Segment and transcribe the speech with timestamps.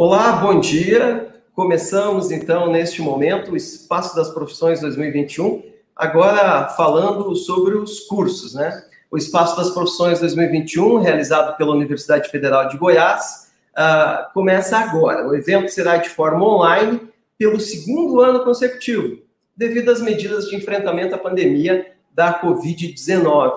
[0.00, 1.26] Olá, bom dia.
[1.52, 5.60] Começamos então neste momento o Espaço das Profissões 2021,
[5.96, 8.84] agora falando sobre os cursos, né?
[9.10, 15.26] O Espaço das Profissões 2021, realizado pela Universidade Federal de Goiás, uh, começa agora.
[15.26, 17.00] O evento será de forma online
[17.36, 19.18] pelo segundo ano consecutivo,
[19.56, 23.52] devido às medidas de enfrentamento à pandemia da Covid-19.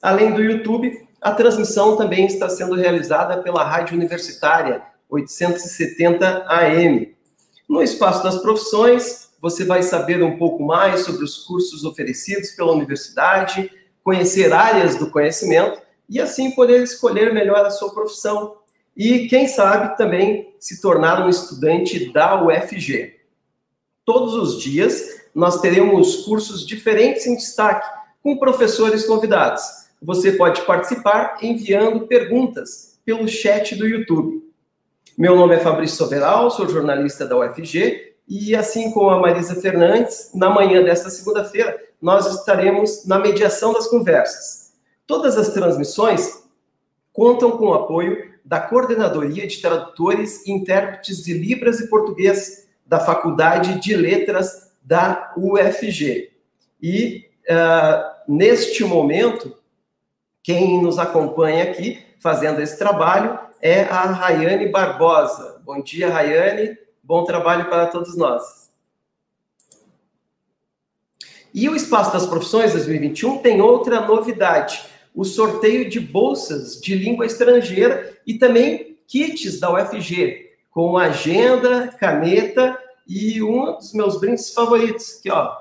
[0.00, 7.14] Além do YouTube, a transmissão também está sendo realizada pela Rádio Universitária 870 AM.
[7.68, 12.72] No Espaço das Profissões, você vai saber um pouco mais sobre os cursos oferecidos pela
[12.72, 13.70] universidade,
[14.02, 18.56] conhecer áreas do conhecimento e assim poder escolher melhor a sua profissão
[18.96, 23.14] e, quem sabe, também se tornar um estudante da UFG.
[24.04, 27.88] Todos os dias nós teremos cursos diferentes em destaque,
[28.22, 29.62] com professores convidados.
[30.00, 34.44] Você pode participar enviando perguntas pelo chat do YouTube.
[35.16, 40.32] Meu nome é Fabrício Soveral, sou jornalista da UFG e, assim como a Marisa Fernandes,
[40.34, 44.72] na manhã desta segunda-feira, nós estaremos na mediação das conversas.
[45.06, 46.42] Todas as transmissões
[47.12, 52.98] contam com o apoio da Coordenadoria de Tradutores e Intérpretes de Libras e Português da
[52.98, 56.32] Faculdade de Letras da UFG.
[56.82, 59.56] E, uh, neste momento,
[60.42, 65.62] quem nos acompanha aqui fazendo esse trabalho é a Rayane Barbosa.
[65.64, 66.76] Bom dia, Rayane.
[67.02, 68.70] Bom trabalho para todos nós.
[71.54, 74.82] E o Espaço das Profissões 2021 tem outra novidade:
[75.14, 82.78] o sorteio de bolsas de língua estrangeira e também kits da UFG, com agenda, caneta
[83.08, 85.56] e um dos meus brindes favoritos, aqui, ó,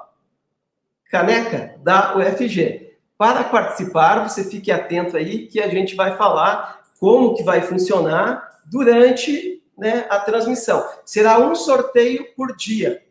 [1.09, 2.97] caneca da UFG.
[3.17, 8.59] Para participar, você fique atento aí que a gente vai falar como que vai funcionar
[8.65, 10.85] durante né, a transmissão.
[11.05, 13.03] Será um sorteio por dia.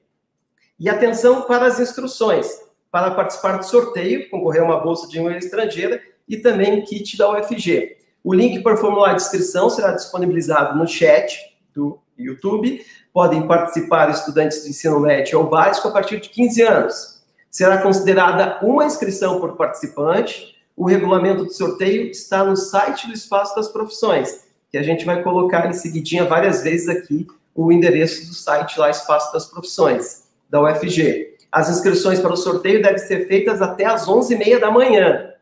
[0.79, 2.49] E atenção para as instruções.
[2.91, 7.31] Para participar do sorteio, concorrer a uma bolsa de língua estrangeira e também kit da
[7.31, 7.97] UFG.
[8.23, 12.85] O link para o formulário de inscrição será disponibilizado no chat do YouTube.
[13.13, 17.23] Podem participar estudantes de ensino médio ou básico a partir de 15 anos.
[17.51, 23.55] Será considerada uma inscrição por participante o regulamento do sorteio está no site do Espaço
[23.55, 28.35] das Profissões, que a gente vai colocar em seguidinha várias vezes aqui o endereço do
[28.35, 31.37] site lá, Espaço das Profissões, da UFG.
[31.51, 35.33] As inscrições para o sorteio devem ser feitas até às 11h30 da manhã.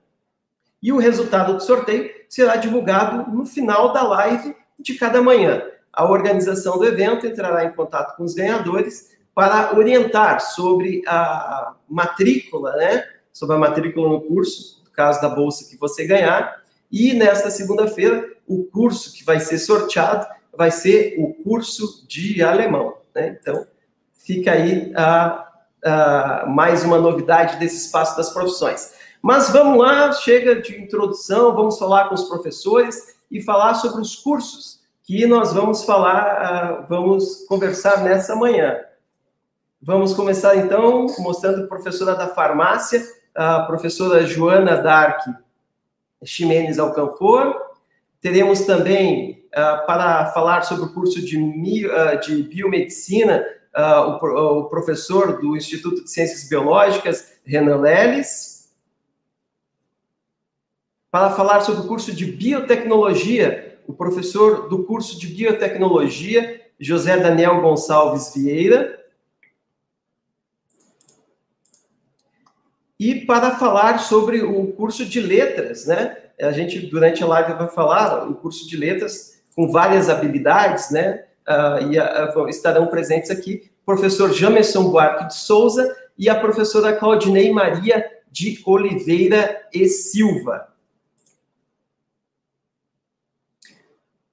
[0.82, 5.62] E o resultado do sorteio será divulgado no final da live de cada manhã.
[5.92, 12.74] A organização do evento entrará em contato com os ganhadores para orientar sobre a matrícula,
[12.76, 13.04] né?
[13.32, 16.60] Sobre a matrícula no curso, caso da bolsa que você ganhar.
[16.92, 22.98] E nesta segunda-feira, o curso que vai ser sorteado vai ser o curso de alemão.
[23.14, 23.38] Né?
[23.40, 23.66] Então,
[24.12, 25.48] fica aí a,
[25.82, 28.92] a, mais uma novidade desse espaço das profissões.
[29.22, 34.16] Mas vamos lá, chega de introdução, vamos falar com os professores e falar sobre os
[34.16, 38.76] cursos que nós vamos falar, vamos conversar nessa manhã.
[39.80, 43.02] Vamos começar então mostrando a professora da farmácia,
[43.34, 45.20] a professora Joana Dark
[46.24, 47.54] Ximenes Alcanfor.
[48.20, 54.64] Teremos também, uh, para falar sobre o curso de, uh, de biomedicina, uh, o, o,
[54.68, 58.70] professor do Instituto de Ciências Biológicas, Renan Leles.
[61.10, 67.60] Para falar sobre o curso de biotecnologia, o professor do curso de biotecnologia, José Daniel
[67.60, 68.99] Gonçalves Vieira.
[73.00, 76.18] E para falar sobre o curso de letras, né?
[76.38, 81.24] A gente, durante a live, vai falar o curso de letras com várias habilidades, né?
[81.48, 86.94] Uh, e uh, estarão presentes aqui o professor Jamerson Buarque de Souza e a professora
[86.94, 90.68] Claudinei Maria de Oliveira e Silva.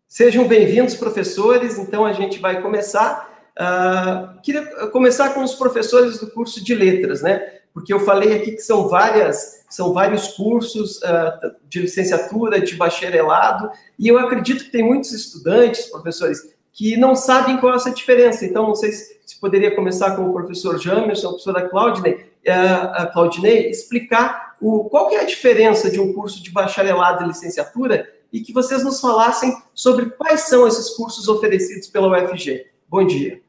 [0.10, 1.80] Sejam bem-vindos, professores.
[1.80, 3.34] Então, a gente vai começar.
[3.58, 7.54] Uh, queria começar com os professores do curso de letras, né?
[7.78, 13.70] Porque eu falei aqui que são várias, são vários cursos uh, de licenciatura, de bacharelado,
[14.00, 16.40] e eu acredito que tem muitos estudantes, professores,
[16.74, 18.44] que não sabem qual é essa diferença.
[18.48, 22.94] Então, não sei se, se poderia começar com o professor Jamerson, a professora Claudinei, uh,
[22.94, 28.12] a Claudinei explicar o, qual é a diferença de um curso de bacharelado e licenciatura
[28.34, 32.66] e que vocês nos falassem sobre quais são esses cursos oferecidos pela UFG.
[32.90, 33.40] Bom dia.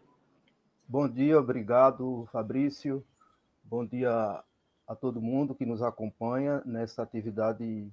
[0.87, 3.03] Bom dia, obrigado, Fabrício.
[3.71, 4.43] Bom dia
[4.87, 7.93] a todo mundo que nos acompanha nessa atividade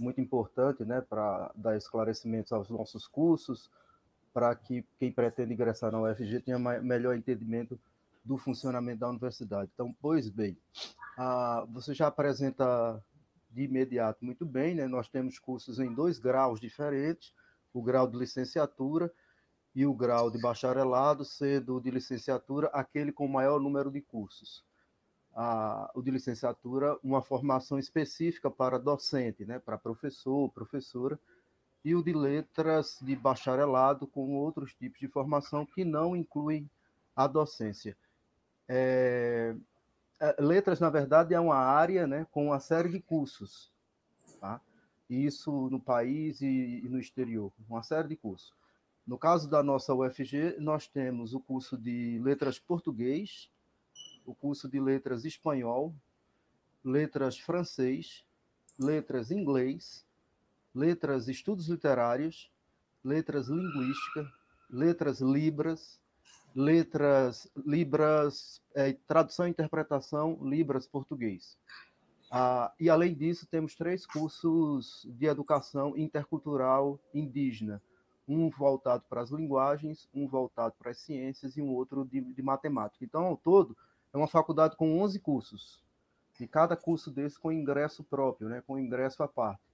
[0.00, 3.70] muito importante, né, para dar esclarecimentos aos nossos cursos,
[4.34, 7.78] para que quem pretende ingressar na UFG tenha melhor entendimento
[8.24, 9.70] do funcionamento da universidade.
[9.72, 10.58] Então, pois bem,
[11.68, 13.00] você já apresenta
[13.48, 14.88] de imediato muito bem, né?
[14.88, 17.32] Nós temos cursos em dois graus diferentes,
[17.72, 19.08] o grau de licenciatura
[19.72, 24.66] e o grau de bacharelado, sendo de licenciatura aquele com maior número de cursos.
[25.94, 29.58] O de licenciatura, uma formação específica para docente, né?
[29.58, 31.18] para professor, professora,
[31.84, 36.68] e o de letras de bacharelado com outros tipos de formação que não incluem
[37.14, 37.96] a docência.
[38.66, 39.54] É,
[40.18, 43.70] é, letras, na verdade, é uma área né, com uma série de cursos.
[44.40, 44.60] Tá?
[45.08, 48.54] Isso no país e, e no exterior, uma série de cursos.
[49.06, 53.48] No caso da nossa UFG, nós temos o curso de letras português,
[54.26, 55.94] o curso de letras espanhol,
[56.84, 58.24] letras francês,
[58.78, 60.04] letras inglês,
[60.74, 62.50] letras estudos literários,
[63.02, 64.30] letras linguística,
[64.68, 66.00] letras libras,
[66.54, 71.56] letras libras, é, tradução e interpretação libras português.
[72.30, 77.80] Ah, e além disso, temos três cursos de educação intercultural indígena,
[78.26, 82.42] um voltado para as linguagens, um voltado para as ciências e um outro de, de
[82.42, 83.04] matemática.
[83.04, 83.76] Então, ao todo,
[84.16, 85.84] é uma faculdade com 11 cursos,
[86.40, 89.66] e cada curso desse com ingresso próprio, né, com ingresso à parte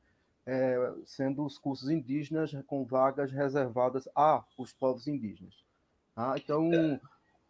[0.46, 5.54] é, sendo os cursos indígenas com vagas reservadas a os povos indígenas.
[6.14, 6.34] Tá?
[6.36, 6.70] Então,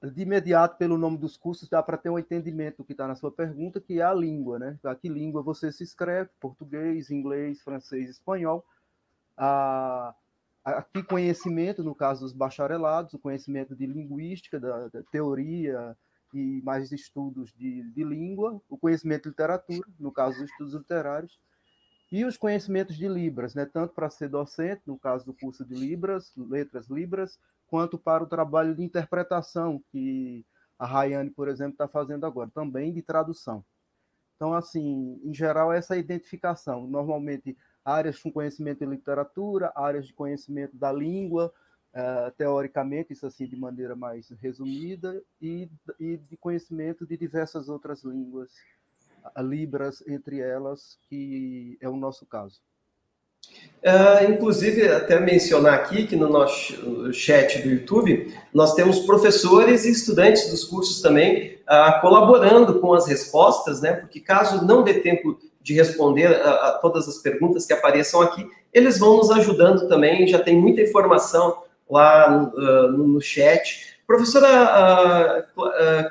[0.02, 3.14] de imediato, pelo nome dos cursos, dá para ter um entendimento do que está na
[3.14, 4.78] sua pergunta, que é a língua, né?
[4.84, 6.30] A que língua você se escreve?
[6.40, 8.64] Português, inglês, francês, espanhol.
[9.36, 10.14] A,
[10.64, 15.96] a que conhecimento, no caso dos bacharelados, o conhecimento de linguística, da, da teoria
[16.32, 21.38] e mais estudos de, de língua, o conhecimento de literatura, no caso dos estudos literários,
[22.10, 25.74] e os conhecimentos de Libras, né, tanto para ser docente, no caso do curso de
[25.74, 30.44] Libras, Letras Libras, quanto para o trabalho de interpretação, que
[30.78, 33.64] a Rayane, por exemplo, está fazendo agora, também de tradução.
[34.36, 36.86] Então, assim, em geral, essa identificação.
[36.86, 41.52] Normalmente, áreas com conhecimento de literatura, áreas de conhecimento da língua,
[41.94, 45.68] uh, teoricamente, isso assim de maneira mais resumida, e,
[45.98, 48.50] e de conhecimento de diversas outras línguas
[49.38, 52.60] libras entre elas, que é o nosso caso.
[53.82, 59.90] Uh, inclusive, até mencionar aqui que no nosso chat do YouTube, nós temos professores e
[59.90, 63.94] estudantes dos cursos também uh, colaborando com as respostas, né?
[63.94, 68.48] Porque caso não dê tempo de responder a, a, todas as perguntas que apareçam aqui,
[68.72, 71.62] eles vão nos ajudando também, já tem muita informação
[71.92, 73.96] lá uh, no, chat.
[74.06, 75.46] Professora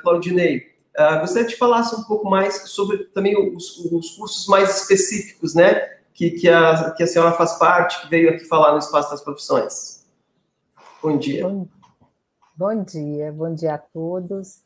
[0.01, 5.55] Claudinei, Uh, gostaria de falasse um pouco mais sobre também os, os cursos mais específicos,
[5.55, 5.89] né?
[6.13, 9.21] Que, que, a, que a senhora faz parte, que veio aqui falar no Espaço das
[9.21, 10.05] Profissões.
[11.01, 11.47] Bom dia.
[11.47, 11.65] Bom,
[12.55, 14.61] bom dia, bom dia a todos.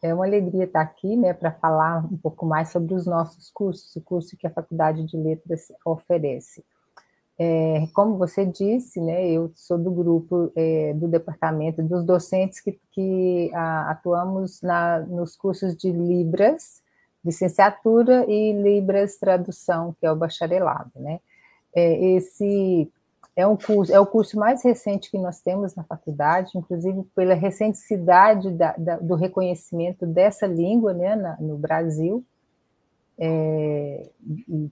[0.00, 3.94] É uma alegria estar aqui, né, para falar um pouco mais sobre os nossos cursos,
[3.96, 6.64] o curso que a Faculdade de Letras oferece.
[7.38, 12.78] É, como você disse, né, eu sou do grupo é, do departamento dos docentes que,
[12.92, 16.82] que a, atuamos na, nos cursos de Libras,
[17.22, 21.20] licenciatura e Libras tradução, que é o bacharelado, né?
[21.74, 22.90] É, esse
[23.36, 27.34] é um curso, é o curso mais recente que nós temos na faculdade, inclusive pela
[27.34, 32.24] recenticidade da, da, do reconhecimento dessa língua, né, na, no Brasil,
[33.18, 34.08] é,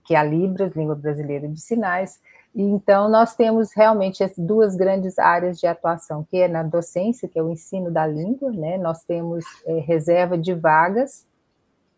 [0.03, 2.19] que é a Libras, língua brasileira de sinais.
[2.53, 7.37] Então, nós temos realmente as duas grandes áreas de atuação, que é na docência, que
[7.37, 8.77] é o ensino da língua, né?
[8.77, 11.25] Nós temos é, reserva de vagas,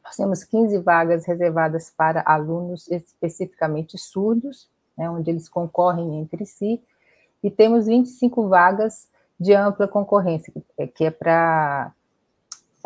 [0.04, 6.82] nós temos 15 vagas reservadas para alunos especificamente surdos, né, onde eles concorrem entre si,
[7.44, 10.52] e temos 25 vagas de ampla concorrência,
[10.96, 11.94] que é para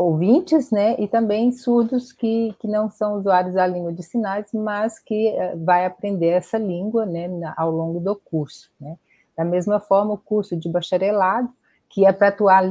[0.01, 4.97] ouvintes, né, e também surdos que, que não são usuários da língua de sinais, mas
[4.97, 8.97] que uh, vai aprender essa língua, né, ao longo do curso, né.
[9.37, 11.49] Da mesma forma, o curso de bacharelado,
[11.89, 12.63] que é para atuar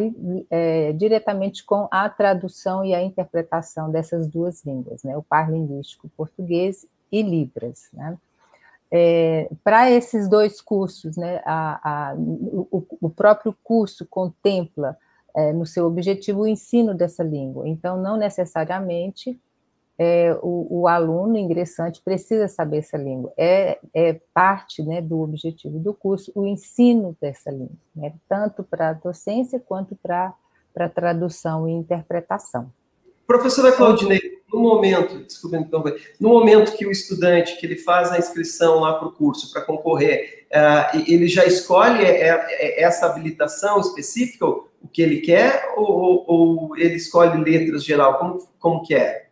[0.51, 6.11] é, diretamente com a tradução e a interpretação dessas duas línguas, né, o par linguístico
[6.17, 8.19] português e Libras, né.
[8.93, 14.99] É, para esses dois cursos, né, a, a, o, o próprio curso contempla
[15.35, 17.69] é, no seu objetivo o ensino dessa língua.
[17.69, 19.39] Então, não necessariamente
[19.99, 23.33] é, o, o, aluno ingressante precisa saber essa língua.
[23.37, 28.89] É, é parte né, do objetivo do curso o ensino dessa língua, né, tanto para
[28.89, 30.33] a docência quanto para
[30.75, 32.73] a tradução e interpretação.
[33.27, 35.85] Professora Claudinei, no momento, desculpa, então,
[36.19, 39.63] no momento que o estudante que ele faz a inscrição lá para o curso para
[39.63, 44.47] concorrer, uh, ele já escolhe é, é, essa habilitação específica,
[44.81, 48.19] o que ele quer, ou, ou ele escolhe letras geral?
[48.19, 49.27] Como, como que é?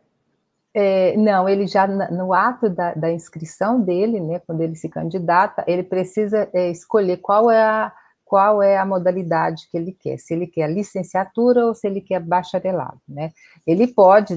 [0.74, 5.64] É, não, ele já no ato da, da, inscrição dele, né, quando ele se candidata,
[5.66, 7.92] ele precisa é, escolher qual é a
[8.28, 12.20] qual é a modalidade que ele quer, se ele quer licenciatura ou se ele quer
[12.20, 13.32] bacharelado, né?
[13.66, 14.34] Ele pode,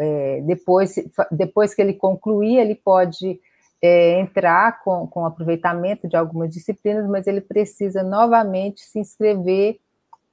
[0.00, 0.96] é, depois,
[1.30, 3.40] depois que ele concluir, ele pode
[3.80, 9.78] é, entrar com, com aproveitamento de algumas disciplinas, mas ele precisa novamente se inscrever,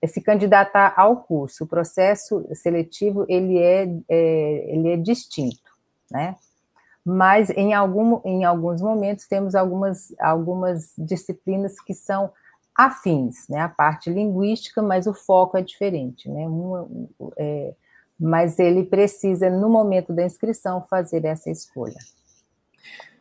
[0.06, 1.64] se candidatar ao curso.
[1.64, 5.72] O processo seletivo, ele é, é ele é distinto,
[6.12, 6.36] né?
[7.06, 12.32] Mas em, algum, em alguns momentos temos algumas, algumas disciplinas que são
[12.76, 13.60] afins, né?
[13.60, 16.46] A parte linguística, mas o foco é diferente, né?
[17.38, 17.74] É,
[18.20, 21.98] mas ele precisa, no momento da inscrição, fazer essa escolha.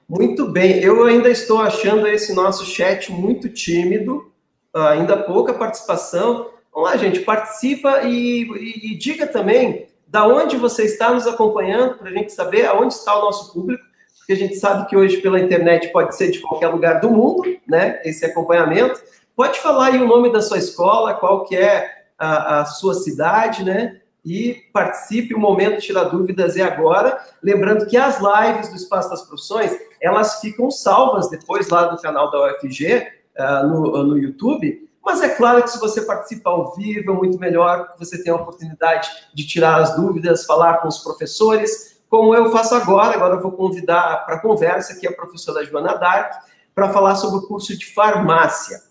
[0.09, 4.33] Muito bem, eu ainda estou achando esse nosso chat muito tímido,
[4.73, 6.50] ainda pouca participação.
[6.75, 11.99] Vamos lá, gente, participa e, e, e diga também da onde você está nos acompanhando,
[11.99, 13.83] para a gente saber aonde está o nosso público,
[14.19, 17.43] porque a gente sabe que hoje pela internet pode ser de qualquer lugar do mundo,
[17.69, 18.00] né?
[18.04, 19.00] Esse acompanhamento.
[19.37, 23.64] Pode falar aí o nome da sua escola, qual que é a, a sua cidade,
[23.64, 24.00] né?
[24.25, 27.19] E participe, o momento tirar dúvidas é agora.
[27.43, 32.31] Lembrando que as lives do Espaço das Profissões, elas ficam salvas depois lá no canal
[32.31, 34.88] da UFG, uh, ah, no, no YouTube.
[35.04, 38.32] Mas é claro que se você participar ao vivo, é muito melhor, porque você tem
[38.32, 43.14] a oportunidade de tirar as dúvidas, falar com os professores, como eu faço agora.
[43.14, 46.32] Agora eu vou convidar para conversa aqui a professora Joana Dark
[46.75, 48.82] para falar sobre o curso de farmácia.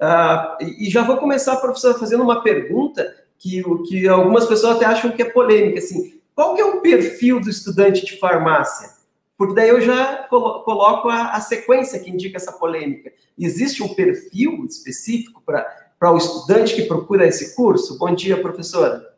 [0.00, 5.12] Uh, e já vou começar, professor, fazendo uma pergunta que, que algumas pessoas até acham
[5.12, 8.99] que é polêmica, assim, qual que é o perfil do estudante de farmácia?
[9.40, 13.10] Porque daí eu já coloco a, a sequência que indica essa polêmica.
[13.38, 17.96] Existe um perfil específico para o estudante que procura esse curso?
[17.96, 19.16] Bom dia, professora.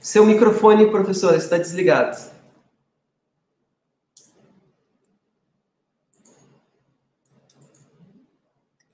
[0.00, 2.32] Seu microfone, professora, está desligado.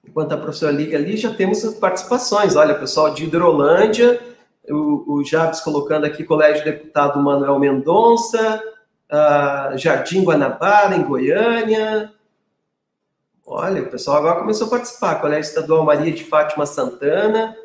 [0.09, 2.57] enquanto a professora liga ali, já temos participações.
[2.57, 4.29] Olha, pessoal de Hidrolândia,
[4.70, 8.62] o, o Jabes colocando aqui, Colégio Deputado Manuel Mendonça,
[9.10, 12.12] uh, Jardim Guanabara, em Goiânia.
[13.46, 15.20] Olha, o pessoal agora começou a participar.
[15.20, 17.56] Colégio Estadual Maria de Fátima Santana.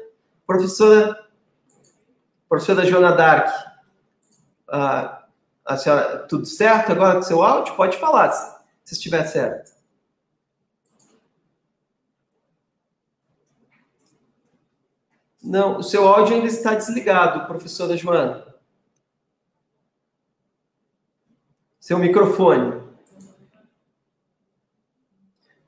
[0.47, 1.19] Professora,
[2.49, 3.49] professora Joana Dark,
[4.69, 5.25] uh,
[5.65, 7.75] a senhora, tudo certo agora com seu áudio?
[7.75, 8.31] Pode falar,
[8.83, 9.74] se estiver certo.
[15.45, 18.43] Não, o seu áudio ainda está desligado, professora Joana.
[21.79, 22.81] Seu microfone.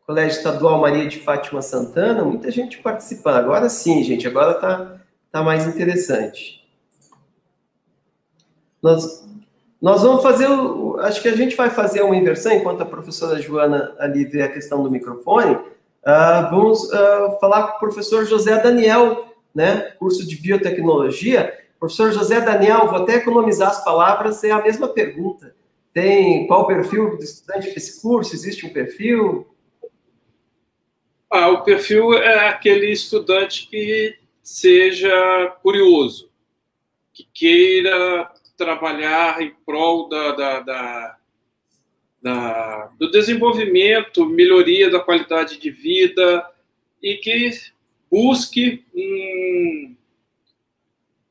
[0.03, 3.35] Colégio Estadual Maria de Fátima Santana, muita gente participando.
[3.35, 4.99] Agora sim, gente, agora tá,
[5.31, 6.65] tá mais interessante.
[8.81, 9.27] Nós,
[9.79, 10.47] nós vamos fazer,
[11.01, 14.51] acho que a gente vai fazer uma inversão, enquanto a professora Joana ali vê a
[14.51, 20.35] questão do microfone, uh, vamos uh, falar com o professor José Daniel, né, curso de
[20.35, 25.55] biotecnologia, professor José Daniel, vou até economizar as palavras, é a mesma pergunta.
[25.93, 28.35] Tem qual o perfil do estudante desse curso?
[28.35, 29.47] Existe um perfil?
[31.29, 36.31] Ah, o perfil é aquele estudante que seja curioso,
[37.13, 41.17] que queira trabalhar em prol da, da, da,
[42.21, 46.49] da, do desenvolvimento, melhoria da qualidade de vida
[47.01, 47.31] e que
[48.11, 49.95] busque um,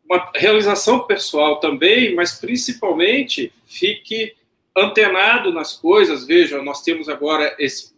[0.09, 4.35] uma realização pessoal também, mas principalmente fique
[4.77, 6.27] antenado nas coisas.
[6.27, 7.95] Veja, nós temos agora esse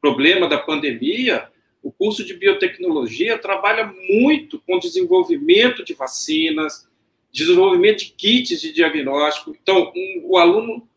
[0.00, 1.48] problema da pandemia.
[1.82, 6.88] O curso de biotecnologia trabalha muito com desenvolvimento de vacinas,
[7.32, 9.56] desenvolvimento de kits de diagnóstico.
[9.60, 10.88] Então, um, o aluno,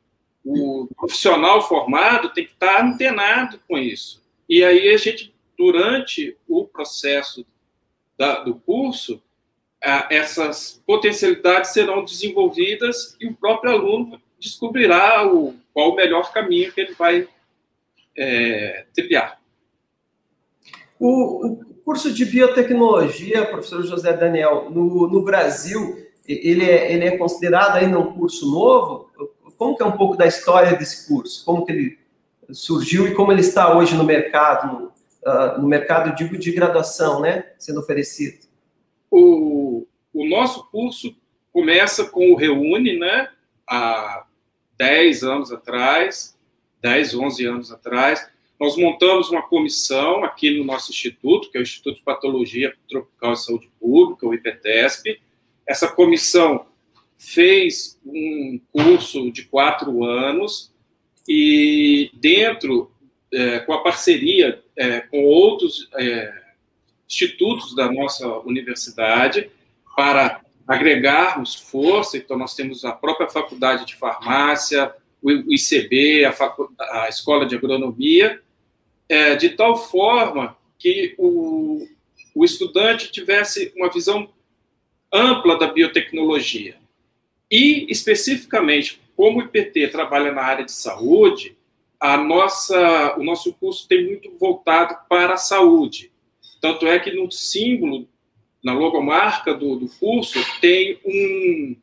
[0.44, 4.24] o profissional formado, tem que estar antenado com isso.
[4.48, 7.46] E aí a gente durante o processo
[8.18, 9.22] da, do curso,
[10.10, 16.80] essas potencialidades serão desenvolvidas e o próprio aluno descobrirá o, qual o melhor caminho que
[16.80, 17.28] ele vai
[18.18, 19.38] é, trilhar.
[20.98, 27.18] O, o, curso de biotecnologia, professor José Daniel, no, no Brasil, ele é, ele é
[27.18, 29.10] considerado ainda um curso novo?
[29.58, 31.44] Como que é um pouco da história desse curso?
[31.44, 32.00] Como que ele
[32.52, 34.94] surgiu e como ele está hoje no mercado,
[35.26, 38.48] uh, no mercado, digo, de graduação, né, sendo oferecido?
[39.10, 41.16] O, o nosso curso
[41.52, 43.30] começa com o Reúne, né,
[43.68, 44.26] há
[44.78, 46.38] 10 anos atrás,
[46.82, 51.64] 10, 11 anos atrás, nós montamos uma comissão aqui no nosso instituto, que é o
[51.64, 55.22] Instituto de Patologia Tropical e Saúde Pública, o IPTESP.
[55.66, 56.66] Essa comissão
[57.18, 60.74] fez um curso de quatro anos
[61.28, 62.92] e dentro,
[63.34, 66.34] é, com a parceria é, com outros é,
[67.06, 69.52] institutos da nossa universidade,
[69.94, 76.34] para agregarmos força, então nós temos a própria faculdade de farmácia, o ICB, a,
[77.04, 78.42] a Escola de Agronomia,
[79.10, 81.86] é, de tal forma que o,
[82.34, 84.30] o estudante tivesse uma visão
[85.12, 86.78] ampla da biotecnologia.
[87.52, 91.58] E, especificamente, como o IPT trabalha na área de saúde,
[92.00, 96.12] a nossa, o nosso curso tem muito voltado para a saúde.
[96.62, 98.08] Tanto é que no símbolo,
[98.64, 101.76] na logomarca do, do curso, tem um,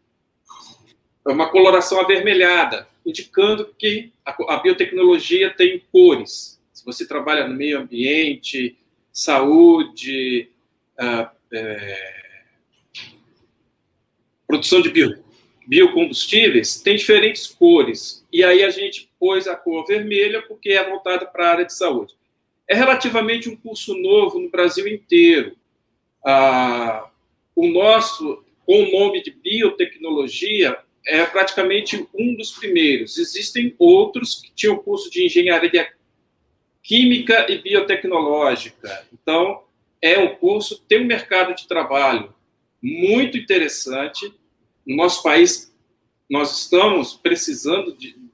[1.26, 6.60] uma coloração avermelhada, indicando que a, a biotecnologia tem cores.
[6.72, 8.76] Se você trabalha no meio ambiente,
[9.12, 10.50] saúde,
[10.98, 12.16] uh, é,
[14.46, 15.24] produção de bio,
[15.66, 18.25] biocombustíveis, tem diferentes cores.
[18.36, 21.72] E aí a gente pôs a cor vermelha porque é voltada para a área de
[21.72, 22.12] saúde.
[22.68, 25.56] É relativamente um curso novo no Brasil inteiro.
[26.22, 27.08] Ah,
[27.54, 30.76] o nosso, com o nome de biotecnologia,
[31.06, 33.16] é praticamente um dos primeiros.
[33.16, 35.94] Existem outros que tinham curso de engenharia
[36.82, 39.06] química e biotecnológica.
[39.14, 39.62] Então,
[40.02, 42.34] é um curso, tem um mercado de trabalho
[42.82, 44.30] muito interessante.
[44.86, 45.74] No nosso país,
[46.28, 48.25] nós estamos precisando de,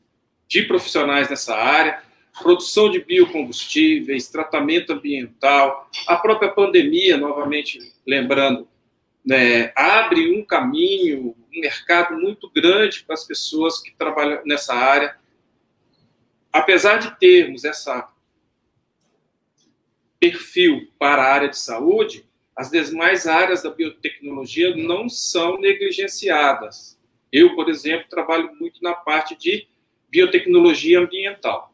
[0.53, 2.03] de profissionais nessa área,
[2.43, 8.69] produção de biocombustíveis, tratamento ambiental, a própria pandemia, novamente lembrando,
[9.25, 15.17] né, abre um caminho, um mercado muito grande para as pessoas que trabalham nessa área.
[16.53, 18.13] Apesar de termos essa
[20.21, 27.01] perfil para a área de saúde, as demais áreas da biotecnologia não são negligenciadas.
[27.33, 29.72] Eu, por exemplo, trabalho muito na parte de
[30.13, 31.73] biotecnologia ambiental.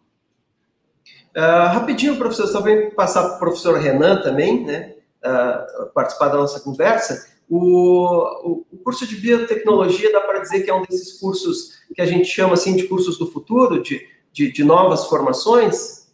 [1.37, 6.39] Uh, rapidinho, professor, só vem passar para o professor Renan também, né, uh, participar da
[6.39, 7.37] nossa conversa.
[7.49, 12.07] O, o, curso de biotecnologia dá para dizer que é um desses cursos que a
[12.07, 16.09] gente chama assim de cursos do futuro, de, de, de novas formações?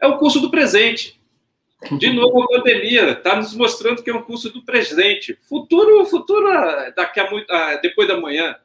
[0.00, 1.20] É o curso do presente.
[1.98, 5.38] De novo, a pandemia está nos mostrando que é um curso do presente.
[5.48, 6.46] Futuro, futuro
[6.96, 7.46] daqui a muito,
[7.82, 8.56] depois da manhã.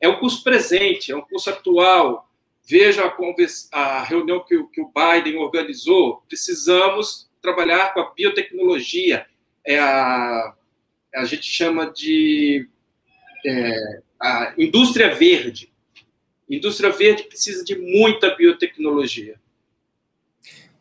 [0.00, 2.28] É um curso presente, é um curso atual.
[2.66, 6.22] Veja a, a reunião que, que, o Biden organizou.
[6.28, 9.26] Precisamos trabalhar com a biotecnologia.
[9.66, 10.54] É a,
[11.14, 12.68] a gente chama de
[13.44, 15.70] é, a indústria verde.
[16.48, 19.38] Indústria verde precisa de muita biotecnologia.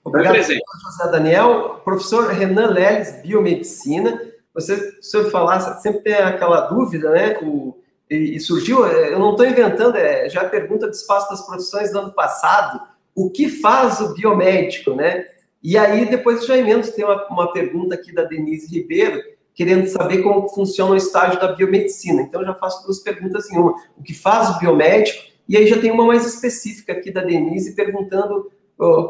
[0.03, 1.81] Obrigado, José Daniel.
[1.83, 4.19] Professor Renan Leles, Biomedicina.
[4.53, 7.37] Você, se eu falasse, sempre tem aquela dúvida, né?
[7.41, 7.79] O,
[8.09, 11.45] e, e, surgiu, é, eu não estou inventando, é, já a pergunta do espaço das
[11.45, 12.81] profissões do ano passado,
[13.13, 15.25] o que faz o biomédico, né?
[15.61, 19.21] E aí, depois já emendo, tem uma, uma pergunta aqui da Denise Ribeiro,
[19.53, 22.21] querendo saber como funciona o estágio da biomedicina.
[22.21, 23.75] Então, já faço duas perguntas em uma.
[23.97, 25.21] O que faz o biomédico?
[25.47, 28.49] E aí já tem uma mais específica aqui da Denise, perguntando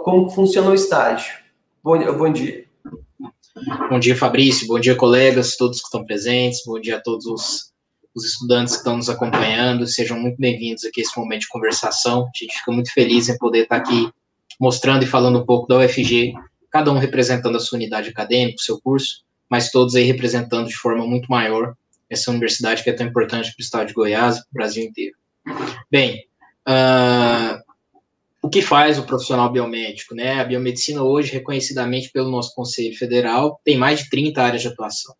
[0.03, 1.37] como funciona o estágio.
[1.83, 2.65] Bom, bom dia.
[3.89, 4.65] Bom dia, Fabrício.
[4.67, 6.63] Bom dia, colegas, todos que estão presentes.
[6.65, 7.68] Bom dia a todos os,
[8.15, 9.85] os estudantes que estão nos acompanhando.
[9.87, 12.23] Sejam muito bem-vindos aqui a esse momento de conversação.
[12.23, 14.09] A gente fica muito feliz em poder estar aqui
[14.59, 16.33] mostrando e falando um pouco da UFG,
[16.69, 20.75] cada um representando a sua unidade acadêmica, o seu curso, mas todos aí representando de
[20.75, 21.73] forma muito maior
[22.09, 24.83] essa universidade que é tão importante para o estado de Goiás e para o Brasil
[24.83, 25.15] inteiro.
[25.89, 26.25] Bem,
[26.67, 27.61] uh,
[28.41, 30.39] o que faz o profissional biomédico, né?
[30.39, 35.15] A biomedicina hoje, reconhecidamente pelo nosso Conselho Federal, tem mais de 30 áreas de atuação.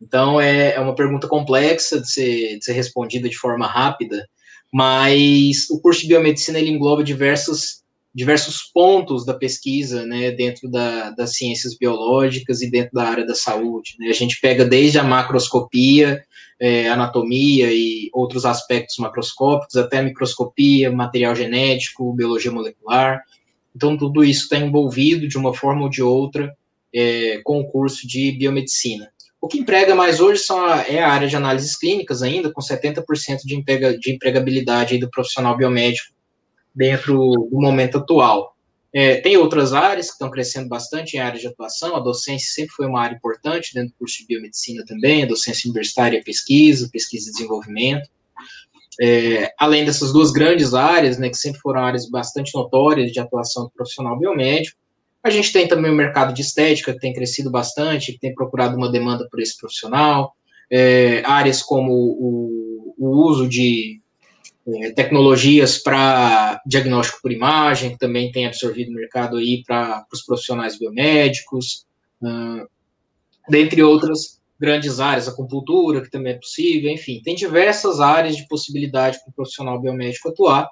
[0.00, 4.28] Então, é, é uma pergunta complexa de ser, de ser respondida de forma rápida,
[4.72, 11.10] mas o curso de biomedicina, ele engloba diversos, diversos pontos da pesquisa, né, dentro da,
[11.10, 13.94] das ciências biológicas e dentro da área da saúde.
[13.98, 14.08] Né?
[14.08, 16.24] A gente pega desde a macroscopia,
[16.58, 23.22] é, anatomia e outros aspectos macroscópicos, até microscopia, material genético, biologia molecular.
[23.74, 26.52] Então, tudo isso está envolvido de uma forma ou de outra
[26.92, 29.08] é, com o curso de biomedicina.
[29.44, 32.62] O que emprega mais hoje são a, é a área de análises clínicas ainda, com
[32.62, 36.14] 70% de, emprega, de empregabilidade do profissional biomédico
[36.74, 38.56] dentro do momento atual.
[38.90, 42.74] É, tem outras áreas que estão crescendo bastante em área de atuação, a docência sempre
[42.74, 47.28] foi uma área importante dentro do curso de biomedicina também, a docência universitária pesquisa, pesquisa
[47.28, 48.08] e desenvolvimento.
[48.98, 53.64] É, além dessas duas grandes áreas, né, que sempre foram áreas bastante notórias de atuação
[53.64, 54.78] do profissional biomédico,
[55.24, 58.76] a gente tem também o mercado de estética, que tem crescido bastante, que tem procurado
[58.76, 60.36] uma demanda por esse profissional,
[60.70, 64.02] é, áreas como o, o uso de
[64.68, 70.22] é, tecnologias para diagnóstico por imagem, que também tem absorvido o mercado aí para os
[70.22, 71.86] profissionais biomédicos,
[72.22, 72.68] uh,
[73.48, 79.18] dentre outras grandes áreas, acupuntura, que também é possível, enfim, tem diversas áreas de possibilidade
[79.20, 80.68] para o profissional biomédico atuar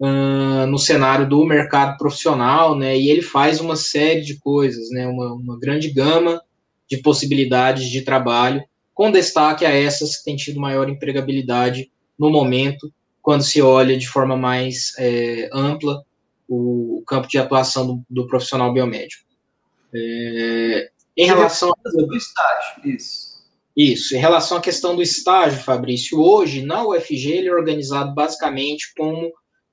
[0.00, 5.06] uh, no cenário do mercado profissional, né, e ele faz uma série de coisas, né,
[5.06, 6.42] uma, uma grande gama
[6.88, 8.62] de possibilidades de trabalho,
[8.94, 14.08] com destaque a essas que têm tido maior empregabilidade no momento, quando se olha de
[14.08, 16.02] forma mais é, ampla
[16.48, 19.24] o, campo de atuação do, do profissional biomédico.
[19.94, 23.36] É, em relação do estágio, isso.
[23.76, 28.94] Isso, em relação à questão do estágio, Fabrício, hoje na UFG ele é organizado basicamente
[28.96, 29.30] como,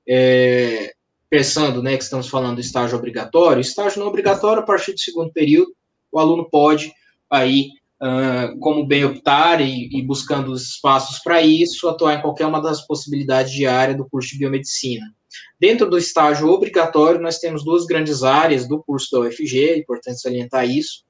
[0.08, 0.94] é,
[1.30, 5.32] pensando, né, que estamos falando do estágio obrigatório, estágio não obrigatório, a partir do segundo
[5.32, 5.74] período,
[6.12, 6.94] o aluno pode
[7.30, 7.70] aí
[8.02, 12.62] uh, como bem optar e, e buscando os espaços para isso, atuar em qualquer uma
[12.62, 15.06] das possibilidades de área do curso de biomedicina.
[15.60, 20.22] Dentro do estágio obrigatório, nós temos duas grandes áreas do curso da UFG, é importante
[20.22, 21.04] salientar isso,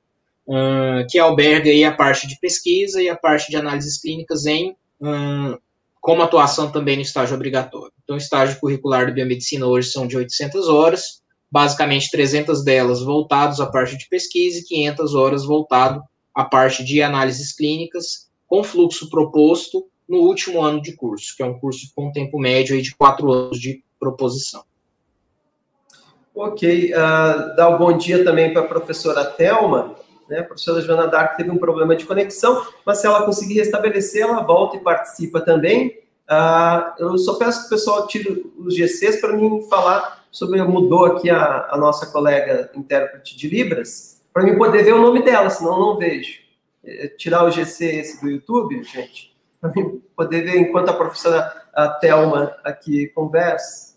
[0.47, 4.71] uh, que alberga aí a parte de pesquisa e a parte de análises clínicas em
[5.01, 5.59] uh,
[6.03, 7.93] como atuação também no estágio obrigatório.
[8.03, 13.61] Então, o estágio curricular de biomedicina hoje são de 800 horas, basicamente 300 delas voltadas
[13.61, 16.03] à parte de pesquisa e 500 horas voltado
[16.35, 21.45] a parte de análises clínicas com fluxo proposto no último ano de curso, que é
[21.45, 24.61] um curso com tempo médio de quatro anos de proposição.
[26.35, 29.95] Ok, uh, dá um bom dia também para a professora Thelma.
[30.29, 30.39] Né?
[30.39, 34.41] A professora Joana Dark teve um problema de conexão, mas se ela conseguir restabelecer, ela
[34.41, 35.99] volta e participa também.
[36.29, 40.61] Uh, eu só peço que o pessoal tire os GCs para mim falar sobre.
[40.63, 45.21] Mudou aqui a, a nossa colega intérprete de Libras para mim poder ver o nome
[45.21, 46.41] dela, senão eu não vejo.
[46.83, 51.63] É, tirar o GC esse do YouTube, gente, para mim poder ver enquanto a professora
[51.73, 53.93] a Thelma aqui conversa.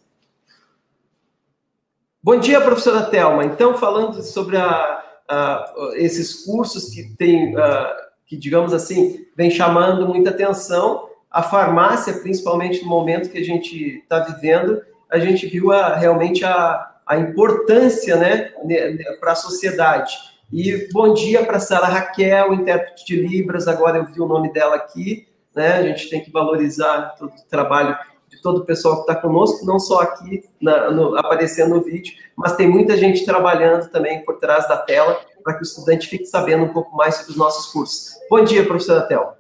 [2.23, 3.45] Bom dia, professora Thelma.
[3.45, 10.07] Então, falando sobre a, a, esses cursos que tem, a, que digamos assim, vem chamando
[10.07, 15.69] muita atenção, a farmácia, principalmente no momento que a gente está vivendo, a gente viu
[15.69, 18.53] realmente a, a importância né,
[19.21, 20.17] para a sociedade.
[20.53, 24.77] E bom dia para Sara Raquel, intérprete de Libras, agora eu vi o nome dela
[24.77, 25.73] aqui, né?
[25.73, 27.97] A gente tem que valorizar todo o trabalho
[28.47, 32.55] todo o pessoal que está conosco, não só aqui na, no, aparecendo no vídeo, mas
[32.55, 36.63] tem muita gente trabalhando também por trás da tela para que o estudante fique sabendo
[36.63, 38.13] um pouco mais sobre os nossos cursos.
[38.31, 39.35] Bom dia, professora Thelma.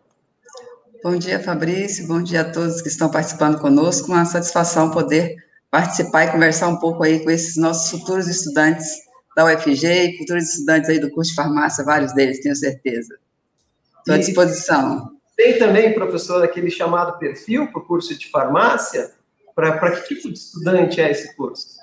[1.05, 2.09] Bom dia, Fabrício.
[2.09, 4.11] Bom dia a todos que estão participando conosco.
[4.11, 5.37] Uma satisfação poder
[5.71, 8.88] participar e conversar um pouco aí com esses nossos futuros estudantes
[9.37, 13.16] da UFG e futuros estudantes aí do curso de farmácia, vários deles, tenho certeza.
[14.01, 15.15] Estou à disposição.
[15.37, 19.12] Tem também, professor, aquele chamado perfil para o curso de farmácia?
[19.55, 21.77] Para que tipo de estudante é esse curso?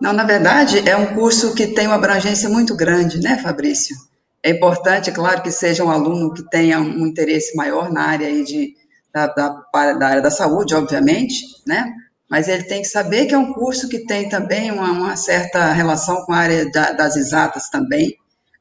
[0.00, 3.94] Não, na verdade, é um curso que tem uma abrangência muito grande, né, Fabrício?
[4.42, 8.42] É importante, claro, que seja um aluno que tenha um interesse maior na área aí
[8.42, 8.74] de,
[9.12, 11.94] da, da, da área da saúde, obviamente, né?
[12.30, 15.72] mas ele tem que saber que é um curso que tem também uma, uma certa
[15.72, 18.16] relação com a área da, das exatas também.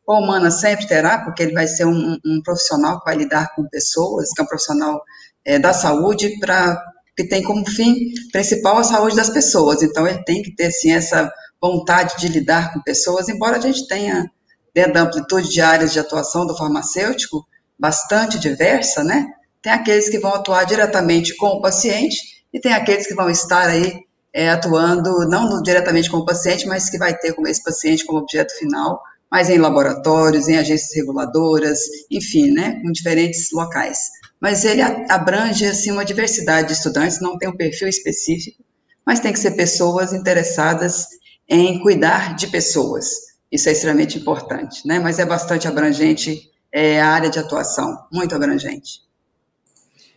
[0.10, 3.70] O humana sempre terá, porque ele vai ser um, um, profissional que vai lidar com
[3.70, 5.00] pessoas, que é um profissional
[5.46, 6.84] é, da saúde, para
[7.16, 7.96] que tem como fim
[8.32, 9.84] principal a saúde das pessoas.
[9.84, 13.88] Então, ele tem que ter, sim, essa vontade de lidar com pessoas, embora a gente
[13.88, 14.26] tenha,
[14.74, 17.46] dentro da amplitude de áreas de atuação do farmacêutico,
[17.78, 19.28] bastante diversa, né?
[19.62, 22.18] Tem aqueles que vão atuar diretamente com o paciente
[22.52, 23.94] e tem aqueles que vão estar aí
[24.34, 28.18] é, atuando, não diretamente com o paciente, mas que vai ter como esse paciente como
[28.18, 29.00] objeto final,
[29.32, 34.00] mas em laboratórios, em agências reguladoras, enfim, né, com diferentes locais.
[34.40, 38.64] Mas ele abrange, assim, uma diversidade de estudantes, não tem um perfil específico,
[39.06, 41.08] mas tem que ser pessoas interessadas
[41.48, 43.08] em cuidar de pessoas.
[43.52, 48.36] Isso é extremamente importante, né, mas é bastante abrangente é, a área de atuação, muito
[48.36, 49.10] abrangente.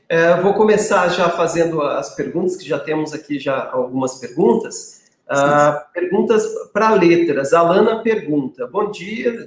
[0.09, 5.02] É, vou começar já fazendo as perguntas, que já temos aqui já algumas perguntas.
[5.31, 7.53] Uh, perguntas para letras.
[7.53, 9.47] A pergunta: Bom dia,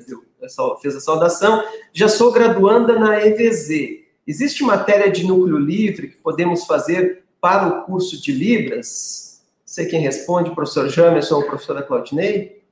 [0.82, 1.64] fez a saudação.
[1.94, 4.04] Já sou graduanda na EVZ.
[4.28, 9.26] Existe matéria de núcleo livre que podemos fazer para o curso de Libras?
[9.76, 12.64] sei quem responde, professor Jamerson ou professora Claudinei.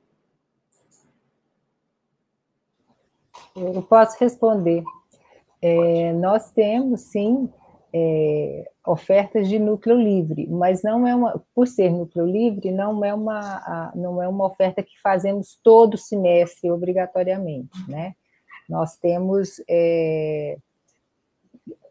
[3.54, 4.82] Eu posso responder.
[5.60, 7.52] É, nós temos, sim,
[7.96, 13.14] é, ofertas de núcleo livre, mas não é uma, por ser núcleo livre, não é
[13.14, 18.16] uma, não é uma oferta que fazemos todo semestre obrigatoriamente, né?
[18.68, 20.58] Nós temos é,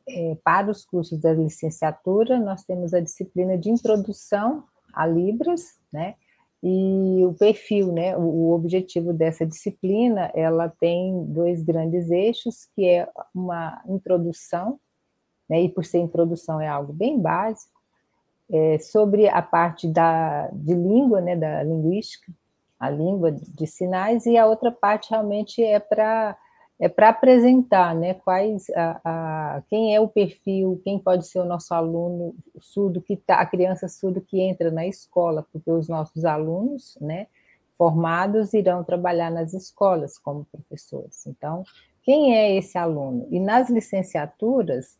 [0.09, 6.15] é, para os cursos da licenciatura, nós temos a disciplina de introdução a Libras, né?
[6.61, 8.17] E o perfil, né?
[8.17, 14.79] O objetivo dessa disciplina, ela tem dois grandes eixos, que é uma introdução,
[15.49, 15.61] né?
[15.61, 17.73] E por ser introdução é algo bem básico,
[18.51, 21.35] é, sobre a parte da, de língua, né?
[21.35, 22.31] Da linguística,
[22.79, 26.37] a língua de sinais, e a outra parte realmente é para
[26.79, 31.45] é para apresentar, né, quais a, a, quem é o perfil, quem pode ser o
[31.45, 36.25] nosso aluno surdo que tá, a criança surda que entra na escola, porque os nossos
[36.25, 37.27] alunos, né,
[37.77, 41.25] formados irão trabalhar nas escolas como professores.
[41.25, 41.63] Então,
[42.01, 43.27] quem é esse aluno?
[43.31, 44.97] E nas licenciaturas,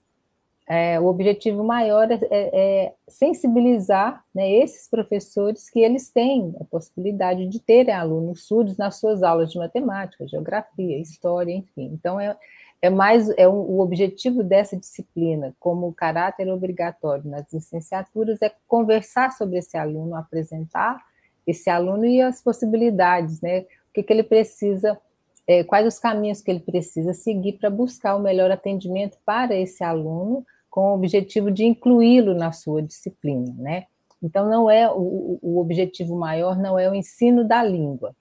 [0.68, 6.64] é, o objetivo maior é, é, é sensibilizar né, esses professores que eles têm a
[6.64, 11.92] possibilidade de terem alunos surdos nas suas aulas de matemática, geografia, história, enfim.
[11.94, 12.38] Então, é,
[12.82, 19.60] é mais é o objetivo dessa disciplina, como caráter obrigatório nas licenciaturas, é conversar sobre
[19.60, 21.02] esse aluno, apresentar
[21.46, 23.62] esse aluno e as possibilidades, né?
[23.62, 25.00] O que, que ele precisa
[25.48, 29.84] é, quais os caminhos que ele precisa seguir para buscar o melhor atendimento para esse
[29.84, 33.86] aluno, com o objetivo de incluí-lo na sua disciplina, né?
[34.24, 38.16] Então, não é o, o objetivo maior não é o ensino da língua.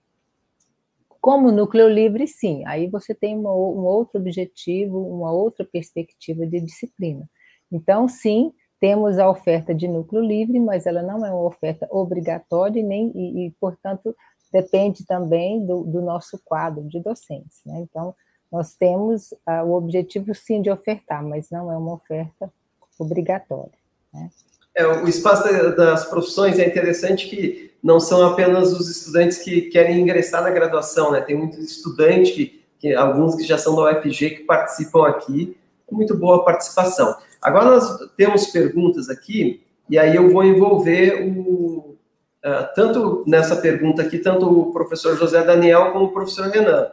[1.19, 6.61] Como núcleo livre, sim, aí você tem uma, um outro objetivo, uma outra perspectiva de
[6.61, 7.27] disciplina.
[7.73, 12.83] Então, sim, temos a oferta de núcleo livre, mas ela não é uma oferta obrigatória
[12.83, 14.15] nem, e, e portanto,
[14.53, 17.63] depende também do, do, nosso quadro de docentes.
[17.65, 17.81] Né?
[17.81, 18.15] Então,
[18.53, 22.53] nós temos uh, o objetivo, sim, de ofertar, mas não é uma oferta
[22.99, 23.73] obrigatória.
[24.13, 24.29] Né?
[24.75, 30.01] É, o espaço das profissões é interessante que não são apenas os estudantes que querem
[30.01, 31.21] ingressar na graduação, né?
[31.21, 35.57] Tem muitos estudantes, que, que, alguns que já são da UFG, que participam aqui.
[35.91, 37.15] Muito boa participação.
[37.41, 41.97] Agora nós temos perguntas aqui, e aí eu vou envolver o,
[42.45, 46.89] uh, tanto nessa pergunta aqui, tanto o professor José Daniel como o professor Renan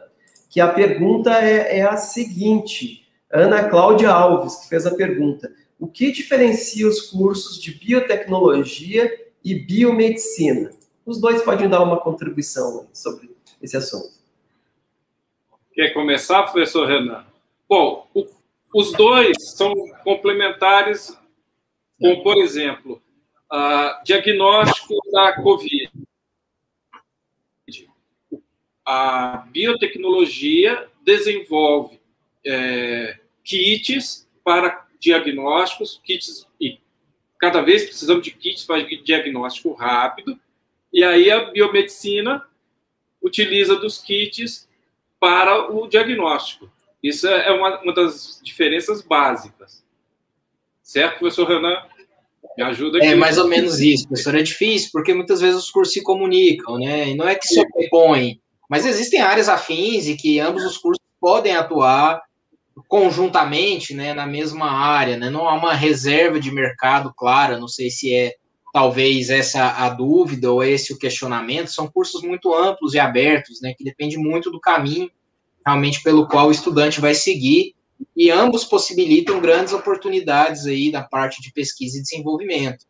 [0.50, 5.54] que a pergunta é, é a seguinte: Ana Cláudia Alves, que fez a pergunta.
[5.78, 10.70] O que diferencia os cursos de biotecnologia e biomedicina?
[11.06, 13.30] Os dois podem dar uma contribuição sobre
[13.62, 14.12] esse assunto.
[15.72, 17.24] Quer começar, professor Renan?
[17.66, 18.26] Bom, o,
[18.74, 19.72] os dois são
[20.04, 21.16] complementares,
[21.98, 23.00] como, por exemplo,
[24.04, 25.79] diagnóstico da Covid
[28.90, 32.00] a biotecnologia desenvolve
[32.44, 36.80] é, kits para diagnósticos, kits e
[37.38, 40.36] cada vez precisamos de kits para diagnóstico rápido,
[40.92, 42.44] e aí a biomedicina
[43.22, 44.68] utiliza dos kits
[45.20, 46.68] para o diagnóstico.
[47.00, 49.84] Isso é uma, uma das diferenças básicas.
[50.82, 51.80] Certo, professor Renan?
[52.58, 53.06] Me ajuda aqui.
[53.06, 54.34] É mais ou menos isso, professor.
[54.34, 57.10] É difícil, porque muitas vezes os cursos se comunicam, né?
[57.10, 58.40] E não é que se opõem,
[58.70, 62.22] mas existem áreas afins e que ambos os cursos podem atuar
[62.86, 65.28] conjuntamente né, na mesma área, né?
[65.28, 68.36] não há uma reserva de mercado clara, não sei se é
[68.72, 73.74] talvez essa a dúvida ou esse o questionamento, são cursos muito amplos e abertos, né,
[73.76, 75.10] que depende muito do caminho
[75.66, 77.74] realmente pelo qual o estudante vai seguir,
[78.16, 82.86] e ambos possibilitam grandes oportunidades aí da parte de pesquisa e desenvolvimento.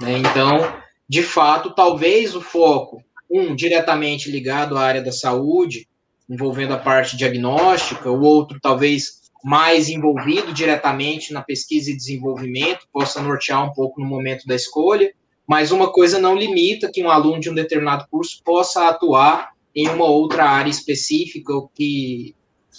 [0.00, 0.18] Né?
[0.18, 0.76] Então,
[1.08, 3.02] de fato, talvez o foco
[3.34, 5.88] um diretamente ligado à área da saúde,
[6.30, 13.20] envolvendo a parte diagnóstica, o outro talvez mais envolvido diretamente na pesquisa e desenvolvimento, possa
[13.20, 15.12] nortear um pouco no momento da escolha,
[15.46, 19.88] mas uma coisa não limita que um aluno de um determinado curso possa atuar em
[19.88, 22.34] uma outra área específica que,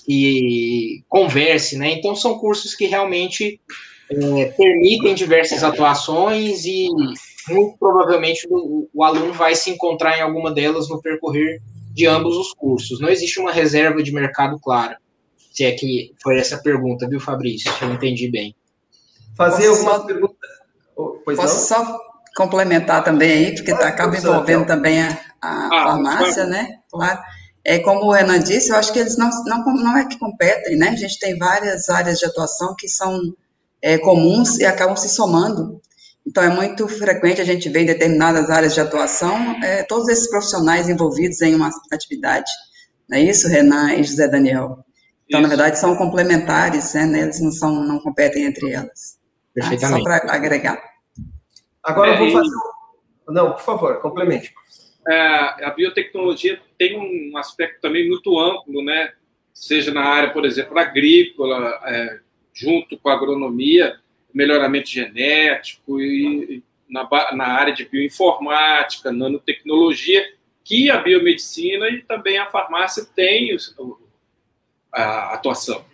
[0.06, 1.92] que converse, né?
[1.92, 3.60] Então, são cursos que realmente
[4.10, 6.88] é, permitem diversas atuações e
[7.50, 11.62] muito provavelmente o, o, aluno vai se encontrar em alguma delas no percorrer
[11.94, 13.00] de ambos os cursos.
[13.00, 14.98] Não existe uma reserva de mercado clara.
[15.54, 17.72] Se é que foi essa pergunta, viu, Fabrício?
[17.72, 18.56] Se eu entendi bem.
[19.38, 20.06] Fazer Posso algumas só...
[20.06, 20.50] perguntas.
[21.24, 21.86] Pois Posso não?
[21.86, 22.00] só
[22.36, 25.10] complementar também aí, porque tá, acaba envolvendo também a,
[25.42, 26.80] a ah, farmácia, né?
[26.92, 27.20] Claro.
[27.64, 30.78] É, como o Renan disse, eu acho que eles não, não, não é que competem,
[30.78, 30.90] né?
[30.90, 33.20] A gente tem várias áreas de atuação que são
[33.82, 35.82] é, comuns e acabam se somando
[36.26, 40.30] Então, é muito frequente a gente ver em determinadas áreas de atuação é, todos esses
[40.30, 42.50] profissionais envolvidos em uma atividade.
[43.08, 44.84] Não é isso, Renan e José Daniel?
[45.28, 45.42] Então, isso.
[45.42, 47.22] na verdade, são complementares, né?
[47.22, 49.20] eles não, são, não competem entre elas.
[49.56, 49.78] Tá?
[49.78, 50.82] Só para agregar.
[51.84, 52.56] Agora eu vou é, fazer.
[53.28, 54.54] Não, por favor, complemente.
[55.08, 59.14] É, a biotecnologia tem um aspecto também muito amplo, né?
[59.54, 62.20] Seja na área, por exemplo, agrícola, é,
[62.54, 63.96] junto com a agronomia,
[64.36, 70.26] melhoramento genético e na, na área de bioinformática, nanotecnologia,
[70.64, 73.56] que a biomedicina e também a farmácia têm
[74.92, 75.86] a atuação.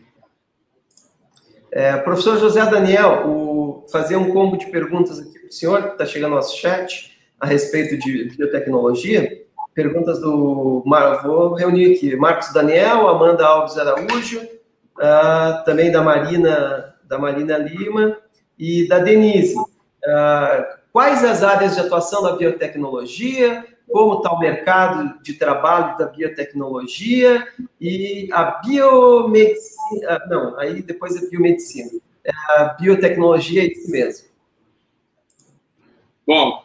[1.71, 5.89] É, professor José Daniel, o, fazer um combo de perguntas aqui para o senhor, que
[5.89, 9.39] está chegando no nosso chat, a respeito de biotecnologia.
[9.73, 10.84] Perguntas do.
[11.23, 18.17] Vou reunir aqui: Marcos Daniel, Amanda Alves Araújo, uh, também da Marina, da Marina Lima
[18.62, 19.58] e da Denise.
[19.58, 23.65] Uh, quais as áreas de atuação da biotecnologia?
[23.89, 27.45] Como está o mercado de trabalho da biotecnologia
[27.80, 30.21] e a biomedicina?
[30.30, 31.89] Não, aí depois a biomedicina.
[32.24, 34.28] É a biotecnologia é isso mesmo.
[36.26, 36.63] Bom,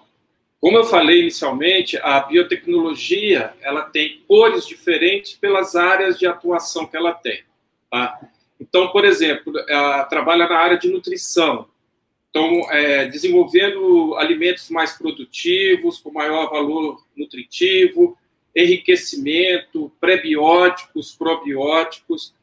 [0.60, 6.96] como eu falei inicialmente, a biotecnologia ela tem cores diferentes pelas áreas de atuação que
[6.96, 7.42] ela tem.
[7.90, 8.20] Tá?
[8.60, 11.66] Então, por exemplo, ela trabalha na área de nutrição.
[12.36, 18.14] Então, é, desenvolvendo alimentos mais produtivos, com maior valor nutritivo,
[18.54, 22.34] enriquecimento, prebióticos, probióticos.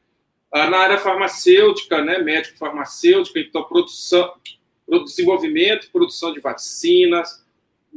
[0.52, 4.34] Ah, na área farmacêutica, né, médico-farmacêutica, então, produção,
[5.06, 7.46] desenvolvimento produção de vacinas,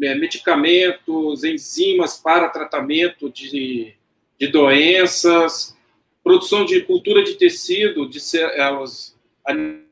[0.03, 3.95] é, medicamentos, enzimas para tratamento de,
[4.39, 5.75] de doenças,
[6.23, 9.86] produção de cultura de tecido de células animais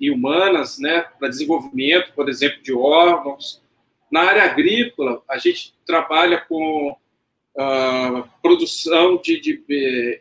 [0.00, 3.62] e humanas, né, para desenvolvimento, por exemplo, de órgãos.
[4.10, 9.56] Na área agrícola, a gente trabalha com uh, produção de, de,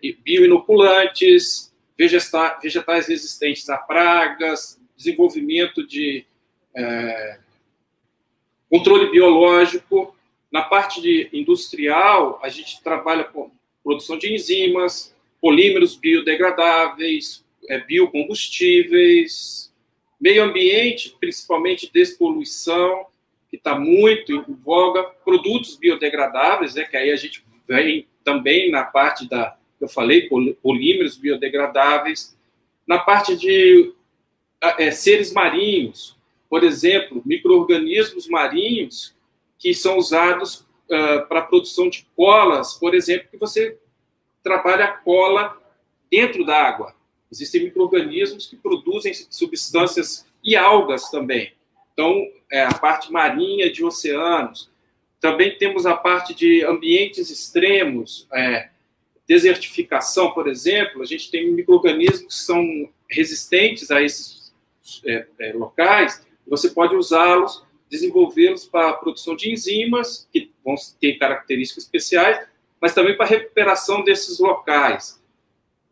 [0.02, 6.26] de bioinoculantes, vegetais, resistentes a pragas, desenvolvimento de
[6.76, 7.40] é,
[8.70, 10.16] controle biológico.
[10.52, 13.52] Na parte de industrial, a gente trabalha com
[13.84, 19.74] produção de enzimas, polímeros biodegradáveis, é, biocombustíveis,
[20.20, 23.06] meio ambiente, principalmente despoluição,
[23.50, 28.84] que está muito em voga, produtos biodegradáveis, né, que aí a gente vem também na
[28.84, 30.30] parte da, eu falei,
[30.62, 32.36] polímeros biodegradáveis,
[32.88, 33.94] na parte de
[34.62, 36.18] é, seres marinhos,
[36.50, 39.14] por exemplo, micro-organismos marinhos
[39.58, 43.78] que são usados uh, para a produção de colas, por exemplo, que você
[44.44, 45.58] trabalha cola
[46.12, 46.94] dentro da água.
[47.34, 51.52] Existem micro-organismos que produzem substâncias e algas também.
[51.92, 54.70] Então, é a parte marinha de oceanos.
[55.20, 58.70] Também temos a parte de ambientes extremos, é,
[59.28, 61.02] desertificação, por exemplo.
[61.02, 64.54] A gente tem micro-organismos que são resistentes a esses
[65.04, 66.24] é, é, locais.
[66.48, 72.46] Você pode usá-los, desenvolvê-los para a produção de enzimas, que vão ter características especiais,
[72.80, 75.23] mas também para a recuperação desses locais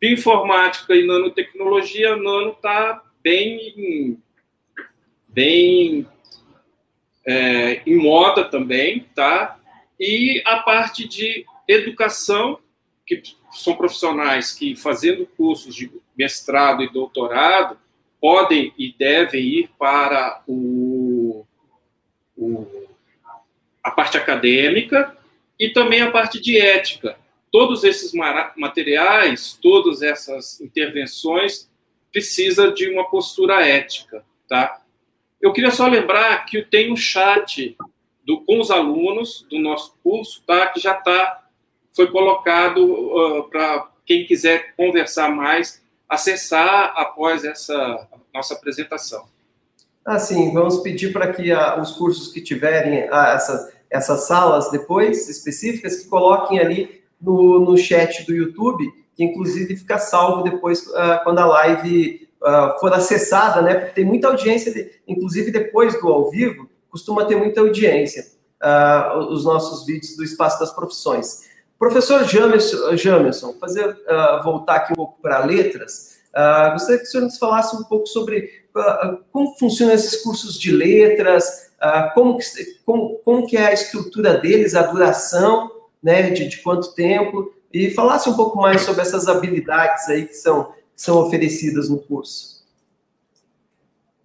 [0.01, 4.17] bioinformática e nanotecnologia, nano está bem,
[5.27, 6.07] bem
[7.23, 9.59] é, em moda também, tá?
[9.99, 12.57] E a parte de educação,
[13.05, 17.77] que são profissionais que, fazendo cursos de mestrado e doutorado,
[18.19, 21.45] podem e devem ir para o,
[22.35, 22.87] o,
[23.83, 25.15] a parte acadêmica
[25.59, 27.17] e também a parte de ética,
[27.51, 28.13] todos esses
[28.55, 31.69] materiais, todas essas intervenções
[32.11, 34.81] precisa de uma postura ética, tá?
[35.41, 37.75] Eu queria só lembrar que tem um chat
[38.25, 40.67] do, com os alunos do nosso curso, tá?
[40.67, 41.39] Que já está
[41.93, 49.25] foi colocado uh, para quem quiser conversar mais, acessar após essa nossa apresentação.
[50.05, 55.97] Assim, vamos pedir para que os cursos que tiverem uh, essa, essas salas depois específicas
[55.97, 61.39] que coloquem ali no, no chat do YouTube, que inclusive fica salvo depois uh, quando
[61.39, 63.75] a live uh, for acessada, né?
[63.75, 68.25] Porque tem muita audiência, de, inclusive depois do ao vivo, costuma ter muita audiência
[68.61, 71.49] uh, os nossos vídeos do Espaço das Profissões.
[71.77, 73.97] Professor Jamerson, Jamerson fazer
[74.43, 76.19] voltar aqui um pouco para letras,
[76.73, 78.61] gostaria que o senhor nos falasse um pouco sobre
[79.31, 81.71] como funcionam esses cursos de letras,
[82.13, 82.45] como, que,
[82.85, 85.71] como, como que é a estrutura deles, a duração,
[86.01, 90.33] né, de, de quanto tempo, e falasse um pouco mais sobre essas habilidades aí que
[90.33, 92.61] são, que são oferecidas no curso.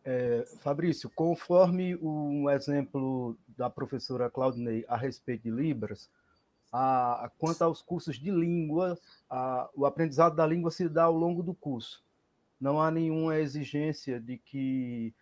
[0.05, 6.09] É, Fabrício, conforme um exemplo da professora Claudinei a respeito de Libras,
[6.72, 8.99] a, quanto aos cursos de língua,
[9.29, 12.03] a, o aprendizado da língua se dá ao longo do curso.
[12.61, 15.12] Não há nenhuma exigência de que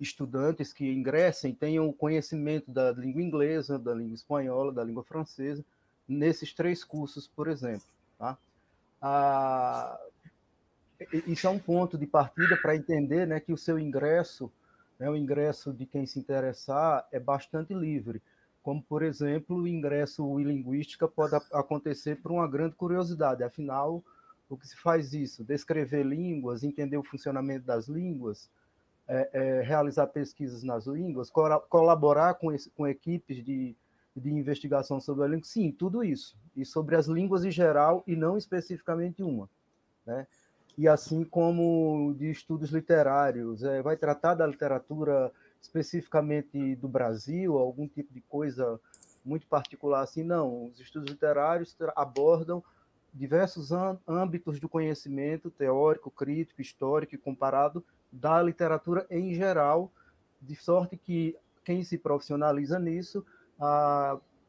[0.00, 5.64] estudantes que ingressem tenham conhecimento da língua inglesa, da língua espanhola, da língua francesa,
[6.08, 7.86] nesses três cursos, por exemplo.
[8.18, 8.38] Tá?
[9.00, 9.98] Ah,
[11.26, 14.50] isso é um ponto de partida para entender né, que o seu ingresso,
[14.98, 18.22] né, o ingresso de quem se interessar, é bastante livre.
[18.62, 23.42] Como, por exemplo, o ingresso em linguística pode acontecer por uma grande curiosidade.
[23.42, 24.02] Afinal,
[24.48, 25.44] o que se faz isso?
[25.44, 28.50] Descrever línguas, entender o funcionamento das línguas,
[29.06, 31.30] é, é, realizar pesquisas nas línguas,
[31.68, 33.76] colaborar com, esse, com equipes de,
[34.16, 36.36] de investigação sobre a língua, sim, tudo isso.
[36.56, 39.48] E sobre as línguas em geral e não especificamente uma.
[40.06, 40.26] Né?
[40.76, 47.88] E assim como de estudos literários, é, vai tratar da literatura especificamente do Brasil, algum
[47.88, 48.78] tipo de coisa
[49.24, 50.66] muito particular assim, não.
[50.66, 52.62] Os estudos literários abordam
[53.12, 53.70] diversos
[54.06, 59.90] âmbitos do conhecimento teórico, crítico, histórico e comparado da literatura em geral,
[60.40, 63.24] de sorte que quem se profissionaliza nisso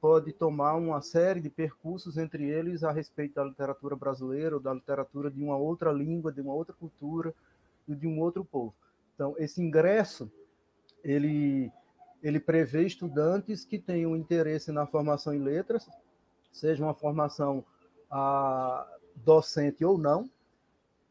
[0.02, 4.74] pode tomar uma série de percursos, entre eles a respeito da literatura brasileira ou da
[4.74, 7.34] literatura de uma outra língua, de uma outra cultura
[7.88, 8.74] e de um outro povo.
[9.16, 10.32] Então, esse ingresso,
[11.04, 11.72] ele,
[12.22, 15.90] ele prevê estudantes que tenham interesse na formação em letras,
[16.52, 17.64] seja uma formação
[18.12, 20.30] a docente ou não,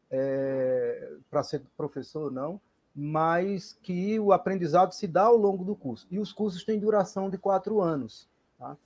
[0.09, 2.61] é, para ser professor ou não,
[2.95, 6.07] mas que o aprendizado se dá ao longo do curso.
[6.09, 8.77] E os cursos têm duração de quatro anos, tá?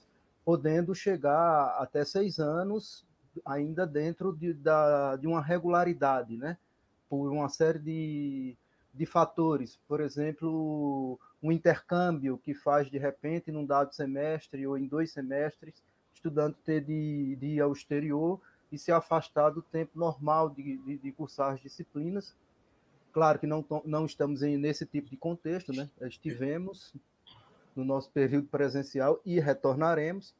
[0.44, 3.06] podendo chegar até seis anos,
[3.46, 6.58] ainda dentro de, da, de uma regularidade, né?
[7.08, 8.58] por uma série de,
[8.94, 9.80] de fatores.
[9.88, 15.84] Por exemplo, um intercâmbio que faz de repente, num dado semestre ou em dois semestres,
[16.14, 18.40] estudante ter de, de ir ao exterior
[18.72, 22.36] e se afastar do tempo normal de, de, de cursar as disciplinas.
[23.12, 25.90] Claro que não, não estamos em, nesse tipo de contexto, né?
[26.02, 26.94] Estivemos
[27.76, 30.34] no nosso período presencial e retornaremos,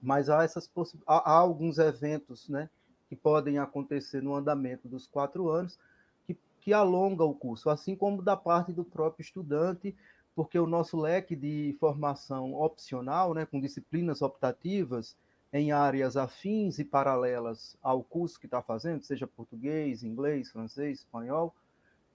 [0.00, 0.70] mas há, essas
[1.06, 2.70] há, há alguns eventos né,
[3.08, 5.78] que podem acontecer no andamento dos quatro anos
[6.24, 9.94] que, que alonga o curso, assim como da parte do próprio estudante,
[10.34, 15.16] porque o nosso leque de formação opcional, né, com disciplinas optativas
[15.52, 21.54] em áreas afins e paralelas ao curso que está fazendo, seja português, inglês, francês, espanhol,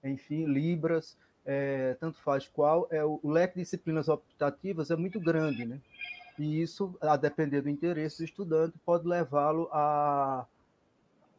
[0.04, 5.64] enfim, libras, é, tanto faz qual, é, o, leque de disciplinas optativas é muito grande,
[5.64, 5.80] né?
[6.38, 10.46] E isso, a depender do interesse do estudante, pode levá-lo a,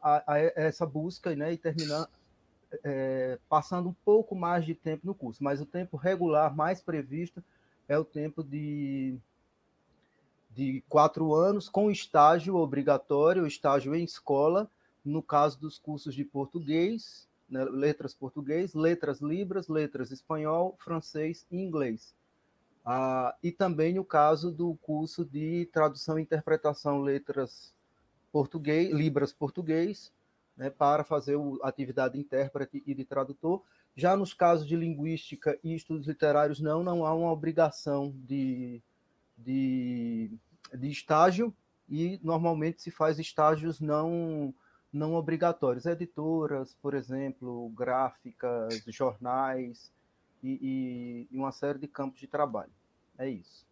[0.01, 2.07] a, a, essa busca né, e terminar
[2.83, 7.43] é, passando um pouco mais de tempo no curso, mas o tempo regular mais previsto
[7.87, 9.17] é o tempo de,
[10.51, 14.69] de quatro anos, com estágio obrigatório, estágio em escola,
[15.03, 21.57] no caso dos cursos de português, né, letras português, letras libras, letras espanhol, francês e
[21.57, 22.15] inglês.
[22.83, 27.73] Ah, e também no caso do curso de tradução e interpretação letras
[28.31, 30.13] português, libras português,
[30.55, 33.63] né, para fazer a atividade de intérprete e de tradutor.
[33.95, 38.81] Já nos casos de linguística e estudos literários, não, não há uma obrigação de,
[39.37, 40.31] de,
[40.73, 41.55] de estágio
[41.87, 44.53] e normalmente se faz estágios não,
[44.95, 45.85] não obrigatórios.
[45.85, 49.91] Editoras, por exemplo, gráficas, jornais
[50.41, 52.71] e, e uma série de campos de trabalho.
[53.17, 53.65] É isso.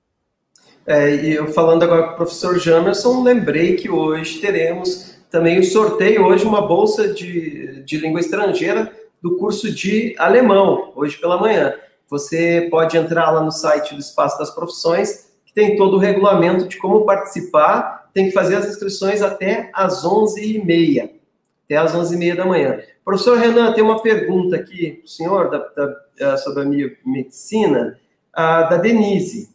[0.85, 5.63] É, e eu falando agora com o professor Jamerson, lembrei que hoje teremos também o
[5.63, 11.73] sorteio hoje uma bolsa de, de língua estrangeira do curso de alemão, hoje pela manhã.
[12.09, 16.67] Você pode entrar lá no site do Espaço das Profissões, que tem todo o regulamento
[16.67, 18.02] de como participar.
[18.13, 21.11] Tem que fazer as inscrições até às 11h30,
[21.65, 22.79] até às 11h30 da manhã.
[23.03, 27.99] Professor Renan, tem uma pergunta aqui para o senhor da, da, sobre a biomedicina,
[28.33, 29.49] da Denise.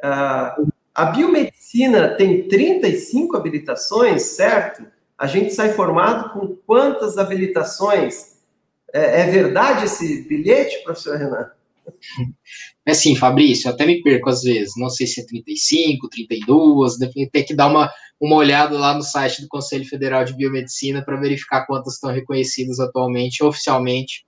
[0.00, 4.84] a biomedicina tem 35 habilitações, certo?
[5.18, 8.36] a gente sai formado com quantas habilitações?
[8.92, 11.50] É, é verdade esse bilhete, professor Renan?
[12.84, 16.96] É sim, Fabrício, até me perco às vezes, não sei se é 35, 32,
[17.30, 21.20] tem que dar uma, uma olhada lá no site do Conselho Federal de Biomedicina para
[21.20, 24.24] verificar quantas estão reconhecidas atualmente, oficialmente,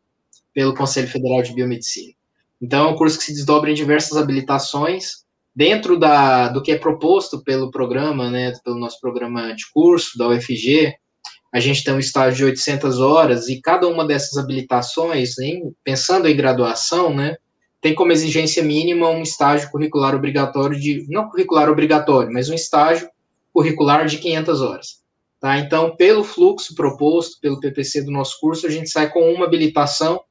[0.52, 2.12] pelo Conselho Federal de Biomedicina.
[2.60, 6.78] Então, é um curso que se desdobra em diversas habilitações, dentro da, do que é
[6.78, 10.94] proposto pelo programa, né, pelo nosso programa de curso da UFG,
[11.52, 16.28] a gente tem um estágio de 800 horas e cada uma dessas habilitações, hein, pensando
[16.28, 17.36] em graduação, né,
[17.80, 23.08] tem como exigência mínima um estágio curricular obrigatório de, não curricular obrigatório, mas um estágio
[23.52, 25.00] curricular de 500 horas.
[25.40, 25.58] Tá?
[25.58, 30.22] Então, pelo fluxo proposto pelo PPC do nosso curso, a gente sai com uma habilitação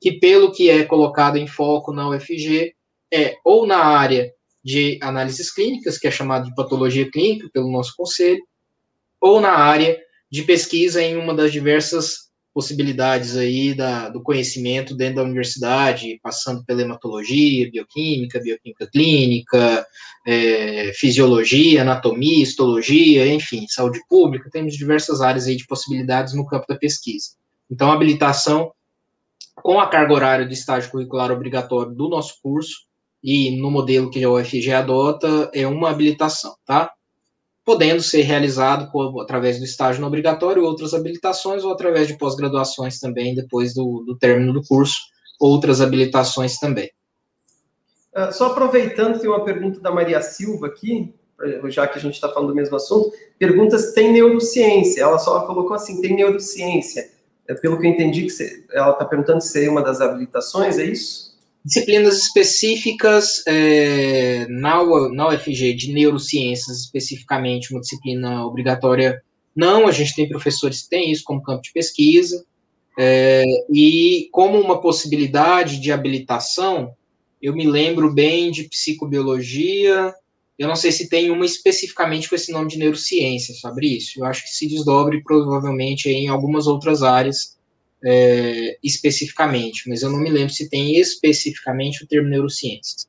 [0.00, 2.74] que, pelo que é colocado em foco na UFG,
[3.12, 4.32] é ou na área
[4.62, 8.42] de análises clínicas, que é chamado de patologia clínica pelo nosso conselho,
[9.20, 9.98] ou na área
[10.30, 16.64] de pesquisa em uma das diversas possibilidades aí da, do conhecimento dentro da universidade, passando
[16.64, 19.86] pela hematologia, bioquímica, bioquímica clínica,
[20.26, 26.66] é, fisiologia, anatomia, histologia, enfim, saúde pública, temos diversas áreas aí de possibilidades no campo
[26.68, 27.30] da pesquisa.
[27.70, 28.72] Então, a habilitação
[29.62, 32.90] com a carga horária de estágio curricular obrigatório do nosso curso
[33.22, 36.90] e no modelo que a UFG adota, é uma habilitação, tá?
[37.64, 42.98] Podendo ser realizado por, através do estágio não obrigatório, outras habilitações, ou através de pós-graduações
[42.98, 44.98] também, depois do, do término do curso,
[45.38, 46.90] outras habilitações também.
[48.14, 51.14] Uh, só aproveitando, tem uma pergunta da Maria Silva aqui,
[51.68, 55.02] já que a gente está falando do mesmo assunto, pergunta se tem neurociência.
[55.02, 57.10] Ela só colocou assim, tem neurociência.
[57.48, 60.78] É, pelo que eu entendi, que você, ela está perguntando se é uma das habilitações,
[60.78, 61.29] é isso?
[61.64, 69.22] Disciplinas específicas é, na, na UFG de neurociências, especificamente, uma disciplina obrigatória,
[69.54, 72.44] não, a gente tem professores que têm isso como campo de pesquisa,
[72.98, 76.94] é, e como uma possibilidade de habilitação,
[77.40, 80.14] eu me lembro bem de psicobiologia,
[80.58, 84.42] eu não sei se tem uma especificamente com esse nome de neurociência, isso, eu acho
[84.42, 87.58] que se desdobre provavelmente em algumas outras áreas,
[88.04, 93.08] é, especificamente, mas eu não me lembro se tem especificamente o termo neurociências.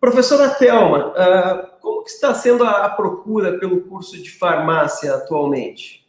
[0.00, 6.06] Professora Thelma, uh, como que está sendo a, a, procura pelo curso de farmácia atualmente?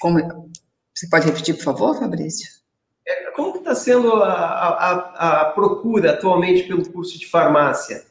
[0.00, 0.50] Como,
[0.94, 2.48] você pode repetir, por favor, Fabrício?
[3.06, 8.04] É, como que está sendo a, a, a, procura atualmente pelo curso de farmácia?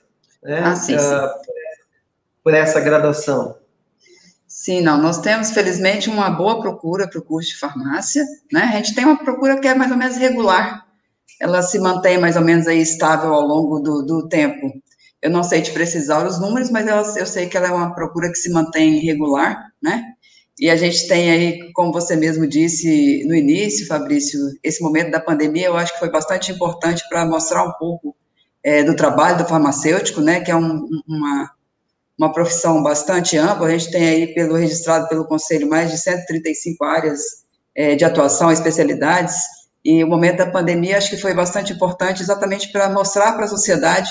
[0.43, 0.59] Né?
[0.59, 1.13] Ah, sim, uh, sim.
[2.43, 3.58] Por essa graduação?
[4.61, 8.63] Sim, não, nós temos, felizmente, uma boa procura para o curso de farmácia, né?
[8.63, 10.85] A gente tem uma procura que é mais ou menos regular,
[11.39, 14.69] ela se mantém mais ou menos aí estável ao longo do, do tempo.
[15.21, 16.85] Eu não sei te precisar os números, mas
[17.15, 20.03] eu, sei que ela é uma procura que se mantém regular, né?
[20.59, 25.21] E a gente tem aí, como você mesmo disse no início, Fabrício, esse momento da
[25.21, 28.13] pandemia, eu acho que foi bastante importante para mostrar um pouco
[28.61, 30.41] é, do trabalho do farmacêutico, né?
[30.41, 31.49] Que é um, uma
[32.19, 36.83] uma profissão bastante ampla, a gente tem aí, pelo registrado pelo Conselho, mais de 135
[36.83, 37.21] áreas
[37.73, 39.37] é, de atuação, especialidades,
[39.85, 43.47] e o momento da pandemia acho que foi bastante importante exatamente para mostrar para a
[43.47, 44.09] sociedade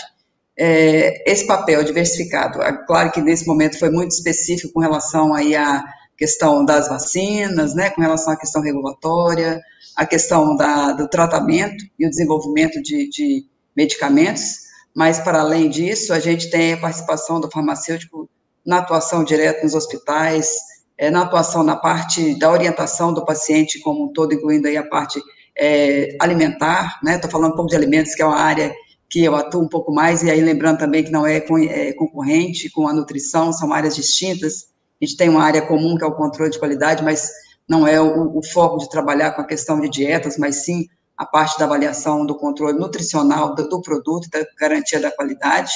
[0.58, 2.62] é, esse papel diversificado.
[2.62, 5.84] É claro que nesse momento foi muito específico com relação aí à
[6.16, 9.60] questão das vacinas, né, com relação à questão regulatória,
[9.94, 13.44] a questão da, do tratamento e o desenvolvimento de, de
[13.76, 14.67] medicamentos,
[14.98, 18.28] mas, para além disso, a gente tem a participação do farmacêutico
[18.66, 20.50] na atuação direta nos hospitais,
[20.98, 24.84] é, na atuação na parte da orientação do paciente como um todo, incluindo aí a
[24.84, 25.22] parte
[25.56, 27.14] é, alimentar, né?
[27.14, 28.74] Estou falando um pouco de alimentos, que é uma área
[29.08, 32.68] que eu atuo um pouco mais, e aí lembrando também que não é, é concorrente
[32.68, 34.64] com a nutrição, são áreas distintas.
[35.00, 37.30] A gente tem uma área comum, que é o controle de qualidade, mas
[37.68, 40.88] não é o, o foco de trabalhar com a questão de dietas, mas sim
[41.18, 45.72] a parte da avaliação do controle nutricional do, do produto, da garantia da qualidade,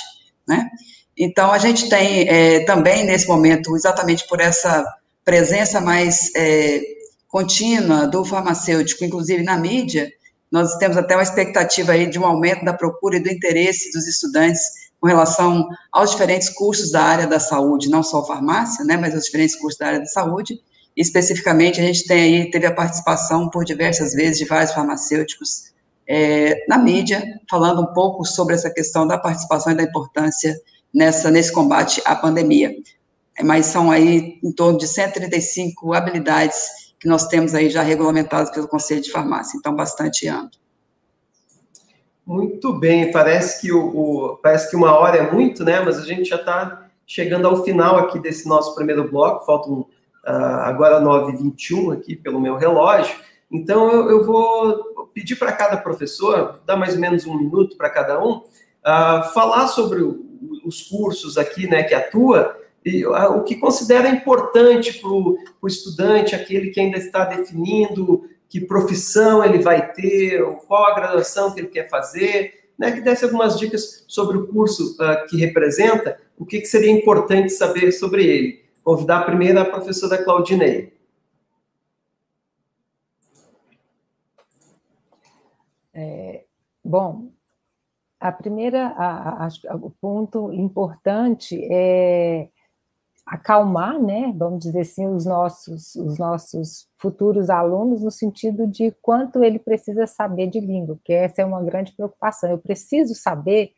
[0.46, 0.70] né?
[1.18, 4.84] Então, a gente tem é, também, nesse momento, exatamente por essa
[5.24, 6.80] presença mais é,
[7.28, 10.10] contínua do farmacêutico, inclusive na mídia,
[10.50, 14.06] nós temos até uma expectativa aí de um aumento da procura e do interesse dos
[14.06, 14.60] estudantes
[15.00, 19.24] com relação aos diferentes cursos da área da saúde, não só farmácia, né, mas os
[19.24, 20.60] diferentes cursos da área da saúde,
[20.96, 25.72] Especificamente, a gente tem aí, teve a participação por diversas vezes de vários farmacêuticos
[26.06, 30.54] é, na mídia, falando um pouco sobre essa questão da participação e da importância
[30.92, 32.74] nessa, nesse combate à pandemia.
[33.38, 38.50] É, mas são aí em torno de 135 habilidades que nós temos aí já regulamentadas
[38.50, 40.62] pelo Conselho de Farmácia, então bastante amplo.
[42.24, 45.80] Muito bem, parece que, o, o, parece que uma hora é muito, né?
[45.80, 49.88] Mas a gente já está chegando ao final aqui desse nosso primeiro bloco, faltam uh,
[50.24, 53.14] agora 9h21 aqui pelo meu relógio.
[53.50, 57.90] Então, eu, eu vou pedir para cada professor, dar mais ou menos um minuto para
[57.90, 60.24] cada um, uh, falar sobre o,
[60.64, 66.34] os cursos aqui né, que atua e uh, o que considera importante para o estudante,
[66.34, 71.68] aquele que ainda está definindo que profissão ele vai ter, qual a graduação que ele
[71.68, 76.60] quer fazer, né, que desse algumas dicas sobre o curso uh, que representa, o que,
[76.60, 78.61] que seria importante saber sobre ele.
[78.82, 80.92] Convidar a primeira a professora Claudinei.
[85.94, 86.44] É,
[86.84, 87.30] bom,
[88.18, 88.94] a primeira,
[89.82, 92.48] o ponto importante é
[93.26, 99.44] acalmar, né, vamos dizer assim, os nossos, os nossos futuros alunos no sentido de quanto
[99.44, 102.50] ele precisa saber de língua, que essa é uma grande preocupação.
[102.50, 103.72] Eu preciso saber,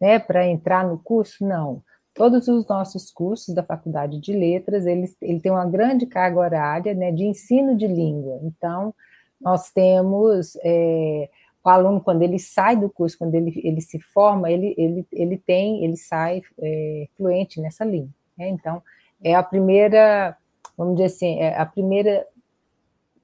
[0.00, 1.46] né, para entrar no curso?
[1.46, 1.82] Não.
[2.14, 6.94] Todos os nossos cursos da Faculdade de Letras, eles, ele tem uma grande carga horária,
[6.94, 8.40] né, de ensino de língua.
[8.42, 8.94] Então,
[9.40, 11.28] nós temos é,
[11.62, 15.36] o aluno, quando ele sai do curso, quando ele, ele se forma, ele, ele, ele
[15.36, 18.10] tem, ele sai é, fluente nessa língua.
[18.36, 18.48] Né?
[18.48, 18.82] Então,
[19.22, 20.36] é a primeira,
[20.76, 22.26] vamos dizer assim, é a primeira.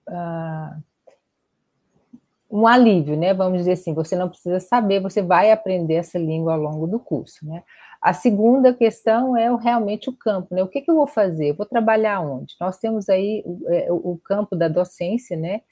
[0.08, 0.82] Uh,
[2.50, 3.34] um alívio, né?
[3.34, 7.00] Vamos dizer assim, você não precisa saber, você vai aprender essa língua ao longo do
[7.00, 7.64] curso, né?
[8.04, 10.62] A segunda questão é realmente o campo, né?
[10.62, 11.48] O que, que eu vou fazer?
[11.48, 12.54] Eu vou trabalhar onde?
[12.60, 15.62] Nós temos aí o, é, o campo da docência, né?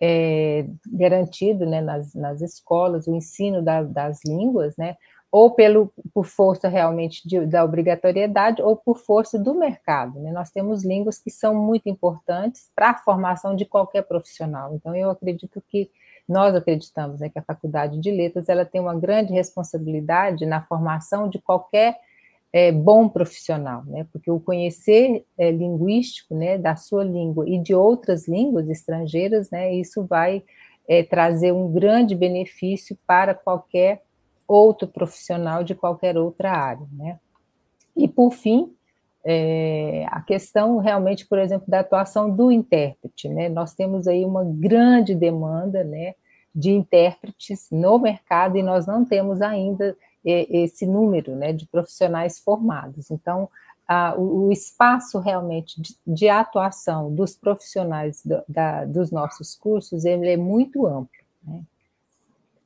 [0.00, 4.96] É, garantido né, nas, nas escolas, o ensino da, das línguas, né?
[5.32, 10.20] ou pelo, por força realmente de, da obrigatoriedade, ou por força do mercado.
[10.20, 10.30] Né?
[10.30, 14.74] Nós temos línguas que são muito importantes para a formação de qualquer profissional.
[14.74, 15.90] Então, eu acredito que
[16.32, 21.28] nós acreditamos né, que a Faculdade de Letras ela tem uma grande responsabilidade na formação
[21.28, 21.98] de qualquer
[22.52, 24.06] é, bom profissional, né?
[24.12, 29.74] porque o conhecer é, linguístico né, da sua língua e de outras línguas estrangeiras, né,
[29.74, 30.42] isso vai
[30.88, 34.02] é, trazer um grande benefício para qualquer
[34.46, 37.18] outro profissional de qualquer outra área, né?
[37.96, 38.74] E por fim,
[39.24, 43.48] é, a questão realmente, por exemplo, da atuação do intérprete, né?
[43.48, 46.14] Nós temos aí uma grande demanda, né,
[46.54, 52.38] de intérpretes no mercado e nós não temos ainda é, esse número, né, de profissionais
[52.38, 53.10] formados.
[53.10, 53.48] Então,
[53.88, 60.30] a, o, espaço realmente de, de, atuação dos profissionais do, da, dos nossos cursos ele
[60.30, 61.10] é muito amplo.
[61.44, 61.60] Né?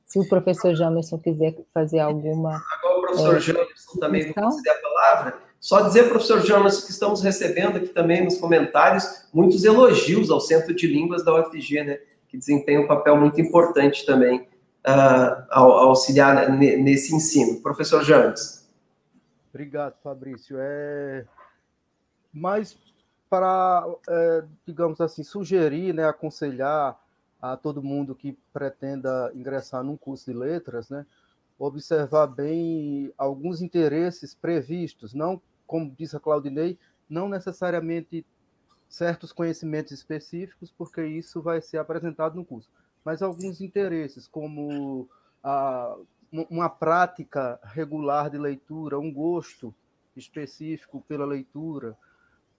[0.05, 2.61] Se o professor Jamerson quiser fazer alguma.
[2.79, 5.37] Agora o professor é, Jamerson também vai conceder a palavra.
[5.59, 10.73] Só dizer, professor Jamerson, que estamos recebendo aqui também nos comentários muitos elogios ao Centro
[10.73, 11.99] de Línguas da UFG, né?
[12.27, 14.41] Que desempenha um papel muito importante também
[14.85, 17.61] uh, ao, ao auxiliar nesse ensino.
[17.61, 18.65] Professor Jamerson.
[19.49, 20.57] Obrigado, Fabrício.
[20.59, 21.25] É...
[22.31, 22.77] Mas
[23.29, 26.97] para, é, digamos assim, sugerir, né, aconselhar
[27.41, 31.05] a todo mundo que pretenda ingressar num curso de letras, né,
[31.59, 36.77] observar bem alguns interesses previstos, não, como disse a Claudinei,
[37.09, 38.25] não necessariamente
[38.89, 42.69] certos conhecimentos específicos, porque isso vai ser apresentado no curso,
[43.03, 45.09] mas alguns interesses, como
[45.43, 45.97] a,
[46.31, 49.73] uma prática regular de leitura, um gosto
[50.15, 51.97] específico pela leitura,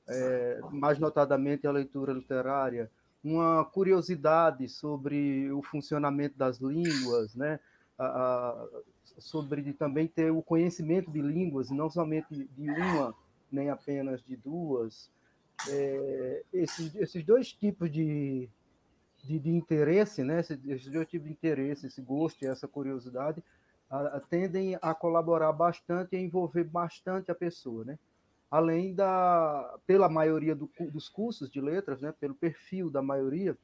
[0.08, 2.90] é, mais notadamente a leitura literária,
[3.22, 7.60] uma curiosidade sobre o funcionamento das línguas, né?
[7.98, 8.68] A, a,
[9.18, 13.14] sobre também ter o conhecimento de línguas, não somente de uma,
[13.50, 15.10] nem apenas de duas.
[15.68, 18.48] É, esses, esses dois tipos de,
[19.24, 20.40] de, de interesse, né?
[20.40, 23.42] Esses, esses, dois tipos de interesse, esse gosto e essa curiosidade,
[23.90, 27.98] a, tendem a colaborar bastante e envolver bastante a pessoa, né?
[28.50, 33.56] além da, pela maioria do, dos cursos de letras, né, pelo perfil da maioria,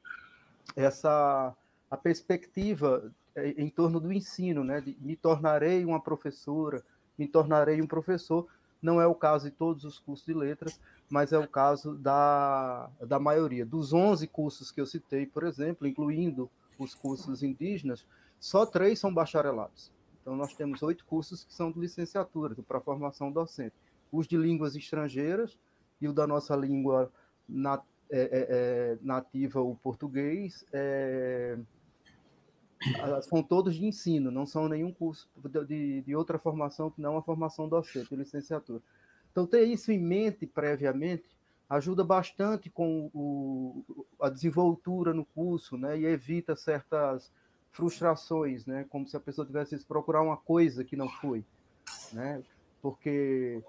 [0.75, 1.55] essa
[1.89, 6.83] a perspectiva é, em torno do ensino, né, de me tornarei uma professora,
[7.17, 8.47] me tornarei um professor,
[8.85, 10.79] não é o caso de todos os cursos de letras,
[11.09, 13.65] mas é o caso da, da maioria.
[13.65, 18.05] Dos 11 cursos que eu citei, por exemplo, incluindo os cursos indígenas,
[18.39, 19.91] só três são bacharelados.
[20.21, 23.75] Então, nós temos oito cursos que são de licenciatura, para formação docente
[24.11, 25.57] os de línguas estrangeiras
[25.99, 27.11] e o da nossa língua
[27.47, 31.57] nat, é, é, é, nativa, o português, é,
[33.23, 35.29] são todos de ensino, não são nenhum curso
[35.67, 38.81] de, de outra formação que não a formação docente, licenciatura.
[39.31, 41.35] Então, ter isso em mente previamente
[41.69, 43.83] ajuda bastante com o,
[44.21, 47.31] a desenvoltura no curso, né, e evita certas
[47.71, 51.43] frustrações, né, como se a pessoa tivesse que procurar uma coisa que não foi,
[52.13, 52.41] né,
[52.81, 53.63] porque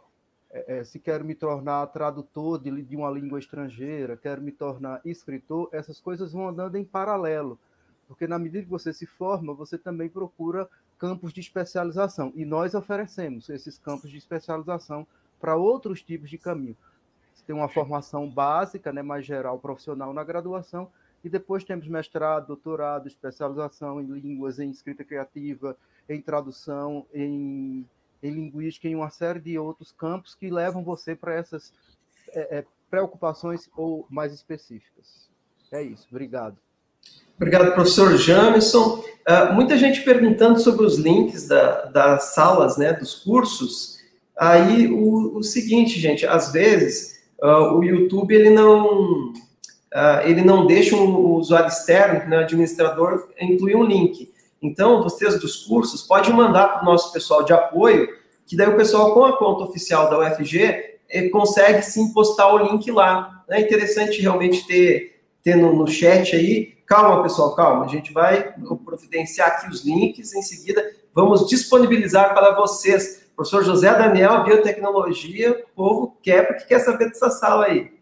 [0.51, 5.01] é, é, se quero me tornar tradutor de, de uma língua estrangeira, quero me tornar
[5.05, 7.59] escritor, essas coisas vão andando em paralelo,
[8.07, 12.75] porque na medida que você se forma, você também procura campos de especialização, e nós
[12.75, 15.07] oferecemos esses campos de especialização
[15.41, 16.77] para outros tipos de caminho.
[17.35, 20.91] Você tem uma formação básica, né, mais geral, profissional na graduação,
[21.23, 25.77] e depois temos mestrado, doutorado, especialização em línguas, em escrita criativa,
[26.09, 27.85] em tradução, em
[28.23, 31.73] em linguística em uma série de outros campos que levam você para essas
[32.31, 35.31] é, é, preocupações ou mais específicas.
[35.71, 36.57] É isso, obrigado.
[37.37, 39.05] Obrigado, professor Jamison.
[39.29, 43.99] Uh, muita gente perguntando sobre os links da, das salas, né, dos cursos.
[44.39, 50.67] Aí, o, o seguinte, gente, às vezes, uh, o YouTube, ele não, uh, ele não
[50.67, 54.33] deixa um usuário externo, né, administrador, incluir um link.
[54.63, 58.09] Então, vocês dos cursos, podem mandar para o nosso pessoal de apoio,
[58.47, 62.59] que daí o pessoal com a conta oficial da UFG eh, consegue sim postar o
[62.59, 63.45] link lá.
[63.51, 65.16] É interessante realmente ter,
[65.47, 67.85] ter no, no chat aí Calma, pessoal, calma.
[67.85, 70.89] A gente vai providenciar aqui os links em seguida.
[71.13, 73.27] Vamos disponibilizar para vocês.
[73.35, 77.93] Professor José Daniel, biotecnologia, o povo quer, porque quer saber dessa sala aí.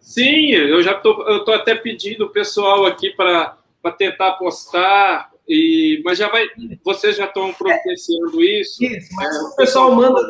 [0.00, 3.56] Sim, eu já estou até pedindo o pessoal aqui para
[3.96, 6.46] tentar postar, e, mas já vai,
[6.84, 8.84] vocês já estão providenciando é, isso.
[8.84, 10.20] Isso, mas é, o pessoal manda,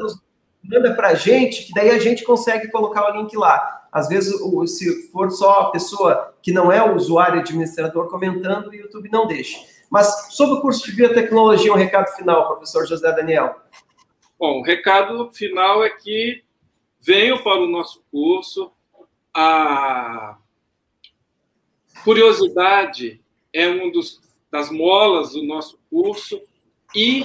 [0.62, 3.83] manda para a gente, que daí a gente consegue colocar o link lá.
[3.94, 4.34] Às vezes,
[4.76, 9.24] se for só a pessoa que não é o usuário administrador comentando, o YouTube não
[9.24, 9.56] deixa.
[9.88, 13.54] Mas sobre o curso de biotecnologia, um recado final, professor José Daniel.
[14.36, 16.42] Bom, o recado final é que
[17.00, 18.72] venham para o nosso curso.
[19.32, 20.38] A
[22.02, 23.22] curiosidade
[23.52, 24.20] é um dos
[24.50, 26.40] das molas do nosso curso
[26.94, 27.24] e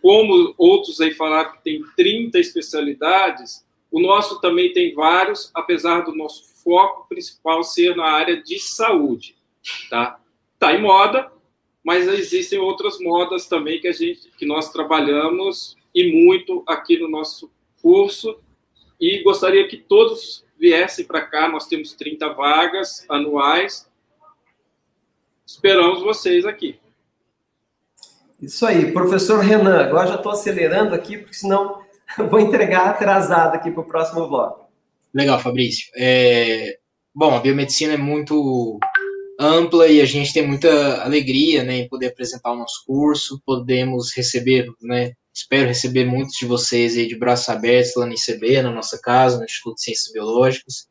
[0.00, 3.62] como outros aí falaram que tem 30 especialidades,
[3.92, 9.36] o nosso também tem vários, apesar do nosso foco principal ser na área de saúde,
[9.90, 10.18] tá?
[10.58, 11.30] Tá em moda,
[11.84, 17.06] mas existem outras modas também que a gente que nós trabalhamos e muito aqui no
[17.06, 17.50] nosso
[17.82, 18.40] curso
[18.98, 23.90] e gostaria que todos viessem para cá, nós temos 30 vagas anuais.
[25.44, 26.78] Esperamos vocês aqui.
[28.40, 31.82] Isso aí, professor Renan, agora já estou acelerando aqui, porque senão
[32.30, 34.66] vou entregar atrasado aqui para o próximo bloco.
[35.14, 35.86] Legal, Fabrício.
[35.96, 36.78] É...
[37.14, 38.78] Bom, a biomedicina é muito
[39.38, 43.40] ampla e a gente tem muita alegria né, em poder apresentar o nosso curso.
[43.44, 48.62] Podemos receber, né, espero receber muitos de vocês aí de braços abertos lá no ICB,
[48.62, 50.86] na nossa casa, no Instituto de Ciências Biológicas.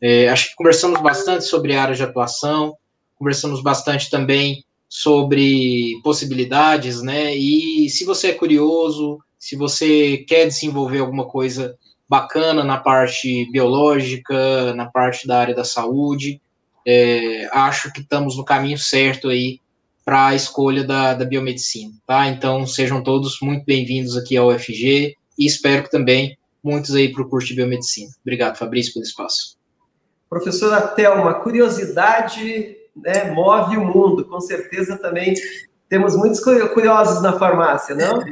[0.00, 2.74] É, acho que conversamos bastante sobre a área de atuação,
[3.16, 7.36] conversamos bastante também sobre possibilidades, né?
[7.36, 11.74] E se você é curioso, se você quer desenvolver alguma coisa
[12.06, 16.40] bacana na parte biológica, na parte da área da saúde,
[16.86, 19.58] é, acho que estamos no caminho certo aí
[20.04, 22.28] para a escolha da, da biomedicina, tá?
[22.28, 27.22] Então, sejam todos muito bem-vindos aqui ao UFG e espero que também muitos aí para
[27.22, 28.10] o curso de biomedicina.
[28.20, 29.56] Obrigado, Fabrício, pelo espaço.
[30.28, 35.34] Professora Thelma, curiosidade né, move o mundo, com certeza também
[35.88, 38.22] temos muitos curiosos na farmácia, não?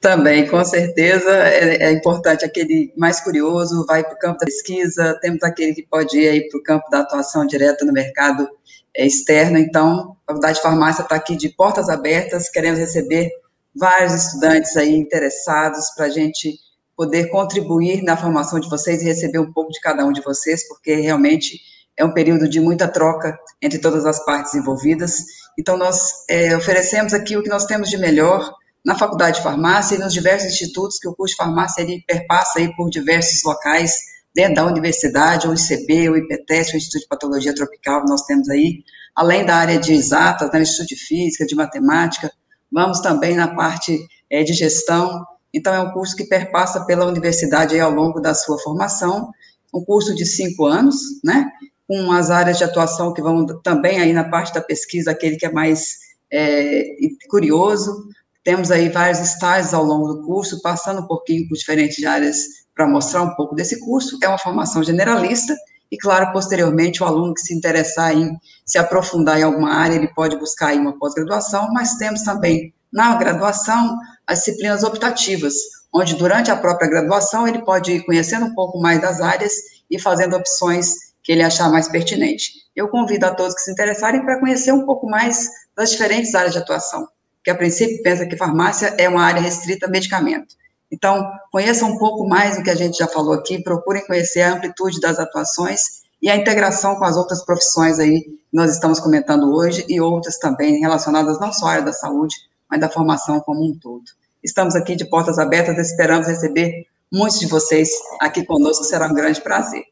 [0.00, 5.18] Também, com certeza, é, é importante aquele mais curioso, vai para o campo da pesquisa,
[5.20, 8.48] temos aquele que pode ir para o campo da atuação direta no mercado
[8.96, 13.30] é, externo, então, a Faculdade de Farmácia está aqui de portas abertas, queremos receber
[13.76, 16.58] vários estudantes aí interessados para a gente
[16.96, 20.66] poder contribuir na formação de vocês e receber um pouco de cada um de vocês,
[20.66, 21.60] porque realmente
[21.94, 25.18] é um período de muita troca entre todas as partes envolvidas,
[25.58, 28.50] então nós é, oferecemos aqui o que nós temos de melhor,
[28.84, 32.58] na Faculdade de Farmácia e nos diversos institutos que o curso de farmácia ele perpassa
[32.58, 33.92] aí por diversos locais
[34.34, 38.84] dentro da universidade, o ICB, o IPTES, o Instituto de Patologia Tropical nós temos aí,
[39.14, 42.30] além da área de exatas, né, Instituto de Física, de Matemática,
[42.70, 43.98] vamos também na parte
[44.30, 48.32] é, de gestão, então é um curso que perpassa pela universidade aí ao longo da
[48.34, 49.30] sua formação,
[49.74, 51.50] um curso de cinco anos, né,
[51.86, 55.46] com as áreas de atuação que vão também aí na parte da pesquisa, aquele que
[55.46, 55.96] é mais
[56.32, 56.84] é,
[57.28, 58.08] curioso,
[58.42, 62.36] temos aí vários estágios ao longo do curso, passando um pouquinho por diferentes áreas
[62.74, 64.18] para mostrar um pouco desse curso.
[64.22, 65.54] É uma formação generalista
[65.90, 68.34] e, claro, posteriormente, o aluno que se interessar em
[68.64, 73.14] se aprofundar em alguma área, ele pode buscar aí uma pós-graduação, mas temos também na
[73.16, 75.54] graduação as disciplinas optativas,
[75.92, 79.52] onde durante a própria graduação ele pode ir conhecendo um pouco mais das áreas
[79.90, 82.52] e fazendo opções que ele achar mais pertinente.
[82.74, 86.52] Eu convido a todos que se interessarem para conhecer um pouco mais das diferentes áreas
[86.52, 87.06] de atuação
[87.42, 90.54] que a princípio pensa que farmácia é uma área restrita a medicamento.
[90.90, 94.54] Então, conheçam um pouco mais do que a gente já falou aqui, procurem conhecer a
[94.54, 99.54] amplitude das atuações e a integração com as outras profissões aí que nós estamos comentando
[99.54, 102.34] hoje e outras também relacionadas não só à área da saúde,
[102.68, 104.04] mas da formação como um todo.
[104.42, 107.88] Estamos aqui de portas abertas, esperamos receber muitos de vocês
[108.20, 109.84] aqui conosco, será um grande prazer.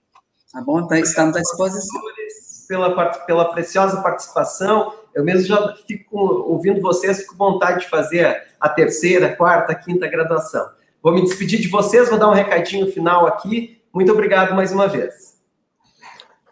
[0.53, 0.81] Tá bom?
[0.81, 2.01] Então, estamos à disposição.
[2.67, 8.41] Pela, pela preciosa participação, eu mesmo já fico ouvindo vocês, fico com vontade de fazer
[8.61, 10.71] a terceira, quarta, quinta graduação.
[11.03, 13.83] Vou me despedir de vocês, vou dar um recadinho final aqui.
[13.93, 15.43] Muito obrigado mais uma vez.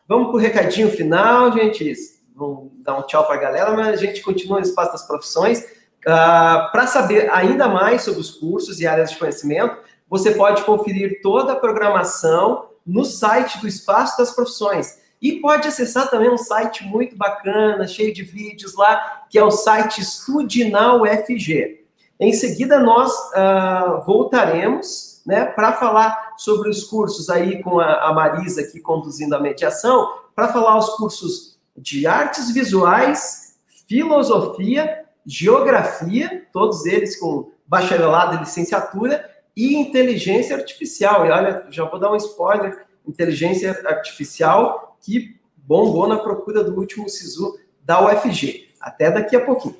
[0.09, 1.95] Vamos para o recadinho final, gente.
[2.35, 5.61] Vamos dar um tchau para a galera, mas a gente continua no Espaço das Profissões.
[5.61, 9.77] Uh, para saber ainda mais sobre os cursos e áreas de conhecimento,
[10.11, 15.06] você pode conferir toda a programação no site do Espaço das Profissões.
[15.27, 19.51] E pode acessar também um site muito bacana, cheio de vídeos lá, que é o
[19.51, 21.85] site Estude na UFG.
[22.21, 28.13] Em seguida, nós uh, voltaremos né, para falar sobre os cursos aí com a, a
[28.13, 33.57] Marisa aqui conduzindo a mediação, para falar os cursos de artes visuais,
[33.89, 41.27] filosofia, geografia, todos eles com bacharelado e licenciatura, e inteligência artificial.
[41.27, 47.09] E olha, já vou dar um spoiler: inteligência artificial que bombou na procura do último
[47.09, 48.69] SISU da UFG.
[48.81, 49.77] Até daqui a pouquinho.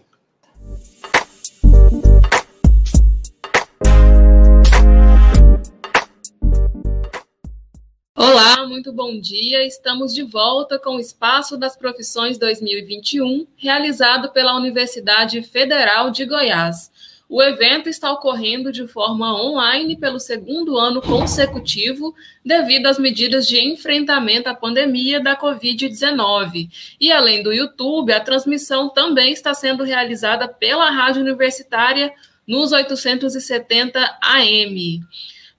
[8.15, 9.67] Olá, muito bom dia.
[9.67, 16.91] Estamos de volta com o Espaço das Profissões 2021, realizado pela Universidade Federal de Goiás.
[17.29, 22.15] O evento está ocorrendo de forma online pelo segundo ano consecutivo,
[22.45, 26.69] devido às medidas de enfrentamento à pandemia da Covid-19.
[27.01, 32.13] E além do YouTube, a transmissão também está sendo realizada pela Rádio Universitária
[32.47, 35.01] nos 870 AM.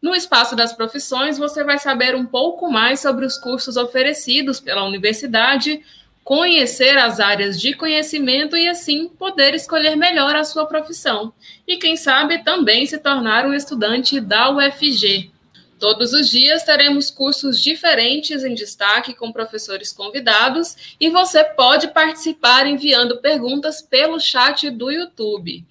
[0.01, 4.85] No Espaço das Profissões, você vai saber um pouco mais sobre os cursos oferecidos pela
[4.85, 5.81] universidade,
[6.27, 11.31] conhecer as áreas de conhecimento e, assim, poder escolher melhor a sua profissão.
[11.65, 15.31] E, quem sabe, também se tornar um estudante da UFG.
[15.79, 22.67] Todos os dias teremos cursos diferentes em destaque com professores convidados e você pode participar
[22.67, 25.63] enviando perguntas pelo chat do YouTube.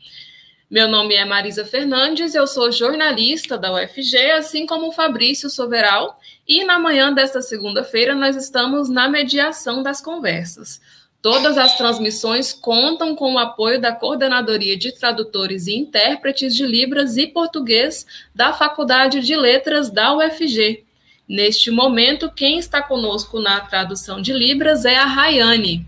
[0.68, 6.18] Meu nome é Marisa Fernandes, eu sou jornalista da UFG, assim como o Fabrício Soveral,
[6.46, 10.80] e na manhã desta segunda-feira nós estamos na mediação das conversas.
[11.22, 17.16] Todas as transmissões contam com o apoio da Coordenadoria de Tradutores e Intérpretes de Libras
[17.16, 18.04] e Português
[18.34, 20.84] da Faculdade de Letras da UFG.
[21.28, 25.86] Neste momento, quem está conosco na tradução de Libras é a Rayane.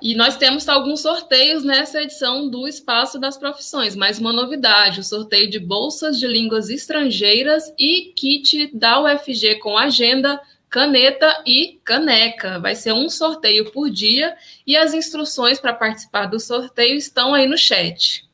[0.00, 5.04] E nós temos alguns sorteios nessa edição do Espaço das Profissões, mais uma novidade: o
[5.04, 10.40] sorteio de bolsas de línguas estrangeiras e kit da UFG com agenda,
[10.70, 12.60] caneta e caneca.
[12.60, 17.48] Vai ser um sorteio por dia e as instruções para participar do sorteio estão aí
[17.48, 18.24] no chat.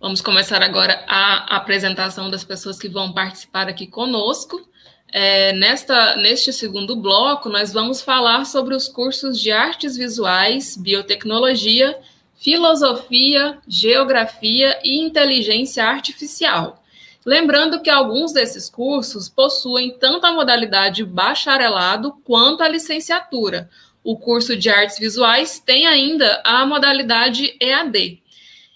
[0.00, 4.66] Vamos começar agora a apresentação das pessoas que vão participar aqui conosco.
[5.10, 11.98] É, nesta, neste segundo bloco, nós vamos falar sobre os cursos de artes visuais, biotecnologia,
[12.34, 16.82] filosofia, geografia e inteligência artificial.
[17.24, 23.68] Lembrando que alguns desses cursos possuem tanto a modalidade bacharelado quanto a licenciatura.
[24.04, 28.22] O curso de artes visuais tem ainda a modalidade EAD.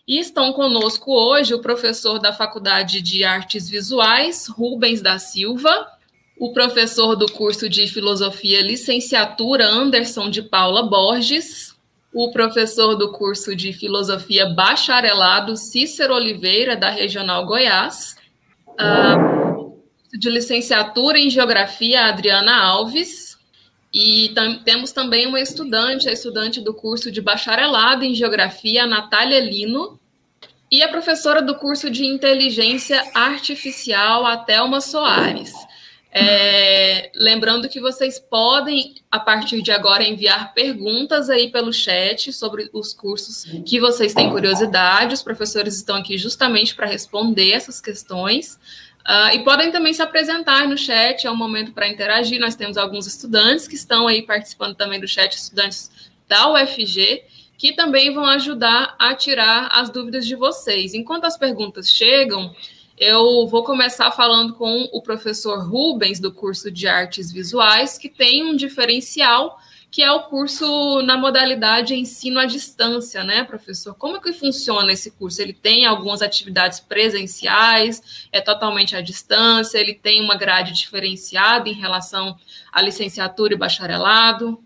[0.06, 5.88] E estão conosco hoje o professor da Faculdade de Artes Visuais, Rubens da Silva,
[6.38, 11.76] o professor do curso de Filosofia Licenciatura Anderson de Paula Borges,
[12.12, 18.16] o professor do curso de Filosofia Bacharelado Cícero Oliveira, da Regional Goiás,
[20.12, 23.38] de Licenciatura em Geografia Adriana Alves,
[23.94, 29.40] e tam temos também uma estudante, a estudante do curso de Bacharelado em Geografia, Natália
[29.40, 29.98] Lino,
[30.70, 35.52] e a professora do curso de Inteligência Artificial, a Thelma Soares.
[36.14, 42.68] É, lembrando que vocês podem, a partir de agora, enviar perguntas aí pelo chat sobre
[42.70, 45.14] os cursos que vocês têm curiosidade.
[45.14, 48.58] Os professores estão aqui justamente para responder essas questões.
[49.08, 52.38] Uh, e podem também se apresentar no chat, é um momento para interagir.
[52.38, 55.90] Nós temos alguns estudantes que estão aí participando também do chat, estudantes
[56.28, 57.22] da UFG,
[57.56, 60.92] que também vão ajudar a tirar as dúvidas de vocês.
[60.92, 62.54] Enquanto as perguntas chegam,
[63.04, 68.44] eu vou começar falando com o professor Rubens, do curso de Artes Visuais, que tem
[68.44, 69.58] um diferencial,
[69.90, 73.96] que é o curso na modalidade ensino à distância, né, professor?
[73.96, 75.42] Como é que funciona esse curso?
[75.42, 81.74] Ele tem algumas atividades presenciais, é totalmente à distância, ele tem uma grade diferenciada em
[81.74, 82.36] relação
[82.70, 84.62] à licenciatura e bacharelado?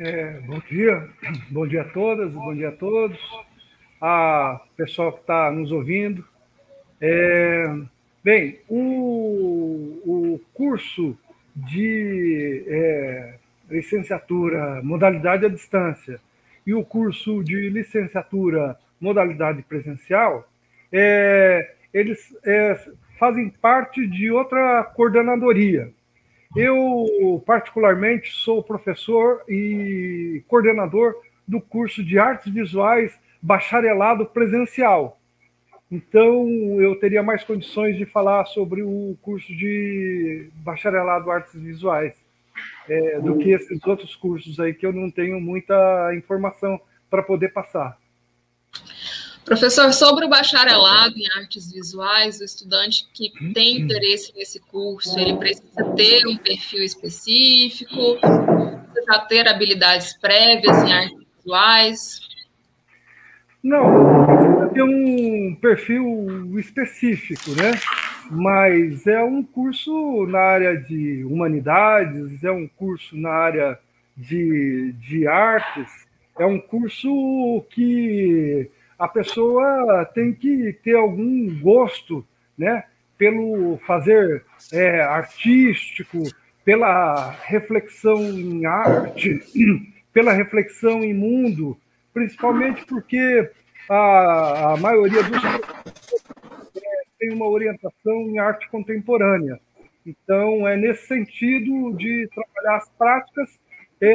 [0.00, 1.08] É, bom dia,
[1.48, 3.16] bom dia a todas, bom dia a todos,
[4.00, 6.26] a pessoal que está nos ouvindo,
[7.00, 7.74] é,
[8.22, 11.16] bem, o, o curso
[11.54, 13.34] de é,
[13.70, 16.20] licenciatura modalidade à distância
[16.66, 20.48] e o curso de licenciatura modalidade presencial,
[20.92, 22.78] é, eles, é,
[23.18, 25.90] fazem parte de outra coordenadoria.
[26.56, 31.14] Eu, particularmente, sou professor e coordenador
[31.46, 35.15] do curso de artes visuais bacharelado presencial.
[35.90, 36.48] Então,
[36.80, 42.14] eu teria mais condições de falar sobre o curso de bacharelado artes visuais
[42.88, 47.52] é, do que esses outros cursos aí que eu não tenho muita informação para poder
[47.52, 47.96] passar.
[49.44, 55.36] Professor, sobre o bacharelado em artes visuais, o estudante que tem interesse nesse curso, ele
[55.36, 58.18] precisa ter um perfil específico,
[58.92, 62.20] precisa ter habilidades prévias em artes visuais?
[63.62, 65.15] Não, precisa ter um
[65.54, 67.72] perfil específico, né?
[68.30, 73.78] Mas é um curso na área de humanidades, é um curso na área
[74.16, 76.06] de, de artes,
[76.38, 78.68] é um curso que
[78.98, 82.26] a pessoa tem que ter algum gosto,
[82.56, 82.84] né,
[83.18, 86.22] pelo fazer é, artístico,
[86.64, 89.40] pela reflexão em arte,
[90.12, 91.76] pela reflexão em mundo,
[92.12, 93.50] principalmente porque
[93.88, 95.42] a, a maioria dos
[97.18, 99.58] tem uma orientação em arte contemporânea.
[100.04, 103.58] Então, é nesse sentido de trabalhar as práticas
[104.00, 104.12] é,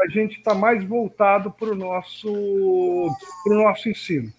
[0.00, 3.08] a gente está mais voltado para o nosso,
[3.46, 4.32] nosso ensino.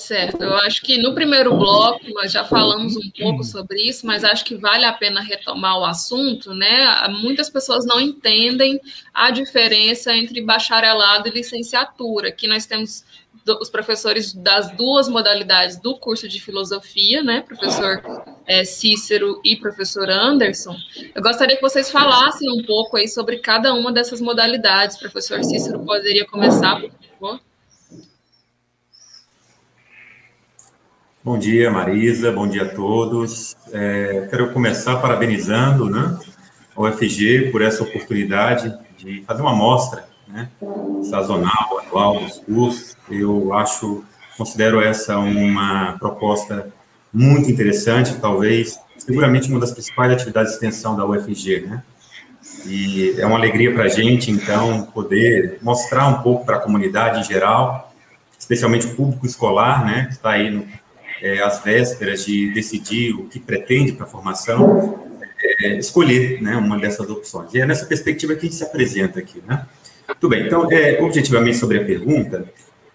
[0.00, 4.24] Certo, eu acho que no primeiro bloco nós já falamos um pouco sobre isso, mas
[4.24, 7.06] acho que vale a pena retomar o assunto, né?
[7.20, 8.80] Muitas pessoas não entendem
[9.12, 12.28] a diferença entre bacharelado e licenciatura.
[12.28, 13.04] Aqui nós temos
[13.60, 18.02] os professores das duas modalidades do curso de filosofia, né, professor
[18.46, 20.76] é, Cícero e professor Anderson.
[21.14, 24.98] Eu gostaria que vocês falassem um pouco aí sobre cada uma dessas modalidades.
[24.98, 27.49] Professor Cícero, poderia começar, por favor?
[31.22, 32.32] Bom dia, Marisa.
[32.32, 33.54] Bom dia a todos.
[33.70, 36.18] É, quero começar parabenizando, né,
[36.74, 40.48] a UFG por essa oportunidade de fazer uma mostra né,
[41.10, 42.96] sazonal, anual dos cursos.
[43.10, 44.02] Eu acho,
[44.38, 46.72] considero essa uma proposta
[47.12, 51.82] muito interessante, talvez, seguramente uma das principais atividades de extensão da UFG, né?
[52.64, 57.20] E é uma alegria para a gente, então, poder mostrar um pouco para a comunidade
[57.20, 57.92] em geral,
[58.38, 60.66] especialmente o público escolar, né, que está aí no,
[61.20, 65.06] é, às vésperas de decidir o que pretende para a formação,
[65.60, 67.54] é, escolher né, uma dessas opções.
[67.54, 69.66] E é nessa perspectiva que a gente se apresenta aqui, né?
[70.18, 72.44] Tudo bem, então, é, objetivamente sobre a pergunta,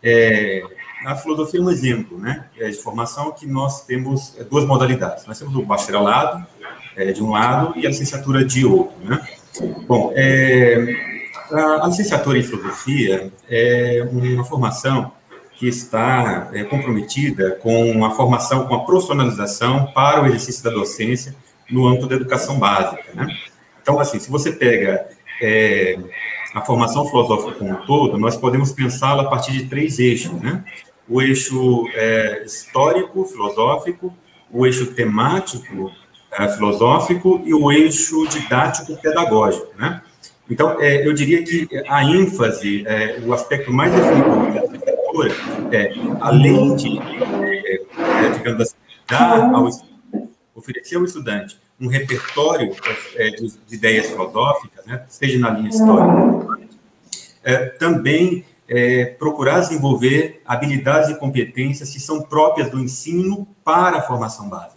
[0.04, 0.62] é,
[1.06, 5.26] a filosofia é um exemplo né, é de formação que nós temos é, duas modalidades.
[5.26, 6.46] Nós temos o bacharelado,
[6.96, 8.96] é, de um lado, e a licenciatura de outro.
[9.04, 9.22] Né?
[9.88, 10.96] Bom, é,
[11.52, 15.12] a, a, licenciatura em filosofia é uma formação
[15.58, 21.36] que está é, comprometida com a formação, com a profissionalização para o exercício da docência
[21.70, 23.04] no âmbito da educação básica.
[23.14, 23.28] Né?
[23.82, 25.08] Então, assim, se você pega
[25.42, 25.98] é,
[26.54, 30.64] a formação filosófica como um todo, nós podemos pensá-la a partir de três eixos, né?
[31.08, 34.14] O eixo é, histórico, filosófico,
[34.50, 35.92] o eixo temático,
[36.32, 40.02] é, filosófico e o eixo didático, pedagógico, né?
[40.50, 44.65] Então, é, eu diria que a ênfase, é, o aspecto mais definitivo da
[45.24, 48.76] é, além de, é, é, digamos assim,
[49.08, 49.70] dar ao,
[50.56, 52.74] oferecer ao estudante um repertório
[53.16, 56.60] é, de, de, ideias filosóficas, né, seja na linha histórica,
[57.44, 64.02] é, também é, procurar desenvolver habilidades e competências que são próprias do ensino para a
[64.02, 64.76] formação básica.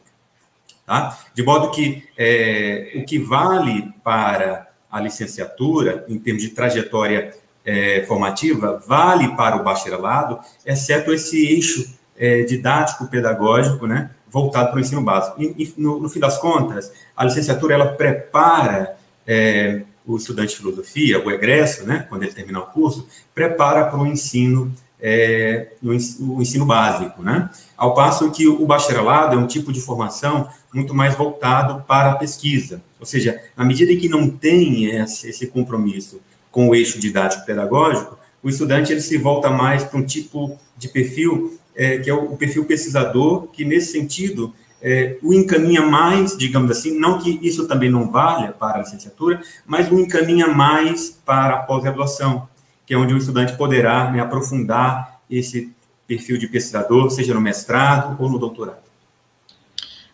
[0.84, 1.18] Tá?
[1.34, 7.34] De modo que é, o que vale para a licenciatura, em termos de trajetória
[7.64, 14.80] é, formativa, vale para o bacharelado, exceto esse eixo é, didático-pedagógico, né, voltado para o
[14.80, 15.40] ensino básico.
[15.40, 18.96] E, e no, no, fim das contas, a licenciatura ela prepara
[19.26, 23.98] é, o estudante de filosofia, o egresso, né, quando ele terminar o curso, prepara para
[23.98, 27.48] o ensino, é, o ensino básico, né?
[27.76, 32.16] Ao passo que o bacharelado é um tipo de formação muito mais voltado para a
[32.16, 36.20] pesquisa, ou seja, na medida em que não tem esse, esse compromisso
[36.50, 41.58] com o eixo didático-pedagógico, o estudante ele se volta mais para um tipo de perfil
[41.78, 46.98] é, que é o perfil pesquisador, que nesse sentido é, o encaminha mais, digamos assim,
[46.98, 51.58] não que isso também não valha para a licenciatura, mas o encaminha mais para a
[51.58, 52.48] pós-graduação,
[52.84, 55.72] que é onde o estudante poderá né, aprofundar esse
[56.06, 58.88] perfil de pesquisador, seja no mestrado ou no doutorado.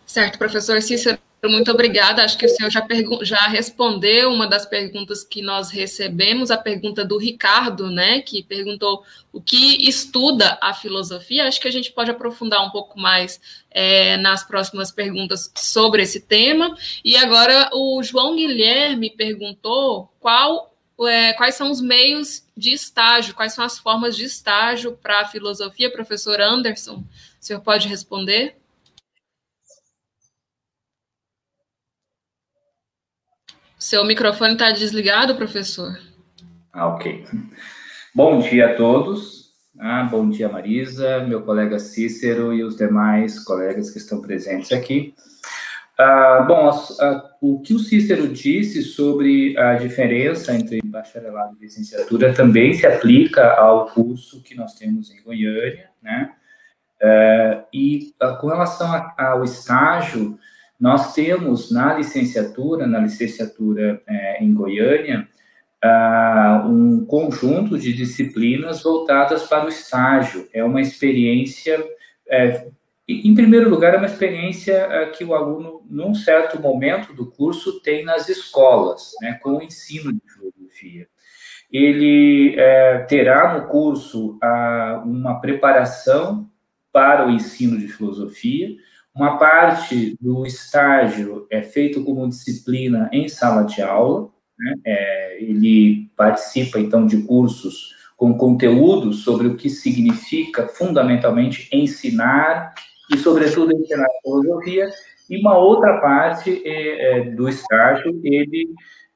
[0.04, 1.18] Certo, professor Cícero,
[1.48, 2.24] Muito obrigada.
[2.24, 2.86] Acho que o senhor já,
[3.22, 9.04] já respondeu uma das perguntas que nós recebemos, a pergunta do Ricardo, né, que perguntou
[9.32, 11.46] o que estuda a filosofia.
[11.46, 13.40] Acho que a gente pode aprofundar um pouco mais
[13.70, 16.76] é, nas próximas perguntas sobre esse tema.
[17.04, 20.74] E agora o João Guilherme perguntou qual,
[21.06, 25.28] é, quais são os meios de estágio, quais são as formas de estágio para a
[25.28, 27.04] filosofia, professor Anderson.
[27.40, 28.56] O senhor pode responder?
[33.84, 35.98] Seu microfone está desligado, professor?
[36.72, 37.22] Ah, ok.
[38.14, 39.52] Bom dia a todos.
[39.78, 45.14] Ah, bom dia, Marisa, meu colega Cícero e os demais colegas que estão presentes aqui.
[45.98, 46.70] Ah, bom,
[47.42, 53.52] o que o Cícero disse sobre a diferença entre bacharelado e licenciatura também se aplica
[53.52, 56.32] ao curso que nós temos em Goiânia, né?
[57.02, 60.38] Ah, e ah, com relação ao estágio,
[60.84, 65.26] nós temos na licenciatura, na licenciatura é, em Goiânia,
[65.82, 70.46] uh, um conjunto de disciplinas voltadas para o estágio.
[70.52, 71.82] É uma experiência,
[72.28, 72.66] é,
[73.08, 77.80] em primeiro lugar, é uma experiência é, que o aluno, num certo momento do curso,
[77.80, 81.08] tem nas escolas, né, com o ensino de filosofia.
[81.72, 86.46] Ele é, terá no curso uh, uma preparação
[86.92, 88.76] para o ensino de filosofia,
[89.14, 94.74] uma parte do estágio é feito como disciplina em sala de aula, né?
[94.84, 102.74] é, ele participa, então, de cursos com conteúdo sobre o que significa, fundamentalmente, ensinar
[103.12, 104.88] e, sobretudo, ensinar filosofia,
[105.28, 108.68] e uma outra parte é, é, do estágio, ele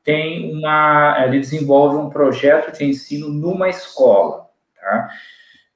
[0.05, 4.49] tem uma, ele desenvolve um projeto de ensino numa escola,
[4.80, 5.09] tá?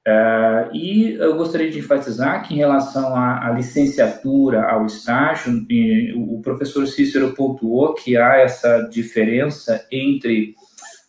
[0.05, 6.13] Uh, e eu gostaria de enfatizar que, em relação à, à licenciatura, ao estágio, e,
[6.17, 10.55] o professor Cícero pontuou que há essa diferença entre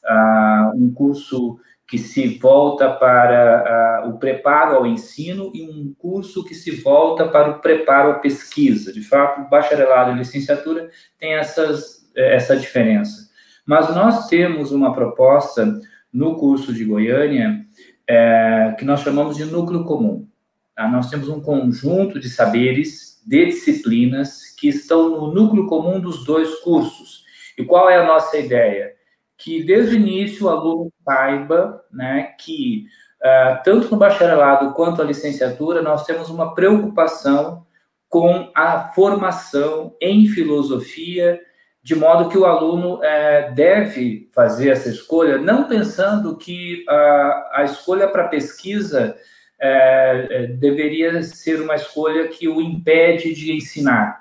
[0.04, 6.44] uh, um curso que se volta para uh, o preparo ao ensino e um curso
[6.44, 8.92] que se volta para o preparo à pesquisa.
[8.92, 10.88] De fato, bacharelado e licenciatura
[11.20, 13.28] essas, essa diferença.
[13.66, 15.80] Mas nós temos uma proposta
[16.12, 17.63] no curso de Goiânia
[18.08, 20.26] é, que nós chamamos de núcleo comum.
[20.74, 20.88] Tá?
[20.88, 26.54] Nós temos um conjunto de saberes, de disciplinas, que estão no núcleo comum dos dois
[26.60, 27.24] cursos.
[27.56, 28.92] E qual é a nossa ideia?
[29.38, 32.86] Que desde o início o aluno saiba né, que,
[33.22, 37.64] uh, tanto no bacharelado quanto a licenciatura, nós temos uma preocupação
[38.08, 41.40] com a formação em filosofia,
[41.84, 47.64] de modo que o aluno é, deve fazer essa escolha, não pensando que a, a
[47.64, 49.14] escolha para pesquisa
[49.60, 54.18] é, é, deveria ser uma escolha que o impede de ensinar,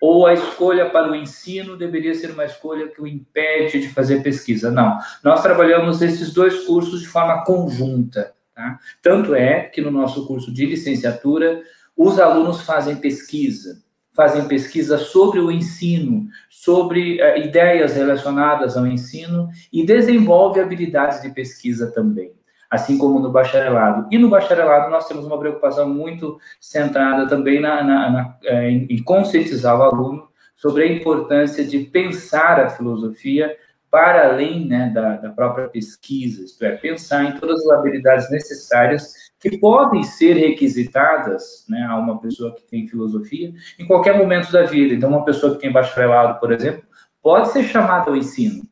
[0.00, 4.22] ou a escolha para o ensino deveria ser uma escolha que o impede de fazer
[4.22, 4.70] pesquisa.
[4.70, 8.32] Não, nós trabalhamos esses dois cursos de forma conjunta.
[8.54, 8.78] Tá?
[9.02, 11.60] Tanto é que no nosso curso de licenciatura,
[11.94, 13.85] os alunos fazem pesquisa
[14.16, 21.28] fazem pesquisa sobre o ensino, sobre uh, ideias relacionadas ao ensino e desenvolve habilidades de
[21.30, 22.32] pesquisa também,
[22.70, 24.08] assim como no bacharelado.
[24.10, 28.86] E no bacharelado nós temos uma preocupação muito centrada também na, na, na, eh, em,
[28.88, 33.54] em conscientizar o aluno sobre a importância de pensar a filosofia
[33.90, 39.25] para além né, da, da, própria pesquisa, isto é, pensar em todas as habilidades necessárias
[39.40, 44.64] que podem ser requisitadas né, a uma pessoa que tem filosofia em qualquer momento da
[44.64, 44.94] vida.
[44.94, 46.82] Então, uma pessoa que tem bacharelado, por exemplo,
[47.22, 48.62] pode ser chamada ao ensino.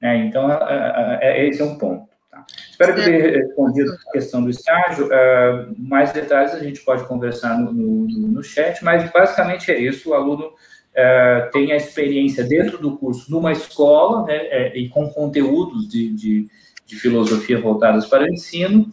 [0.00, 0.26] Né?
[0.26, 2.08] Então, é, é, é, esse é um ponto.
[2.30, 2.44] Tá?
[2.70, 5.06] Espero que tenha respondido a questão do estágio.
[5.06, 10.10] Uh, mais detalhes a gente pode conversar no, no, no chat, mas basicamente é isso.
[10.10, 10.52] O aluno
[10.94, 16.48] é, tem a experiência dentro do curso numa escola, né, e com conteúdos de, de,
[16.84, 18.90] de, filosofia voltados para o ensino.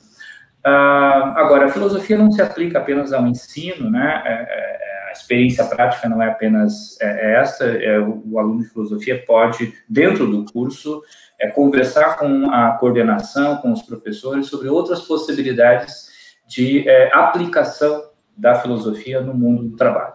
[0.72, 5.66] Ah, agora, a filosofia não se aplica apenas ao ensino, né, é, é a experiência
[5.66, 7.66] prática não é apenas é, esta,
[8.26, 11.02] o, aluno de filosofia pode, dentro do curso,
[11.56, 16.10] conversar com a coordenação, com os professores, sobre outras possibilidades
[16.48, 18.04] de aplicação
[18.38, 20.14] da filosofia no mundo do trabalho.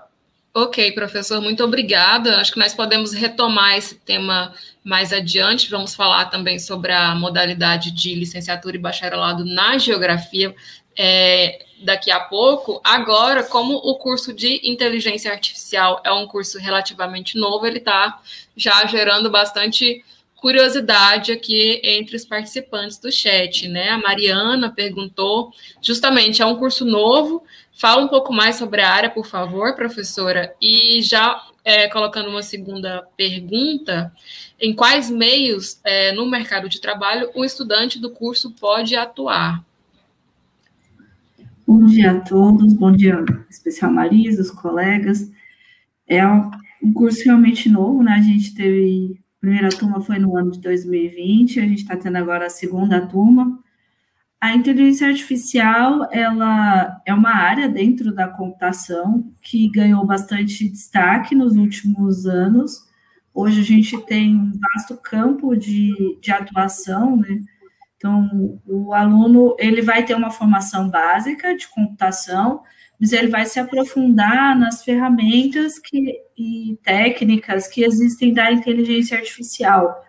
[0.55, 2.37] Ok, professor, muito obrigada.
[2.37, 4.53] Acho que nós podemos retomar esse tema
[4.85, 5.71] mais adiante.
[5.71, 10.55] Vamos falar também sobre a modalidade de licenciatura e bacharelado na geografia
[10.97, 12.81] é, daqui a pouco.
[12.85, 18.21] Agora, como o curso de inteligência artificial é um curso relativamente novo, ele está
[18.57, 20.05] já gerando bastante
[20.37, 23.89] curiosidade aqui entre os participantes do chat, né?
[23.89, 25.51] A Mariana perguntou,
[25.81, 27.43] justamente, é um curso novo,
[27.77, 32.43] Fala um pouco mais sobre a área, por favor, professora, e já é, colocando uma
[32.43, 34.13] segunda pergunta:
[34.61, 39.65] em quais meios é, no mercado de trabalho o estudante do curso pode atuar?
[41.67, 45.31] Bom dia a todos, bom dia, especial Marisa, os colegas.
[46.07, 48.13] É um curso realmente novo, né?
[48.13, 52.17] A gente teve, a primeira turma foi no ano de 2020, a gente está tendo
[52.17, 53.64] agora a segunda turma.
[54.45, 61.57] A inteligência artificial, ela é uma área dentro da computação que ganhou bastante destaque nos
[61.57, 62.87] últimos anos.
[63.33, 67.41] Hoje a gente tem um vasto campo de, de atuação, né?
[67.97, 72.61] Então, o aluno, ele vai ter uma formação básica de computação,
[73.01, 80.04] mas ele vai se aprofundar nas ferramentas que, e técnicas que existem da inteligência artificial.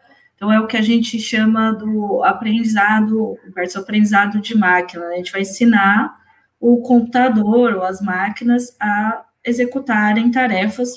[0.46, 3.38] Então, é o que a gente chama do aprendizado, o
[3.80, 5.08] aprendizado de máquina.
[5.08, 5.16] Né?
[5.16, 6.16] A gente vai ensinar
[6.60, 10.92] o computador ou as máquinas a executarem tarefas,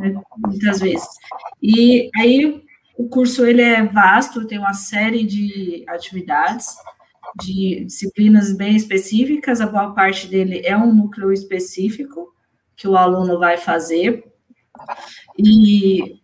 [0.00, 1.06] né, muitas vezes.
[1.62, 2.62] E aí,
[2.96, 6.74] o curso ele é vasto, tem uma série de atividades,
[7.42, 12.34] de disciplinas bem específicas, a boa parte dele é um núcleo específico
[12.74, 14.24] que o aluno vai fazer.
[15.38, 16.21] E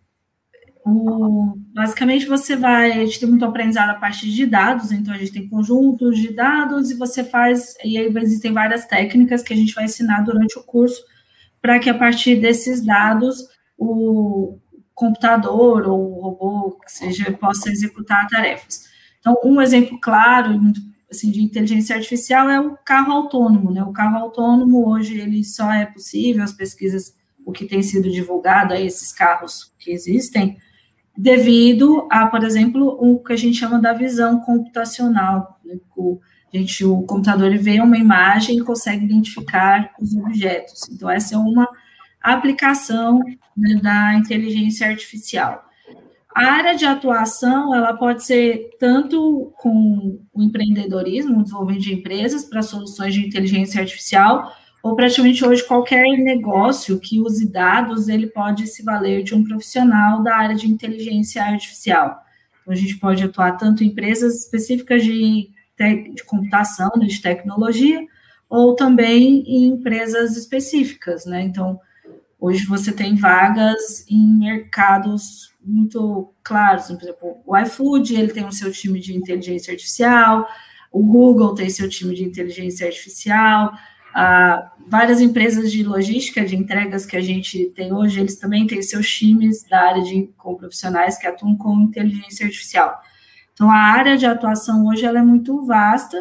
[0.89, 5.19] o, basicamente você vai, a gente tem muito aprendizado a partir de dados, então a
[5.19, 9.57] gente tem conjuntos de dados e você faz, e aí existem várias técnicas que a
[9.57, 11.01] gente vai ensinar durante o curso
[11.61, 14.59] para que a partir desses dados o,
[14.99, 18.89] computador ou o robô, que seja, possa executar tarefas.
[19.21, 20.61] Então, um exemplo claro
[21.09, 23.83] assim, de inteligência artificial é o carro autônomo, né?
[23.85, 27.15] O carro autônomo, hoje, ele só é possível, as pesquisas,
[27.47, 30.59] o que tem sido divulgado, aí, esses carros que existem,
[31.21, 35.59] devido a, por exemplo, o que a gente chama da visão computacional.
[35.97, 36.21] O,
[36.55, 40.89] gente, o computador vê uma imagem e consegue identificar os objetos.
[40.89, 41.69] Então, essa é uma
[42.23, 43.19] aplicação
[43.57, 45.65] né, da inteligência artificial.
[46.33, 52.45] A área de atuação, ela pode ser tanto com o empreendedorismo, o desenvolvimento de empresas
[52.45, 54.53] para soluções de inteligência artificial,
[54.89, 60.23] ou praticamente hoje qualquer negócio que use dados, ele pode se valer de um profissional
[60.23, 62.19] da área de inteligência artificial.
[62.63, 65.51] Então, a gente pode atuar tanto em empresas específicas de,
[66.15, 68.01] de computação, de tecnologia,
[68.49, 71.43] ou também em empresas específicas, né?
[71.43, 71.79] Então,
[72.41, 78.53] Hoje você tem vagas em mercados muito claros, por exemplo, o iFood, ele tem o
[78.53, 80.47] seu time de inteligência artificial,
[80.93, 83.73] o Google tem seu time de inteligência artificial,
[84.15, 88.81] ah, várias empresas de logística, de entregas que a gente tem hoje, eles também têm
[88.83, 93.01] seus times da área de com profissionais que atuam com inteligência artificial.
[93.53, 96.17] Então, a área de atuação hoje ela é muito vasta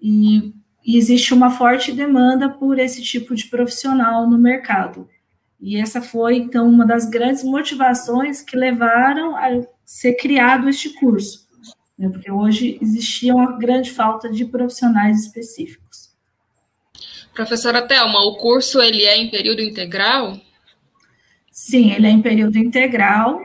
[0.00, 0.52] e,
[0.84, 5.08] e existe uma forte demanda por esse tipo de profissional no mercado.
[5.60, 11.46] E essa foi, então, uma das grandes motivações que levaram a ser criado este curso,
[11.98, 15.83] né, porque hoje existia uma grande falta de profissionais específicos.
[17.34, 20.40] Professora Thelma, o curso ele é em período integral?
[21.50, 23.40] Sim, ele é em período integral,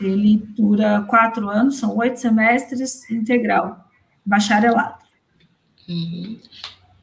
[0.00, 3.84] ele dura quatro anos, são oito semestres integral,
[4.24, 4.98] bacharelado.
[5.88, 6.38] Uhum.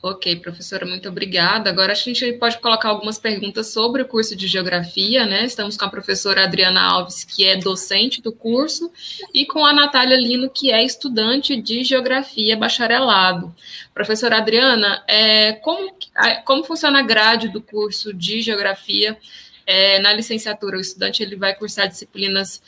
[0.10, 1.70] Ok, professora, muito obrigada.
[1.70, 5.44] Agora a gente pode colocar algumas perguntas sobre o curso de Geografia, né?
[5.44, 8.90] Estamos com a professora Adriana Alves, que é docente do curso,
[9.34, 13.54] e com a Natália Lino, que é estudante de Geografia bacharelado.
[13.94, 15.94] Professora Adriana, é, como,
[16.46, 19.18] como funciona a grade do curso de Geografia
[19.66, 20.78] é, na licenciatura?
[20.78, 22.62] O estudante ele vai cursar disciplinas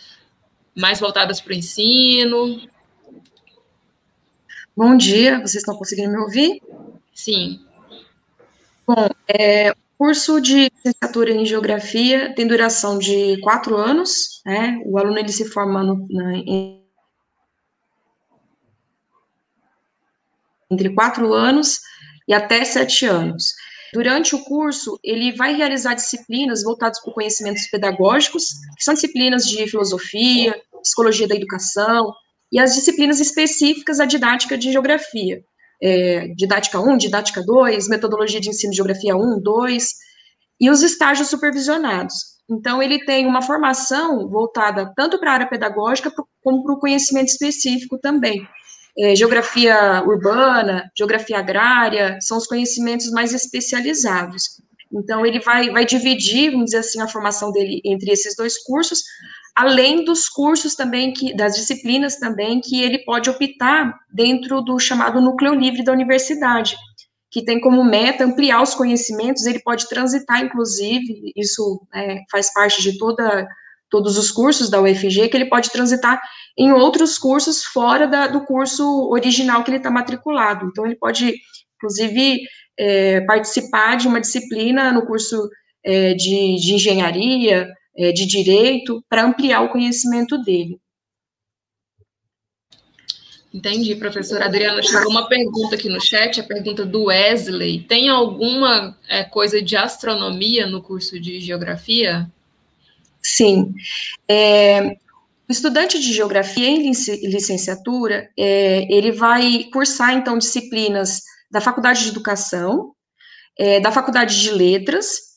[0.76, 2.60] mais voltadas para o ensino?
[4.76, 6.62] Bom dia, vocês estão conseguindo me ouvir?
[7.24, 7.60] Sim.
[8.88, 14.82] Bom, é, curso de licenciatura em Geografia tem duração de quatro anos, né?
[14.86, 16.82] O aluno ele se forma no, na, em,
[20.72, 21.82] entre quatro anos
[22.26, 23.54] e até sete anos.
[23.94, 28.46] Durante o curso, ele vai realizar disciplinas voltadas para conhecimentos pedagógicos,
[28.78, 32.14] que são disciplinas de filosofia, psicologia da educação,
[32.50, 35.44] e as disciplinas específicas da didática de geografia
[35.82, 39.88] é, didática 1, didática 2, metodologia de ensino de geografia 1, 2,
[40.60, 42.14] e os estágios supervisionados.
[42.50, 46.12] Então, ele tem uma formação voltada tanto para a área pedagógica
[46.44, 48.42] como para o conhecimento específico também.
[48.98, 54.44] É, geografia urbana, geografia agrária, são os conhecimentos mais especializados.
[54.92, 59.04] Então, ele vai, vai dividir, vamos dizer assim, a formação dele entre esses dois cursos,
[59.60, 65.20] além dos cursos também, que, das disciplinas também, que ele pode optar dentro do chamado
[65.20, 66.78] núcleo livre da universidade,
[67.30, 72.82] que tem como meta ampliar os conhecimentos, ele pode transitar, inclusive, isso é, faz parte
[72.82, 73.46] de toda,
[73.90, 76.22] todos os cursos da UFG, que ele pode transitar
[76.58, 80.68] em outros cursos fora da, do curso original que ele está matriculado.
[80.68, 81.34] Então, ele pode,
[81.76, 82.40] inclusive,
[82.80, 85.50] é, participar de uma disciplina no curso
[85.84, 87.68] é, de, de, engenharia,
[88.00, 90.80] é, de direito, para ampliar o conhecimento dele.
[93.54, 94.82] Entendi, professora Adriana.
[94.82, 97.82] Chegou uma pergunta aqui no chat, a pergunta do Wesley.
[97.82, 102.32] Tem alguma é, coisa de astronomia no curso de geografia?
[103.22, 103.74] Sim.
[104.30, 104.96] É,
[105.50, 106.92] o estudante de geografia em
[107.28, 111.22] licenciatura, é, ele vai cursar, então, disciplinas
[111.52, 112.94] da Faculdade de Educação,
[113.58, 115.29] é, da Faculdade de Letras.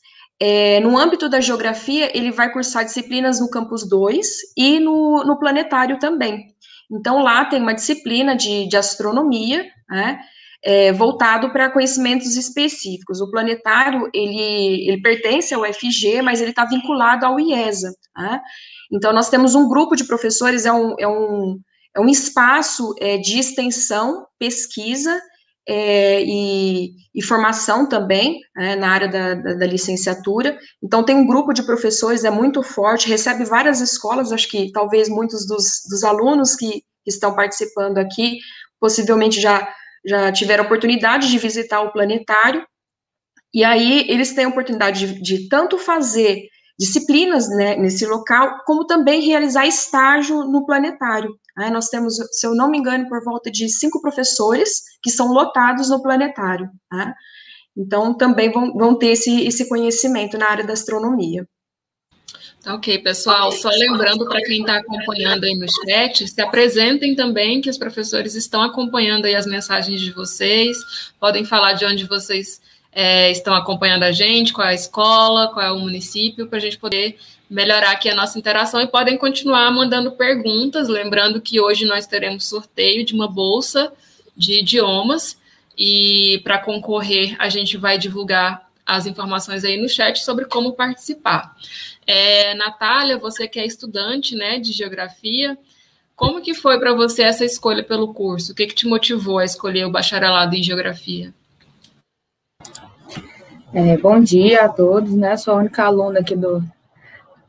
[0.45, 5.39] É, no âmbito da geografia, ele vai cursar disciplinas no Campus 2 e no, no
[5.39, 6.47] Planetário também.
[6.91, 10.19] Então, lá tem uma disciplina de, de astronomia, né,
[10.61, 13.21] é, voltado para conhecimentos específicos.
[13.21, 17.95] O planetário, ele, ele pertence ao FG, mas ele está vinculado ao IESA.
[18.13, 18.41] Né?
[18.91, 21.57] Então, nós temos um grupo de professores, é um, é um,
[21.95, 25.21] é um espaço é, de extensão, pesquisa
[25.67, 30.57] é, e, e, formação também né, na área da, da, da, licenciatura.
[30.81, 35.07] Então, tem um grupo de professores, é muito forte, recebe várias escolas, acho que talvez
[35.07, 38.39] muitos dos, dos alunos que, que estão participando aqui
[38.79, 39.67] possivelmente já,
[40.05, 42.65] já tiveram oportunidade de visitar o planetário.
[43.53, 46.43] E aí, eles têm a oportunidade de, de tanto fazer
[46.77, 51.33] disciplinas né, nesse local, como também realizar estágio no planetário.
[51.57, 51.69] Né?
[51.69, 55.89] Nós temos, se eu não me engano, por volta de cinco professores que são lotados
[55.89, 56.69] no planetário.
[56.91, 57.13] Né?
[57.75, 61.47] Então, também vão, vão ter esse, esse conhecimento na área da astronomia.
[62.63, 63.51] Tá ok, pessoal.
[63.51, 68.35] Só lembrando para quem está acompanhando aí no chat, se apresentem também, que os professores
[68.35, 70.77] estão acompanhando aí as mensagens de vocês.
[71.19, 72.61] Podem falar de onde vocês
[72.93, 76.61] é, estão acompanhando a gente, qual é a escola, qual é o município, para a
[76.61, 77.17] gente poder
[77.53, 82.47] melhorar aqui a nossa interação e podem continuar mandando perguntas, lembrando que hoje nós teremos
[82.47, 83.93] sorteio de uma bolsa
[84.35, 85.37] de idiomas
[85.77, 91.55] e para concorrer a gente vai divulgar as informações aí no chat sobre como participar.
[92.07, 95.55] É, Natália, você que é estudante né, de geografia,
[96.15, 98.51] como que foi para você essa escolha pelo curso?
[98.51, 101.31] O que, que te motivou a escolher o bacharelado em geografia?
[103.71, 105.37] É, bom dia a todos, né?
[105.37, 106.63] Sou a única aluna aqui do,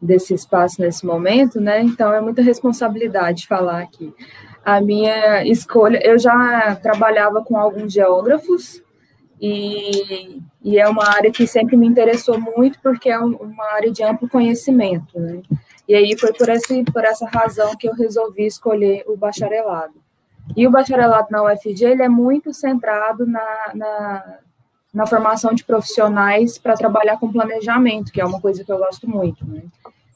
[0.05, 1.81] desse espaço nesse momento, né?
[1.83, 4.13] Então é muita responsabilidade falar aqui.
[4.65, 8.83] A minha escolha, eu já trabalhava com alguns geógrafos
[9.41, 14.03] e, e é uma área que sempre me interessou muito porque é uma área de
[14.03, 15.41] amplo conhecimento, né?
[15.89, 19.95] E aí foi por, esse, por essa razão que eu resolvi escolher o bacharelado.
[20.57, 24.39] E o bacharelado na UFG ele é muito centrado na, na
[24.95, 29.11] na formação de profissionais para trabalhar com planejamento, que é uma coisa que eu gosto
[29.11, 29.45] muito.
[29.45, 29.63] Né?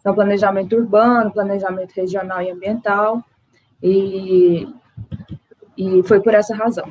[0.01, 3.23] Então, planejamento urbano, planejamento regional e ambiental,
[3.83, 4.67] e,
[5.77, 6.89] e foi por essa razão.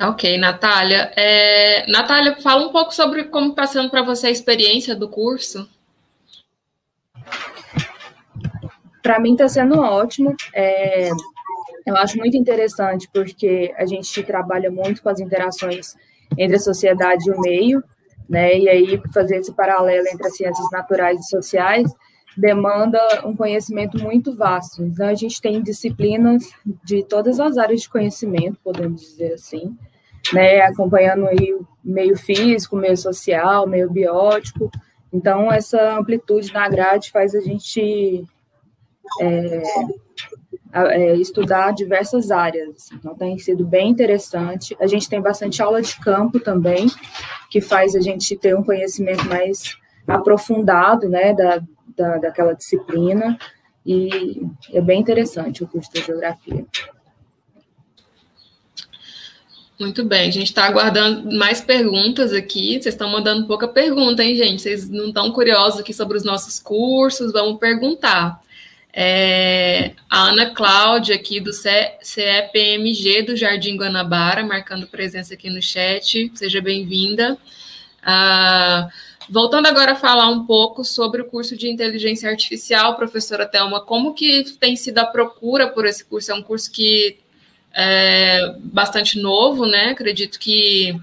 [0.00, 1.12] Ok, Natália.
[1.16, 5.68] É, Natália, fala um pouco sobre como está sendo para você a experiência do curso.
[9.02, 10.34] Para mim está sendo ótimo.
[10.52, 11.10] É,
[11.86, 15.94] eu acho muito interessante porque a gente trabalha muito com as interações
[16.36, 17.84] entre a sociedade e o meio,
[18.28, 18.58] né?
[18.58, 21.92] E aí fazer esse paralelo entre as ciências naturais e sociais
[22.36, 24.82] demanda um conhecimento muito vasto.
[24.82, 26.50] Então a gente tem disciplinas
[26.84, 29.76] de todas as áreas de conhecimento, podemos dizer assim,
[30.32, 30.62] né?
[30.62, 34.70] Acompanhando aí o meio físico, meio social, meio biótico.
[35.12, 38.24] Então essa amplitude na grade faz a gente
[39.20, 39.62] é,
[40.74, 42.88] é, estudar diversas áreas.
[42.92, 44.76] Então, tem sido bem interessante.
[44.80, 46.86] A gente tem bastante aula de campo também,
[47.48, 49.76] que faz a gente ter um conhecimento mais
[50.06, 51.62] aprofundado, né, da,
[51.96, 53.38] da, daquela disciplina.
[53.86, 54.42] E
[54.72, 56.66] é bem interessante o curso de Geografia.
[59.78, 62.80] Muito bem, a gente está aguardando mais perguntas aqui.
[62.80, 64.62] Vocês estão mandando pouca pergunta, hein, gente?
[64.62, 67.32] Vocês não estão curiosos aqui sobre os nossos cursos?
[67.32, 68.40] Vamos perguntar.
[68.96, 76.30] É, a Ana Cláudia, aqui do CEPMG do Jardim Guanabara, marcando presença aqui no chat.
[76.34, 77.36] Seja bem-vinda.
[78.04, 78.88] Ah,
[79.28, 84.14] voltando agora a falar um pouco sobre o curso de inteligência artificial, professora Thelma, como
[84.14, 86.30] que tem sido a procura por esse curso?
[86.30, 87.18] É um curso que
[87.72, 89.86] é bastante novo, né?
[89.90, 90.94] Acredito que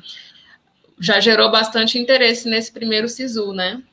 [0.97, 3.83] já gerou bastante interesse nesse primeiro SISU, né?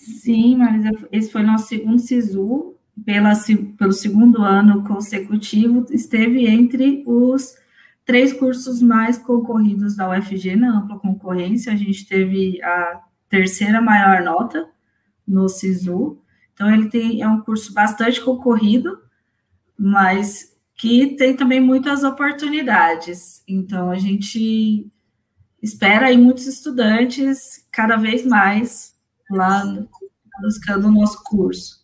[0.00, 2.74] Sim, Marisa, esse foi nosso segundo SISU,
[3.04, 3.32] pela,
[3.76, 7.54] pelo segundo ano consecutivo, esteve entre os
[8.02, 11.70] três cursos mais concorridos da UFG na ampla concorrência.
[11.70, 14.66] A gente teve a terceira maior nota
[15.28, 16.18] no SISU.
[16.54, 18.98] Então, ele tem, é um curso bastante concorrido,
[19.78, 23.42] mas que tem também muitas oportunidades.
[23.46, 24.90] Então, a gente
[25.62, 28.89] espera aí muitos estudantes cada vez mais
[29.30, 29.64] lá
[30.40, 31.80] buscando o nosso curso.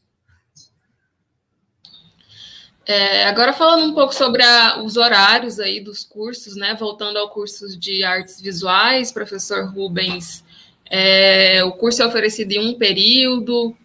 [2.88, 6.74] É, agora falando um pouco sobre a, os horários aí dos cursos, né?
[6.78, 10.44] Voltando ao curso de artes visuais, professor Rubens,
[10.88, 13.76] é, o curso é oferecido em um período?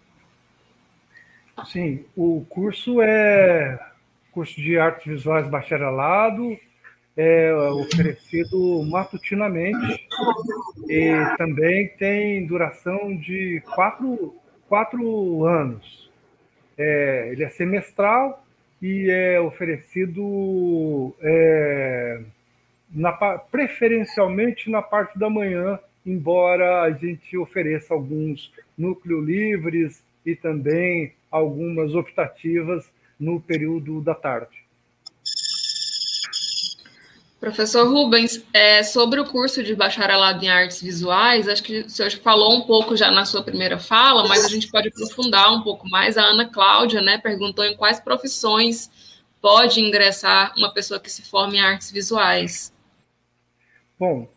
[1.66, 3.80] Sim, o curso é
[4.32, 6.58] curso de artes visuais bacharelado,
[7.16, 10.08] é oferecido matutinamente
[10.88, 14.36] e também tem duração de quatro,
[14.68, 16.10] quatro anos.
[16.78, 18.44] É, ele é semestral
[18.82, 22.22] e é oferecido é,
[22.90, 31.14] na, preferencialmente na parte da manhã, embora a gente ofereça alguns núcleos livres e também
[31.30, 32.90] algumas optativas
[33.20, 34.61] no período da tarde.
[37.42, 42.12] Professor Rubens, é, sobre o curso de bacharelado em artes visuais, acho que o senhor
[42.12, 45.90] falou um pouco já na sua primeira fala, mas a gente pode aprofundar um pouco
[45.90, 46.20] mais.
[46.20, 48.92] A Ana Cláudia né, perguntou em quais profissões
[49.42, 52.72] pode ingressar uma pessoa que se forma em artes visuais.
[53.98, 54.30] Bom,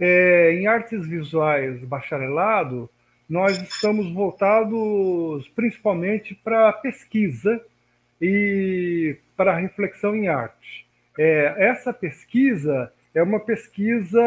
[0.00, 2.88] é, em artes visuais bacharelado,
[3.28, 7.60] nós estamos voltados principalmente para pesquisa
[8.18, 10.85] e para reflexão em arte.
[11.18, 14.22] É, essa pesquisa é uma pesquisa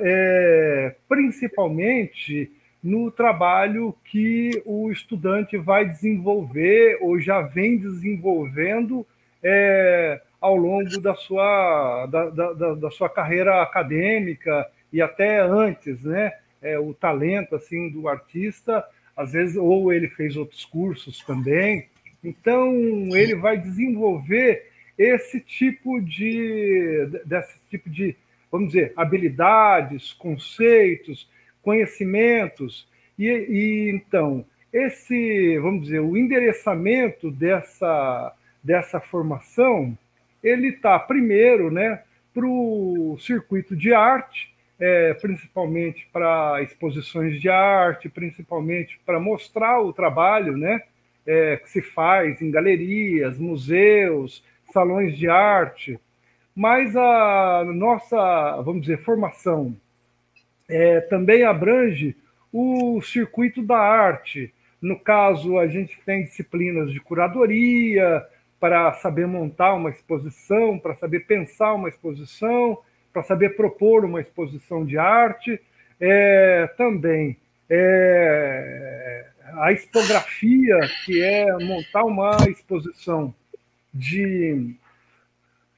[0.00, 2.52] é, principalmente
[2.82, 9.04] no trabalho que o estudante vai desenvolver ou já vem desenvolvendo
[9.42, 16.32] é, ao longo da sua, da, da, da, sua carreira acadêmica e até antes, né?
[16.60, 18.84] É, o talento assim do artista,
[19.16, 21.88] às vezes, ou ele fez outros cursos também.
[22.22, 22.72] Então,
[23.16, 24.67] ele vai desenvolver
[24.98, 28.16] esse tipo de desse tipo de
[28.50, 31.30] vamos dizer habilidades, conceitos,
[31.62, 32.88] conhecimentos.
[33.18, 39.96] E, e então esse vamos dizer o endereçamento dessa dessa formação
[40.42, 42.02] ele está primeiro, né,
[42.32, 49.92] para o circuito de arte, é, principalmente para exposições de arte, principalmente para mostrar o
[49.92, 50.82] trabalho, né,
[51.26, 55.98] é, que se faz em galerias, museus, salões de arte,
[56.54, 59.74] mas a nossa, vamos dizer, formação
[60.68, 62.16] é, também abrange
[62.52, 64.52] o circuito da arte.
[64.80, 68.26] No caso, a gente tem disciplinas de curadoria,
[68.60, 72.78] para saber montar uma exposição, para saber pensar uma exposição,
[73.12, 75.60] para saber propor uma exposição de arte.
[76.00, 77.36] É, também
[77.70, 79.26] é,
[79.58, 83.34] a expografia, que é montar uma exposição
[83.92, 84.74] de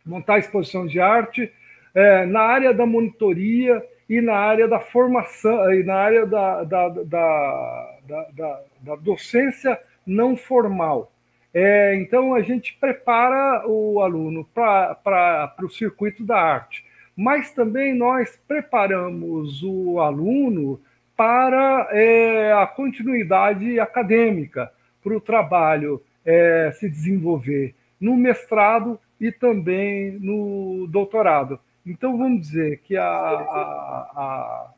[0.04, 1.52] montar exposição de arte
[1.94, 6.88] é, na área da monitoria e na área da formação e na área da, da,
[6.88, 7.98] da,
[8.32, 11.12] da, da docência não formal.
[11.52, 16.84] É, então a gente prepara o aluno para o circuito da arte,
[17.16, 20.80] mas também nós preparamos o aluno
[21.16, 24.72] para é, a continuidade acadêmica,
[25.02, 31.60] para o trabalho é, se desenvolver no mestrado e também no doutorado.
[31.84, 34.70] Então vamos dizer que a, a, a,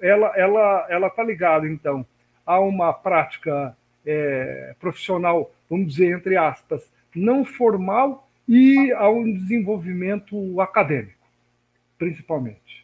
[0.00, 2.04] ela ela ela está ligada então
[2.44, 10.60] a uma prática é, profissional, vamos dizer entre aspas, não formal e a um desenvolvimento
[10.60, 11.26] acadêmico,
[11.98, 12.83] principalmente.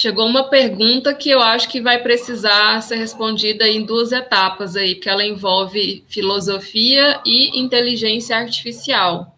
[0.00, 4.94] Chegou uma pergunta que eu acho que vai precisar ser respondida em duas etapas aí,
[4.94, 9.36] porque ela envolve filosofia e inteligência artificial.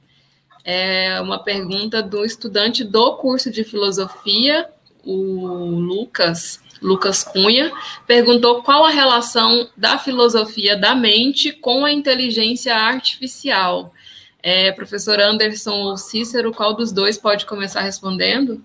[0.65, 4.69] É uma pergunta do estudante do curso de filosofia,
[5.05, 7.73] o Lucas, Lucas Cunha,
[8.07, 13.93] perguntou qual a relação da filosofia da mente com a inteligência artificial.
[14.41, 18.63] É, professor Anderson ou Cícero, qual dos dois pode começar respondendo?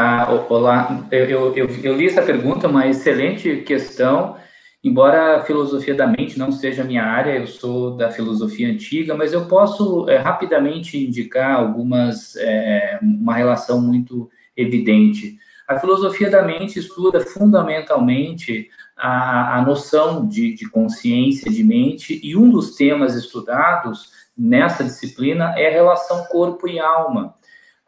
[0.00, 4.36] Ah, olá, eu, eu, eu, li essa pergunta, uma excelente questão.
[4.82, 9.32] Embora a filosofia da mente não seja minha área, eu sou da filosofia antiga, mas
[9.32, 15.36] eu posso é, rapidamente indicar algumas, é, uma relação muito evidente.
[15.66, 22.36] A filosofia da mente estuda fundamentalmente a, a noção de, de consciência, de mente, e
[22.36, 27.34] um dos temas estudados nessa disciplina é a relação corpo e alma.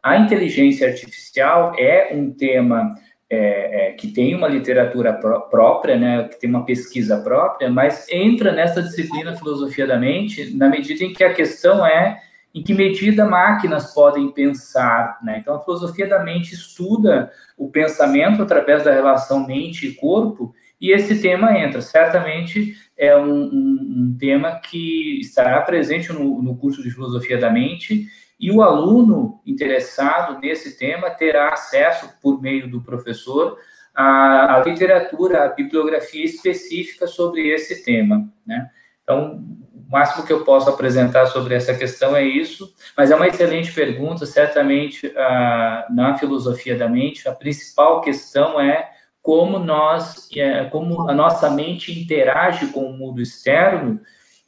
[0.01, 2.95] A inteligência artificial é um tema
[3.29, 8.07] é, é, que tem uma literatura pró própria, né, que tem uma pesquisa própria, mas
[8.09, 12.19] entra nessa disciplina filosofia da mente na medida em que a questão é
[12.53, 15.17] em que medida máquinas podem pensar.
[15.23, 15.37] Né?
[15.39, 20.91] Então, a filosofia da mente estuda o pensamento através da relação mente e corpo, e
[20.91, 21.79] esse tema entra.
[21.79, 27.49] Certamente é um, um, um tema que estará presente no, no curso de filosofia da
[27.49, 28.07] mente
[28.41, 33.55] e o aluno interessado nesse tema terá acesso, por meio do professor,
[33.93, 38.27] à, à literatura, à bibliografia específica sobre esse tema.
[38.43, 38.67] Né?
[39.03, 43.27] Então, o máximo que eu posso apresentar sobre essa questão é isso, mas é uma
[43.27, 44.25] excelente pergunta.
[44.25, 48.89] Certamente, ah, na filosofia da mente, a principal questão é
[49.21, 54.01] como nós, é, como a nossa mente interage com o mundo externo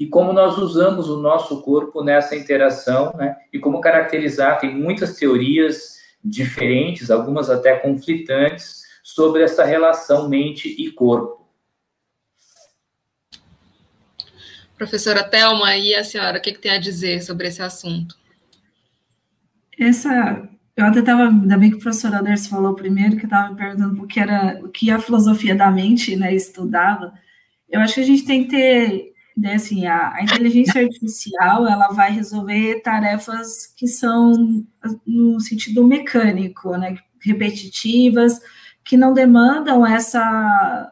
[0.04, 3.38] e como nós usamos o nosso corpo nessa interação, né?
[3.54, 10.92] E como caracterizar, tem muitas teorias diferentes, algumas até conflitantes, sobre essa relação mente e
[10.92, 11.48] corpo.
[14.78, 18.18] Professora Thelma, e a senhora, o que, que tem a dizer sobre esse assunto?
[19.80, 23.56] Essa, eu até estava, ainda bem que o professor Anderson falou primeiro, que estava me
[23.56, 27.14] perguntando o que era, o que a filosofia da mente, né, estudava.
[27.70, 31.90] Eu acho que a gente tem que ter né, assim, a, a, inteligência artificial ela
[31.90, 34.64] vai resolver tarefas que são
[35.06, 38.40] no sentido mecânico, né, repetitivas,
[38.84, 40.92] que não demandam essa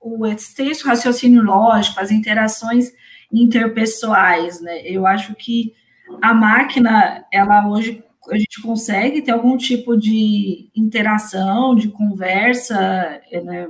[0.00, 2.90] o extenso raciocínio lógico, as interações
[3.30, 4.80] interpessoais, né?
[4.82, 5.74] Eu acho que
[6.22, 13.68] a máquina, ela hoje a gente consegue ter algum tipo de interação, de conversa, né?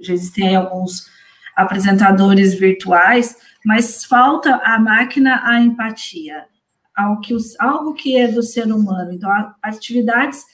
[0.00, 1.08] já existem alguns
[1.56, 6.44] apresentadores virtuais, mas falta a máquina a empatia,
[6.94, 9.12] algo que, algo que é do ser humano.
[9.12, 9.30] Então,
[9.62, 10.44] atividades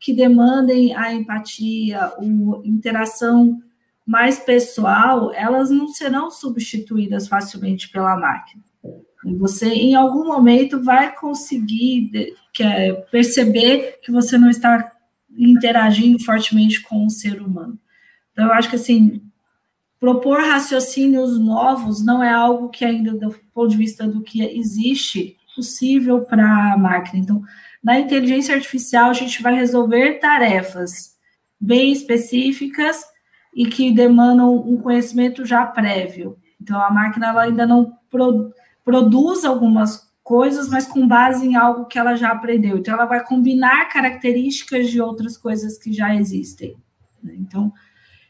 [0.00, 2.16] que demandem a empatia, a
[2.64, 3.60] interação
[4.06, 8.62] mais pessoal, elas não serão substituídas facilmente pela máquina.
[9.38, 12.10] Você, em algum momento, vai conseguir
[12.60, 14.92] é, perceber que você não está
[15.36, 17.78] interagindo fortemente com o ser humano.
[18.32, 19.22] Então, eu acho que, assim,
[20.04, 25.38] propor raciocínios novos não é algo que ainda, do ponto de vista do que existe,
[25.56, 27.22] possível para a máquina.
[27.22, 27.42] Então,
[27.82, 31.16] na inteligência artificial, a gente vai resolver tarefas
[31.58, 33.02] bem específicas
[33.54, 36.36] e que demandam um conhecimento já prévio.
[36.60, 38.52] Então, a máquina ela ainda não pro,
[38.84, 42.76] produz algumas coisas, mas com base em algo que ela já aprendeu.
[42.76, 46.76] Então, ela vai combinar características de outras coisas que já existem.
[47.24, 47.72] Então,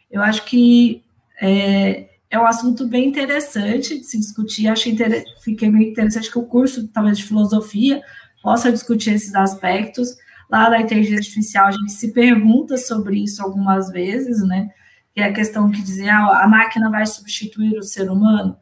[0.09, 1.04] eu acho que
[1.41, 4.69] é, é um assunto bem interessante de se discutir.
[4.69, 5.25] Achei inter...
[5.41, 8.03] fiquei bem interessante que o curso, talvez de filosofia,
[8.43, 10.17] possa discutir esses aspectos.
[10.51, 14.69] Lá na inteligência artificial, a gente se pergunta sobre isso algumas vezes, né?
[15.15, 18.57] Que é a questão que dizia, ah, a máquina vai substituir o ser humano?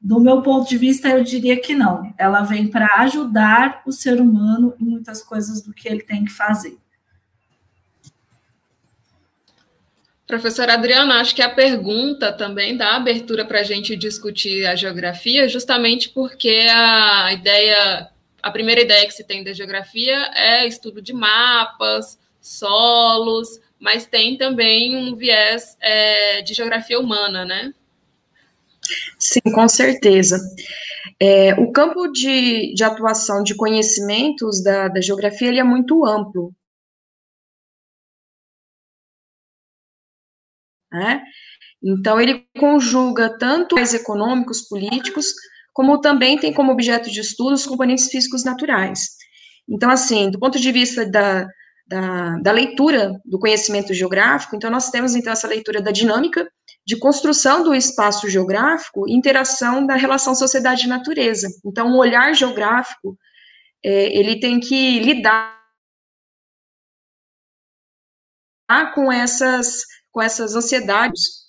[0.00, 2.12] Do meu ponto de vista, eu diria que não.
[2.18, 6.32] Ela vem para ajudar o ser humano em muitas coisas do que ele tem que
[6.32, 6.76] fazer.
[10.32, 15.46] Professora Adriana, acho que a pergunta também dá abertura para a gente discutir a geografia,
[15.46, 18.08] justamente porque a ideia,
[18.42, 24.38] a primeira ideia que se tem da geografia é estudo de mapas, solos, mas tem
[24.38, 27.74] também um viés é, de geografia humana, né?
[29.18, 30.40] Sim, com certeza.
[31.20, 36.54] É, o campo de, de atuação de conhecimentos da, da geografia ele é muito amplo.
[40.92, 41.22] Né?
[41.82, 45.26] Então, ele conjuga tanto os econômicos, políticos,
[45.72, 49.08] como também tem como objeto de estudo os componentes físicos naturais.
[49.68, 51.46] Então, assim, do ponto de vista da,
[51.86, 56.48] da, da, leitura do conhecimento geográfico, então nós temos, então, essa leitura da dinâmica
[56.86, 61.48] de construção do espaço geográfico e interação da relação sociedade-natureza.
[61.64, 63.16] Então, um olhar geográfico,
[63.84, 65.60] é, ele tem que lidar
[68.94, 69.82] com essas
[70.12, 71.42] com essas ansiedades.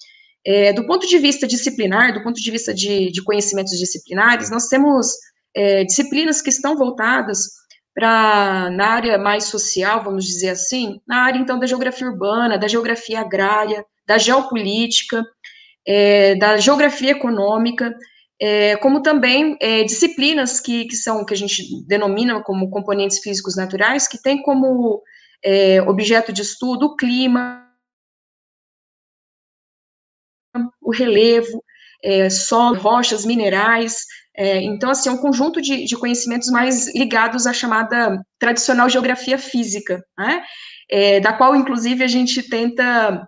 [0.46, 4.68] É, do ponto de vista disciplinar, do ponto de vista de, de conhecimentos disciplinares, nós
[4.68, 5.08] temos
[5.56, 7.50] é, disciplinas que estão voltadas
[7.94, 12.68] para na área mais social, vamos dizer assim, na área então da geografia urbana, da
[12.68, 15.24] geografia agrária, da geopolítica,
[15.88, 17.94] é, da geografia econômica,
[18.42, 23.56] é, como também é, disciplinas que, que são que a gente denomina como componentes físicos
[23.56, 25.02] naturais, que tem como
[25.46, 27.63] é, objeto de estudo, o clima,
[30.82, 31.64] o relevo,
[32.04, 34.06] é, solo, rochas, minerais.
[34.36, 39.38] É, então, assim, é um conjunto de, de, conhecimentos mais ligados à chamada tradicional geografia
[39.38, 40.44] física, né?
[40.90, 43.28] É, da qual, inclusive, a gente tenta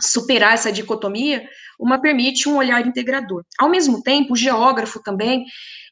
[0.00, 1.46] superar essa dicotomia,
[1.78, 3.44] uma permite um olhar integrador.
[3.58, 5.44] Ao mesmo tempo, o geógrafo também,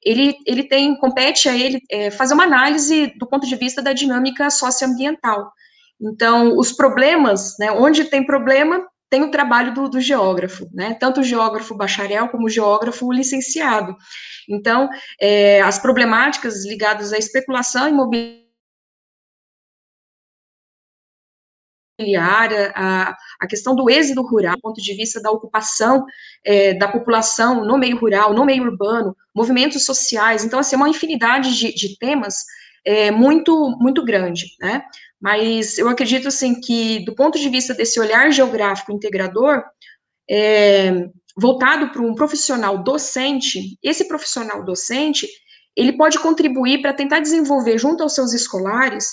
[0.03, 3.93] ele, ele tem, compete a ele é, fazer uma análise do ponto de vista da
[3.93, 5.53] dinâmica socioambiental.
[6.01, 10.95] Então, os problemas, né, onde tem problema, tem o trabalho do, do, geógrafo, né?
[10.95, 13.97] Tanto o geógrafo bacharel como o geógrafo licenciado.
[14.49, 14.89] Então,
[15.21, 18.41] é, as problemáticas ligadas à especulação imobiliária
[22.75, 26.05] a, a questão do êxodo rural, do ponto de vista da ocupação
[26.45, 30.89] é, da população no meio rural, no meio urbano, movimentos sociais, então, assim, é uma
[30.89, 32.37] infinidade de, de temas
[32.85, 34.83] é, muito, muito grande, né?
[35.21, 39.63] Mas eu acredito, assim, que do ponto de vista desse olhar geográfico integrador,
[40.29, 45.29] é, voltado para um profissional docente, esse profissional docente,
[45.77, 49.09] ele pode contribuir para tentar desenvolver junto aos seus escolares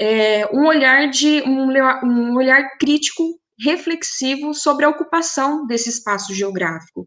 [0.00, 1.70] é, um olhar de um,
[2.04, 7.06] um olhar crítico, reflexivo sobre a ocupação desse espaço geográfico.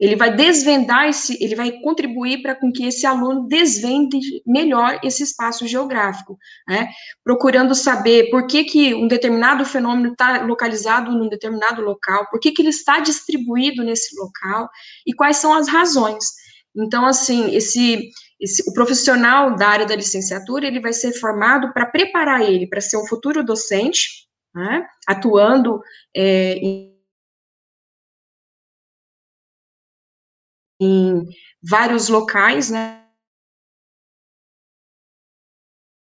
[0.00, 5.22] Ele vai desvendar esse, ele vai contribuir para com que esse aluno desvende melhor esse
[5.22, 6.88] espaço geográfico, né?
[7.22, 12.50] procurando saber por que, que um determinado fenômeno está localizado num determinado local, por que,
[12.50, 14.70] que ele está distribuído nesse local
[15.06, 16.24] e quais são as razões.
[16.74, 18.10] Então, assim, esse,
[18.40, 22.80] esse, o profissional da área da licenciatura, ele vai ser formado para preparar ele para
[22.80, 24.08] ser um futuro docente,
[24.54, 25.80] né, atuando
[26.16, 26.89] é, em,
[30.80, 31.26] em
[31.62, 33.00] vários locais, né,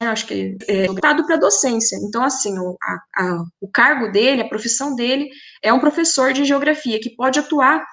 [0.01, 1.97] acho que é voltado para a docência.
[2.03, 5.31] Então, assim, o, a, a, o cargo dele, a profissão dele
[5.63, 7.85] é um professor de geografia que pode atuar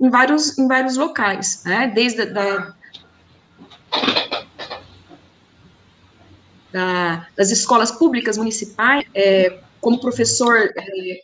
[0.00, 1.86] em vários, em vários locais, né?
[1.94, 2.74] Desde da,
[6.72, 10.72] da, das escolas públicas municipais, é, como professor é,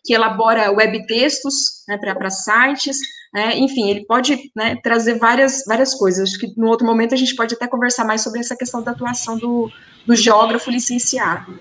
[0.04, 2.98] que elabora web textos né, para sites,
[3.32, 6.30] né, enfim, ele pode né, trazer várias, várias coisas.
[6.30, 8.90] Acho que no outro momento a gente pode até conversar mais sobre essa questão da
[8.90, 9.70] atuação do,
[10.06, 11.58] do geógrafo licenciado.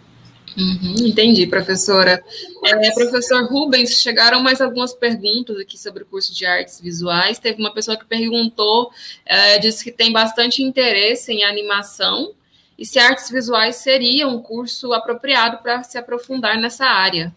[0.58, 2.24] Uhum, entendi, professora.
[2.66, 7.38] É, professor Rubens, chegaram mais algumas perguntas aqui sobre o curso de artes visuais.
[7.40, 8.92] Teve uma pessoa que perguntou,
[9.26, 12.34] é, disse que tem bastante interesse em animação
[12.78, 17.34] e se artes visuais seria um curso apropriado para se aprofundar nessa área.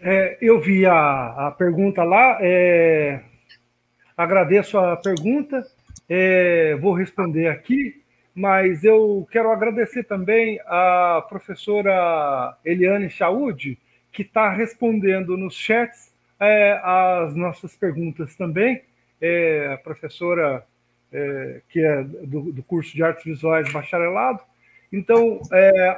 [0.00, 3.20] É, eu vi a, a pergunta lá, é,
[4.16, 5.66] agradeço a pergunta,
[6.08, 7.98] é, vou responder aqui
[8.38, 13.76] mas eu quero agradecer também a professora Eliane Chaud,
[14.12, 18.82] que está respondendo nos chats é, as nossas perguntas também.
[19.20, 20.64] É, a professora
[21.12, 24.40] é, que é do, do, curso de artes visuais bacharelado.
[24.92, 25.40] Então,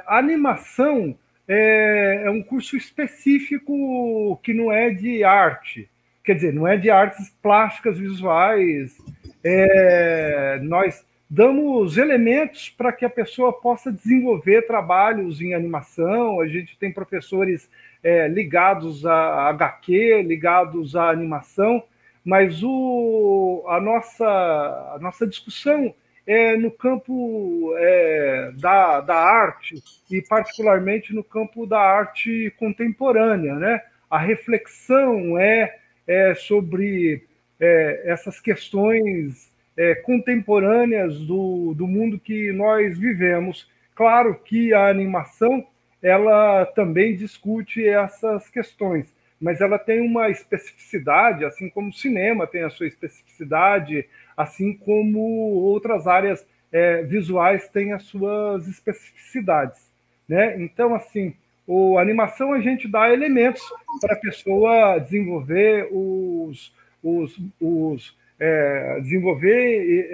[0.07, 1.15] a animação
[1.53, 5.89] é, é, um curso específico que não é de arte,
[6.23, 8.97] quer dizer, não é de artes plásticas visuais.
[9.43, 16.39] É, nós damos elementos para que a pessoa possa desenvolver trabalhos em animação.
[16.39, 17.69] A gente tem professores
[18.01, 21.83] é, ligados a HQ, ligados à animação,
[22.23, 25.93] mas o, a, nossa, a nossa discussão
[26.31, 29.75] é no campo é, da, da arte
[30.09, 33.81] e particularmente no campo da arte contemporânea, né?
[34.09, 35.77] A reflexão é,
[36.07, 37.25] é sobre
[37.59, 43.69] é, essas questões é, contemporâneas do, do mundo que nós vivemos.
[43.93, 45.65] Claro que a animação
[46.01, 52.63] ela também discute essas questões, mas ela tem uma especificidade, assim como o cinema tem
[52.63, 54.07] a sua especificidade,
[54.37, 59.91] assim como outras áreas é, visuais têm as suas especificidades,
[60.29, 60.61] né?
[60.61, 61.33] Então, assim,
[61.65, 63.61] o a animação a gente dá elementos
[63.99, 66.73] para a pessoa desenvolver os,
[67.03, 70.11] os, os é, desenvolver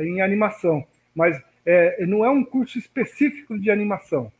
[0.00, 0.84] em animação,
[1.14, 4.32] mas é, não é um curso específico de animação.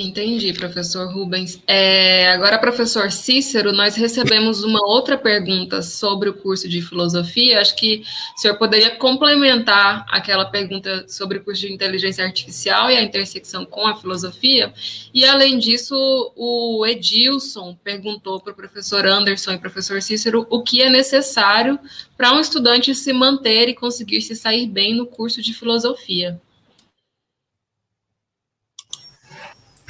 [0.00, 1.60] Entendi, professor Rubens.
[1.66, 7.60] É, agora, professor Cícero, nós recebemos uma outra pergunta sobre o curso de filosofia.
[7.60, 8.04] Acho que
[8.36, 13.66] o senhor poderia complementar aquela pergunta sobre o curso de inteligência artificial e a intersecção
[13.66, 14.72] com a filosofia.
[15.12, 15.96] E, além disso,
[16.36, 21.76] o Edilson perguntou para o professor Anderson e professor Cícero o que é necessário
[22.16, 26.40] para um estudante se manter e conseguir se sair bem no curso de filosofia.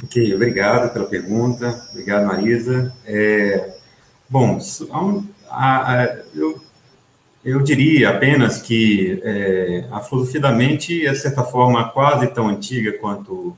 [0.01, 1.85] Ok, obrigado pela pergunta.
[1.91, 2.95] Obrigado, Marisa.
[3.05, 3.75] É,
[4.29, 4.57] bom,
[5.49, 6.61] a, a, eu,
[7.43, 12.47] eu diria apenas que é, a filosofia da mente é, de certa forma, quase tão
[12.47, 13.57] antiga quanto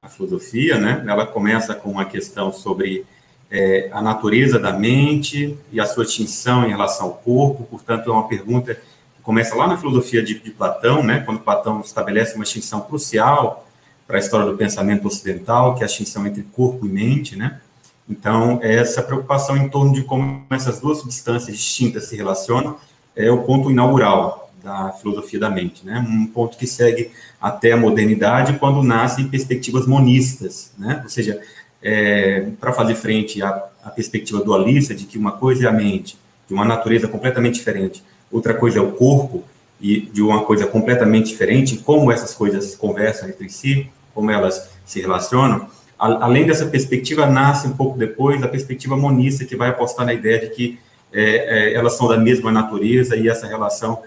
[0.00, 1.04] a filosofia, né?
[1.08, 3.04] Ela começa com uma questão sobre
[3.50, 8.12] é, a natureza da mente e a sua extinção em relação ao corpo, portanto, é
[8.12, 11.20] uma pergunta que começa lá na filosofia de, de Platão, né?
[11.26, 13.63] Quando Platão estabelece uma extinção crucial
[14.06, 17.60] para a história do pensamento ocidental, que é a distinção entre corpo e mente, né?
[18.08, 22.76] Então, essa preocupação em torno de como essas duas substâncias distintas se relacionam
[23.16, 26.04] é o ponto inaugural da filosofia da mente, né?
[26.06, 27.10] Um ponto que segue
[27.40, 31.00] até a modernidade, quando nascem perspectivas monistas, né?
[31.02, 31.40] Ou seja,
[31.82, 36.18] é, para fazer frente à, à perspectiva dualista de que uma coisa é a mente,
[36.46, 39.44] de uma natureza completamente diferente, outra coisa é o corpo,
[39.80, 45.00] e de uma coisa completamente diferente, como essas coisas conversam entre si, como elas se
[45.00, 45.68] relacionam,
[45.98, 50.40] além dessa perspectiva, nasce um pouco depois a perspectiva monista, que vai apostar na ideia
[50.40, 50.78] de que
[51.12, 54.02] é, é, elas são da mesma natureza e essa relação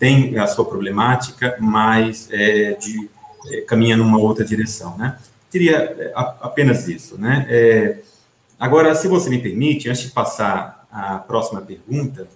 [0.00, 3.08] tem a sua problemática, mas é, de,
[3.50, 5.18] é, caminha numa outra direção, né?
[5.50, 7.46] Seria é, apenas isso, né?
[7.48, 7.98] É,
[8.58, 12.26] agora, se você me permite, antes de passar à próxima pergunta,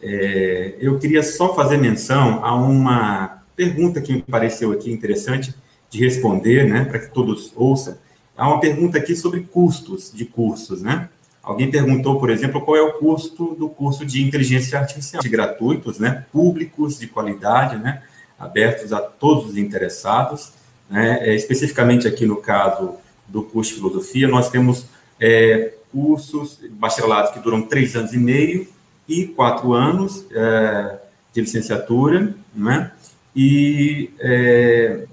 [0.00, 5.54] é, eu queria só fazer menção a uma pergunta que me pareceu aqui interessante
[5.92, 7.98] de responder, né, para que todos ouçam.
[8.34, 11.10] Há uma pergunta aqui sobre custos de cursos, né?
[11.42, 15.98] Alguém perguntou, por exemplo, qual é o custo do curso de inteligência artificial, de gratuitos,
[15.98, 18.02] né, públicos, de qualidade, né,
[18.38, 20.52] abertos a todos os interessados,
[20.88, 22.94] né, é, especificamente aqui no caso
[23.28, 24.86] do curso de filosofia, nós temos
[25.20, 28.66] é, cursos bacharelados que duram três anos e meio,
[29.06, 30.98] e quatro anos é,
[31.34, 32.92] de licenciatura, né?
[33.34, 35.06] e é,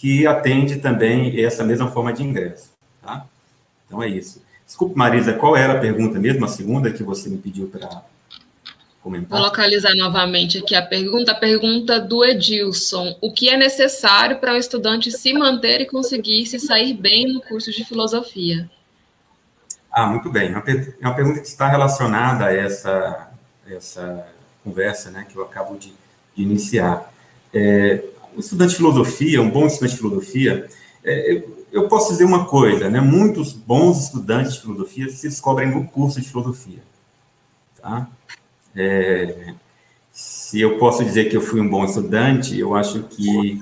[0.00, 2.70] que atende também essa mesma forma de ingresso.
[3.02, 3.26] Tá?
[3.86, 4.42] Então é isso.
[4.64, 8.02] Desculpe, Marisa, qual era a pergunta mesmo, a segunda que você me pediu para
[9.02, 9.38] comentar?
[9.38, 11.32] Vou localizar novamente aqui a pergunta.
[11.32, 13.14] A pergunta do Edilson.
[13.20, 17.42] O que é necessário para o estudante se manter e conseguir se sair bem no
[17.42, 18.70] curso de filosofia?
[19.92, 20.48] Ah, muito bem.
[20.48, 23.30] É uma, pergunta que está relacionada a essa,
[23.68, 24.26] essa
[24.64, 25.92] conversa né, que eu acabo de,
[26.34, 27.12] de iniciar.
[27.52, 28.02] É,
[28.36, 30.68] um estudante de filosofia, um bom estudante de filosofia,
[31.04, 33.00] é, eu, eu, posso dizer uma coisa, né?
[33.00, 36.80] Muitos bons estudantes de filosofia se descobrem no curso de filosofia.
[37.80, 38.08] Tá?
[38.74, 39.54] É,
[40.12, 43.60] se eu posso dizer que eu fui um bom estudante, eu acho que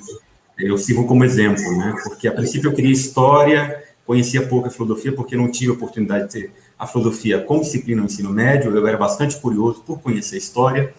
[0.58, 1.94] eu sirvo como exemplo, né?
[2.04, 6.24] Porque a princípio eu queria história conhecia pouco a filosofia porque não tive a oportunidade
[6.24, 10.36] de ter a filosofia como disciplina no ensino médio, eu era bastante curioso por conhecer
[10.36, 10.94] a história,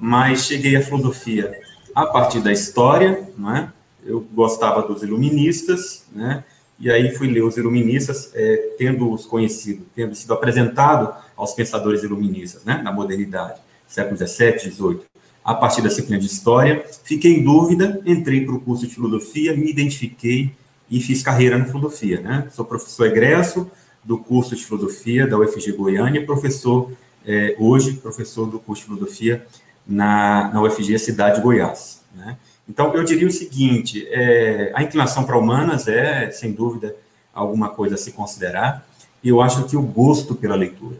[0.00, 1.54] mas cheguei à filosofia
[1.94, 3.72] a partir da história, não é?
[4.04, 6.44] Eu gostava dos iluministas, né?
[6.78, 12.64] E aí fui ler os iluministas, é, tendo-os conhecido, tendo sido apresentado aos pensadores iluministas,
[12.64, 12.80] né?
[12.82, 15.00] Na modernidade, século XVII, XVIII.
[15.44, 19.54] A partir da disciplina de história, fiquei em dúvida, entrei para o curso de filosofia,
[19.54, 20.52] me identifiquei
[20.90, 22.48] e fiz carreira na filosofia, né?
[22.50, 23.70] Sou professor egresso
[24.02, 26.90] do curso de filosofia da UFG Goiânia, professor,
[27.26, 29.46] é, hoje, professor do curso de filosofia
[29.86, 32.36] na, na UFG Cidade de Goiás, né?
[32.68, 36.96] Então, eu diria o seguinte, é, a inclinação para humanas é, sem dúvida,
[37.32, 38.86] alguma coisa a se considerar,
[39.22, 40.96] e eu acho que o gosto pela leitura.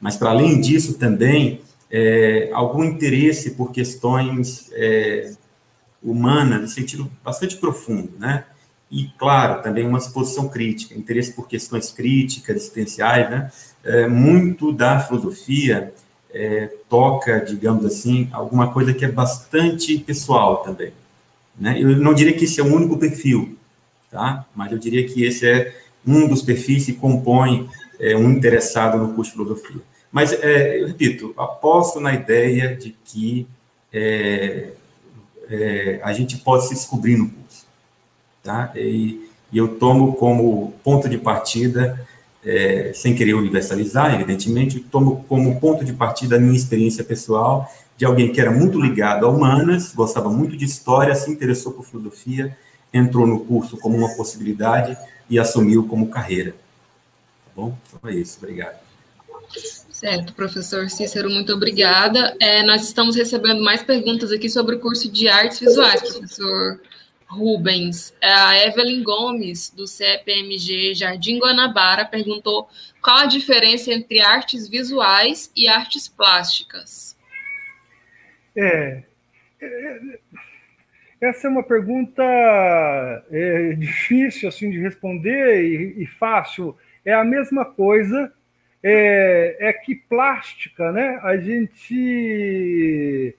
[0.00, 1.60] Mas, para além disso, também,
[1.90, 5.32] é, algum interesse por questões é,
[6.02, 8.44] humanas, no sentido bastante profundo, né?
[8.90, 13.50] e, claro, também uma exposição crítica, interesse por questões críticas, existenciais, né?
[13.84, 15.92] É, muito da filosofia
[16.32, 20.92] é, toca, digamos assim, alguma coisa que é bastante pessoal também.
[21.58, 21.80] Né?
[21.80, 23.56] Eu não diria que esse é o único perfil,
[24.10, 24.46] tá?
[24.54, 25.74] mas eu diria que esse é
[26.06, 27.68] um dos perfis que compõe
[27.98, 29.82] é, um interessado no curso de filosofia.
[30.10, 33.46] Mas, é, eu repito, aposto na ideia de que
[33.92, 34.70] é,
[35.50, 37.38] é, a gente pode se descobrir no curso
[38.48, 38.72] tá?
[38.74, 42.07] E, e eu tomo como ponto de partida,
[42.48, 48.04] é, sem querer universalizar, evidentemente, tomo como ponto de partida a minha experiência pessoal de
[48.04, 52.56] alguém que era muito ligado a humanas, gostava muito de história, se interessou por filosofia,
[52.94, 54.96] entrou no curso como uma possibilidade
[55.28, 56.52] e assumiu como carreira.
[56.52, 57.76] Tá bom?
[57.88, 58.38] Então é isso.
[58.40, 58.78] Obrigado.
[59.90, 62.36] Certo, professor Cícero, muito obrigada.
[62.40, 66.80] É, nós estamos recebendo mais perguntas aqui sobre o curso de artes visuais, professor
[67.28, 68.16] Rubens.
[68.22, 72.68] A Evelyn Gomes, do CEPMG Jardim Guanabara, perguntou
[73.02, 77.16] qual a diferença entre artes visuais e artes plásticas.
[78.56, 79.02] É,
[79.60, 79.98] é
[81.20, 82.22] essa é uma pergunta
[83.30, 86.76] é, difícil assim de responder e, e fácil.
[87.04, 88.32] É a mesma coisa
[88.82, 91.18] é, é que plástica, né?
[91.22, 93.34] A gente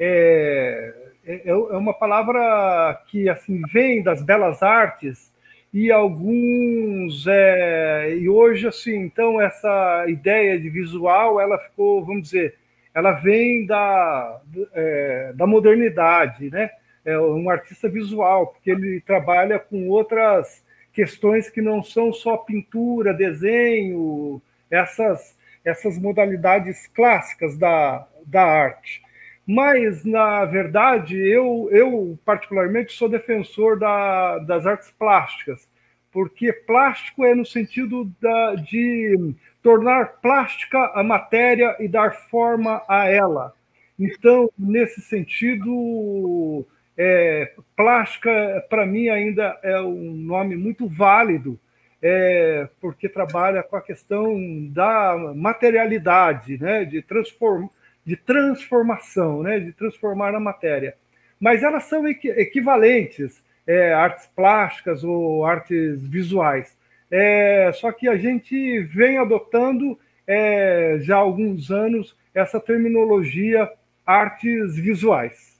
[0.00, 0.94] é,
[1.26, 5.32] é, é, uma palavra que assim vem das belas artes
[5.72, 12.56] e alguns é, e hoje assim então essa ideia de visual ela ficou vamos dizer
[12.94, 14.40] ela vem da
[14.72, 16.70] é, da modernidade, né?
[17.04, 23.12] É um artista visual porque ele trabalha com outras questões que não são só pintura,
[23.12, 24.40] desenho,
[24.70, 29.02] essas, essas modalidades clássicas da, da arte.
[29.46, 35.68] Mas, na verdade, eu, eu particularmente sou defensor da, das artes plásticas,
[36.10, 43.08] porque plástico é no sentido da, de tornar plástica a matéria e dar forma a
[43.08, 43.52] ela.
[43.98, 46.66] Então, nesse sentido,
[46.96, 51.58] é, plástica, para mim, ainda é um nome muito válido,
[52.00, 54.36] é, porque trabalha com a questão
[54.70, 57.68] da materialidade, né, de, transform,
[58.04, 60.94] de transformação, né, de transformar a matéria.
[61.40, 66.76] Mas elas são equivalentes, é, artes plásticas ou artes visuais.
[67.10, 73.70] É, só que a gente vem adotando é, já há alguns anos essa terminologia
[74.06, 75.53] artes visuais.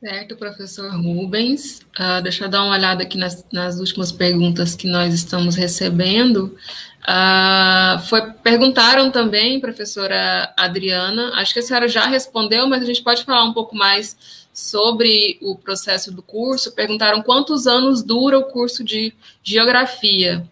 [0.00, 1.80] Certo, professor Rubens.
[1.98, 6.56] Uh, deixa eu dar uma olhada aqui nas, nas últimas perguntas que nós estamos recebendo.
[7.02, 13.02] Uh, foi, perguntaram também, professora Adriana, acho que a senhora já respondeu, mas a gente
[13.02, 16.72] pode falar um pouco mais sobre o processo do curso.
[16.72, 19.12] Perguntaram quantos anos dura o curso de
[19.42, 20.48] geografia.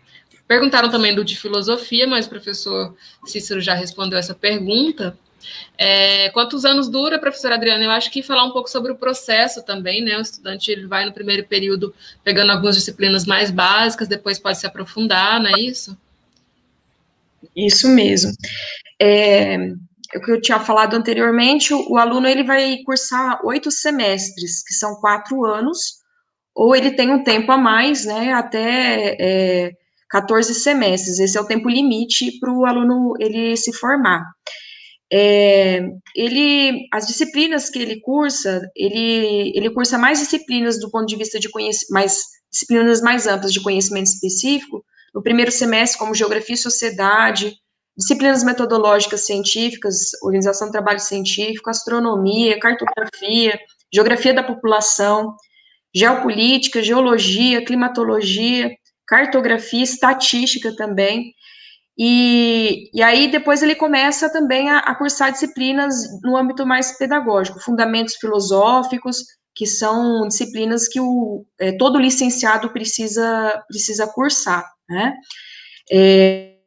[0.46, 2.94] Perguntaram também do de filosofia, mas o professor
[3.24, 5.16] Cícero já respondeu essa pergunta.
[5.76, 7.84] É, quantos anos dura, professora Adriana?
[7.84, 10.16] Eu acho que falar um pouco sobre o processo também, né?
[10.18, 11.94] O estudante ele vai no primeiro período
[12.24, 15.96] pegando algumas disciplinas mais básicas, depois pode se aprofundar, não é isso?
[17.54, 18.32] Isso mesmo.
[19.00, 19.56] É,
[20.14, 24.96] o que eu tinha falado anteriormente, o, aluno ele vai cursar oito semestres, que são
[24.96, 25.98] quatro anos,
[26.54, 28.32] ou ele tem um tempo a mais, né?
[28.32, 29.72] Até é,
[30.08, 31.18] 14 semestres.
[31.18, 34.24] Esse é o tempo limite para o aluno ele se formar.
[35.10, 35.80] É,
[36.14, 41.38] ele, as disciplinas que ele cursa, ele, ele cursa mais disciplinas do ponto de vista
[41.40, 46.58] de conhecimento, mais disciplinas mais amplas de conhecimento específico, no primeiro semestre, como geografia e
[46.58, 47.54] sociedade,
[47.96, 53.58] disciplinas metodológicas científicas, organização do trabalho científico, astronomia, cartografia,
[53.92, 55.34] geografia da população,
[55.94, 58.70] geopolítica, geologia, climatologia,
[59.06, 61.32] cartografia, estatística também,
[61.98, 67.60] e, e aí depois ele começa também a, a cursar disciplinas no âmbito mais pedagógico,
[67.60, 69.18] fundamentos filosóficos,
[69.54, 75.14] que são disciplinas que o, é, todo licenciado precisa, precisa cursar, né?
[75.90, 76.58] É,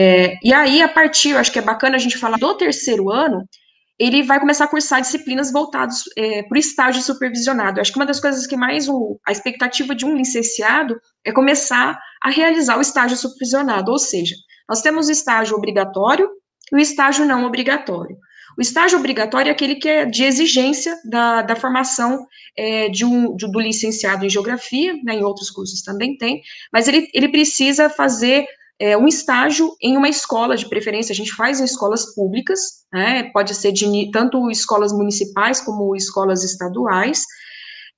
[0.00, 3.44] é, e aí, a partir, acho que é bacana a gente falar do terceiro ano,
[3.98, 7.80] ele vai começar a cursar disciplinas voltadas é, para o estágio supervisionado.
[7.80, 11.98] Acho que uma das coisas que mais o, a expectativa de um licenciado é começar
[12.22, 14.36] a realizar o estágio supervisionado, ou seja,
[14.68, 16.28] nós temos o estágio obrigatório
[16.72, 18.16] e o estágio não obrigatório.
[18.56, 22.26] O estágio obrigatório é aquele que é de exigência da, da formação
[22.56, 26.42] é, de um, de, do licenciado em geografia, né, em outros cursos também tem,
[26.72, 28.46] mas ele, ele precisa fazer
[28.80, 32.60] é, um estágio em uma escola, de preferência, a gente faz em escolas públicas,
[32.92, 37.24] né, pode ser de tanto escolas municipais como escolas estaduais,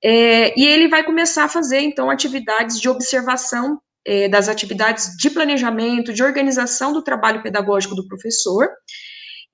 [0.03, 5.29] é, e ele vai começar a fazer, então, atividades de observação é, das atividades de
[5.29, 8.67] planejamento, de organização do trabalho pedagógico do professor,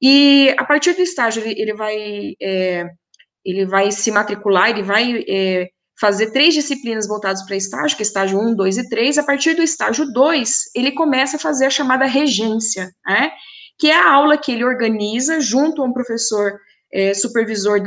[0.02, 2.86] e a partir do estágio ele, ele vai, é,
[3.44, 5.68] ele vai se matricular, ele vai é,
[6.00, 9.18] fazer três disciplinas voltadas para estágio, que é estágio 1, 2 e 3.
[9.18, 13.32] A partir do estágio 2, ele começa a fazer a chamada regência, né?
[13.80, 16.60] que é a aula que ele organiza junto a um professor
[16.92, 17.80] é, supervisor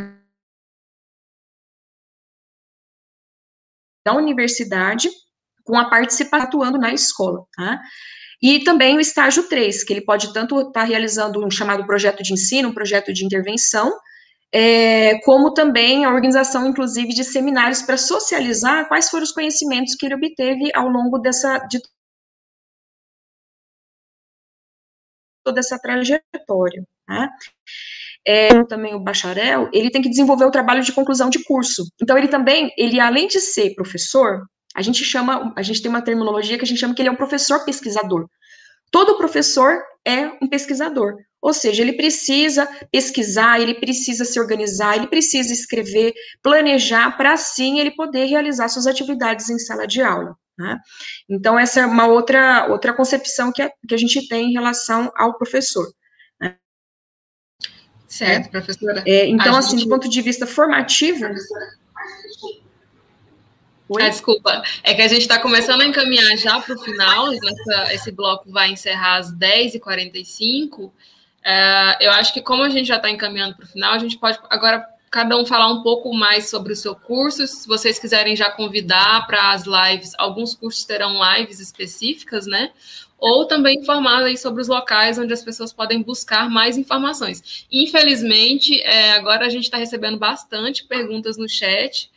[4.04, 5.08] da universidade,
[5.64, 7.44] com a participação atuando na escola.
[7.56, 7.80] Tá?
[8.42, 12.22] E também o estágio 3, que ele pode tanto estar tá realizando um chamado projeto
[12.22, 13.92] de ensino, um projeto de intervenção,
[14.52, 20.06] é, como também a organização, inclusive, de seminários para socializar quais foram os conhecimentos que
[20.06, 21.78] ele obteve ao longo dessa, de
[25.44, 26.84] toda essa trajetória.
[27.08, 27.28] Né?
[28.26, 31.84] É, também o bacharel, ele tem que desenvolver o trabalho de conclusão de curso.
[32.02, 34.44] Então, ele também, ele além de ser professor,
[34.74, 37.12] a gente chama, a gente tem uma terminologia que a gente chama que ele é
[37.12, 38.28] um professor pesquisador.
[38.90, 45.06] Todo professor é um pesquisador, ou seja, ele precisa pesquisar, ele precisa se organizar, ele
[45.06, 46.12] precisa escrever,
[46.42, 50.36] planejar, para assim ele poder realizar suas atividades em sala de aula.
[50.58, 50.78] Né?
[51.28, 55.10] Então, essa é uma outra, outra concepção que a, que a gente tem em relação
[55.16, 55.90] ao professor.
[56.38, 56.56] Né?
[58.06, 59.02] Certo, professora.
[59.06, 59.84] É, então, assim, gente...
[59.84, 61.24] do ponto de vista formativo.
[63.98, 67.94] Ah, desculpa, é que a gente está começando a encaminhar já para o final, essa,
[67.94, 70.92] esse bloco vai encerrar às 10h45.
[71.44, 74.18] É, eu acho que, como a gente já está encaminhando para o final, a gente
[74.18, 77.46] pode agora cada um falar um pouco mais sobre o seu curso.
[77.46, 82.70] Se vocês quiserem já convidar para as lives, alguns cursos terão lives específicas, né?
[83.18, 87.66] Ou também informar aí sobre os locais onde as pessoas podem buscar mais informações.
[87.70, 92.10] Infelizmente, é, agora a gente está recebendo bastante perguntas no chat.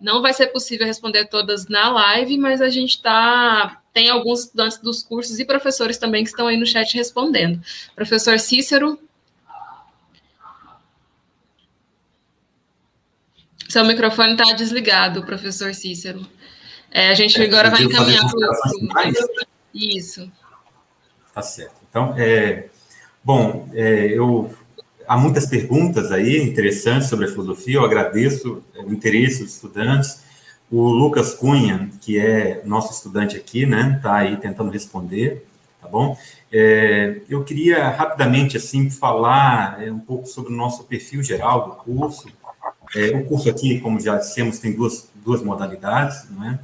[0.00, 3.82] Não vai ser possível responder todas na live, mas a gente está.
[3.92, 7.60] Tem alguns estudantes dos cursos e professores também que estão aí no chat respondendo.
[7.94, 8.98] Professor Cícero.
[13.68, 16.26] Seu microfone está desligado, professor Cícero.
[16.90, 19.46] É, a gente é, agora vai encaminhar para o.
[19.72, 20.30] Isso.
[21.34, 21.74] Tá certo.
[21.88, 22.68] Então, é,
[23.22, 24.52] bom, é, eu
[25.10, 30.22] há muitas perguntas aí interessantes sobre a filosofia, eu agradeço o interesse dos estudantes.
[30.70, 35.44] O Lucas Cunha, que é nosso estudante aqui, né, está aí tentando responder,
[35.82, 36.16] tá bom?
[36.52, 41.74] É, eu queria rapidamente, assim, falar é, um pouco sobre o nosso perfil geral do
[41.74, 42.28] curso.
[42.94, 46.60] É, o curso aqui, como já dissemos, tem duas, duas modalidades, não é?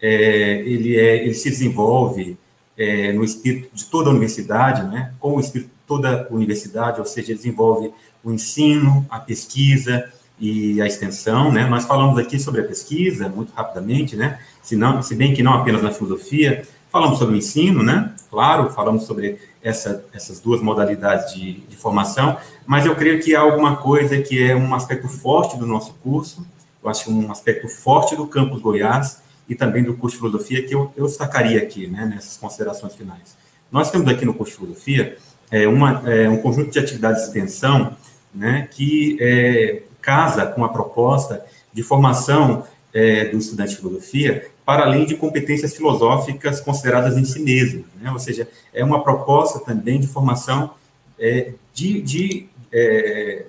[0.00, 2.38] é ele, é, ele se desenvolve
[2.74, 7.04] é, no espírito de toda a universidade, né, com o espírito toda a universidade, ou
[7.04, 7.92] seja, desenvolve
[8.24, 10.10] o ensino, a pesquisa
[10.40, 11.68] e a extensão, né?
[11.68, 14.38] Nós falamos aqui sobre a pesquisa, muito rapidamente, né?
[14.62, 18.10] Se, não, se bem que não apenas na filosofia, falamos sobre o ensino, né?
[18.30, 23.40] Claro, falamos sobre essa, essas duas modalidades de, de formação, mas eu creio que há
[23.40, 26.46] alguma coisa que é um aspecto forte do nosso curso,
[26.82, 30.74] eu acho um aspecto forte do campus Goiás e também do curso de filosofia que
[30.74, 33.36] eu, eu destacaria aqui, né, nessas considerações finais.
[33.70, 35.18] Nós temos aqui no curso de filosofia
[35.52, 37.94] é, uma, é, um conjunto de atividades de extensão
[38.34, 44.84] né, que é, casa com a proposta de formação é, do estudante de filosofia para
[44.84, 48.10] além de competências filosóficas consideradas em si mesmo, né?
[48.10, 50.70] ou seja, é uma proposta também de formação
[51.18, 53.44] é, de, de é,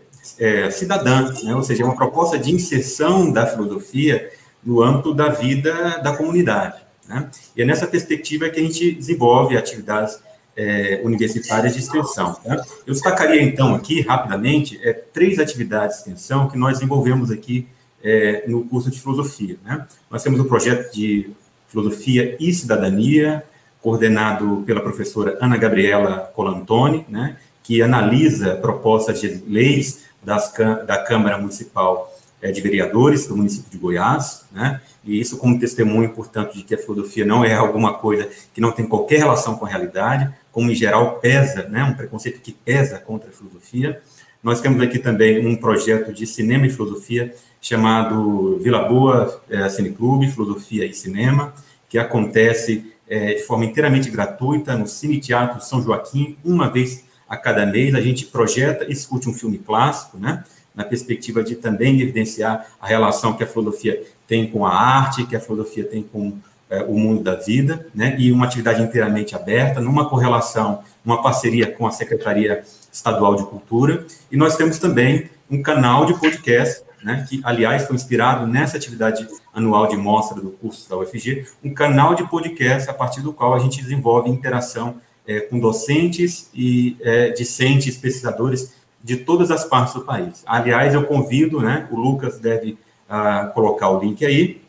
[0.71, 1.55] cidadã, né?
[1.55, 4.31] ou seja, é uma proposta de inserção da filosofia
[4.63, 6.81] no âmbito da vida da comunidade.
[7.07, 7.29] Né?
[7.55, 10.19] E é nessa perspectiva que a gente desenvolve atividades
[10.55, 12.33] é, universitárias de extensão.
[12.35, 12.63] Tá?
[12.85, 17.67] Eu destacaria, então, aqui, rapidamente, é, três atividades de extensão que nós desenvolvemos aqui
[18.03, 19.57] é, no curso de filosofia.
[19.63, 19.87] Né?
[20.09, 21.29] Nós temos o um projeto de
[21.67, 23.43] filosofia e cidadania,
[23.81, 30.53] coordenado pela professora Ana Gabriela Colantoni, né, que analisa propostas de leis das,
[30.85, 32.12] da Câmara Municipal
[32.43, 36.75] é, de Vereadores do município de Goiás, né, e isso como testemunho, portanto, de que
[36.75, 40.69] a filosofia não é alguma coisa que não tem qualquer relação com a realidade, como
[40.69, 44.01] em geral pesa, né, um preconceito que pesa contra a filosofia.
[44.43, 49.91] Nós temos aqui também um projeto de cinema e filosofia chamado Vila Boa é, Cine
[49.91, 51.53] Clube, Filosofia e Cinema,
[51.87, 57.37] que acontece é, de forma inteiramente gratuita no Cine Teatro São Joaquim, uma vez a
[57.37, 57.95] cada mês.
[57.95, 60.43] A gente projeta e discute um filme clássico, né,
[60.75, 65.35] na perspectiva de também evidenciar a relação que a filosofia tem com a arte, que
[65.35, 66.33] a filosofia tem com
[66.69, 71.71] é, o mundo da vida, né, e uma atividade inteiramente aberta, numa correlação, uma parceria
[71.71, 77.25] com a Secretaria Estadual de Cultura, e nós temos também um canal de podcast, né,
[77.29, 82.15] que, aliás, foi inspirado nessa atividade anual de mostra do curso da UFG, um canal
[82.15, 84.95] de podcast a partir do qual a gente desenvolve interação
[85.27, 88.73] é, com docentes e é, discentes, pesquisadores
[89.03, 90.43] de todas as partes do país.
[90.45, 92.77] Aliás, eu convido, né, o Lucas deve
[93.09, 94.61] uh, colocar o link aí,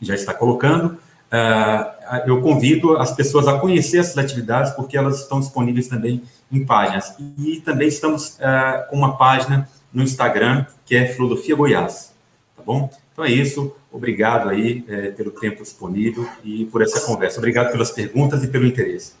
[0.00, 5.40] já está colocando, uh, eu convido as pessoas a conhecer essas atividades, porque elas estão
[5.40, 7.14] disponíveis também em páginas.
[7.38, 12.12] E também estamos uh, com uma página no Instagram, que é Filosofia Goiás,
[12.56, 12.88] tá bom?
[13.12, 17.38] Então é isso, obrigado aí é, pelo tempo disponível e por essa conversa.
[17.38, 19.12] Obrigado pelas perguntas e pelo interesse.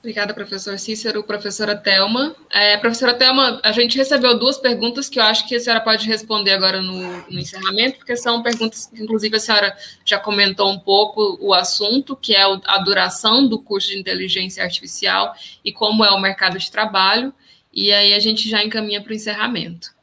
[0.00, 1.24] Obrigada, professor Cícero.
[1.24, 2.36] Professora Thelma.
[2.50, 6.06] É, professora Thelma, a gente recebeu duas perguntas que eu acho que a senhora pode
[6.06, 10.78] responder agora no, no, encerramento, porque são perguntas que, inclusive, a senhora já comentou um
[10.78, 16.10] pouco o assunto, que é a duração do curso de inteligência artificial e como é
[16.10, 17.34] o mercado de trabalho.
[17.72, 19.94] E aí a gente já encaminha para o encerramento.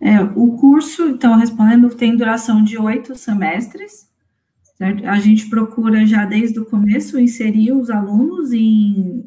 [0.00, 4.06] É, o curso, então, respondendo, tem duração de oito semestres.
[4.76, 5.06] Certo?
[5.06, 9.24] A gente procura já desde o começo inserir os alunos em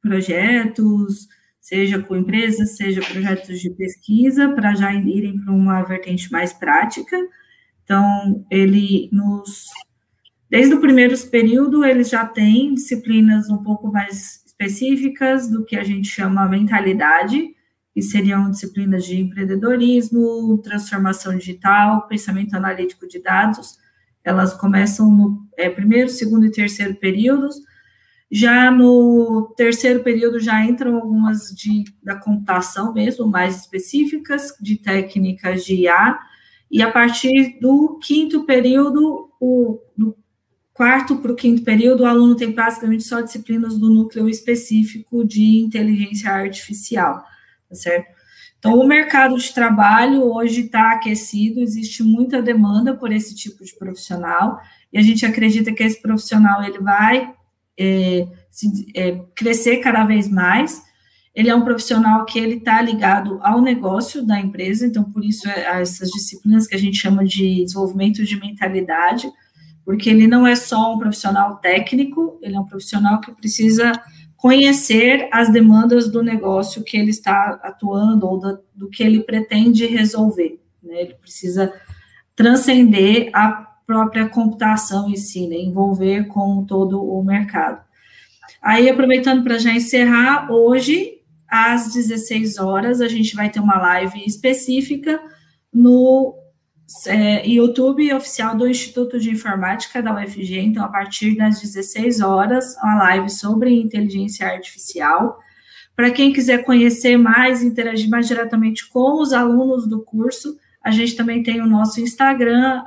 [0.00, 1.28] projetos,
[1.60, 7.16] seja com empresas, seja projetos de pesquisa, para já irem para uma vertente mais prática.
[7.84, 9.66] Então, ele nos.
[10.48, 15.84] Desde o primeiro período, eles já têm disciplinas um pouco mais específicas do que a
[15.84, 17.54] gente chama mentalidade,
[17.92, 23.84] que seriam disciplinas de empreendedorismo, transformação digital, pensamento analítico de dados
[24.28, 27.56] elas começam no é, primeiro, segundo e terceiro períodos.
[28.30, 35.64] Já no terceiro período já entram algumas de, da computação mesmo, mais específicas, de técnicas
[35.64, 36.18] de IA,
[36.68, 40.16] e a partir do quinto período, o, do
[40.72, 45.60] quarto para o quinto período, o aluno tem basicamente só disciplinas do núcleo específico de
[45.60, 47.24] inteligência artificial,
[47.68, 48.15] tá certo?
[48.58, 53.76] Então, o mercado de trabalho hoje está aquecido, existe muita demanda por esse tipo de
[53.76, 54.58] profissional,
[54.92, 57.32] e a gente acredita que esse profissional ele vai
[57.78, 60.82] é, se, é, crescer cada vez mais.
[61.34, 65.46] Ele é um profissional que ele está ligado ao negócio da empresa, então por isso
[65.48, 69.30] é, essas disciplinas que a gente chama de desenvolvimento de mentalidade,
[69.84, 73.92] porque ele não é só um profissional técnico, ele é um profissional que precisa
[74.36, 79.86] conhecer as demandas do negócio que ele está atuando ou do, do que ele pretende
[79.86, 80.60] resolver.
[80.82, 81.02] Né?
[81.02, 81.72] Ele precisa
[82.34, 85.56] transcender a própria computação em si, né?
[85.56, 87.84] envolver com todo o mercado.
[88.60, 94.24] Aí, aproveitando para já encerrar, hoje, às 16 horas, a gente vai ter uma live
[94.26, 95.20] específica
[95.72, 96.34] no
[97.06, 102.76] é, YouTube oficial do Instituto de Informática da UFG, então a partir das 16 horas,
[102.82, 105.38] uma live sobre inteligência artificial.
[105.96, 111.16] Para quem quiser conhecer mais, interagir mais diretamente com os alunos do curso, a gente
[111.16, 112.84] também tem o nosso Instagram,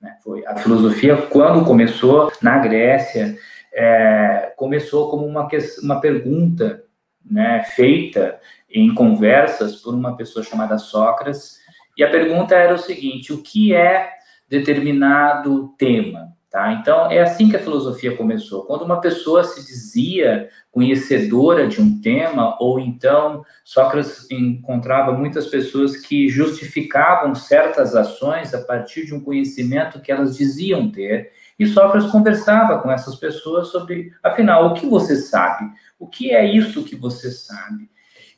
[0.00, 0.16] né?
[0.22, 3.36] Foi a filosofia, quando começou na Grécia,
[3.72, 5.48] é, começou como uma,
[5.82, 6.84] uma pergunta
[7.24, 8.38] né, feita
[8.70, 11.58] em conversas por uma pessoa chamada Sócrates,
[11.96, 14.10] e a pergunta era o seguinte: o que é
[14.48, 16.35] determinado tema?
[16.56, 16.72] Tá?
[16.72, 18.64] Então, é assim que a filosofia começou.
[18.64, 25.98] Quando uma pessoa se dizia conhecedora de um tema, ou então Sócrates encontrava muitas pessoas
[25.98, 32.10] que justificavam certas ações a partir de um conhecimento que elas diziam ter, e Sócrates
[32.10, 35.70] conversava com essas pessoas sobre, afinal, o que você sabe?
[35.98, 37.90] O que é isso que você sabe?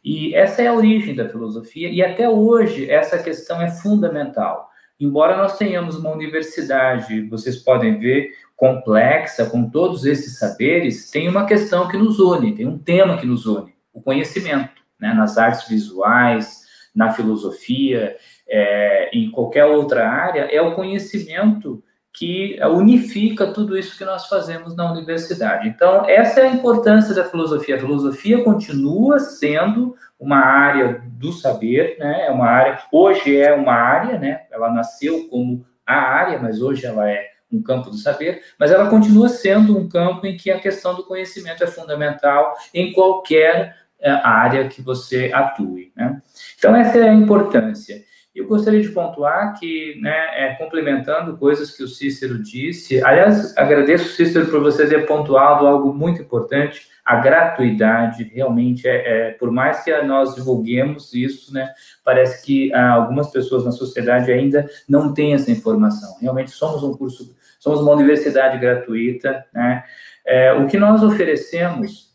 [0.04, 4.67] E essa é a origem da filosofia, e até hoje essa questão é fundamental.
[5.00, 11.46] Embora nós tenhamos uma universidade, vocês podem ver, complexa, com todos esses saberes, tem uma
[11.46, 15.14] questão que nos une, tem um tema que nos une, o conhecimento, né?
[15.14, 18.16] nas artes visuais, na filosofia,
[18.48, 24.74] é, em qualquer outra área, é o conhecimento que unifica tudo isso que nós fazemos
[24.74, 25.68] na universidade.
[25.68, 27.76] Então, essa é a importância da filosofia.
[27.76, 32.26] A filosofia continua sendo uma área do saber, né?
[32.26, 34.42] É uma área, hoje é uma área, né?
[34.50, 38.90] Ela nasceu como a área, mas hoje ela é um campo do saber, mas ela
[38.90, 44.10] continua sendo um campo em que a questão do conhecimento é fundamental em qualquer é,
[44.10, 45.92] área que você atue.
[45.96, 46.20] Né?
[46.58, 48.04] Então, essa é a importância.
[48.38, 54.14] Eu gostaria de pontuar que, né, é, complementando coisas que o Cícero disse, aliás, agradeço,
[54.14, 59.82] Cícero, por você ter pontuado algo muito importante, a gratuidade, realmente, é, é por mais
[59.82, 61.68] que nós divulguemos isso, né,
[62.04, 66.16] parece que ah, algumas pessoas na sociedade ainda não têm essa informação.
[66.20, 69.82] Realmente, somos um curso, somos uma universidade gratuita, né,
[70.24, 72.12] é, o que nós oferecemos,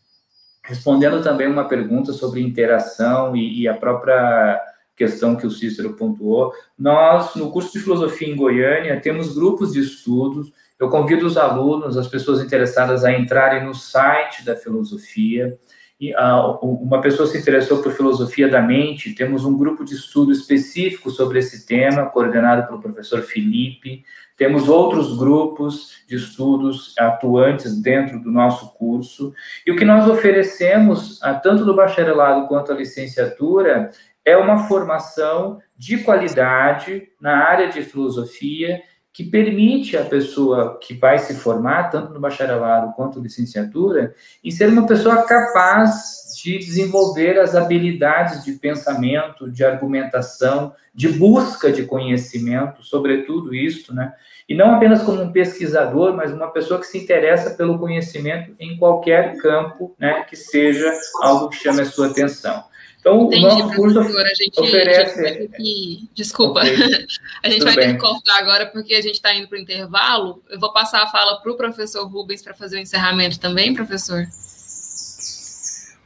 [0.62, 6.52] respondendo também uma pergunta sobre interação e, e a própria questão que o Cícero pontuou.
[6.78, 10.52] Nós, no curso de filosofia em Goiânia, temos grupos de estudos.
[10.78, 15.58] Eu convido os alunos, as pessoas interessadas a entrarem no site da filosofia.
[16.00, 20.32] E, uh, uma pessoa se interessou por filosofia da mente, temos um grupo de estudo
[20.32, 24.04] específico sobre esse tema, coordenado pelo professor Felipe.
[24.36, 29.32] Temos outros grupos de estudos atuantes dentro do nosso curso.
[29.64, 33.92] E o que nós oferecemos, tanto do bacharelado quanto a licenciatura,
[34.24, 38.80] é uma formação de qualidade na área de filosofia
[39.14, 44.68] que permite a pessoa que vai se formar, tanto no bacharelado quanto licenciatura, em ser
[44.68, 52.82] uma pessoa capaz de desenvolver as habilidades de pensamento, de argumentação, de busca de conhecimento,
[52.82, 54.12] sobretudo isso, né?
[54.48, 58.76] E não apenas como um pesquisador, mas uma pessoa que se interessa pelo conhecimento em
[58.76, 60.92] qualquer campo, né, que seja
[61.22, 62.64] algo que chame a sua atenção.
[63.04, 65.48] Então, Entendi, o nosso curso a gente oferece...
[65.48, 66.08] Que...
[66.16, 66.72] Desculpa, okay.
[67.44, 67.86] a gente Tudo vai bem.
[67.88, 70.42] ter que cortar agora porque a gente está indo para o intervalo.
[70.48, 74.24] Eu vou passar a fala para o professor Rubens para fazer o encerramento também, professor.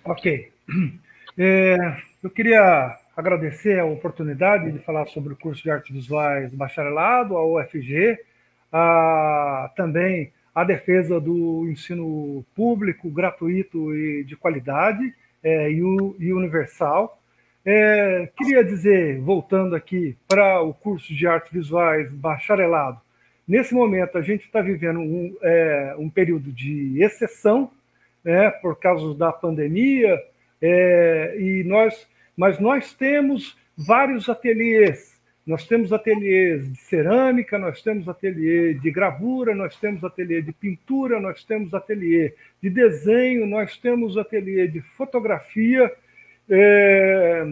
[0.04, 0.50] Ok.
[1.40, 1.76] É,
[2.20, 7.46] eu queria agradecer a oportunidade de falar sobre o curso de artes visuais bacharelado, a
[7.46, 8.18] UFG,
[8.72, 15.82] a, também a defesa do ensino público, gratuito e de qualidade, é, e,
[16.32, 17.20] universal.
[17.64, 23.00] É, queria dizer, voltando aqui para o curso de artes visuais bacharelado,
[23.46, 27.70] nesse momento a gente está vivendo um, é, um, período de exceção,
[28.24, 30.18] né, por causa da pandemia,
[30.62, 32.06] é, e nós,
[32.36, 35.17] mas nós temos vários ateliês
[35.48, 41.18] nós temos ateliês de cerâmica, nós temos ateliê de gravura, nós temos ateliê de pintura,
[41.18, 45.90] nós temos ateliê de desenho, nós temos ateliê de fotografia.
[46.50, 47.46] É,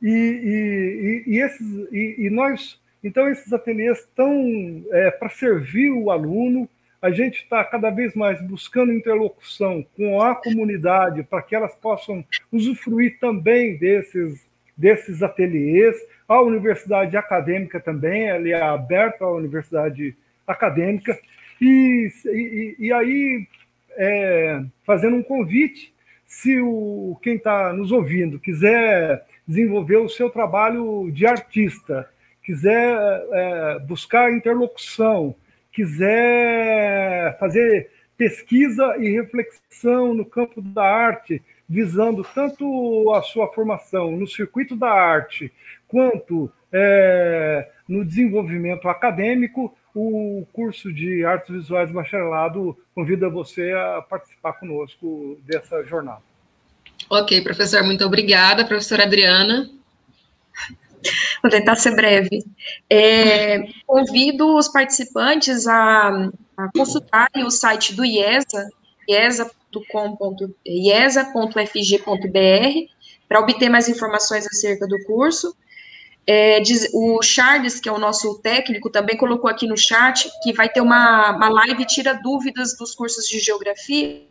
[0.00, 6.66] e, e, e, esses, e, nós, então, esses ateliês estão é, para servir o aluno.
[7.02, 12.24] A gente está cada vez mais buscando interlocução com a comunidade para que elas possam
[12.50, 14.42] usufruir também desses,
[14.74, 15.94] desses ateliês
[16.30, 20.16] a universidade acadêmica também, ela é aberta à universidade
[20.46, 21.18] acadêmica,
[21.60, 23.48] e, e, e aí,
[23.96, 25.92] é, fazendo um convite,
[26.24, 32.08] se o, quem está nos ouvindo quiser desenvolver o seu trabalho de artista,
[32.44, 32.96] quiser
[33.32, 35.34] é, buscar interlocução,
[35.72, 44.26] quiser fazer pesquisa e reflexão no campo da arte, visando tanto a sua formação no
[44.26, 45.52] circuito da arte
[45.86, 54.54] quanto é, no desenvolvimento acadêmico, o curso de Artes Visuais Bacharelado convida você a participar
[54.54, 56.22] conosco dessa jornada.
[57.08, 58.64] Ok, professor, muito obrigada.
[58.64, 59.70] Professora Adriana.
[61.40, 62.44] Vou tentar ser breve.
[62.88, 68.68] É, convido os participantes a, a consultarem o site do IESA,
[70.66, 72.92] iesa.com.fg.br,
[73.28, 75.54] para obter mais informações acerca do curso.
[76.26, 80.52] É, diz, o Charles, que é o nosso técnico, também colocou aqui no chat que
[80.52, 84.28] vai ter uma, uma live tira dúvidas dos cursos de geografia.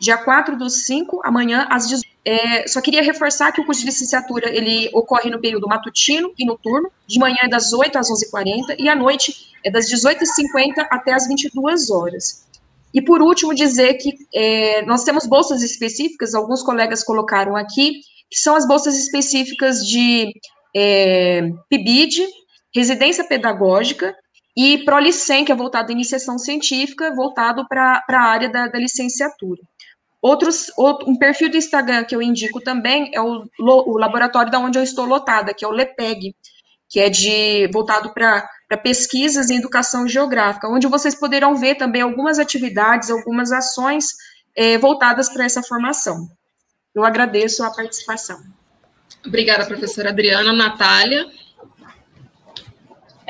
[0.00, 3.86] Dia 4 do 5, amanhã, às 18 é, só queria reforçar que o curso de
[3.86, 8.76] licenciatura ele ocorre no período matutino e noturno, de manhã é das 8 às 11h40
[8.78, 9.34] e à noite
[9.64, 12.46] é das 18h50 até as 22 horas.
[12.92, 18.00] E por último, dizer que é, nós temos bolsas específicas, alguns colegas colocaram aqui,
[18.30, 20.32] que são as bolsas específicas de
[20.74, 22.26] é, PIBID,
[22.74, 24.14] residência pedagógica,
[24.56, 29.62] e ProLicen, que é voltado à iniciação científica, voltado para a área da, da licenciatura.
[30.20, 34.58] Outros, outro, um perfil do Instagram que eu indico também é o, o laboratório da
[34.58, 36.34] onde eu estou lotada, que é o LEPEG,
[36.88, 38.48] que é de voltado para
[38.82, 44.08] pesquisas em educação geográfica, onde vocês poderão ver também algumas atividades, algumas ações
[44.56, 46.26] é, voltadas para essa formação.
[46.92, 48.40] Eu agradeço a participação.
[49.24, 50.52] Obrigada, professora Adriana.
[50.52, 51.26] Natália?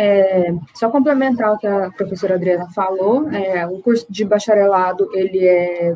[0.00, 5.44] É, só complementar o que a professora Adriana falou, é, o curso de bacharelado, ele
[5.44, 5.92] é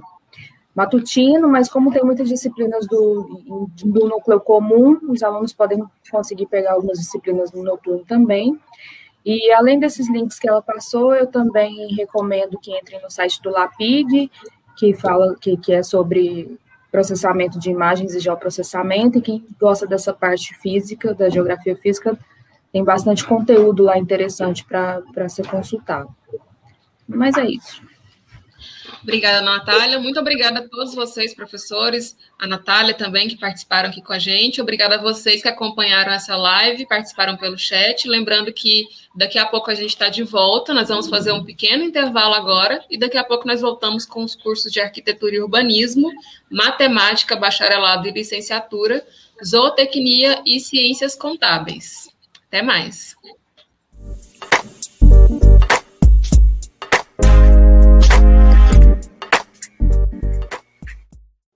[0.74, 6.73] matutino, mas como tem muitas disciplinas do, do núcleo comum, os alunos podem conseguir pegar
[6.73, 8.59] algumas disciplinas no noturno também.
[9.24, 13.51] E além desses links que ela passou, eu também recomendo que entrem no site do
[13.51, 14.31] Lapig,
[14.77, 16.59] que fala que, que é sobre
[16.90, 22.19] processamento de imagens e geoprocessamento, e quem gosta dessa parte física, da geografia física,
[22.73, 26.09] tem bastante conteúdo lá interessante para ser consultado.
[27.07, 27.82] Mas é isso.
[29.02, 29.98] Obrigada, Natália.
[29.98, 34.60] Muito obrigada a todos vocês, professores, a Natália também, que participaram aqui com a gente.
[34.60, 38.08] Obrigada a vocês que acompanharam essa live, participaram pelo chat.
[38.08, 41.82] Lembrando que daqui a pouco a gente está de volta, nós vamos fazer um pequeno
[41.82, 46.08] intervalo agora, e daqui a pouco nós voltamos com os cursos de arquitetura e urbanismo,
[46.48, 49.04] matemática, bacharelado e licenciatura,
[49.44, 52.08] zootecnia e ciências contábeis.
[52.46, 53.16] Até mais.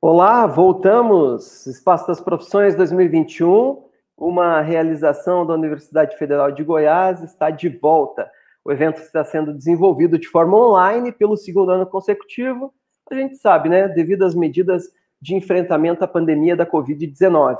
[0.08, 1.66] Olá, voltamos.
[1.66, 3.82] Espaço das Profissões 2021,
[4.16, 8.30] uma realização da Universidade Federal de Goiás, está de volta.
[8.64, 12.72] O evento está sendo desenvolvido de forma online pelo segundo ano consecutivo.
[13.10, 13.88] A gente sabe, né?
[13.88, 14.84] Devido às medidas
[15.20, 17.56] de enfrentamento à pandemia da Covid-19.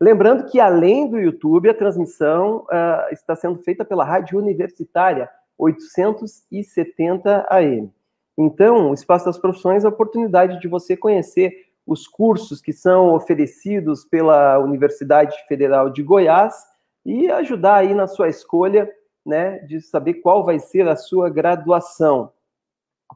[0.00, 7.48] Lembrando que, além do YouTube, a transmissão uh, está sendo feita pela Rádio Universitária 870
[7.50, 7.92] AM.
[8.38, 13.12] Então, o Espaço das Profissões é a oportunidade de você conhecer os cursos que são
[13.12, 16.54] oferecidos pela Universidade Federal de Goiás
[17.04, 18.88] e ajudar aí na sua escolha,
[19.26, 22.30] né, de saber qual vai ser a sua graduação.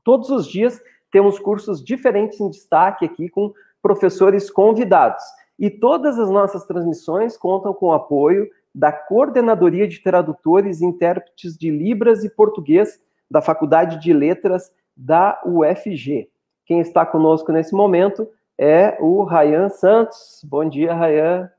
[0.03, 0.83] Todos os dias
[1.13, 5.23] temos cursos diferentes em destaque aqui com professores convidados.
[5.57, 11.57] E todas as nossas transmissões contam com o apoio da Coordenadoria de Tradutores e Intérpretes
[11.57, 16.29] de Libras e Português da Faculdade de Letras da UFG.
[16.67, 18.29] Quem está conosco nesse momento
[18.59, 20.41] é o Rayan Santos.
[20.45, 21.51] Bom dia, Rayan.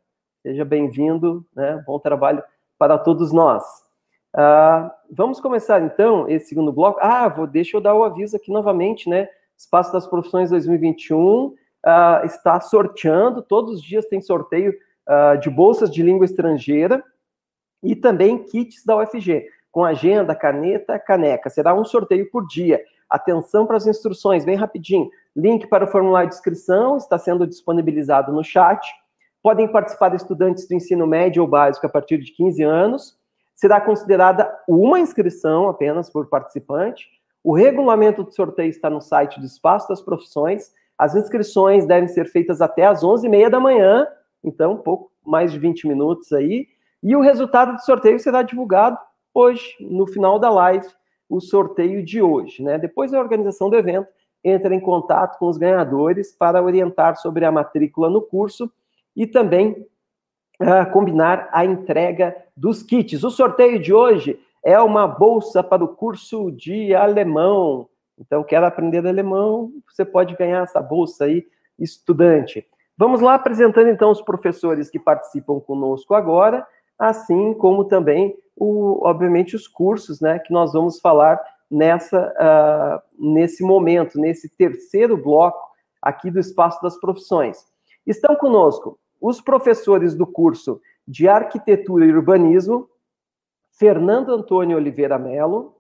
[0.42, 1.84] Seja bem-vindo, né?
[1.86, 2.44] Bom trabalho
[2.78, 3.64] para todos nós.
[4.36, 7.00] Uh, vamos começar então esse segundo bloco.
[7.02, 9.28] Ah, vou, deixa eu dar o aviso aqui novamente, né?
[9.58, 11.56] Espaço das Profissões 2021 uh,
[11.86, 14.74] ah, está sorteando, todos os dias tem sorteio
[15.08, 17.04] uh, de bolsas de língua estrangeira
[17.82, 21.50] e também kits da UFG, com agenda, caneta, caneca.
[21.50, 22.82] Será um sorteio por dia.
[23.10, 25.10] Atenção para as instruções, bem rapidinho.
[25.36, 28.88] Link para o formulário de inscrição está sendo disponibilizado no chat.
[29.44, 33.18] Podem participar estudantes do ensino médio ou básico a partir de 15 anos.
[33.54, 37.08] Será considerada uma inscrição apenas por participante.
[37.44, 40.72] O regulamento do sorteio está no site do Espaço das Profissões.
[40.98, 44.08] As inscrições devem ser feitas até às 11h30 da manhã,
[44.44, 46.68] então um pouco mais de 20 minutos aí.
[47.04, 48.98] E o resultado do sorteio será divulgado
[49.34, 50.88] hoje, no final da live,
[51.30, 52.64] o sorteio de hoje.
[52.64, 52.80] Né?
[52.80, 54.08] Depois da organização do evento,
[54.46, 58.72] entra em contato com os ganhadores para orientar sobre a matrícula no curso
[59.16, 59.72] e também
[60.62, 63.24] uh, combinar a entrega dos kits.
[63.24, 67.90] O sorteio de hoje é uma bolsa para o curso de alemão.
[68.20, 69.72] Então, quer aprender alemão?
[69.90, 71.46] Você pode ganhar essa bolsa aí,
[71.78, 72.66] estudante.
[72.98, 76.66] Vamos lá apresentando então os professores que participam conosco agora,
[76.98, 83.64] assim como também, o, obviamente, os cursos né, que nós vamos falar nessa, uh, nesse
[83.64, 87.66] momento, nesse terceiro bloco aqui do Espaço das Profissões.
[88.06, 92.90] Estão conosco os professores do curso de Arquitetura e Urbanismo,
[93.72, 95.76] Fernando Antônio Oliveira Melo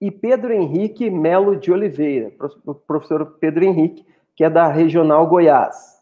[0.00, 2.32] e Pedro Henrique Melo de Oliveira,
[2.86, 5.96] professor Pedro Henrique, que é da Regional Goiás.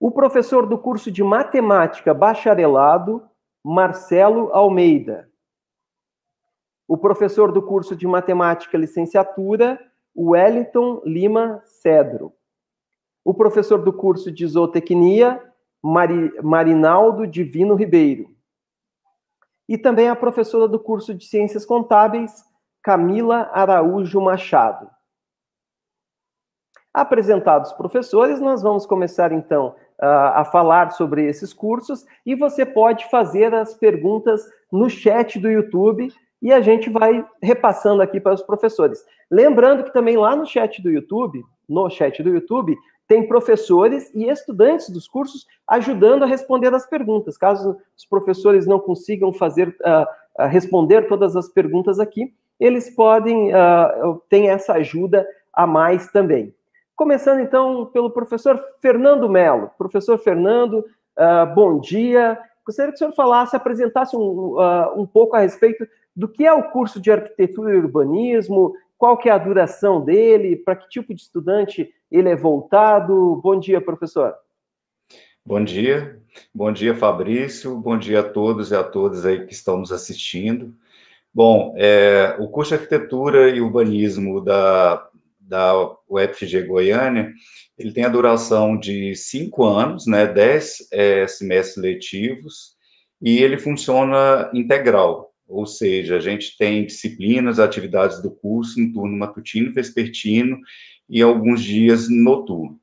[0.00, 3.22] O professor do curso de Matemática Bacharelado,
[3.62, 5.30] Marcelo Almeida
[6.94, 9.80] o professor do curso de matemática licenciatura,
[10.16, 12.32] Wellington Lima Cedro.
[13.24, 15.42] O professor do curso de zootecnia,
[15.82, 18.32] Mari, Marinaldo Divino Ribeiro.
[19.68, 22.44] E também a professora do curso de ciências contábeis,
[22.80, 24.88] Camila Araújo Machado.
[26.92, 33.10] Apresentados os professores, nós vamos começar então a falar sobre esses cursos e você pode
[33.10, 36.08] fazer as perguntas no chat do YouTube
[36.44, 39.02] e a gente vai repassando aqui para os professores.
[39.30, 42.76] Lembrando que também lá no chat do YouTube, no chat do YouTube,
[43.08, 47.38] tem professores e estudantes dos cursos ajudando a responder as perguntas.
[47.38, 54.22] Caso os professores não consigam fazer uh, responder todas as perguntas aqui, eles podem uh,
[54.28, 56.54] ter essa ajuda a mais também.
[56.94, 59.70] Começando então pelo professor Fernando Melo.
[59.78, 60.84] Professor Fernando,
[61.54, 62.38] bom dia.
[62.64, 64.56] gostaria que o senhor falasse, apresentasse um,
[64.96, 65.84] um pouco a respeito
[66.14, 70.56] do que é o curso de arquitetura e urbanismo, qual que é a duração dele,
[70.56, 73.40] para que tipo de estudante ele é voltado.
[73.42, 74.34] Bom dia, professor.
[75.44, 76.18] Bom dia,
[76.54, 80.74] bom dia, Fabrício, bom dia a todos e a todas aí que estão nos assistindo.
[81.34, 85.06] Bom, é, o curso de Arquitetura e Urbanismo da,
[85.38, 85.74] da
[86.08, 87.30] UFG Goiânia,
[87.76, 92.76] ele tem a duração de cinco anos, né, dez é, semestres letivos,
[93.20, 99.16] e ele funciona integral, ou seja, a gente tem disciplinas, atividades do curso em turno
[99.16, 100.58] matutino, vespertino
[101.08, 102.78] e alguns dias noturno.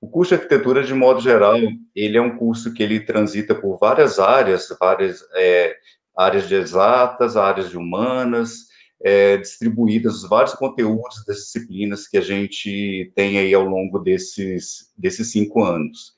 [0.00, 1.56] O curso de arquitetura, de modo geral,
[1.94, 5.76] ele é um curso que ele transita por várias áreas, várias é,
[6.16, 8.70] áreas de exatas, áreas de humanas,
[9.02, 14.90] é, distribuídas os vários conteúdos das disciplinas que a gente tem aí ao longo desses,
[14.96, 16.14] desses cinco anos.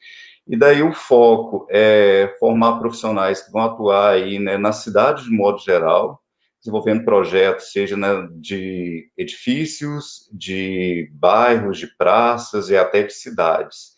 [0.47, 5.31] E daí o foco é formar profissionais que vão atuar aí né, na cidade de
[5.31, 6.21] modo geral,
[6.59, 13.93] desenvolvendo projetos, seja né, de edifícios, de bairros, de praças e até de cidades.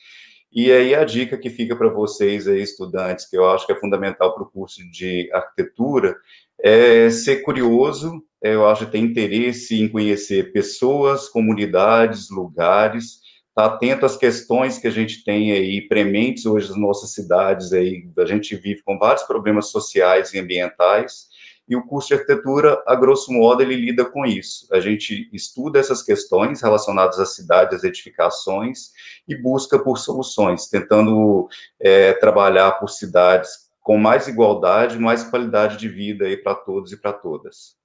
[0.52, 3.80] E aí a dica que fica para vocês aí, estudantes, que eu acho que é
[3.80, 6.14] fundamental para o curso de arquitetura,
[6.62, 13.23] é ser curioso, é, eu acho que ter interesse em conhecer pessoas, comunidades, lugares,
[13.54, 17.72] estar tá atento às questões que a gente tem aí prementes hoje nas nossas cidades
[17.72, 21.28] aí, a gente vive com vários problemas sociais e ambientais,
[21.66, 24.68] e o curso de arquitetura, a grosso modo, ele lida com isso.
[24.70, 28.90] A gente estuda essas questões relacionadas à cidade, às edificações,
[29.26, 31.48] e busca por soluções, tentando
[31.80, 37.14] é, trabalhar por cidades com mais igualdade, mais qualidade de vida para todos e para
[37.14, 37.76] todas.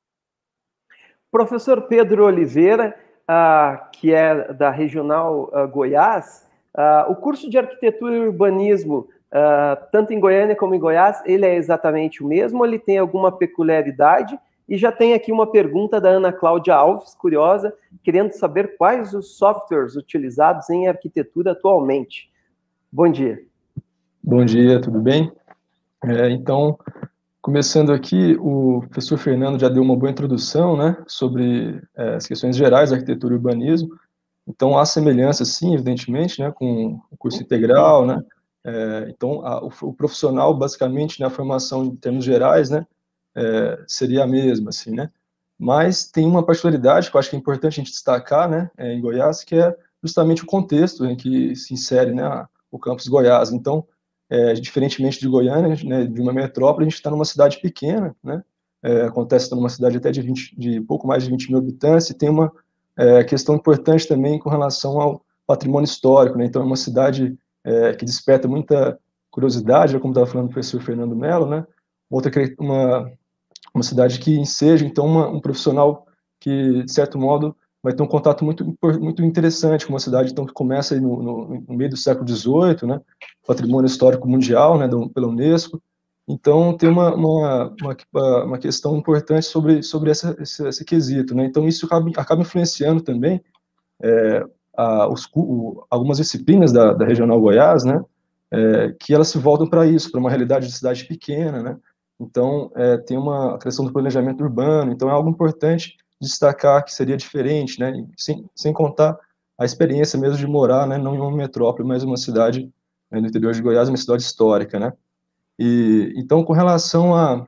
[1.31, 2.97] Professor Pedro Oliveira,
[3.29, 9.07] uh, que é da Regional uh, Goiás, uh, o curso de Arquitetura e Urbanismo,
[9.91, 14.39] tanto em Goiânia como em Goiás, ele é exatamente o mesmo, ele tem alguma peculiaridade?
[14.67, 17.71] E já tem aqui uma pergunta da Ana Cláudia Alves, curiosa,
[18.03, 22.31] querendo saber quais os softwares utilizados em arquitetura atualmente.
[22.91, 23.39] Bom dia.
[24.23, 25.31] Bom dia, tudo bem?
[26.03, 26.75] É, então,
[27.49, 32.55] Começando aqui, o professor Fernando já deu uma boa introdução, né, sobre é, as questões
[32.55, 33.89] gerais da arquitetura e urbanismo.
[34.47, 38.23] Então, há semelhança, sim, evidentemente, né, com o curso integral, né.
[38.63, 42.85] É, então, a, o, o, profissional, basicamente, na né, formação em termos gerais, né,
[43.35, 45.09] é, seria a mesma, assim, né.
[45.57, 48.93] Mas tem uma particularidade que eu acho que é importante a gente destacar, né, é,
[48.93, 53.51] em Goiás, que é justamente o contexto em que se insere, né, o campus Goiás.
[53.51, 53.87] Então,
[54.29, 58.43] é, diferentemente de Goiânia, né, de uma metrópole, a gente está numa cidade pequena, né,
[58.83, 62.13] é, acontece numa cidade até de, 20, de pouco mais de 20 mil habitantes, e
[62.13, 62.51] tem uma
[62.95, 67.93] é, questão importante também com relação ao patrimônio histórico, né, então é uma cidade é,
[67.93, 68.99] que desperta muita
[69.31, 71.65] curiosidade, como estava falando o professor Fernando Mello, né,
[72.09, 73.11] outra, uma,
[73.73, 76.05] uma cidade que enseja, então, uma, um profissional
[76.39, 78.65] que, de certo modo, vai ter um contato muito,
[78.99, 82.87] muito interessante com uma cidade então, que começa no, no, no meio do século XVIII,
[82.87, 83.01] né,
[83.47, 85.81] patrimônio histórico mundial, né, do, pela Unesco,
[86.27, 91.45] então tem uma, uma, uma, uma, questão importante sobre, sobre essa, esse, esse quesito, né,
[91.45, 93.41] então isso acaba, acaba influenciando também
[94.01, 94.45] é,
[94.75, 98.03] a, os, o, algumas disciplinas da, da Regional Goiás, né,
[98.51, 101.77] é, que elas se voltam para isso, para uma realidade de cidade pequena, né,
[102.19, 107.17] então é, tem uma questão do planejamento urbano, então é algo importante destacar que seria
[107.17, 109.17] diferente, né, sem, sem contar
[109.57, 112.71] a experiência mesmo de morar, né, não em uma metrópole, mas uma cidade
[113.11, 114.93] né, no interior de Goiás, uma cidade histórica, né.
[115.57, 117.45] E, então, com relação à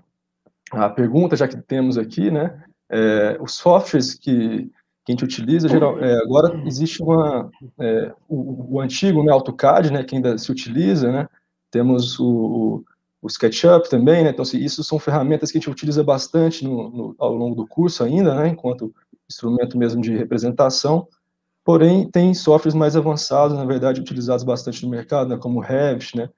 [0.71, 4.69] a, a, pergunta, já que temos aqui, né, é, os softwares que,
[5.05, 7.49] que a gente utiliza, geral, é, agora existe uma,
[7.79, 11.27] é, o, o, antigo, né, AutoCAD, né, que ainda se utiliza, né,
[11.69, 12.83] temos o,
[13.21, 14.31] o SketchUp também, né?
[14.31, 17.67] Então, assim, isso são ferramentas que a gente utiliza bastante no, no, ao longo do
[17.67, 18.47] curso ainda, né?
[18.49, 18.93] Enquanto
[19.29, 21.07] instrumento mesmo de representação.
[21.63, 25.37] Porém, tem softwares mais avançados, na verdade, utilizados bastante no mercado, né?
[25.37, 26.29] Como o Revit, né?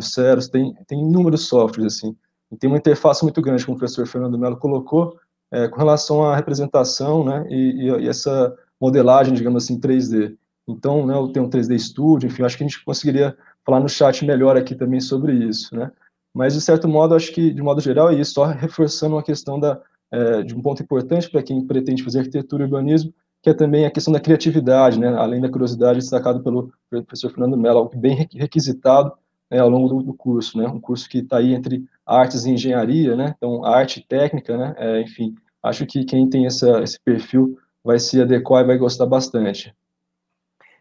[0.00, 2.16] Ceros, tem, tem inúmeros softwares, assim.
[2.50, 5.18] E tem uma interface muito grande, como o professor Fernando Mello colocou,
[5.50, 7.46] é, com relação à representação, né?
[7.50, 10.34] E, e, e, essa modelagem, digamos assim, 3D.
[10.66, 13.88] Então, né, eu tenho um 3D Studio, enfim, acho que a gente conseguiria falar no
[13.88, 15.90] chat melhor aqui também sobre isso, né?
[16.34, 19.58] Mas, de certo modo, acho que, de modo geral, é isso, só reforçando uma questão
[19.60, 19.80] da,
[20.10, 23.84] é, de um ponto importante para quem pretende fazer arquitetura e urbanismo, que é também
[23.84, 28.28] a questão da criatividade, né, além da curiosidade destacado pelo professor Fernando Mello, algo bem
[28.32, 29.12] requisitado
[29.50, 32.50] né, ao longo do, do, curso, né, um curso que está aí entre artes e
[32.50, 37.00] engenharia, né, então arte e técnica, né, é, enfim, acho que quem tem essa, esse
[37.00, 39.74] perfil vai se adequar e vai gostar bastante.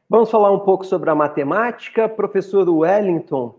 [0.07, 2.09] Vamos falar um pouco sobre a matemática.
[2.09, 3.55] Professor Wellington,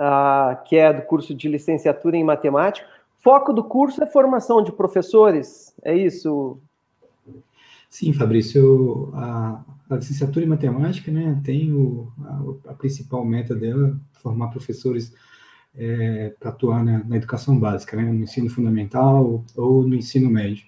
[0.00, 2.86] uh, que é do curso de licenciatura em matemática.
[3.18, 6.58] Foco do curso é formação de professores, é isso?
[7.88, 12.10] Sim, Fabrício, a, a licenciatura em matemática, né, tem o,
[12.66, 15.14] a, a principal meta dela, formar professores
[15.76, 20.64] é, para atuar na, na, educação básica, né, no ensino fundamental ou no ensino médio.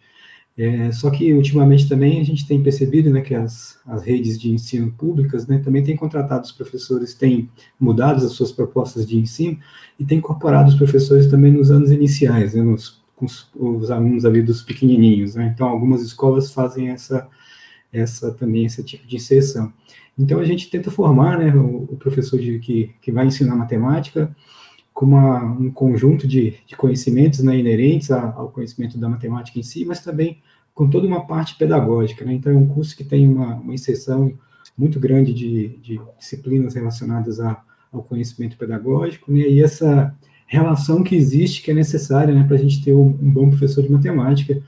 [0.56, 4.52] É, só que, ultimamente, também a gente tem percebido né, que as, as redes de
[4.52, 9.59] ensino públicas né, também têm contratado os professores, têm mudado as suas propostas de ensino
[9.98, 14.24] e têm incorporado os professores também nos anos iniciais, né, nos, com os, os, alunos
[14.24, 15.35] ali dos pequenininhos.
[15.35, 17.26] Né, então, algumas escolas fazem essa,
[17.93, 19.72] essa também esse tipo de inserção.
[20.16, 24.35] Então, a gente tenta formar né, o, o professor de, que, que vai ensinar matemática
[24.94, 29.84] com uma, um conjunto de, de conhecimentos né, inerentes ao conhecimento da matemática em si,
[29.84, 30.38] mas também
[30.72, 32.24] com toda uma parte pedagógica.
[32.24, 32.34] Né?
[32.34, 34.32] Então, é um curso que tem uma, uma inserção
[34.78, 37.60] muito grande de, de disciplinas relacionadas a,
[37.92, 39.40] ao conhecimento pedagógico, né?
[39.40, 40.14] e essa
[40.46, 43.82] relação que existe, que é necessária né, para a gente ter um, um, bom professor
[43.82, 44.62] de matemática,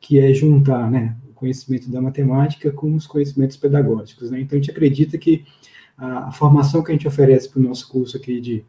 [0.00, 4.30] que é juntar né, o conhecimento da matemática com os conhecimentos pedagógicos.
[4.30, 4.40] Né?
[4.40, 5.44] Então, a gente acredita que
[5.98, 8.64] a, a formação que a gente oferece para o nosso curso aqui de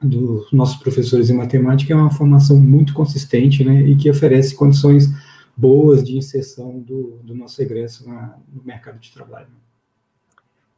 [0.00, 5.08] dos nossos professores em matemática é uma formação muito consistente, né, e que oferece condições
[5.56, 9.48] boas de inserção do, do nosso egresso na, no mercado de trabalho.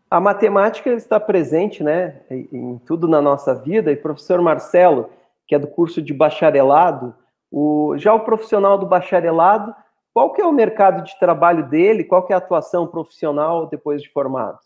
[0.09, 5.10] A matemática está presente, né, em tudo na nossa vida, e professor Marcelo,
[5.47, 7.14] que é do curso de bacharelado,
[7.51, 9.74] o, já o profissional do bacharelado,
[10.12, 14.01] qual que é o mercado de trabalho dele, qual que é a atuação profissional depois
[14.01, 14.59] de formado?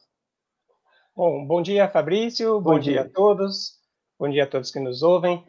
[1.16, 2.92] Bom, bom dia, Fabrício, bom, bom dia.
[2.92, 3.79] dia a todos.
[4.20, 5.42] Bom dia a todos que nos ouvem.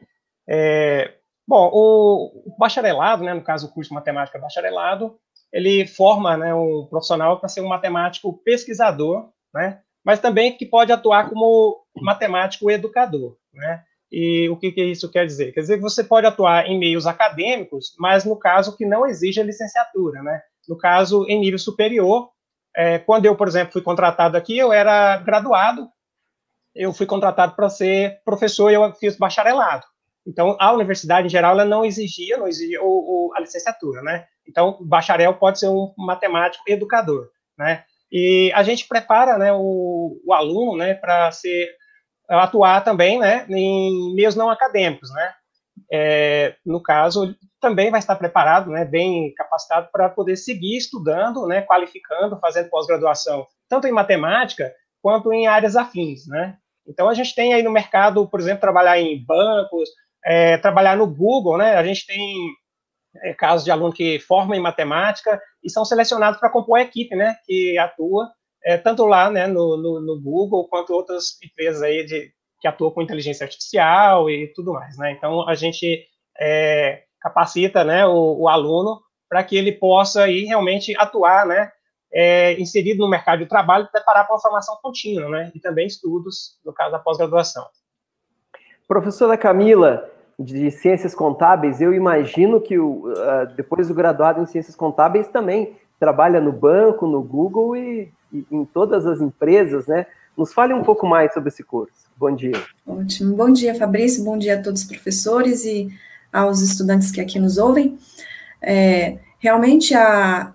[0.48, 1.16] É,
[1.46, 5.20] bom, o, bacharelado, né, no caso o curso de matemática bacharelado,
[5.52, 10.90] ele forma né, um profissional para ser um matemático pesquisador, né, mas também que pode
[10.90, 13.36] atuar como matemático educador.
[13.54, 13.84] Né?
[14.10, 15.52] E o que, que isso quer dizer?
[15.52, 19.42] Quer dizer que você pode atuar em meios acadêmicos, mas no caso que não exige
[19.42, 20.24] a licenciatura.
[20.24, 20.42] Né?
[20.70, 22.30] No caso, em nível superior,
[22.74, 25.90] é, quando eu, por exemplo, fui contratado aqui, eu era graduado
[26.76, 29.86] eu fui contratado para ser professor e eu fiz bacharelado.
[30.26, 34.26] Então, a universidade, em geral, ela não exigia, não exigia o, o, a licenciatura, né?
[34.48, 37.84] Então, bacharel pode ser um matemático educador, né?
[38.12, 41.70] E a gente prepara, né, o, o aluno, né, para ser
[42.28, 45.34] atuar também, né, em meios não acadêmicos, né?
[45.92, 51.62] É, no caso, também vai estar preparado, né, bem capacitado para poder seguir estudando, né,
[51.62, 54.72] qualificando, fazendo pós-graduação, tanto em matemática
[55.02, 56.58] quanto em áreas afins, né?
[56.92, 59.90] Então, a gente tem aí no mercado, por exemplo, trabalhar em bancos,
[60.26, 61.76] é, trabalhar no Google, né?
[61.76, 62.50] A gente tem
[63.24, 67.16] é, casos de aluno que forma em matemática e são selecionados para compor a equipe,
[67.16, 67.36] né?
[67.46, 68.30] Que atua
[68.64, 72.92] é, tanto lá, né, no, no, no, Google, quanto outras empresas aí de, que atuam
[72.92, 75.12] com inteligência artificial e tudo mais, né?
[75.12, 76.06] Então, a gente
[76.40, 81.72] é, capacita, né, o, o aluno para que ele possa ir realmente atuar, né,
[82.14, 85.52] é, inserido no mercado de trabalho e preparar para uma formação contínua, né?
[85.56, 87.66] E também estudos, no caso da pós-graduação.
[88.88, 94.76] Professora Camila, de Ciências Contábeis, eu imagino que o, uh, depois do graduado em Ciências
[94.76, 100.06] Contábeis também trabalha no banco, no Google e, e, em todas as empresas, né?
[100.36, 101.94] Nos fale um pouco mais sobre esse curso.
[102.18, 102.60] Bom dia.
[102.86, 103.36] Ótimo.
[103.36, 104.24] Bom dia, Fabrício.
[104.24, 105.90] Bom dia a todos os professores e
[106.32, 107.98] aos estudantes que aqui nos ouvem.
[108.62, 110.54] É, realmente, a,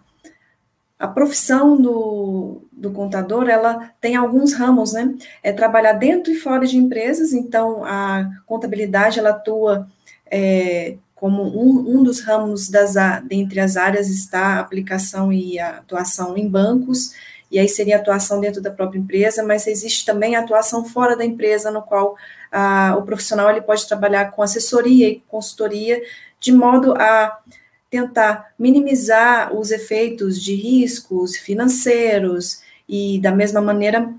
[0.98, 5.14] a profissão do, do contador, ela tem alguns ramos, né?
[5.42, 9.86] É trabalhar dentro e fora de empresas, então a contabilidade, ela atua
[10.30, 12.94] é, como um, um dos ramos das,
[13.24, 17.12] dentre as áreas está a aplicação e a atuação em bancos,
[17.50, 21.14] e aí seria a atuação dentro da própria empresa, mas existe também a atuação fora
[21.14, 22.16] da empresa, no qual
[22.50, 26.02] a, o profissional ele pode trabalhar com assessoria e consultoria,
[26.40, 27.38] de modo a
[27.96, 34.12] tentar minimizar os efeitos de riscos financeiros e, da mesma maneira,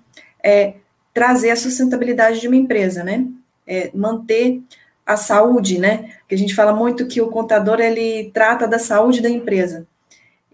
[0.44, 0.76] é,
[1.14, 3.28] trazer a sustentabilidade de uma empresa, né?
[3.66, 4.62] É, manter
[5.06, 6.14] a saúde, né?
[6.28, 9.86] Que a gente fala muito que o contador ele trata da saúde da empresa.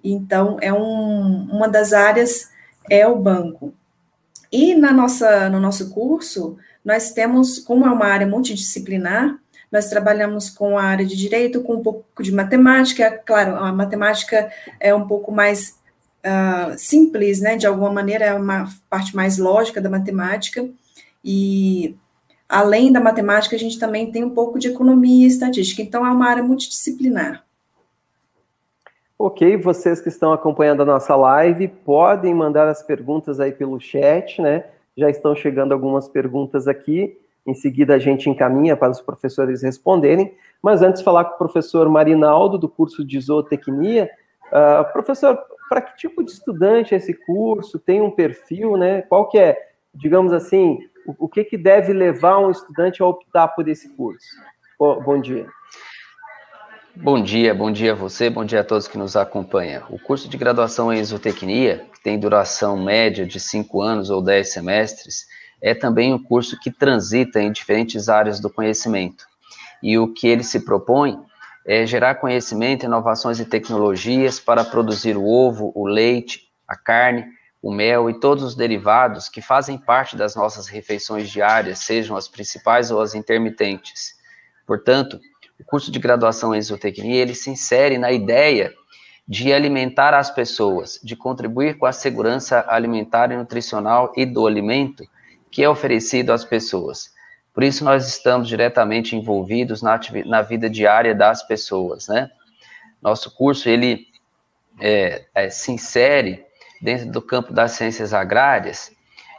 [0.03, 2.51] Então, é um, uma das áreas
[2.89, 3.73] é o banco.
[4.51, 9.39] E na nossa, no nosso curso, nós temos, como é uma área multidisciplinar,
[9.73, 14.51] nós trabalhamos com a área de direito, com um pouco de matemática, claro, a matemática
[14.79, 15.79] é um pouco mais
[16.23, 20.69] uh, simples, né, de alguma maneira, é uma parte mais lógica da matemática,
[21.25, 21.95] e
[22.47, 26.11] além da matemática, a gente também tem um pouco de economia e estatística, então é
[26.11, 27.43] uma área multidisciplinar.
[29.17, 34.39] Ok, vocês que estão acompanhando a nossa live, podem mandar as perguntas aí pelo chat,
[34.39, 34.65] né?
[34.95, 37.17] Já estão chegando algumas perguntas aqui.
[37.45, 40.33] Em seguida, a gente encaminha para os professores responderem.
[40.61, 44.09] Mas antes, falar com o professor Marinaldo, do curso de zootecnia.
[44.47, 45.37] Uh, professor,
[45.67, 47.79] para que tipo de estudante é esse curso?
[47.79, 49.01] Tem um perfil, né?
[49.03, 49.57] Qual que é,
[49.93, 54.27] digamos assim, o, o que, que deve levar um estudante a optar por esse curso?
[54.79, 55.47] Bom, bom dia.
[56.95, 59.83] Bom dia, bom dia a você, bom dia a todos que nos acompanham.
[59.89, 64.53] O curso de graduação em zootecnia, que tem duração média de cinco anos ou dez
[64.53, 65.25] semestres,
[65.63, 69.25] é também um curso que transita em diferentes áreas do conhecimento.
[69.81, 71.17] E o que ele se propõe
[71.65, 77.25] é gerar conhecimento, inovações e tecnologias para produzir o ovo, o leite, a carne,
[77.61, 82.27] o mel e todos os derivados que fazem parte das nossas refeições diárias, sejam as
[82.27, 84.15] principais ou as intermitentes.
[84.67, 85.17] Portanto,
[85.57, 88.73] o curso de graduação em zootecnia, ele se insere na ideia
[89.25, 95.05] de alimentar as pessoas, de contribuir com a segurança alimentar e nutricional e do alimento
[95.53, 97.13] que é oferecido às pessoas.
[97.53, 102.31] Por isso, nós estamos diretamente envolvidos na, na vida diária das pessoas, né?
[102.99, 104.07] Nosso curso, ele
[104.81, 106.43] é, é, se insere
[106.81, 108.91] dentro do campo das ciências agrárias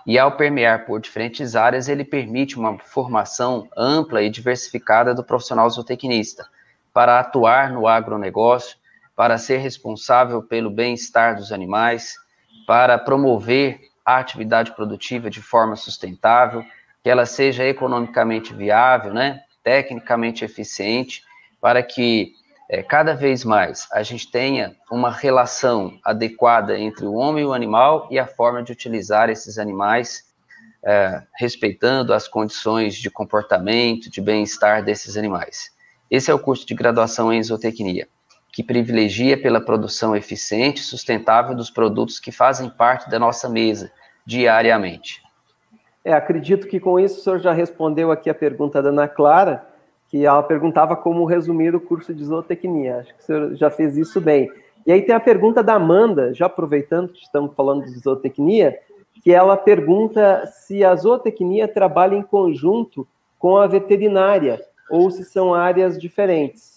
[0.06, 5.68] e, ao permear por diferentes áreas, ele permite uma formação ampla e diversificada do profissional
[5.68, 6.46] zootecnista
[6.92, 8.76] para atuar no agronegócio,
[9.16, 12.14] para ser responsável pelo bem-estar dos animais,
[12.68, 16.64] para promover a atividade produtiva de forma sustentável,
[17.02, 21.22] que ela seja economicamente viável, né, tecnicamente eficiente,
[21.60, 22.32] para que
[22.68, 27.52] é, cada vez mais a gente tenha uma relação adequada entre o homem e o
[27.52, 30.24] animal e a forma de utilizar esses animais,
[30.82, 35.70] é, respeitando as condições de comportamento, de bem-estar desses animais.
[36.10, 38.08] Esse é o curso de graduação em zootecnia,
[38.54, 43.90] que privilegia pela produção eficiente e sustentável dos produtos que fazem parte da nossa mesa
[44.24, 45.20] diariamente.
[46.04, 49.66] É, acredito que com isso o senhor já respondeu aqui a pergunta da Ana Clara,
[50.08, 52.98] que ela perguntava como resumir o curso de zootecnia.
[52.98, 54.48] Acho que o senhor já fez isso bem.
[54.86, 58.78] E aí tem a pergunta da Amanda, já aproveitando que estamos falando de zootecnia,
[59.20, 63.04] que ela pergunta se a zootecnia trabalha em conjunto
[63.36, 66.73] com a veterinária ou se são áreas diferentes.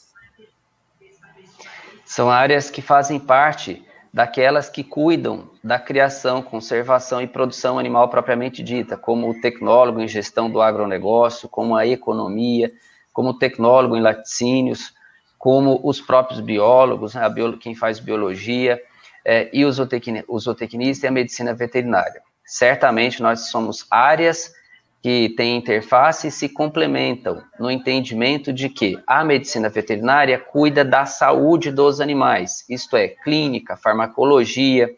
[2.07, 8.63] São áreas que fazem parte daquelas que cuidam da criação, conservação e produção animal propriamente
[8.63, 12.71] dita, como o tecnólogo em gestão do agronegócio, como a economia,
[13.11, 14.93] como o tecnólogo em laticínios,
[15.38, 17.21] como os próprios biólogos, né,
[17.59, 18.81] quem faz biologia,
[19.25, 22.21] é, e o zootecnista e a medicina veterinária.
[22.45, 24.53] Certamente nós somos áreas
[25.02, 31.06] que têm interface e se complementam no entendimento de que a medicina veterinária cuida da
[31.06, 34.90] saúde dos animais, isto é, clínica, farmacologia,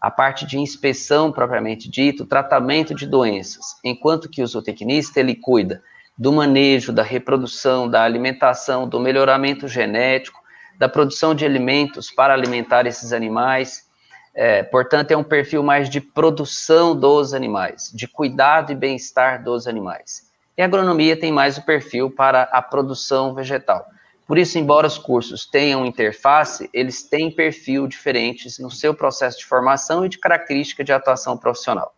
[0.00, 5.82] a parte de inspeção propriamente dito, tratamento de doenças, enquanto que o zootecnista ele cuida
[6.16, 10.40] do manejo, da reprodução, da alimentação, do melhoramento genético,
[10.76, 13.87] da produção de alimentos para alimentar esses animais,
[14.40, 19.66] é, portanto, é um perfil mais de produção dos animais, de cuidado e bem-estar dos
[19.66, 20.30] animais.
[20.56, 23.84] E a agronomia tem mais o perfil para a produção vegetal.
[24.28, 29.44] Por isso, embora os cursos tenham interface, eles têm perfil diferentes no seu processo de
[29.44, 31.92] formação e de característica de atuação profissional.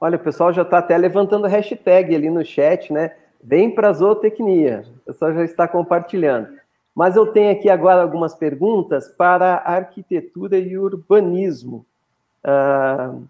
[0.00, 3.14] Olha, o pessoal já está até levantando hashtag ali no chat, né?
[3.40, 4.84] Vem para a zootecnia.
[5.02, 6.48] O pessoal já está compartilhando.
[6.94, 11.86] Mas eu tenho aqui agora algumas perguntas para arquitetura e urbanismo.
[12.44, 13.26] Uh,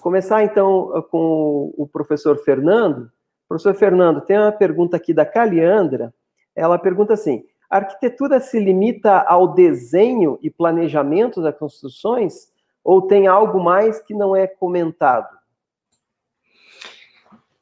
[0.00, 3.10] começar então com o professor Fernando.
[3.48, 6.12] Professor Fernando, tem uma pergunta aqui da Caliandra.
[6.56, 12.52] Ela pergunta assim: a arquitetura se limita ao desenho e planejamento das construções
[12.82, 15.38] ou tem algo mais que não é comentado?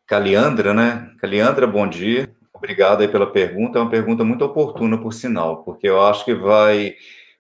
[0.06, 1.10] Caliandra, né?
[1.20, 2.34] Caliandra, bom dia.
[2.62, 3.76] Obrigado aí pela pergunta.
[3.76, 6.94] É uma pergunta muito oportuna, por sinal, porque eu acho que vai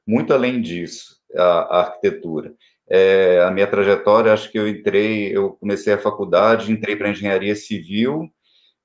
[0.04, 2.52] muito além disso, a, a arquitetura.
[2.90, 7.54] É, a minha trajetória, acho que eu entrei, eu comecei a faculdade, entrei para engenharia
[7.54, 8.28] civil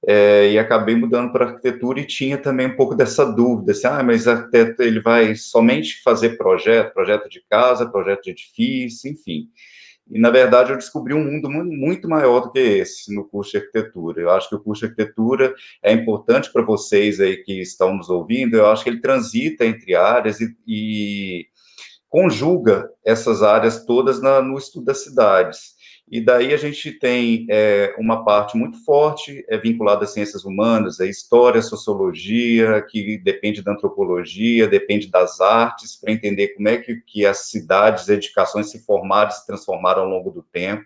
[0.07, 4.03] é, e acabei mudando para arquitetura e tinha também um pouco dessa dúvida, assim, ah,
[4.03, 9.47] mas arquiteto ele vai somente fazer projeto, projeto de casa, projeto de edifício, enfim.
[10.09, 13.57] E, na verdade, eu descobri um mundo muito maior do que esse no curso de
[13.57, 14.21] arquitetura.
[14.21, 15.53] Eu acho que o curso de arquitetura
[15.83, 18.55] é importante para vocês aí que estão nos ouvindo.
[18.55, 21.47] Eu acho que ele transita entre áreas e, e
[22.09, 25.76] conjuga essas áreas todas na, no estudo das cidades.
[26.09, 31.01] E daí a gente tem é, uma parte muito forte é vinculada às ciências humanas,
[31.01, 36.77] à história, à sociologia, que depende da antropologia, depende das artes, para entender como é
[36.77, 40.85] que, que as cidades, edificações se formaram e se transformaram ao longo do tempo.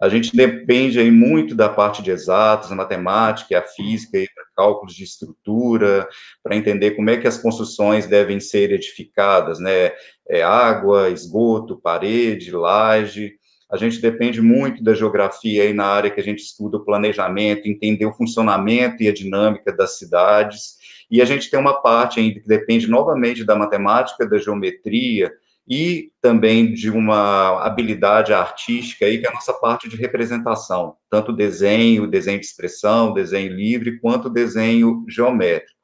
[0.00, 4.18] A gente depende aí muito da parte de exatas, a matemática a física,
[4.56, 6.08] cálculos de estrutura,
[6.42, 9.92] para entender como é que as construções devem ser edificadas, né?
[10.28, 13.37] É água, esgoto, parede, laje.
[13.70, 17.68] A gente depende muito da geografia aí na área que a gente estuda o planejamento,
[17.68, 20.76] entender o funcionamento e a dinâmica das cidades.
[21.10, 25.30] E a gente tem uma parte ainda que depende novamente da matemática, da geometria,
[25.68, 31.30] e também de uma habilidade artística aí, que é a nossa parte de representação, tanto
[31.30, 35.76] desenho, desenho de expressão, desenho livre, quanto desenho geométrico.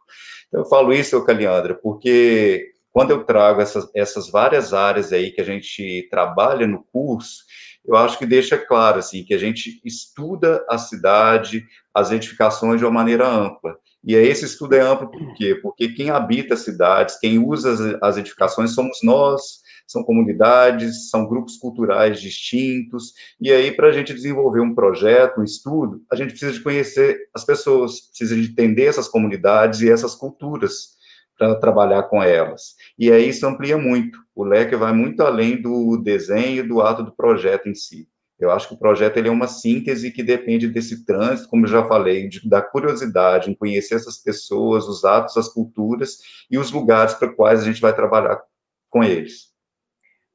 [0.48, 5.40] Então, eu falo isso, Caliandra, porque quando eu trago essas, essas várias áreas aí que
[5.40, 7.42] a gente trabalha no curso,
[7.86, 12.84] eu acho que deixa claro, assim, que a gente estuda a cidade, as edificações de
[12.84, 13.76] uma maneira ampla.
[14.02, 15.54] E esse estudo é amplo por quê?
[15.62, 21.26] Porque quem habita as cidades, quem usa as, as edificações somos nós, são comunidades, são
[21.26, 26.30] grupos culturais distintos, e aí, para a gente desenvolver um projeto, um estudo, a gente
[26.30, 30.93] precisa de conhecer as pessoas, precisa de entender essas comunidades e essas culturas
[31.38, 32.74] para trabalhar com elas.
[32.98, 37.12] E aí isso amplia muito, o leque vai muito além do desenho, do ato do
[37.12, 38.08] projeto em si.
[38.38, 41.84] Eu acho que o projeto ele é uma síntese que depende desse trânsito, como já
[41.84, 46.18] falei, de, da curiosidade em conhecer essas pessoas, os atos, as culturas
[46.50, 48.42] e os lugares para quais a gente vai trabalhar
[48.90, 49.54] com eles.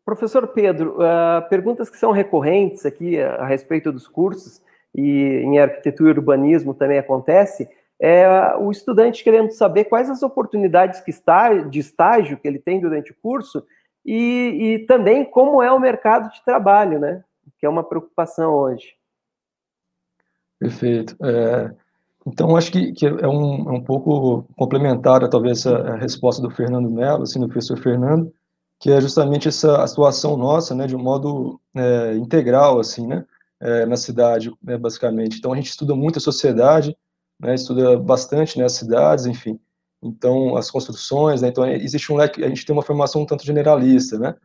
[0.05, 4.61] Professor Pedro, uh, perguntas que são recorrentes aqui a, a, respeito dos cursos,
[4.95, 7.69] e em arquitetura e urbanismo também acontece,
[8.01, 12.79] é o estudante querendo saber quais as oportunidades que está, de estágio que ele tem
[12.79, 13.65] durante o curso
[14.05, 17.23] e, e também como é o mercado de trabalho, né?
[17.59, 18.93] Que é uma preocupação hoje.
[20.59, 21.15] Perfeito.
[21.23, 21.71] É,
[22.25, 26.89] então, acho que, que é, um, é um pouco complementar, talvez, a, resposta do Fernando
[26.89, 28.31] Mello, assim, do professor Fernando,
[28.79, 33.25] que é justamente essa atuação nossa, né, de um modo é, integral, assim, né,
[33.59, 35.37] é, na cidade, né, basicamente.
[35.37, 36.95] Então, a gente estuda muito a sociedade,
[37.39, 39.59] né, estuda bastante, né, as cidades, enfim.
[40.01, 43.45] Então, as construções, né, então, existe um leque, a gente tem uma formação um tanto
[43.45, 44.35] generalista, né.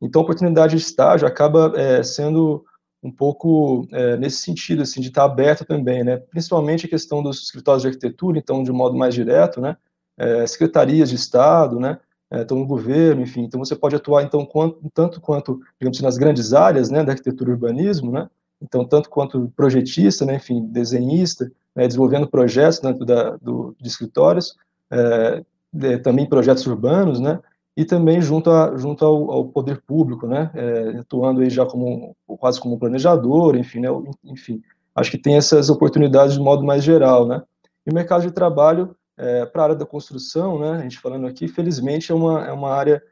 [0.00, 2.64] Então, a oportunidade de estágio acaba é, sendo
[3.02, 7.42] um pouco é, nesse sentido, assim, de estar aberto também, né, principalmente a questão dos
[7.42, 9.76] escritórios de arquitetura, então, de um modo mais direto, né,
[10.18, 11.98] é, secretarias de Estado, né,
[12.30, 16.04] é, então no governo, enfim, então você pode atuar então quanto, tanto quanto, digamos assim,
[16.04, 18.28] nas grandes áreas, né, da arquitetura e urbanismo, né,
[18.62, 24.56] então tanto quanto projetista, né, enfim, desenhista, né, desenvolvendo projetos dentro da, do, de escritórios,
[24.90, 27.40] é, de, também projetos urbanos, né,
[27.76, 32.16] e também junto, a, junto ao, ao poder público, né, é, atuando aí já como,
[32.26, 33.88] quase como planejador, enfim, né,
[34.24, 34.60] enfim,
[34.94, 37.42] acho que tem essas oportunidades de modo mais geral, né,
[37.86, 41.26] e o mercado de trabalho, é, para a área da construção, né, a gente falando
[41.26, 43.02] aqui, felizmente é uma, é uma área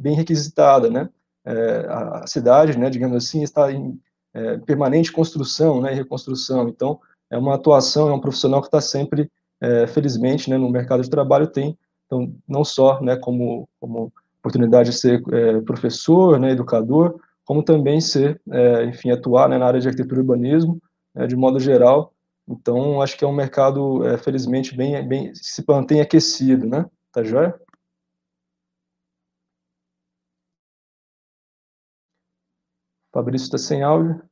[0.00, 1.08] bem requisitada, né,
[1.44, 4.00] é, a cidade, né, digamos assim, está em
[4.66, 6.98] permanente construção, né, e reconstrução, então
[7.30, 9.30] é uma atuação, é um profissional que está sempre,
[9.60, 14.90] é, felizmente, né, no mercado de trabalho tem, então, não só, né, como, como oportunidade
[14.90, 18.40] de ser é, professor, né, educador, como também ser,
[18.88, 20.80] enfim, atuar né, na área de arquitetura e urbanismo,
[21.14, 22.14] né, de modo geral,
[22.48, 26.88] então, acho que é um mercado, é, felizmente, bem, bem se mantém aquecido, né?
[27.12, 27.58] Tá joia?
[33.12, 34.22] Fabrício está sem áudio.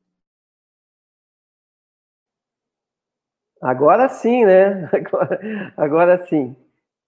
[3.63, 4.89] Agora sim, né?
[4.93, 5.39] Agora,
[5.77, 6.53] agora sim.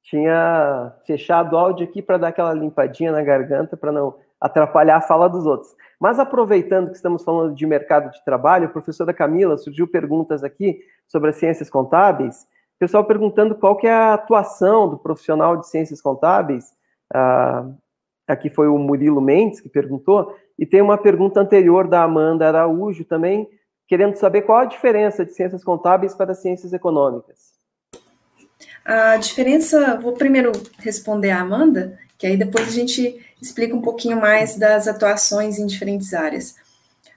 [0.03, 5.01] Tinha fechado o áudio aqui para dar aquela limpadinha na garganta para não atrapalhar a
[5.01, 5.75] fala dos outros.
[5.99, 11.31] Mas aproveitando que estamos falando de mercado de trabalho, professora Camila surgiu perguntas aqui sobre
[11.31, 12.47] as ciências contábeis.
[12.79, 16.73] Pessoal perguntando qual que é a atuação do profissional de ciências contábeis.
[17.13, 17.65] Ah,
[18.27, 23.03] aqui foi o Murilo Mendes que perguntou, e tem uma pergunta anterior da Amanda Araújo
[23.03, 23.49] também,
[23.87, 27.53] querendo saber qual a diferença de ciências contábeis para ciências econômicas.
[28.83, 34.19] A diferença, vou primeiro responder a Amanda, que aí depois a gente explica um pouquinho
[34.19, 36.55] mais das atuações em diferentes áreas.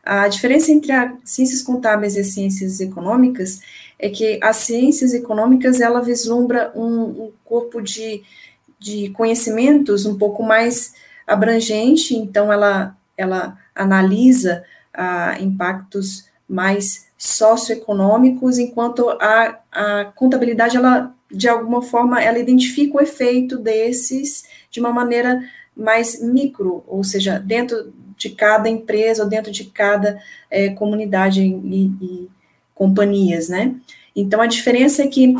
[0.02, 3.60] A diferença entre as ciências contábeis e as ciências econômicas
[3.98, 8.22] é que as ciências econômicas, ela vislumbra um, um corpo de,
[8.78, 10.94] de conhecimentos um pouco mais
[11.26, 14.64] abrangente, então ela, ela analisa
[14.94, 23.00] ah, impactos mais socioeconômicos, enquanto a, a contabilidade, ela, de alguma forma, ela identifica o
[23.00, 25.42] efeito desses de uma maneira
[25.76, 30.20] mais micro, ou seja, dentro de cada empresa ou dentro de cada
[30.50, 32.28] é, comunidade e, e,
[32.74, 33.74] companhias, né?
[34.14, 35.34] Então, a diferença é que,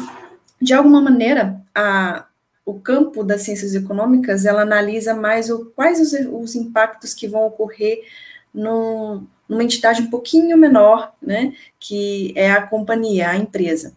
[0.61, 2.27] de alguma maneira, a,
[2.65, 7.47] o campo das ciências econômicas, ela analisa mais o, quais os, os impactos que vão
[7.47, 8.03] ocorrer
[8.53, 13.95] no, numa entidade um pouquinho menor, né, que é a companhia, a empresa.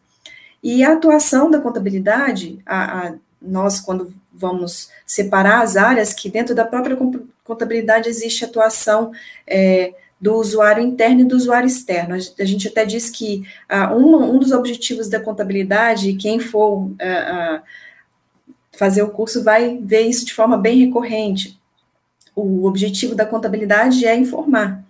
[0.64, 6.56] E a atuação da contabilidade, a, a, nós, quando vamos separar as áreas, que dentro
[6.56, 6.98] da própria
[7.44, 9.12] contabilidade existe atuação
[9.46, 12.14] é, do usuário interno e do usuário externo.
[12.14, 17.62] A gente até diz que uh, um, um dos objetivos da contabilidade, quem for uh,
[18.72, 21.60] fazer o curso vai ver isso de forma bem recorrente.
[22.36, 24.84] O objetivo da contabilidade é informar.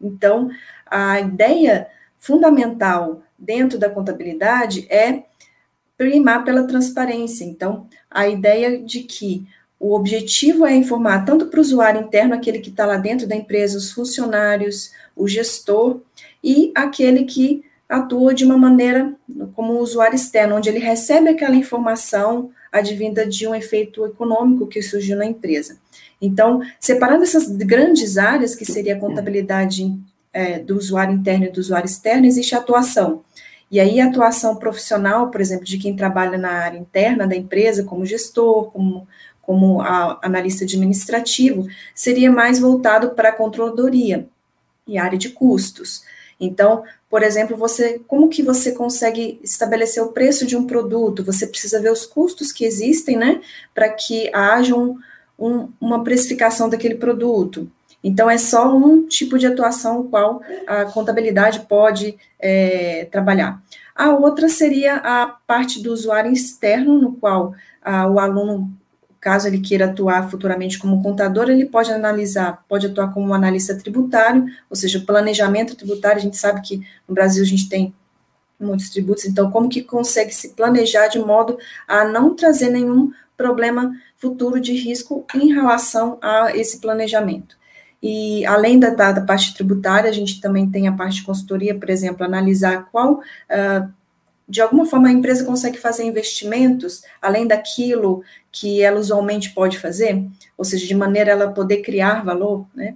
[0.00, 0.50] Então,
[0.86, 5.24] a ideia fundamental dentro da contabilidade é
[5.96, 7.44] primar pela transparência.
[7.44, 9.46] Então, a ideia de que
[9.80, 13.36] o objetivo é informar tanto para o usuário interno, aquele que está lá dentro da
[13.36, 16.00] empresa, os funcionários, o gestor,
[16.42, 19.14] e aquele que atua de uma maneira
[19.54, 25.16] como usuário externo, onde ele recebe aquela informação advinda de um efeito econômico que surgiu
[25.16, 25.78] na empresa.
[26.20, 29.96] Então, separando essas grandes áreas, que seria a contabilidade
[30.32, 33.22] é, do usuário interno e do usuário externo, existe a atuação.
[33.70, 37.84] E aí, a atuação profissional, por exemplo, de quem trabalha na área interna da empresa,
[37.84, 39.06] como gestor, como
[39.48, 44.28] como analista administrativo, seria mais voltado para a controladoria
[44.86, 46.02] e área de custos.
[46.38, 51.24] Então, por exemplo, você, como que você consegue estabelecer o preço de um produto?
[51.24, 53.40] Você precisa ver os custos que existem, né,
[53.74, 54.98] para que haja um,
[55.38, 57.70] um, uma precificação daquele produto.
[58.02, 63.62] Então, é só um tipo de atuação o qual a contabilidade pode é, trabalhar.
[63.94, 68.70] A outra seria a parte do usuário externo, no qual a, o aluno
[69.20, 74.46] caso ele queira atuar futuramente como contador, ele pode analisar, pode atuar como analista tributário,
[74.70, 77.92] ou seja, planejamento tributário, a gente sabe que no Brasil a gente tem
[78.60, 83.90] muitos tributos, então como que consegue se planejar de modo a não trazer nenhum problema
[84.18, 87.56] futuro de risco em relação a esse planejamento.
[88.02, 91.88] E além da, da, parte tributária, a gente também tem a parte de consultoria, por
[91.88, 93.92] exemplo, analisar qual uh,
[94.48, 100.24] de alguma forma a empresa consegue fazer investimentos além daquilo que ela usualmente pode fazer,
[100.56, 102.94] ou seja, de maneira ela poder criar valor, né?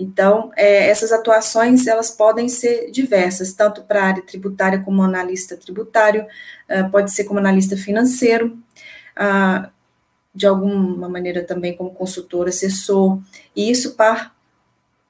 [0.00, 5.56] Então, é, essas atuações, elas podem ser diversas, tanto para a área tributária como analista
[5.56, 6.24] tributário,
[6.70, 8.56] uh, pode ser como analista financeiro,
[9.18, 9.68] uh,
[10.38, 13.18] de alguma maneira também como consultor, assessor,
[13.56, 14.30] e isso para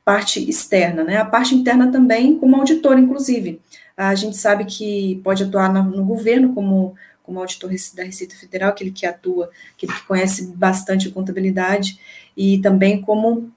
[0.03, 1.19] parte externa, né?
[1.19, 3.61] A parte interna também como auditor, inclusive,
[3.95, 8.71] a gente sabe que pode atuar no, no governo como, como auditor da Receita Federal,
[8.71, 12.01] aquele que atua, aquele que conhece bastante a contabilidade,
[12.35, 13.53] e também como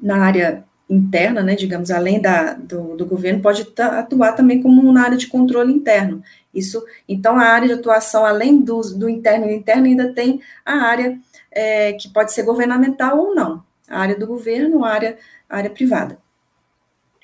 [0.00, 5.02] na área interna, né, digamos, além da, do, do governo, pode atuar também como na
[5.02, 6.22] área de controle interno.
[6.54, 10.74] Isso, então, a área de atuação, além do, do interno e interno, ainda tem a
[10.74, 11.18] área
[11.50, 15.70] é, que pode ser governamental ou não, a área do governo, a área, a área
[15.70, 16.18] privada.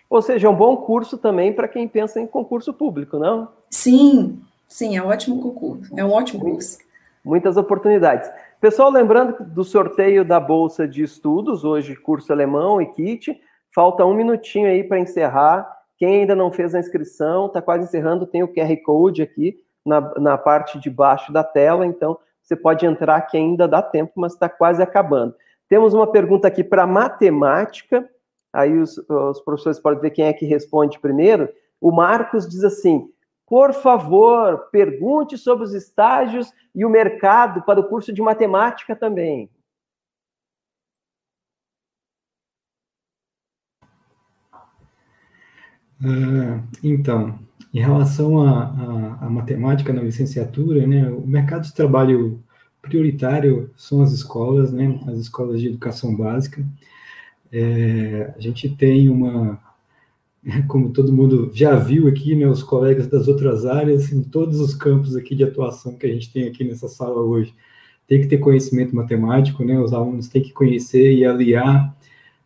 [0.09, 3.49] Ou seja, é um bom curso também para quem pensa em concurso público, não?
[3.69, 6.79] Sim, sim, é um ótimo concurso, é um ótimo curso.
[7.25, 8.31] Muitas oportunidades.
[8.61, 13.39] Pessoal, lembrando do sorteio da Bolsa de Estudos, hoje curso alemão e kit,
[13.75, 15.69] falta um minutinho aí para encerrar.
[15.99, 20.00] Quem ainda não fez a inscrição, está quase encerrando, tem o QR Code aqui na,
[20.18, 24.33] na parte de baixo da tela, então você pode entrar que ainda dá tempo, mas
[24.33, 25.34] está quase acabando.
[25.68, 28.08] Temos uma pergunta aqui para matemática,
[28.52, 31.49] aí os, os professores podem ver quem é que responde primeiro.
[31.81, 33.08] O Marcos diz assim:
[33.47, 39.49] por favor, pergunte sobre os estágios e o mercado para o curso de matemática também.
[46.00, 47.39] Uh, então,
[47.73, 52.42] em relação à matemática na licenciatura, né, o mercado de trabalho
[52.81, 56.65] prioritário são as escolas, né, as escolas de educação básica.
[57.52, 59.60] É, a gente tem uma,
[60.68, 64.75] como todo mundo já viu aqui, né, os colegas das outras áreas, em todos os
[64.75, 67.55] campos aqui de atuação que a gente tem aqui nessa sala hoje,
[68.07, 71.94] tem que ter conhecimento matemático, né, os alunos têm que conhecer e aliar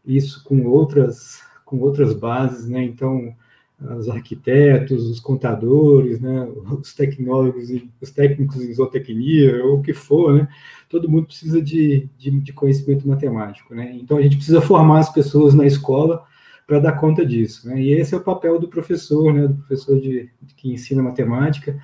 [0.04, 3.34] isso com outras, com outras bases, né, então,
[3.80, 6.46] os arquitetos, os contadores, né,
[6.80, 7.68] os tecnólogos,
[8.00, 10.48] os técnicos em zootecnia, ou o que for, né,
[10.88, 13.96] todo mundo precisa de, de, de conhecimento matemático, né?
[14.00, 16.24] Então a gente precisa formar as pessoas na escola
[16.66, 17.80] para dar conta disso, né?
[17.80, 19.46] E esse é o papel do professor, né?
[19.46, 21.80] Do professor de, de que ensina matemática.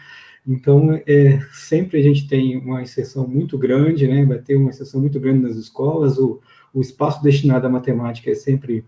[0.47, 4.25] Então, é, sempre a gente tem uma exceção muito grande, né?
[4.25, 6.19] Vai ter uma exceção muito grande nas escolas.
[6.19, 6.41] O,
[6.73, 8.85] o espaço destinado à matemática é sempre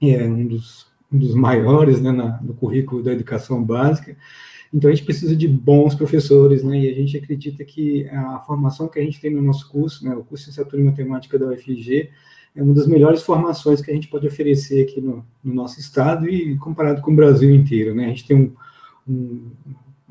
[0.00, 2.12] é, um, dos, um dos maiores, né?
[2.12, 4.16] Na, no currículo da educação básica.
[4.72, 6.78] Então, a gente precisa de bons professores, né?
[6.80, 10.14] E a gente acredita que a formação que a gente tem no nosso curso, né?
[10.14, 12.10] O curso de licenciatura em matemática da UFG,
[12.54, 16.28] é uma das melhores formações que a gente pode oferecer aqui no, no nosso estado
[16.28, 18.06] e comparado com o Brasil inteiro, né?
[18.06, 18.52] A gente tem um,
[19.06, 19.50] um,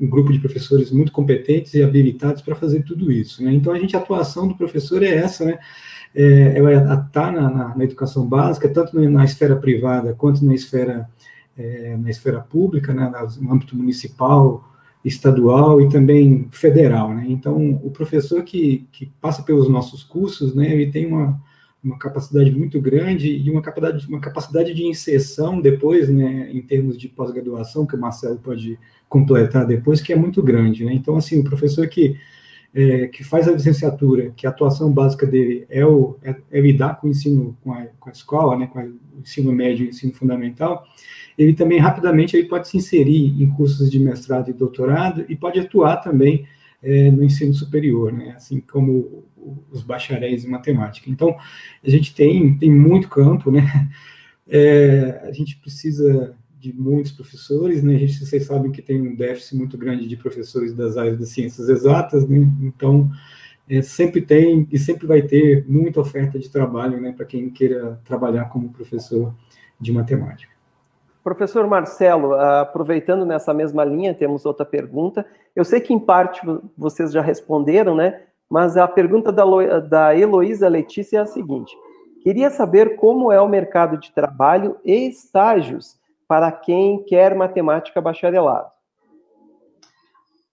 [0.00, 3.52] um grupo de professores muito competentes e habilitados para fazer tudo isso, né?
[3.52, 5.58] Então, a gente, a atuação do professor é essa, né?
[6.18, 11.08] É, ela está na, na, na, educação básica, tanto na, esfera privada quanto na esfera,
[11.58, 13.12] é, na esfera pública, né?
[13.38, 14.64] no âmbito municipal,
[15.04, 17.26] estadual e também federal, né?
[17.28, 21.40] Então, o professor que, que passa pelos nossos cursos, né, ele tem uma,
[21.82, 26.98] uma capacidade muito grande e uma capacidade, uma capacidade de inserção depois, né, em termos
[26.98, 28.76] de pós-graduação, que o Marcelo pode
[29.08, 30.92] completar depois, que é muito grande, né?
[30.92, 32.16] Então, assim, o professor que,
[32.74, 37.00] é, que faz a licenciatura, que a atuação básica dele é, o, é, é lidar
[37.00, 40.12] com o ensino, com a, com a escola, né, com o ensino médio e ensino
[40.12, 40.84] fundamental,
[41.38, 45.58] ele também rapidamente ele pode se inserir em cursos de mestrado e doutorado e pode
[45.58, 46.46] atuar também
[46.82, 48.34] é, no ensino superior, né?
[48.36, 49.24] assim como
[49.70, 51.10] os bacharéis em matemática.
[51.10, 51.36] Então,
[51.84, 53.62] a gente tem, tem muito campo, né?
[54.48, 56.36] É, a gente precisa
[56.66, 57.94] de muitos professores, né?
[57.94, 61.28] A gente, vocês sabem que tem um déficit muito grande de professores das áreas das
[61.28, 62.38] ciências exatas, né?
[62.60, 63.08] Então,
[63.68, 67.12] é, sempre tem e sempre vai ter muita oferta de trabalho, né?
[67.12, 69.32] Para quem queira trabalhar como professor
[69.80, 70.52] de matemática.
[71.22, 75.26] Professor Marcelo, aproveitando nessa mesma linha, temos outra pergunta.
[75.54, 76.40] Eu sei que em parte
[76.76, 78.22] vocês já responderam, né?
[78.48, 79.44] Mas a pergunta da,
[79.80, 81.76] da Heloísa Letícia é a seguinte:
[82.22, 85.96] queria saber como é o mercado de trabalho e estágios
[86.28, 88.70] para quem quer matemática bacharelado.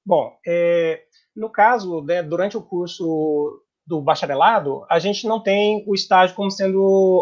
[0.06, 1.04] Bom, é,
[1.36, 6.52] no caso, né, durante o curso do bacharelado, a gente não tem o estágio como
[6.52, 6.82] sendo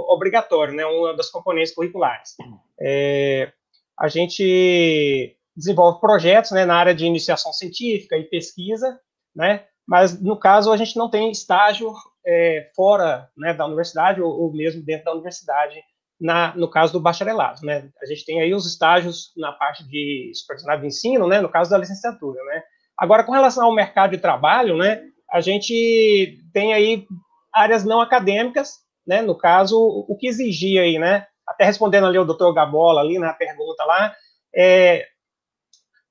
[0.10, 2.36] obrigatório, né, uma das componentes curriculares.
[2.80, 3.52] É,
[4.00, 9.00] a gente desenvolve projetos né, na área de iniciação científica e pesquisa,
[9.36, 11.94] né, mas no caso a gente não tem estágio
[12.26, 15.84] é, fora né, da universidade ou, ou, mesmo dentro da universidade,
[16.22, 17.66] na, no caso do bacharelado.
[17.66, 17.90] Né.
[18.01, 21.72] A gente tem aí os estágios na parte de supervisionado de ensino, né, no caso
[21.72, 22.41] da licenciatura.
[22.45, 22.64] Né.
[22.98, 25.01] Agora, com relação ao mercado de trabalho, né,
[25.32, 27.08] a gente tem aí
[27.53, 29.22] áreas não acadêmicas, né?
[29.22, 31.25] No caso, o que exigia aí, né?
[31.48, 34.16] Até respondendo ali o doutor Gabola ali na pergunta lá,
[34.56, 35.08] é,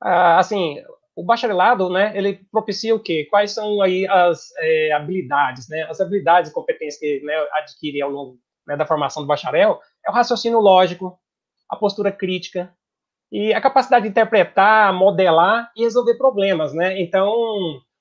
[0.03, 0.83] assim,
[1.15, 2.17] o bacharelado, né?
[2.17, 3.27] Ele propicia o quê?
[3.31, 5.83] Quais são aí as é, habilidades, né?
[5.83, 10.11] As habilidades e competências que né, adquire ao longo né, da formação do bacharel é
[10.11, 11.19] o raciocínio lógico,
[11.69, 12.73] a postura crítica
[13.31, 17.01] e a capacidade de interpretar, modelar e resolver problemas, né?
[17.01, 17.33] Então,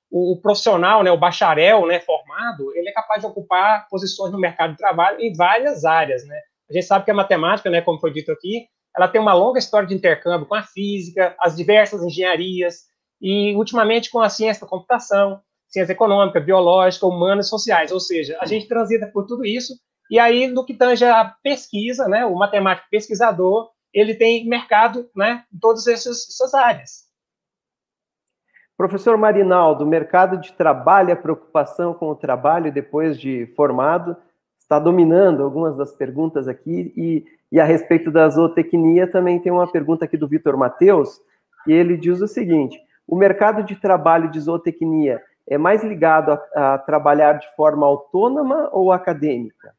[0.10, 4.40] o, o, profissional, né, o bacharel, né, formado, ele é capaz de ocupar posições no
[4.40, 6.40] mercado de trabalho em várias áreas, né?
[6.70, 9.60] A gente sabe que a matemática, né, como foi dito aqui, ela tem uma longa
[9.60, 12.86] história de intercâmbio com a física, as diversas engenharias
[13.22, 17.92] e, ultimamente, com a ciência da computação, ciência econômica, biológica, humanas sociais.
[17.92, 19.74] Ou seja, a gente transita por tudo isso
[20.10, 25.44] e aí, no que tange a pesquisa, né, o matemático pesquisador, ele tem mercado né,
[25.54, 27.08] em todas essas, áreas.
[28.78, 34.16] Professor Marinaldo, mercado de trabalho, a preocupação com o trabalho depois de formado,
[34.58, 39.70] está dominando algumas das perguntas aqui, e, e a respeito da zootecnia também tem uma
[39.70, 41.20] pergunta aqui do Vitor Mateus,
[41.68, 46.76] e ele diz o seguinte, o mercado de trabalho de zootecnia é mais ligado a,
[46.76, 49.74] a trabalhar de forma autônoma ou acadêmica?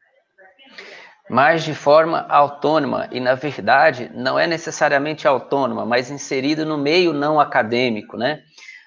[1.31, 7.13] Mais de forma autônoma e na verdade não é necessariamente autônoma, mas inserido no meio
[7.13, 8.43] não acadêmico, né?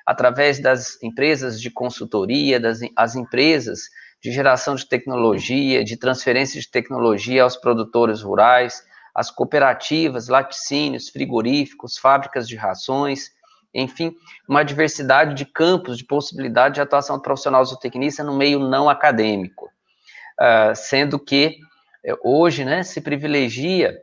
[0.05, 3.83] através das empresas de consultoria, das as empresas
[4.21, 8.83] de geração de tecnologia, de transferência de tecnologia aos produtores rurais,
[9.15, 13.31] as cooperativas, laticínios, frigoríficos, fábricas de rações,
[13.73, 14.13] enfim,
[14.49, 19.67] uma diversidade de campos de possibilidade de atuação profissional zootecnista no meio não acadêmico,
[20.39, 21.57] uh, sendo que
[22.23, 23.93] hoje, né, se privilegia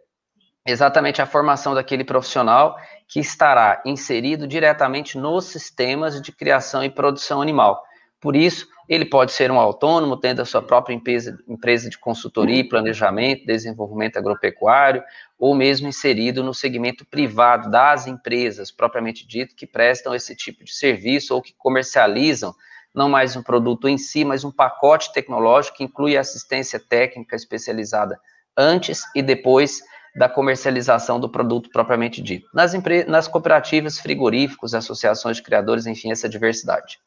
[0.67, 2.77] exatamente a formação daquele profissional
[3.09, 7.83] que estará inserido diretamente nos sistemas de criação e produção animal.
[8.21, 12.69] Por isso, ele pode ser um autônomo, tendo a sua própria empresa, empresa de consultoria,
[12.69, 15.03] planejamento, desenvolvimento agropecuário,
[15.39, 20.73] ou mesmo inserido no segmento privado das empresas, propriamente dito, que prestam esse tipo de
[20.75, 22.55] serviço ou que comercializam
[22.95, 28.21] não mais um produto em si, mas um pacote tecnológico que inclui assistência técnica especializada
[28.57, 29.81] antes e depois
[30.15, 32.49] da comercialização do produto propriamente dito.
[32.53, 32.73] Nas,
[33.07, 36.99] nas cooperativas, frigoríficos, associações de criadores, enfim, essa diversidade.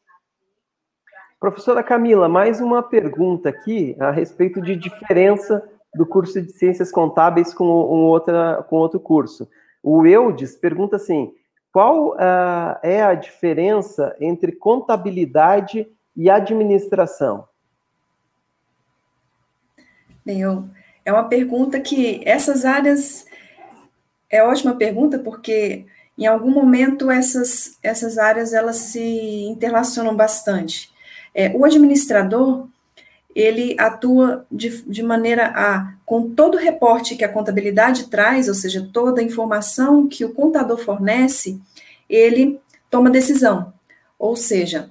[1.38, 5.62] Professora Camila, mais uma pergunta aqui a respeito de diferença
[5.94, 9.46] do curso de Ciências Contábeis com, um outra, com outro curso.
[9.82, 11.30] O Eudes pergunta assim,
[11.74, 17.48] qual uh, é a diferença entre contabilidade e administração?
[20.24, 20.68] Bem, eu,
[21.04, 23.26] é uma pergunta que essas áreas
[24.30, 25.84] é ótima pergunta porque
[26.16, 30.92] em algum momento essas, essas áreas elas se interrelacionam bastante.
[31.34, 32.68] É, o administrador
[33.34, 38.54] ele atua de, de maneira a, com todo o reporte que a contabilidade traz, ou
[38.54, 41.60] seja, toda a informação que o contador fornece,
[42.08, 43.72] ele toma decisão.
[44.18, 44.90] Ou seja,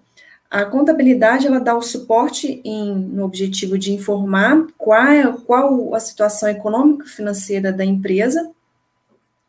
[0.52, 6.00] a contabilidade ela dá o suporte em, no objetivo de informar qual, é, qual a
[6.00, 8.52] situação econômico-financeira da empresa,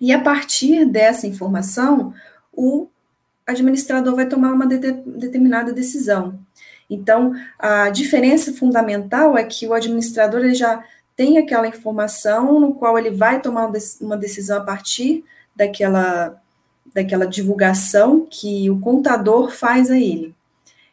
[0.01, 2.15] e a partir dessa informação,
[2.53, 2.89] o
[3.47, 6.39] administrador vai tomar uma de, determinada decisão.
[6.89, 10.85] Então, a diferença fundamental é que o administrador ele já
[11.17, 16.41] tem aquela informação no qual ele vai tomar uma decisão a partir daquela,
[16.93, 20.35] daquela divulgação que o contador faz a ele.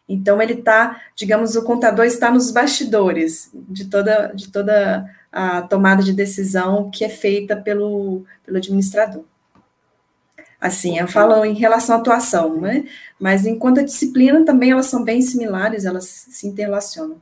[0.07, 6.03] Então, ele está, digamos, o contador está nos bastidores de toda, de toda a tomada
[6.03, 9.23] de decisão que é feita pelo, pelo administrador.
[10.61, 12.85] Assim, eu falo em relação à atuação, né?
[13.19, 17.19] Mas enquanto a disciplina também elas são bem similares, elas se interrelacionam.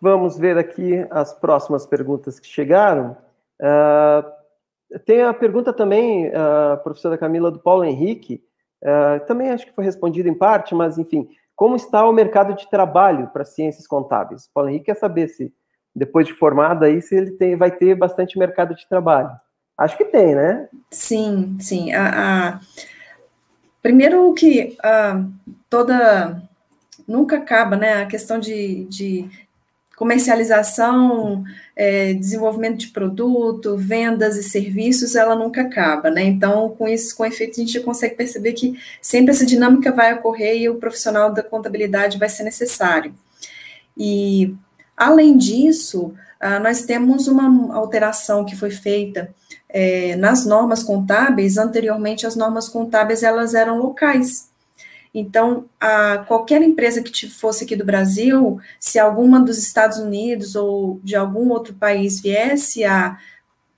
[0.00, 3.16] Vamos ver aqui as próximas perguntas que chegaram.
[3.60, 8.40] Uh, tem a pergunta também, uh, professora Camila, do Paulo Henrique,
[8.80, 12.70] uh, também acho que foi respondida em parte, mas enfim, como está o mercado de
[12.70, 14.48] trabalho para ciências contábeis?
[14.54, 15.52] Paulo Henrique quer saber se,
[15.94, 19.32] depois de formado aí, se ele tem, vai ter bastante mercado de trabalho.
[19.80, 20.68] Acho que tem, né?
[20.90, 21.90] Sim, sim.
[21.94, 22.10] A,
[22.50, 22.60] a...
[23.82, 25.24] Primeiro que a,
[25.70, 26.42] toda.
[27.08, 28.02] Nunca acaba, né?
[28.02, 29.26] A questão de, de
[29.96, 31.42] comercialização,
[31.74, 36.24] é, desenvolvimento de produto, vendas e serviços, ela nunca acaba, né?
[36.24, 40.58] Então, com isso, com efeito, a gente consegue perceber que sempre essa dinâmica vai ocorrer
[40.58, 43.14] e o profissional da contabilidade vai ser necessário.
[43.96, 44.54] E,
[44.94, 46.14] além disso,
[46.62, 49.34] nós temos uma alteração que foi feita
[49.72, 54.48] é, nas normas contábeis, anteriormente as normas contábeis elas eram locais.
[55.12, 61.00] Então, a, qualquer empresa que fosse aqui do Brasil, se alguma dos Estados Unidos ou
[61.02, 63.18] de algum outro país viesse a,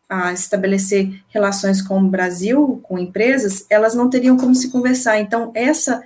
[0.09, 5.21] a estabelecer relações com o Brasil, com empresas, elas não teriam como se conversar.
[5.21, 6.03] Então, essa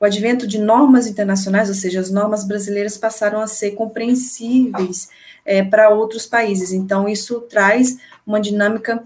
[0.00, 5.10] o advento de normas internacionais, ou seja, as normas brasileiras passaram a ser compreensíveis
[5.44, 6.72] é, para outros países.
[6.72, 7.98] Então, isso traz
[8.30, 9.02] uma dinâmica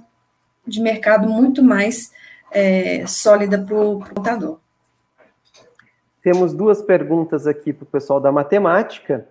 [0.67, 2.13] de mercado muito mais
[2.51, 4.59] é, sólida para o contador.
[6.23, 9.27] Temos duas perguntas aqui para o pessoal da matemática,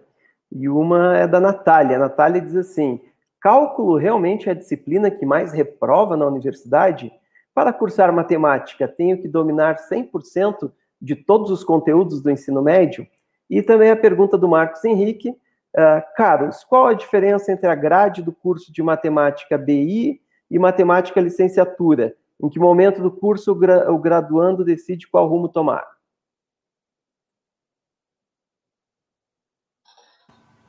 [0.52, 1.96] e uma é da Natália.
[1.96, 3.00] A Natália diz assim:
[3.40, 7.12] cálculo realmente é a disciplina que mais reprova na universidade?
[7.54, 13.06] Para cursar matemática, tenho que dominar 100% de todos os conteúdos do ensino médio?
[13.48, 15.36] E também a pergunta do Marcos Henrique:
[15.76, 21.20] Uh, Carlos, qual a diferença entre a grade do curso de matemática BI e matemática
[21.20, 22.16] licenciatura?
[22.42, 25.86] Em que momento do curso o, o graduando decide qual rumo tomar?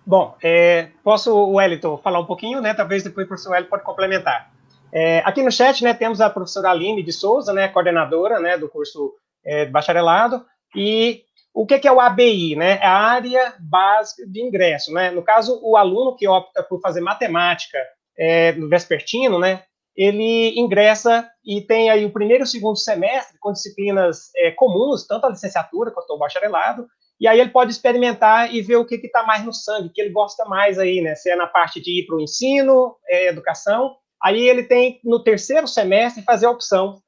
[0.07, 2.75] Bom, é, posso, Wellington, falar um pouquinho, né?
[2.75, 4.53] Talvez depois o professor Wellington pode complementar.
[4.93, 8.69] É, aqui no chat, né, temos a professora Aline de Souza, né, coordenadora, né, do
[8.69, 9.13] curso
[9.45, 11.25] é, bacharelado, e
[11.55, 12.79] o que, é o ABI, né?
[12.83, 15.13] É a área básica de ingresso, né?
[15.13, 17.79] No caso, o aluno que opta por fazer matemática
[18.19, 19.63] é, no vespertino, né?
[19.97, 25.07] Ele ingressa e tem aí o primeiro e o segundo semestre com disciplinas é, comuns,
[25.07, 26.89] tanto a licenciatura quanto o bacharelado,
[27.21, 30.11] e aí ele pode experimentar e ver o que está mais no sangue, que ele
[30.11, 31.15] gosta mais aí, né?
[31.15, 35.23] Se é na parte de ir para o ensino, é, educação, aí ele tem no
[35.23, 37.01] terceiro semestre fazer a opção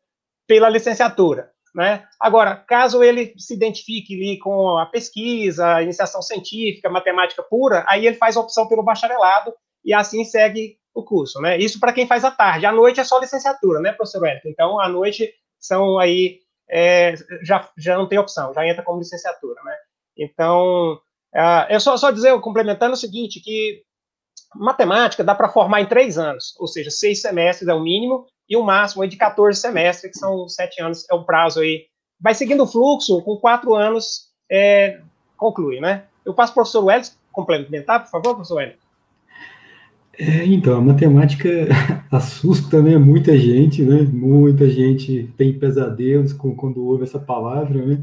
[0.46, 1.50] pela licenciatura.
[1.76, 2.02] Né?
[2.18, 8.06] Agora, caso ele se identifique ali com a pesquisa, a iniciação científica, matemática pura, aí
[8.06, 9.52] ele faz a opção pelo bacharelado
[9.84, 11.58] e assim segue o curso, né?
[11.58, 12.64] Isso para quem faz à tarde.
[12.64, 14.48] À noite é só licenciatura, né, professor Wellington?
[14.48, 15.30] Então, à noite
[15.60, 19.76] são aí, é, já, já não tem opção, já entra como licenciatura, né?
[20.16, 20.94] Então,
[21.34, 23.82] uh, eu só, só dizer, complementando o seguinte, que
[24.54, 28.56] matemática dá para formar em três anos, ou seja, seis semestres é o mínimo, e
[28.56, 31.86] o máximo é de 14 semestres, que são sete anos, é o prazo aí.
[32.20, 35.00] Vai seguindo o fluxo, com quatro anos é,
[35.36, 36.04] conclui, né?
[36.24, 38.86] Eu passo para o professor Welles complementar, por favor, professor Welles.
[40.18, 41.48] É, então, a matemática
[42.10, 44.02] assusta né, muita gente, né?
[44.02, 48.00] Muita gente tem pesadelos com, quando ouve essa palavra, né?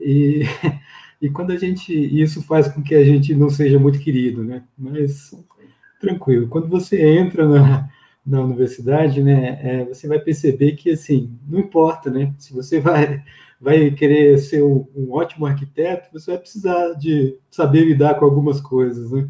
[0.00, 0.42] E,
[1.20, 1.92] e quando a gente.
[1.92, 4.64] Isso faz com que a gente não seja muito querido, né?
[4.76, 5.32] Mas
[6.00, 7.88] tranquilo, quando você entra na,
[8.24, 13.22] na universidade, né, é, você vai perceber que, assim, não importa, né, se você vai,
[13.60, 18.60] vai querer ser um, um ótimo arquiteto, você vai precisar de saber lidar com algumas
[18.60, 19.28] coisas, né?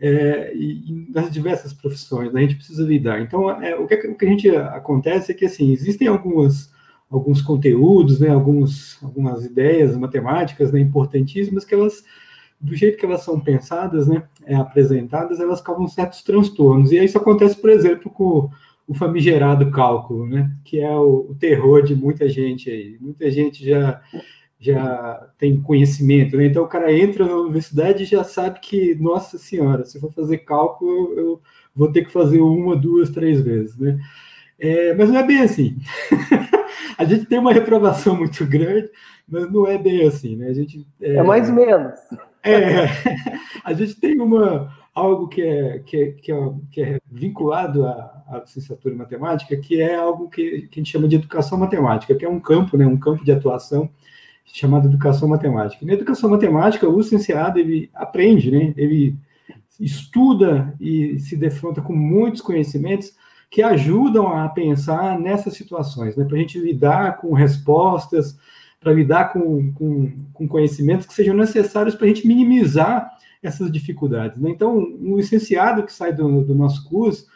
[0.00, 2.38] É, e, nas diversas profissões, né?
[2.38, 3.20] a gente precisa lidar.
[3.20, 6.72] Então, é, o, que, o que a gente acontece é que, assim, existem algumas,
[7.10, 12.04] alguns conteúdos, né, alguns, algumas ideias matemáticas né, importantíssimas que elas,
[12.60, 16.92] do jeito que elas são pensadas, né, é, apresentadas, elas causam certos transtornos.
[16.92, 18.50] E isso acontece, por exemplo, com
[18.88, 20.50] o famigerado cálculo, né?
[20.64, 22.96] Que é o, o, terror de muita gente aí.
[23.00, 24.00] Muita gente já
[24.60, 26.46] já tem conhecimento, né?
[26.46, 30.38] Então o cara entra na universidade e já sabe que, nossa senhora, se for fazer
[30.38, 31.40] cálculo, eu
[31.76, 34.00] vou ter que fazer uma, duas, três vezes, né?
[34.58, 35.76] É, mas não é bem assim.
[36.98, 38.90] a gente tem uma reprovação muito grande,
[39.28, 40.48] mas não é bem assim, né?
[40.48, 41.94] A gente é, é mais ou menos.
[42.42, 42.86] É,
[43.64, 48.24] a gente tem uma algo que é, que é, que é, que é vinculado à,
[48.28, 52.14] à, licenciatura em matemática, que é algo que, que, a gente chama de educação matemática,
[52.14, 53.88] que é um campo, né, um campo de atuação
[54.44, 55.84] chamado educação matemática.
[55.86, 59.16] Na educação matemática, o licenciado ele aprende, né, ele
[59.78, 63.12] estuda e se defronta com muitos conhecimentos
[63.50, 68.36] que ajudam a pensar nessas situações, né, para a gente lidar com respostas,
[68.88, 73.10] para lidar com, com, com conhecimentos que sejam necessários para a gente minimizar
[73.42, 74.40] essas dificuldades.
[74.40, 74.48] Né?
[74.48, 77.26] Então, um licenciado que sai do, do, nosso curso,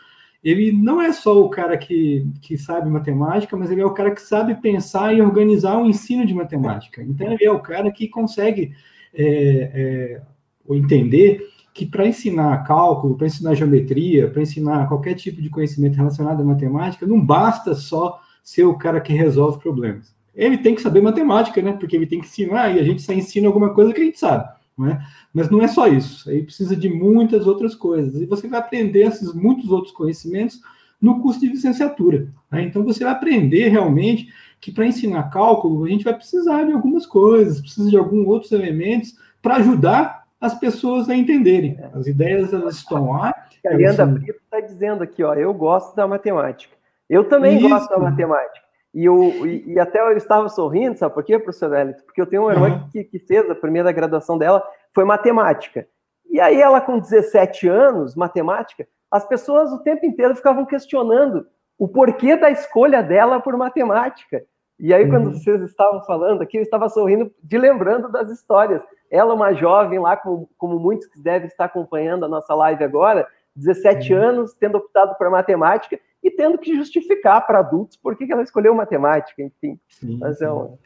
[0.43, 4.13] ele não é só o cara que, que sabe matemática, mas ele é o cara
[4.13, 7.03] que sabe pensar e organizar o ensino de matemática.
[7.03, 8.73] Então, ele é o cara que consegue
[9.13, 9.27] é,
[9.75, 10.23] é,
[10.71, 16.41] entender que para ensinar cálculo, para ensinar geometria, para ensinar qualquer tipo de conhecimento relacionado
[16.41, 20.15] à matemática, não basta só ser o cara que resolve problemas.
[20.35, 21.73] Ele tem que saber matemática, né?
[21.73, 24.19] Porque ele tem que ensinar e a gente só ensina alguma coisa que a gente
[24.19, 24.49] sabe.
[24.77, 25.01] Não é?
[25.33, 28.21] Mas não é só isso, aí precisa de muitas outras coisas.
[28.21, 30.61] E você vai aprender esses muitos outros conhecimentos
[31.01, 32.29] no curso de licenciatura.
[32.51, 32.63] Né?
[32.63, 37.05] Então você vai aprender realmente que para ensinar cálculo a gente vai precisar de algumas
[37.05, 41.79] coisas, precisa de alguns outros elementos para ajudar as pessoas a entenderem.
[41.93, 43.35] As ideias elas estão lá.
[43.67, 44.15] A Leandra são...
[44.15, 46.75] Brito está dizendo aqui, ó, eu gosto da matemática.
[47.11, 47.69] Eu também isso.
[47.69, 48.67] gosto da matemática.
[48.95, 52.05] E, eu, e, e, até eu estava sorrindo, sabe por quê, professor Elito?
[52.05, 52.89] Porque eu tenho uma irmã uhum.
[52.91, 54.63] que, que fez a primeira graduação dela,
[54.93, 55.87] foi matemática.
[56.29, 61.47] E aí ela, com 17 anos, matemática, as pessoas o tempo inteiro ficavam questionando
[61.79, 64.43] o porquê da escolha dela por matemática.
[64.79, 65.33] E aí, quando uhum.
[65.33, 68.83] vocês estavam falando aqui, eu estava sorrindo de lembrando das histórias.
[69.11, 73.27] Ela, uma jovem lá, como, como muitos que devem estar acompanhando a nossa live agora,
[73.55, 74.21] 17 uhum.
[74.21, 78.75] anos, tendo optado por matemática, e tendo que justificar para adultos por que ela escolheu
[78.75, 79.79] matemática, enfim.
[79.89, 80.77] Sim, Mas é um...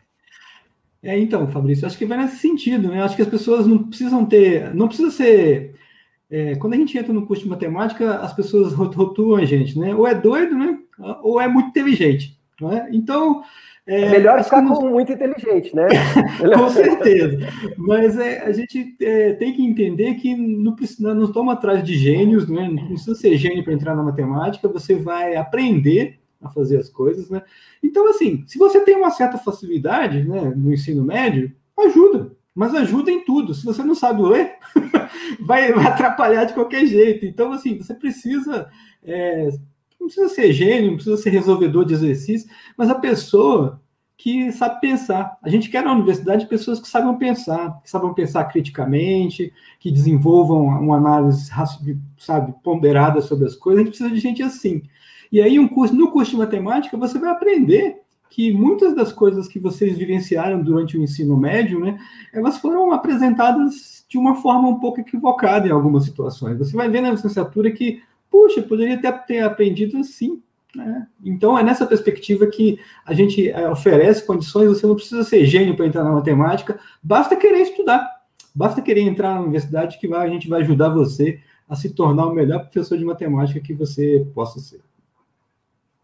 [1.03, 3.03] É, então, Fabrício, acho que vai nesse sentido, né?
[3.03, 5.77] Acho que as pessoas não precisam ter, não precisa ser.
[6.29, 9.95] É, quando a gente entra no curso de matemática, as pessoas rotulam a gente, né?
[9.95, 10.79] Ou é doido, né?
[11.23, 12.89] Ou é muito inteligente, não é?
[12.91, 13.45] Então,
[13.87, 15.87] é, melhor ficar com muito inteligente, né?
[16.59, 17.39] com certeza.
[17.79, 21.97] Mas é, a gente é, tem que entender que não, precisa, não estamos atrás de
[21.97, 22.69] gênios, né?
[22.69, 27.31] não precisa ser gênio para entrar na matemática, você vai aprender a fazer as coisas,
[27.31, 27.43] né?
[27.83, 33.11] Então, assim, se você tem uma certa facilidade né, no ensino médio, ajuda, mas ajuda
[33.11, 33.55] em tudo.
[33.55, 34.55] Se você não sabe ler,
[35.41, 37.25] vai, atrapalhar de qualquer jeito.
[37.25, 38.69] Então, assim, você precisa
[39.05, 39.49] é,
[40.07, 43.81] não precisa ser gênio, não precisa ser resolvedor de exercício, mas a pessoa
[44.17, 45.37] que sabe pensar.
[45.43, 50.65] A gente quer na universidade pessoas que sabem pensar, que sabem pensar criticamente, que desenvolvam
[50.65, 51.51] uma análise,
[52.19, 53.81] sabe, ponderada sobre as coisas.
[53.81, 54.83] A gente precisa de gente assim.
[55.31, 59.47] E aí, um curso, no curso de matemática, você vai aprender que muitas das coisas
[59.47, 61.99] que vocês vivenciaram durante o ensino médio, né,
[62.33, 66.59] elas foram apresentadas de uma forma um pouco equivocada em algumas situações.
[66.59, 68.01] Você vai ver na licenciatura que
[68.37, 70.43] puxa, poderia ter, ter aprendido assim.
[70.75, 71.07] Né?
[71.25, 75.75] Então, é nessa perspectiva que a gente é, oferece condições, você não precisa ser gênio
[75.75, 78.07] para entrar na matemática, basta querer estudar,
[78.55, 82.27] basta querer entrar na universidade que vai, a gente vai ajudar você a se tornar
[82.27, 84.81] o melhor professor de matemática que você possa ser.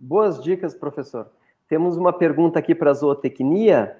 [0.00, 1.30] Boas dicas, professor.
[1.68, 3.96] Temos uma pergunta aqui para a zootecnia.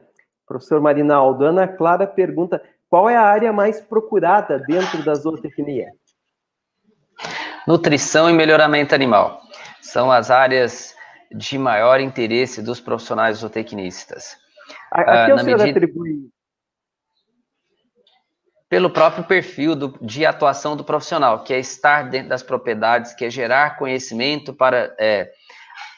[0.46, 5.92] Professor Marinaldo, Ana Clara pergunta: qual é a área mais procurada dentro da zootecnia?
[7.66, 9.40] Nutrição e melhoramento animal
[9.80, 10.94] são as áreas
[11.34, 14.36] de maior interesse dos profissionais zootecnistas.
[14.90, 15.78] A, a que uh, o senhor medida...
[15.78, 16.30] atribui?
[18.68, 23.26] Pelo próprio perfil do, de atuação do profissional, que é estar dentro das propriedades, que
[23.26, 25.30] é gerar conhecimento para é,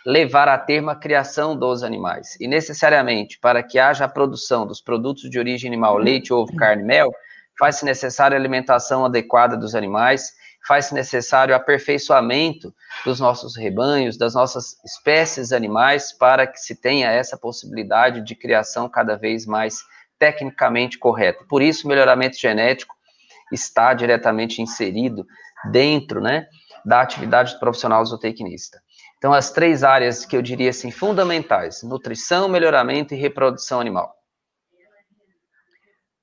[0.04, 2.36] levar a termo a criação dos animais.
[2.40, 6.82] E necessariamente, para que haja a produção dos produtos de origem animal, leite, ovo, carne,
[6.82, 7.12] mel,
[7.56, 10.32] faz-se necessária a alimentação adequada dos animais,
[10.66, 17.36] faz necessário aperfeiçoamento dos nossos rebanhos, das nossas espécies animais, para que se tenha essa
[17.36, 19.78] possibilidade de criação cada vez mais
[20.18, 21.44] tecnicamente correta.
[21.48, 22.94] Por isso, o melhoramento genético
[23.52, 25.26] está diretamente inserido
[25.70, 26.46] dentro né,
[26.84, 28.82] da atividade do profissional zootecnista.
[29.18, 34.14] Então, as três áreas que eu diria assim fundamentais: nutrição, melhoramento e reprodução animal.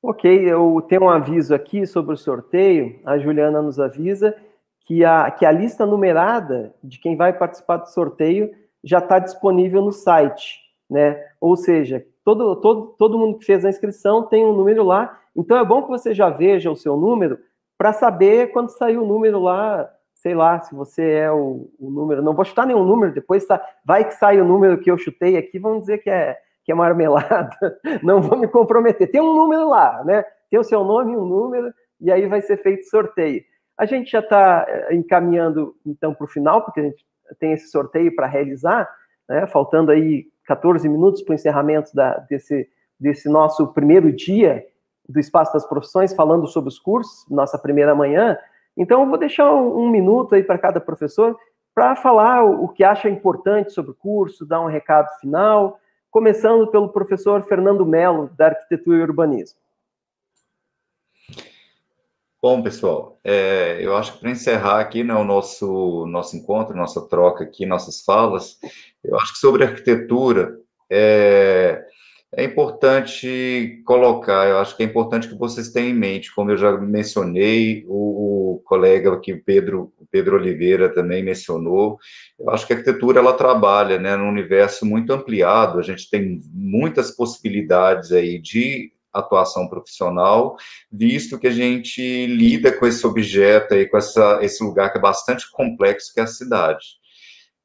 [0.04, 3.00] Ok, eu tenho um aviso aqui sobre o sorteio.
[3.06, 4.36] A Juliana nos avisa
[4.80, 8.52] que a, que a lista numerada de quem vai participar do sorteio
[8.84, 11.24] já está disponível no site, né?
[11.40, 15.20] Ou seja, todo, todo, todo mundo que fez a inscrição tem um número lá.
[15.36, 17.38] Então é bom que você já veja o seu número
[17.78, 22.24] para saber quando sair o número lá, sei lá, se você é o, o número.
[22.24, 23.46] Não vou chutar nenhum número, depois
[23.86, 26.76] vai que sai o número que eu chutei aqui, vamos dizer que é que é
[26.76, 29.10] marmelada, não vou me comprometer.
[29.10, 30.24] Tem um número lá, né?
[30.50, 33.42] Tem o seu nome e um número, e aí vai ser feito sorteio.
[33.78, 37.06] A gente já está eh, encaminhando, então, para o final, porque a gente
[37.40, 38.90] tem esse sorteio para realizar,
[39.28, 39.48] né?
[39.48, 42.68] faltando aí 14 minutos para o encerramento da, desse,
[43.00, 44.66] desse nosso primeiro dia
[45.08, 48.38] do Espaço das Profissões, falando sobre os cursos, nossa primeira manhã.
[48.78, 51.38] Então, eu vou deixar um, um minuto aí para cada professor
[51.74, 55.80] para falar o, o que acha importante sobre o curso, dar um recado final,
[56.12, 59.58] começando pelo professor Fernando Melo, da Arquitetura e Urbanismo.
[62.42, 67.08] Bom, pessoal, é, eu acho que para encerrar aqui né, o nosso, nosso encontro, nossa
[67.08, 68.60] troca aqui, nossas falas,
[69.04, 70.60] eu acho que sobre arquitetura,
[70.90, 71.86] é,
[72.34, 76.58] é importante colocar, eu acho que é importante que vocês tenham em mente, como eu
[76.58, 81.98] já mencionei, o, o colega aqui, Pedro, Pedro Oliveira também mencionou,
[82.40, 86.40] eu acho que a arquitetura, ela trabalha, né, num universo muito ampliado, a gente tem
[86.54, 90.56] muitas possibilidades aí de atuação profissional,
[90.90, 95.02] visto que a gente lida com esse objeto aí, com essa, esse lugar que é
[95.02, 97.01] bastante complexo, que é a cidade.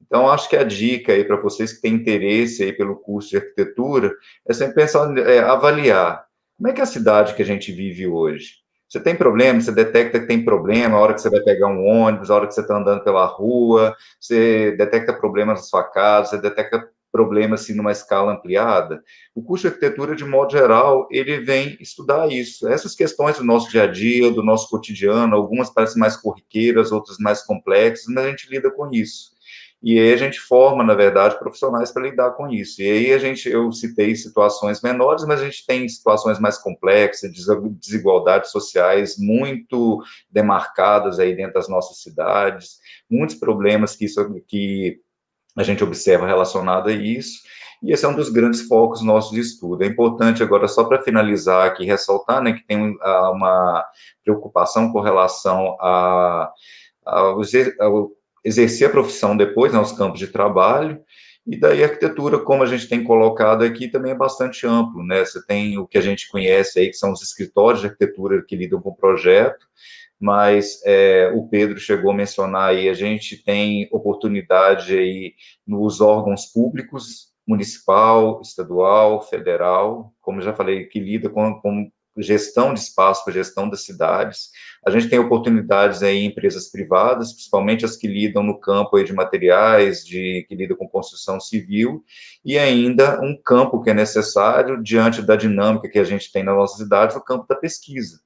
[0.05, 3.36] Então, acho que a dica aí para vocês que têm interesse aí pelo curso de
[3.39, 4.12] arquitetura
[4.49, 6.26] é sempre pensar, é, avaliar
[6.57, 8.66] como é que é a cidade que a gente vive hoje.
[8.89, 11.84] Você tem problema, você detecta que tem problema a hora que você vai pegar um
[11.84, 16.31] ônibus, a hora que você está andando pela rua, você detecta problemas na sua casa,
[16.31, 19.02] você detecta problemas assim, numa escala ampliada.
[19.34, 23.70] O curso de arquitetura, de modo geral, ele vem estudar isso, essas questões do nosso
[23.70, 28.31] dia a dia, do nosso cotidiano, algumas parecem mais corriqueiras, outras mais complexas, mas a
[28.31, 29.35] gente lida com isso.
[29.82, 32.80] E aí a gente forma, na verdade, profissionais para lidar com isso.
[32.80, 37.30] E aí a gente, eu citei situações menores, mas a gente tem situações mais complexas,
[37.78, 44.98] desigualdades sociais muito demarcadas aí dentro das nossas cidades, muitos problemas que isso que
[45.56, 47.40] a gente observa relacionado a isso.
[47.82, 49.84] E esse é um dos grandes focos nossos de estudo.
[49.84, 53.84] É importante agora, só para finalizar aqui, ressaltar, né, que tem uma
[54.24, 56.50] preocupação com relação a,
[57.05, 57.40] ao,
[57.80, 58.10] ao
[58.47, 61.02] exercer a profissão depois, nos né, campos de trabalho,
[61.44, 65.25] e daí a arquitetura, como a gente tem colocado aqui, também é bastante amplo, né?
[65.25, 68.57] Você tem o que a gente conhece aí, que são os escritórios de arquitetura que
[68.57, 69.66] lidam com o projeto,
[70.18, 75.34] mas é, o Pedro chegou a mencionar aí, a gente tem oportunidade aí
[75.66, 81.91] nos órgãos públicos, municipal, estadual, federal, como já falei, que lida com, com
[82.22, 84.50] gestão de espaço, para gestão das cidades.
[84.86, 89.04] A gente tem oportunidades aí em empresas privadas, principalmente as que lidam no campo aí
[89.04, 92.04] de materiais, de que lidam com construção civil,
[92.44, 96.56] e ainda um campo que é necessário diante da dinâmica que a gente tem nas
[96.56, 98.20] nossas cidades, o campo da pesquisa.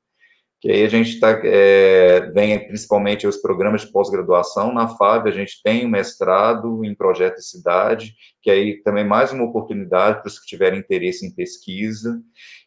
[0.60, 5.30] Que aí a gente tá, é, vem principalmente os programas de pós-graduação, na FAB a
[5.30, 10.28] gente tem um mestrado em projeto de cidade, que aí também mais uma oportunidade para
[10.28, 12.20] os que tiverem interesse em pesquisa,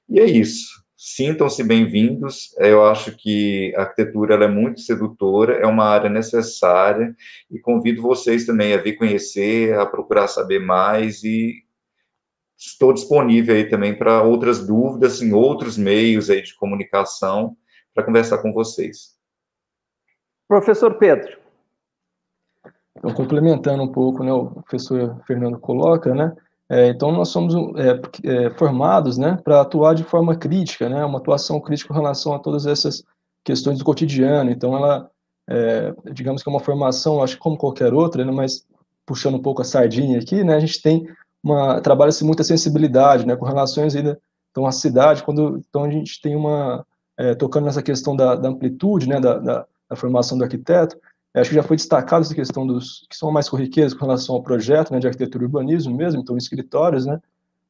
[0.10, 2.56] e é isso sintam-se bem-vindos.
[2.58, 7.14] Eu acho que a arquitetura é muito sedutora, é uma área necessária
[7.52, 11.62] e convido vocês também a vir conhecer, a procurar saber mais e
[12.58, 17.58] estou disponível aí também para outras dúvidas em outros meios aí de comunicação
[17.94, 19.18] para conversar com vocês.
[20.48, 21.38] Professor Pedro.
[22.98, 26.34] Então, complementando um pouco, né, o professor Fernando coloca, né,
[26.70, 31.20] é, então, nós somos é, é, formados né, para atuar de forma crítica, né, uma
[31.20, 33.04] atuação crítica em relação a todas essas
[33.44, 34.50] questões do cotidiano.
[34.50, 35.10] Então, ela,
[35.48, 38.66] é, digamos que é uma formação, acho que como qualquer outra, né, mas
[39.06, 41.06] puxando um pouco a sardinha aqui, né, a gente tem
[41.44, 44.18] uma trabalha-se muita sensibilidade, né, com relações ainda
[44.50, 46.86] então a cidade, quando então a gente tem uma
[47.18, 50.98] é, tocando nessa questão da, da amplitude, né, da, da, da formação do arquiteto,
[51.36, 54.44] Acho que já foi destacado essa questão dos que são mais corriqueiros com relação ao
[54.44, 57.20] projeto né, de arquitetura e urbanismo mesmo, então escritórios, né?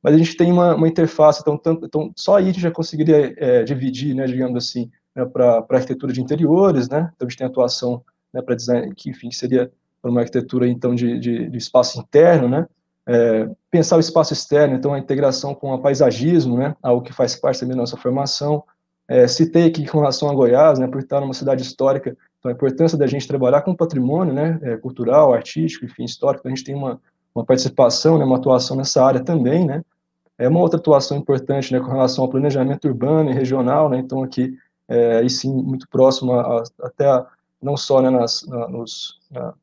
[0.01, 2.69] Mas a gente tem uma, uma interface, então, tanto, então só aí a gente já
[2.69, 7.09] conseguiria é, dividir, né, digamos assim, né, para arquitetura de interiores, né?
[7.16, 10.93] Então a gente tem atuação né, para design que, enfim, seria para uma arquitetura então
[10.93, 12.67] de, de, de espaço interno, né?
[13.08, 16.75] É, pensar o espaço externo, então a integração com o paisagismo, né?
[16.83, 18.64] Algo que faz parte também da nossa formação.
[19.08, 20.88] É, citei aqui com relação a Goiás, né?
[20.88, 24.59] Por estar numa cidade histórica, então a importância da gente trabalhar com patrimônio, né?
[24.61, 26.45] É, cultural, artístico, enfim, histórico.
[26.45, 26.99] A gente tem uma,
[27.33, 28.25] uma participação, né?
[28.25, 29.81] Uma atuação nessa área também, né?
[30.38, 31.80] É uma outra atuação importante, né?
[31.80, 33.97] Com relação ao planejamento urbano e regional, né?
[33.97, 34.57] Então aqui,
[34.89, 37.25] é, aí sim, muito próximo a, a, até a,
[37.61, 39.53] não só né, nas, na, nos, na,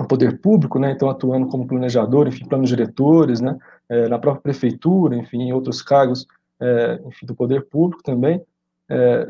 [0.00, 3.56] no poder público, né, então atuando como planejador, enfim, planos diretores, né,
[3.88, 6.26] é, na própria prefeitura, enfim, em outros cargos,
[6.60, 8.42] é, enfim, do poder público também.
[8.90, 9.26] É,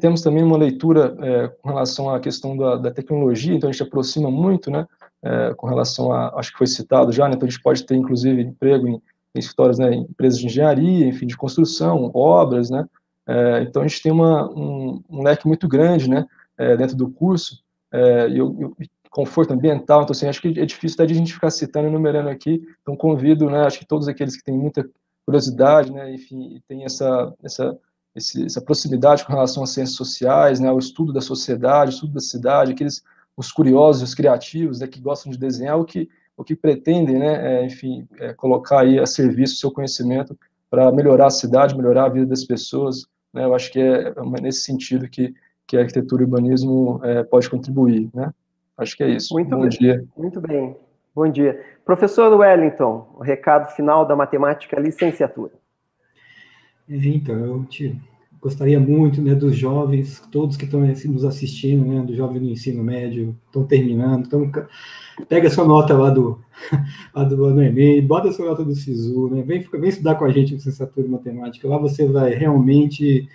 [0.00, 3.82] temos também uma leitura é, com relação à questão da, da, tecnologia, então a gente
[3.84, 4.84] aproxima muito, né,
[5.22, 7.94] é, com relação a, acho que foi citado já, né, então a gente pode ter,
[7.94, 12.84] inclusive, emprego em, em escritórios, né, em empresas de engenharia, enfim, de construção, obras, né,
[13.28, 16.26] é, então a gente tem uma, um, um leque muito grande, né,
[16.58, 17.62] é, dentro do curso,
[17.92, 18.76] é, e eu,
[19.08, 21.90] conforto ambiental, então assim, acho que é difícil até de a gente ficar citando e
[21.90, 24.84] enumerando aqui, então convido, né, acho que todos aqueles que têm muita
[25.24, 27.78] curiosidade, né, enfim, tem essa, essa,
[28.16, 32.20] esse, essa proximidade com relação às ciências sociais, né, ao estudo da sociedade, estudo da
[32.20, 33.04] cidade, aqueles,
[33.36, 37.60] os curiosos, os criativos, né, que gostam de desenhar, o que, o que pretendem, né,
[37.60, 40.36] é, enfim, é, colocar aí a serviço o seu conhecimento
[40.68, 44.40] para melhorar a cidade, melhorar a vida das pessoas, né, eu acho que é, é
[44.40, 45.34] nesse sentido que
[45.66, 48.32] que a arquitetura e urbanismo é, pode contribuir, né?
[48.78, 49.34] Acho que é isso.
[49.34, 49.68] Muito Bom bem.
[49.68, 50.04] dia.
[50.16, 50.76] Muito bem.
[51.14, 51.60] Bom dia.
[51.84, 55.52] Professor Wellington, o recado final da matemática licenciatura.
[56.88, 58.00] Então, eu te
[58.40, 62.82] gostaria muito né, dos jovens, todos que estão nos assistindo, né, do jovem do ensino
[62.84, 64.50] médio, estão terminando, então
[65.28, 66.38] pega sua nota lá do,
[67.12, 70.30] lá do, do Enem, bota sua nota do SISU, né, vem, vem estudar com a
[70.30, 73.28] gente licenciatura em matemática, lá você vai realmente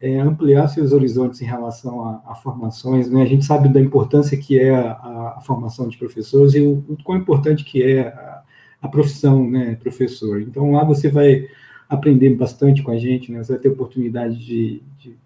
[0.00, 3.10] é, ampliar seus horizontes em relação a, a, formações.
[3.10, 3.22] Né?
[3.22, 6.96] A gente sabe da importância que é a, a formação de professores e o, o
[7.02, 8.42] quão importante que é a,
[8.82, 10.40] a, profissão né, professor.
[10.40, 11.48] Então, lá você vai
[11.88, 13.42] aprender bastante com a gente, né?
[13.42, 15.16] você vai ter oportunidade de, de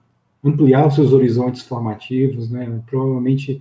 [0.45, 2.51] ampliar os seus horizontes formativos.
[2.51, 2.81] Né?
[2.87, 3.61] Provavelmente,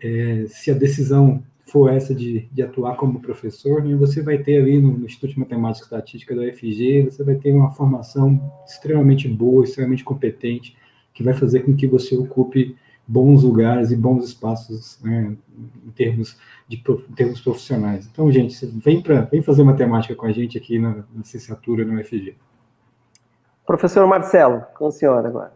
[0.00, 4.60] é, se a decisão for essa de, de atuar como professor, né, você vai ter
[4.60, 8.52] ali no, no, Instituto de Matemática e Estatística da UFG, você vai ter uma formação
[8.66, 10.76] extremamente boa, extremamente competente,
[11.14, 12.76] que vai fazer com que você ocupe
[13.12, 15.36] bons lugares e bons espaços né,
[15.86, 18.06] em, termos de em termos profissionais.
[18.06, 22.00] Então, gente, vem, pra, vem fazer matemática com a gente aqui na, na licenciatura no
[22.00, 22.34] UFG.
[23.66, 25.52] Professor Marcelo, com o senhor agora.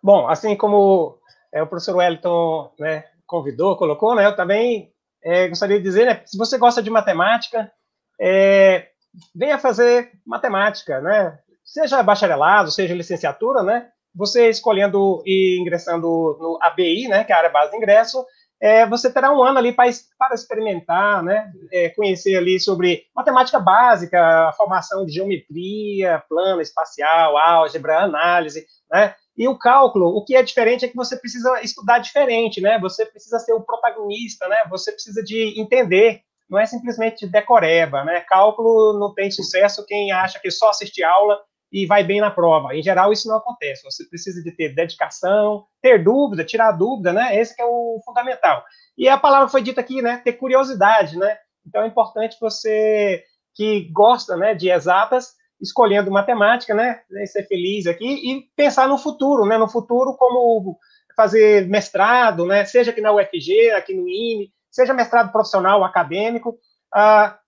[0.00, 1.18] Bom, assim como
[1.52, 4.24] é, o professor Wellington né, convidou, colocou, né?
[4.24, 6.22] Eu também é, gostaria de dizer, né?
[6.24, 7.72] Se você gosta de matemática,
[8.20, 8.86] é,
[9.34, 11.36] venha fazer matemática, né?
[11.64, 13.88] Seja bacharelado, seja licenciatura, né?
[14.14, 16.08] Você escolhendo e ingressando
[16.40, 17.24] no ABI, né?
[17.24, 18.24] Que é a área base de ingresso,
[18.60, 21.52] é, você terá um ano ali para, para experimentar, né?
[21.72, 29.14] É, conhecer ali sobre matemática básica, a formação de geometria, plano espacial, álgebra, análise, né?
[29.36, 32.78] E o cálculo, o que é diferente é que você precisa estudar diferente, né?
[32.78, 34.56] Você precisa ser o protagonista, né?
[34.70, 38.20] Você precisa de entender, não é simplesmente decoreba, né?
[38.20, 41.38] Cálculo não tem sucesso quem acha que só assistir aula
[41.74, 42.72] e vai bem na prova.
[42.72, 43.82] Em geral, isso não acontece.
[43.82, 47.36] Você precisa de ter dedicação, ter dúvida, tirar dúvida, né?
[47.36, 48.64] Esse é o fundamental.
[48.96, 50.22] E a palavra foi dita aqui, né?
[50.24, 51.36] Ter curiosidade, né?
[51.66, 53.24] Então é importante você
[53.56, 59.46] que gosta, né, de exatas, escolhendo matemática, né, ser feliz aqui e pensar no futuro,
[59.46, 60.76] né, no futuro como
[61.16, 66.58] fazer mestrado, né, seja aqui na UFG, aqui no IME, seja mestrado profissional, acadêmico,
[66.92, 67.38] ah,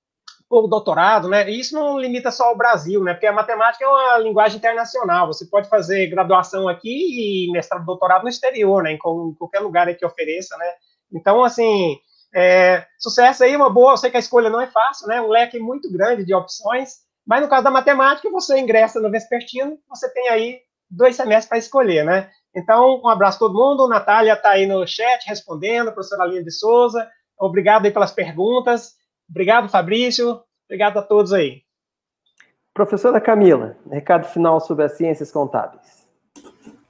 [0.49, 3.89] ou doutorado, né, e isso não limita só ao Brasil, né, porque a matemática é
[3.89, 8.99] uma linguagem internacional, você pode fazer graduação aqui e mestrado, doutorado no exterior, né, em
[8.99, 10.71] qualquer lugar que ofereça, né,
[11.13, 11.99] então, assim,
[12.35, 15.29] é, sucesso aí, uma boa, eu sei que a escolha não é fácil, né, um
[15.29, 20.09] leque muito grande de opções, mas no caso da matemática, você ingressa no Vespertino, você
[20.13, 22.31] tem aí dois semestres para escolher, né?
[22.55, 23.89] Então, um abraço a todo mundo.
[23.89, 27.07] Natália está aí no chat respondendo, professora Aline de Souza.
[27.39, 28.95] Obrigado aí pelas perguntas.
[29.29, 30.41] Obrigado, Fabrício.
[30.67, 31.63] Obrigado a todos aí.
[32.75, 36.05] Professora Camila, recado final sobre as ciências contábeis.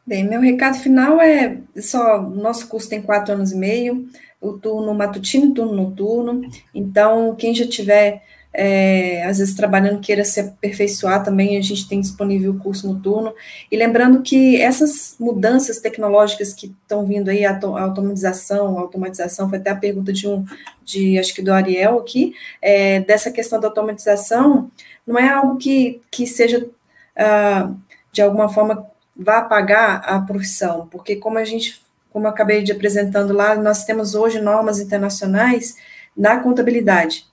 [0.06, 4.08] Bem, meu recado final é só, nosso curso tem quatro anos e meio,
[4.40, 6.42] o turno matutino, o turno noturno,
[6.74, 8.22] então, quem já tiver
[8.58, 13.34] é, às vezes trabalhando queira se aperfeiçoar também, a gente tem disponível o curso noturno.
[13.70, 19.58] E lembrando que essas mudanças tecnológicas que estão vindo aí, a automatização, a automatização, foi
[19.58, 20.42] até a pergunta de um,
[20.82, 24.70] de acho que do Ariel aqui, é, dessa questão da automatização,
[25.06, 26.66] não é algo que, que seja,
[27.14, 27.70] ah,
[28.10, 32.72] de alguma forma, vá pagar a profissão, porque como a gente, como eu acabei de
[32.72, 35.76] apresentando lá, nós temos hoje normas internacionais
[36.16, 37.26] na contabilidade.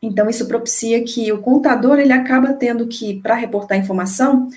[0.00, 4.48] Então, isso propicia que o contador, ele acaba tendo que, para reportar informação,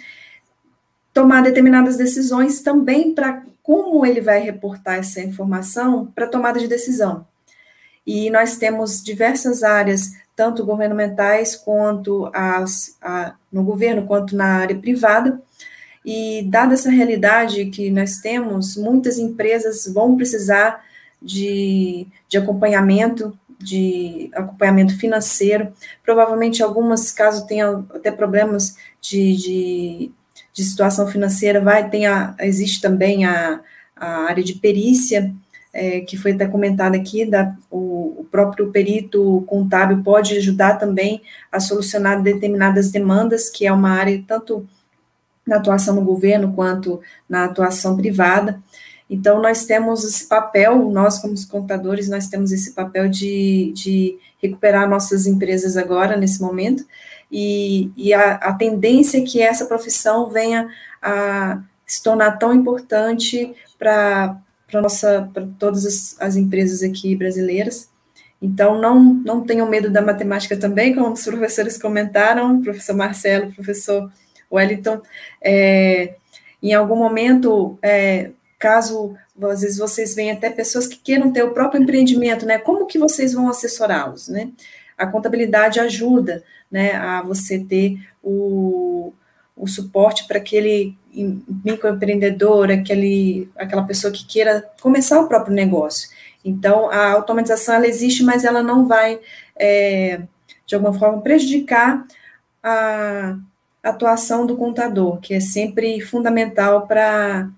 [1.13, 7.25] tomar determinadas decisões também para como ele vai reportar essa informação para tomada de decisão.
[8.05, 14.75] E nós temos diversas áreas, tanto governamentais quanto as, a, no governo, quanto na área
[14.75, 15.41] privada,
[16.03, 20.83] e dada essa realidade que nós temos, muitas empresas vão precisar
[21.21, 25.71] de, de acompanhamento, de acompanhamento financeiro.
[26.03, 30.11] Provavelmente algumas, caso tenha até problemas de, de,
[30.53, 33.61] de situação financeira, vai, tem a, existe também a,
[33.95, 35.33] a área de perícia,
[35.73, 41.21] é, que foi até comentado aqui, da, o, o, próprio perito contábil pode ajudar também
[41.51, 44.67] a solucionar determinadas demandas, que é uma área tanto
[45.45, 48.61] na atuação no governo quanto na atuação privada.
[49.11, 54.89] Então, nós temos esse papel, nós como contadores, nós temos esse papel de, de recuperar
[54.89, 56.85] nossas empresas agora, nesse momento,
[57.29, 60.69] e, e a, a tendência é que essa profissão venha
[61.01, 64.37] a se tornar tão importante para
[64.73, 67.89] nossa para todas as, as, empresas aqui brasileiras.
[68.41, 74.09] Então não não tenham medo da matemática também, como os professores comentaram, professor Marcelo, professor
[74.51, 75.01] Wellington.
[75.41, 76.15] É,
[76.63, 78.31] em algum momento, é,
[78.61, 82.59] caso às vezes vocês veem até pessoas que queiram ter o próprio empreendimento, né?
[82.59, 84.51] Como que vocês vão assessorá-los, né?
[84.95, 89.11] A contabilidade ajuda, né, a você ter o,
[89.57, 90.95] o suporte para aquele
[91.65, 96.09] microempreendedor, aquele, aquela pessoa que queira começar o próprio negócio.
[96.45, 99.19] Então, a automatização, ela existe, mas ela não vai,
[99.55, 100.21] é,
[100.65, 102.05] de alguma forma, prejudicar
[102.63, 103.37] a
[103.83, 107.49] atuação do contador, que é sempre fundamental para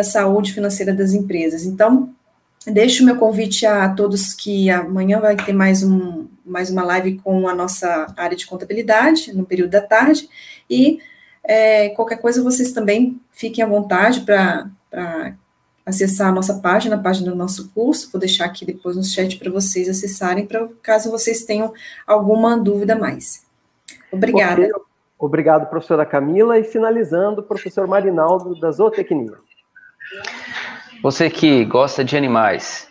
[0.00, 1.64] a saúde financeira das empresas.
[1.64, 2.14] Então,
[2.66, 7.18] deixo o meu convite a todos que amanhã vai ter mais, um, mais uma live
[7.18, 10.28] com a nossa área de contabilidade, no período da tarde,
[10.68, 10.98] e
[11.44, 14.68] é, qualquer coisa, vocês também fiquem à vontade para
[15.84, 18.10] acessar a nossa página, a página do nosso curso.
[18.10, 21.72] Vou deixar aqui depois no chat para vocês acessarem, para caso vocês tenham
[22.04, 23.46] alguma dúvida mais.
[24.10, 24.68] Obrigada.
[25.18, 26.58] Obrigado, professora Camila.
[26.58, 29.45] E finalizando, professor Marinaldo, da Zootecnia.
[31.02, 32.90] Você que gosta de animais,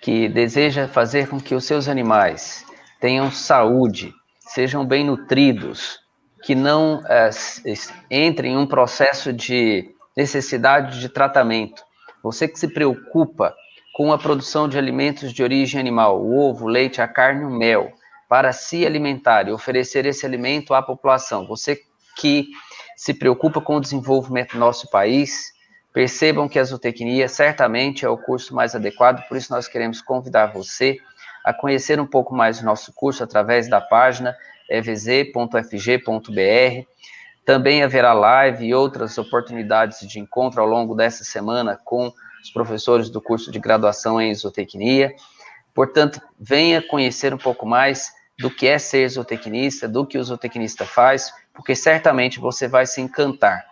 [0.00, 2.64] que deseja fazer com que os seus animais
[3.00, 6.00] tenham saúde, sejam bem nutridos,
[6.42, 7.30] que não é,
[8.10, 11.82] entre em um processo de necessidade de tratamento.
[12.22, 13.54] Você que se preocupa
[13.94, 17.50] com a produção de alimentos de origem animal, o ovo, o leite, a carne, o
[17.50, 17.92] mel,
[18.28, 21.46] para se alimentar e oferecer esse alimento à população.
[21.46, 21.80] Você
[22.16, 22.48] que
[22.96, 25.55] se preocupa com o desenvolvimento do nosso país,
[25.96, 30.52] percebam que a zootecnia certamente é o curso mais adequado, por isso nós queremos convidar
[30.52, 30.98] você
[31.42, 34.36] a conhecer um pouco mais do nosso curso através da página
[34.68, 35.40] evz.fg.br.
[37.46, 43.08] Também haverá live e outras oportunidades de encontro ao longo dessa semana com os professores
[43.08, 45.14] do curso de graduação em zootecnia.
[45.74, 50.84] Portanto, venha conhecer um pouco mais do que é ser zootecnista, do que o zootecnista
[50.84, 53.64] faz, porque certamente você vai se encantar.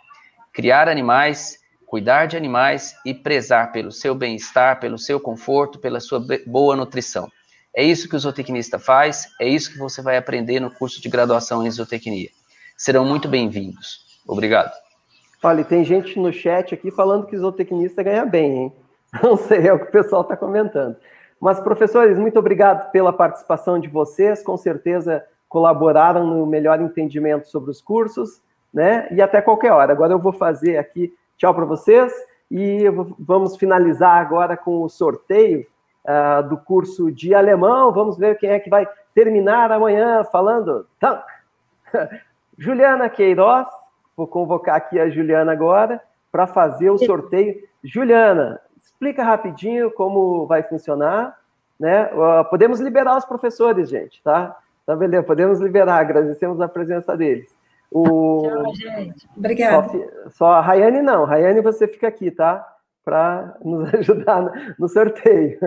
[0.54, 6.20] Criar animais, cuidar de animais e prezar pelo seu bem-estar, pelo seu conforto, pela sua
[6.46, 7.28] boa nutrição.
[7.74, 11.08] É isso que o zootecnista faz, é isso que você vai aprender no curso de
[11.08, 12.28] graduação em zootecnia.
[12.76, 14.04] Serão muito bem-vindos.
[14.26, 14.72] Obrigado.
[15.42, 18.72] Olha, tem gente no chat aqui falando que zootecnista ganha bem, hein?
[19.22, 20.96] Não sei, é o que o pessoal está comentando.
[21.40, 27.70] Mas, professores, muito obrigado pela participação de vocês, com certeza colaboraram no melhor entendimento sobre
[27.70, 28.40] os cursos,
[28.72, 29.06] né?
[29.12, 29.92] E até qualquer hora.
[29.92, 31.12] Agora eu vou fazer aqui
[31.44, 32.10] tchau para vocês
[32.50, 32.84] e
[33.18, 35.66] vamos finalizar agora com o sorteio
[36.02, 37.92] uh, do curso de alemão.
[37.92, 40.86] Vamos ver quem é que vai terminar amanhã falando.
[40.97, 41.20] Então,
[42.56, 43.68] Juliana Queiroz,
[44.16, 46.00] vou convocar aqui a Juliana agora
[46.32, 47.62] para fazer o sorteio.
[47.82, 51.39] Juliana, explica rapidinho como vai funcionar.
[51.78, 52.06] Né?
[52.06, 54.56] Uh, podemos liberar os professores, gente, tá?
[54.86, 57.55] Tá beleza, podemos liberar, agradecemos a presença deles.
[57.90, 58.42] O...
[58.42, 59.28] Tchau, gente.
[59.36, 59.88] Obrigada.
[59.88, 62.64] Só, só a Rayane não, Rayane você fica aqui, tá?
[63.04, 65.58] para nos ajudar no sorteio.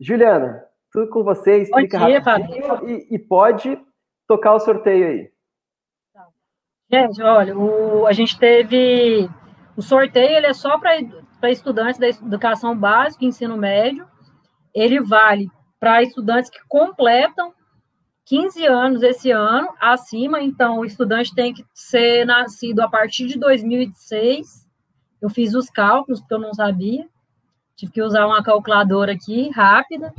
[0.00, 3.78] Juliana, tudo com você, explica Bom dia, rapidinho e, e, pode
[4.26, 5.30] tocar o sorteio aí.
[6.90, 9.28] Gente, olha, o, a gente teve
[9.76, 14.06] o sorteio, ele é só para estudantes da educação básica, ensino médio.
[14.74, 17.52] Ele vale para estudantes que completam
[18.26, 23.38] 15 anos esse ano acima, então o estudante tem que ser nascido a partir de
[23.38, 24.66] 2006.
[25.20, 27.06] Eu fiz os cálculos, porque eu não sabia.
[27.76, 30.12] Tive que usar uma calculadora aqui, rápida.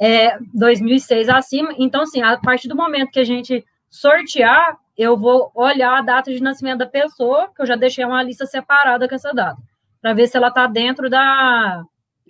[0.00, 1.74] É, 2006 acima.
[1.78, 6.32] Então, assim, a partir do momento que a gente sortear, eu vou olhar a data
[6.32, 9.60] de nascimento da pessoa, que eu já deixei uma lista separada com essa data,
[10.00, 11.84] para ver se ela está dentro da.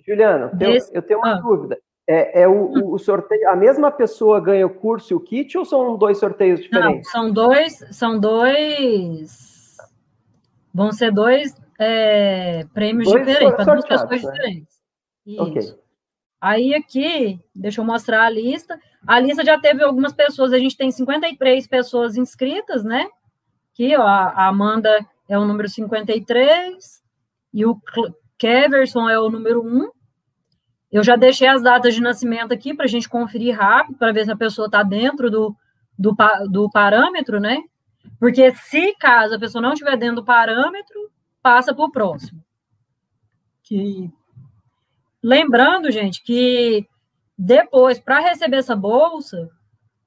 [0.05, 0.93] Juliana, desse...
[0.93, 1.41] eu tenho uma ah.
[1.41, 1.77] dúvida.
[2.09, 2.93] É, é o, hum.
[2.93, 6.61] o, sorteio, a mesma pessoa ganha o curso e o kit ou são dois sorteios
[6.61, 7.05] diferentes?
[7.05, 9.75] Não, são dois, são dois.
[10.73, 14.31] Vão ser dois é, prêmios dois diferentes, para duas pessoas né?
[14.31, 14.77] diferentes.
[15.25, 15.41] Isso.
[15.43, 15.61] Ok.
[16.39, 18.79] Aí aqui, deixa eu mostrar a lista.
[19.05, 23.07] A lista já teve algumas pessoas, a gente tem 53 pessoas inscritas, né?
[23.73, 27.03] Aqui, ó, a Amanda é o número 53
[27.53, 27.79] e o
[28.37, 29.89] Keverson é o número 1.
[30.97, 34.25] Eu já deixei as datas de nascimento aqui para a gente conferir rápido, para ver
[34.25, 35.55] se a pessoa está dentro do,
[35.95, 36.15] do,
[36.49, 37.61] do parâmetro, né?
[38.19, 42.43] Porque se caso a pessoa não estiver dentro do parâmetro, passa para o próximo.
[43.61, 44.11] Que...
[45.21, 46.87] Lembrando, gente, que
[47.37, 49.51] depois, para receber essa bolsa,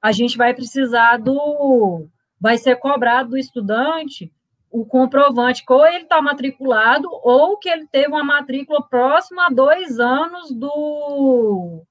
[0.01, 2.05] a gente vai precisar do.
[2.37, 4.29] Vai ser cobrado do estudante
[4.71, 9.49] o comprovante que ou ele está matriculado ou que ele teve uma matrícula próxima a
[9.49, 11.83] dois anos do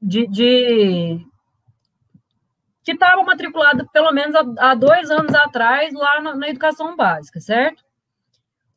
[0.00, 1.26] de, de
[2.84, 7.82] que estava matriculado pelo menos há, dois anos atrás lá na, na, educação básica, certo?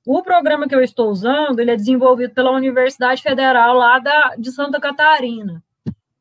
[0.06, 4.52] O programa que eu estou usando, ele é desenvolvido pela Universidade Federal lá da, de
[4.52, 5.64] Santa Catarina.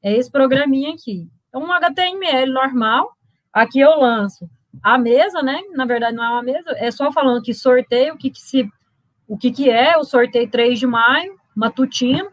[0.00, 1.28] É esse programinha aqui.
[1.52, 3.16] É um HTML normal.
[3.52, 4.48] Aqui eu lanço
[4.82, 5.60] a mesa, né?
[5.74, 8.70] Na verdade, não é uma mesa, é só falando que sorteio, o que, que se
[9.26, 12.30] o que, que é o sorteio 3 de maio, matutino.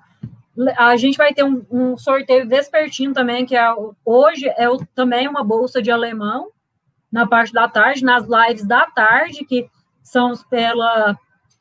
[0.77, 5.27] A gente vai ter um, um sorteio vespertino também, que é hoje é o, também
[5.27, 6.51] uma bolsa de alemão,
[7.11, 9.69] na parte da tarde, nas lives da tarde, que
[10.03, 11.17] são pela,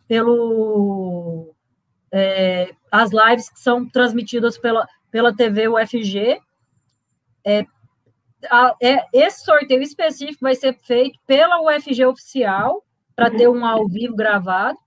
[0.08, 1.54] pelo
[2.12, 6.40] é, as lives que são transmitidas pela, pela TV UFG.
[7.44, 7.64] É,
[8.50, 12.84] a, é, esse sorteio específico vai ser feito pela UFG oficial,
[13.14, 14.78] para ter um ao vivo gravado,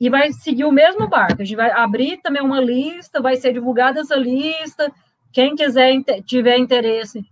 [0.00, 1.42] e vai seguir o mesmo barco.
[1.42, 4.90] A gente vai abrir também uma lista, vai ser divulgada essa lista.
[5.32, 7.22] Quem quiser tiver interesse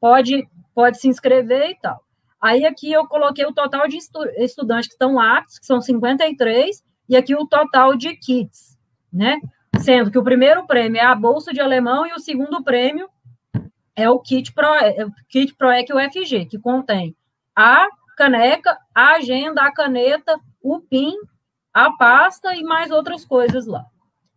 [0.00, 2.00] pode, pode se inscrever e tal.
[2.40, 6.84] Aí aqui eu coloquei o total de estu estudantes que estão aptos, que são 53,
[7.08, 8.76] e aqui o total de kits,
[9.12, 9.38] né?
[9.78, 13.08] Sendo que o primeiro prêmio é a bolsa de alemão e o segundo prêmio
[13.96, 17.16] é o kit Pro, é o kit ProEC UFG, que contém
[17.54, 21.14] a caneca, a agenda, a caneta, o PIN,
[21.72, 23.84] a pasta e mais outras coisas lá.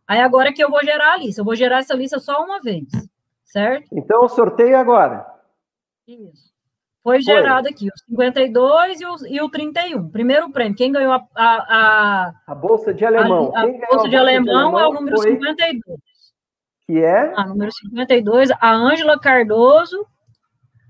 [0.07, 2.61] Aí agora que eu vou gerar a lista, eu vou gerar essa lista só uma
[2.61, 2.87] vez,
[3.43, 3.87] certo?
[3.91, 5.25] Então, sorteio agora.
[6.07, 6.49] Isso.
[7.03, 7.21] Foi, Foi.
[7.21, 10.09] gerado aqui o 52 e o, e o 31.
[10.09, 11.25] Primeiro prêmio, quem ganhou a...
[11.35, 13.51] A, a, a bolsa de alemão.
[13.55, 15.31] A, a bolsa, de, bolsa alemão de alemão é o número foi...
[15.31, 15.81] 52
[16.89, 17.31] que é?
[17.35, 20.07] A número 52, a Ângela Cardoso.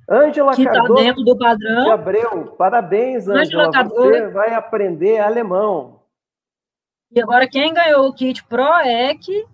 [0.10, 0.94] Ângela que Cardoso.
[0.94, 1.84] Que está dentro do padrão.
[1.84, 2.46] De Abreu.
[2.58, 3.70] Parabéns, Ângela.
[3.70, 6.00] Você vai aprender alemão.
[7.12, 9.46] E agora, quem ganhou o kit ProEC?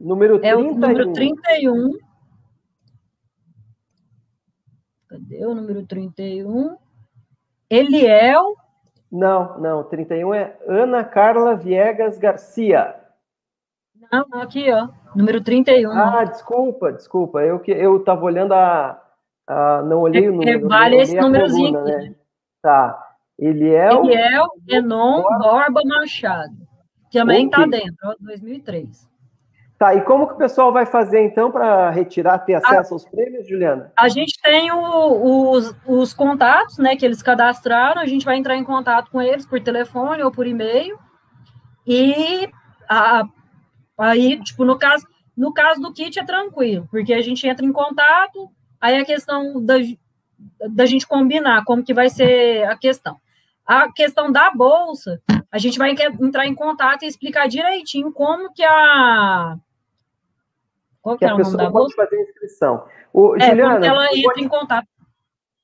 [0.00, 0.50] Número 31.
[0.50, 1.92] É o número 31.
[5.08, 6.76] Cadê o número 31?
[7.70, 8.56] Eliel.
[9.12, 12.96] Não, não, 31 é Ana Carla Viegas Garcia.
[14.10, 14.88] Não, aqui, ó.
[15.16, 15.90] Número 31.
[15.90, 17.40] Ah, desculpa, desculpa.
[17.40, 19.00] Eu que eu estava olhando a,
[19.46, 20.68] a, Não olhei é, o número.
[20.68, 22.08] Vale esse númerozinho coluna, aqui.
[22.08, 22.14] Né?
[22.62, 23.02] Tá.
[23.38, 24.04] Eliel.
[24.04, 26.54] Eliel Enon Borba Machado.
[27.10, 29.08] Que também está dentro, ó, 2003.
[29.78, 33.04] Tá, e como que o pessoal vai fazer então para retirar, ter acesso a, aos
[33.04, 33.92] prêmios, Juliana?
[33.94, 38.56] A gente tem o, os, os contatos, né, que eles cadastraram, a gente vai entrar
[38.56, 40.98] em contato com eles por telefone ou por e-mail.
[41.86, 42.48] E
[42.88, 43.24] a,
[43.98, 47.72] Aí, tipo, no caso, no caso do kit é tranquilo, porque a gente entra em
[47.72, 48.50] contato,
[48.80, 49.74] aí a questão da,
[50.70, 53.16] da gente combinar como que vai ser a questão.
[53.66, 58.62] A questão da bolsa, a gente vai entrar em contato e explicar direitinho como que
[58.62, 59.56] a
[61.02, 62.84] qual que, que é a pessoa pode fazer inscrição.
[63.12, 64.88] O, é, Juliana, como ela entra em contato.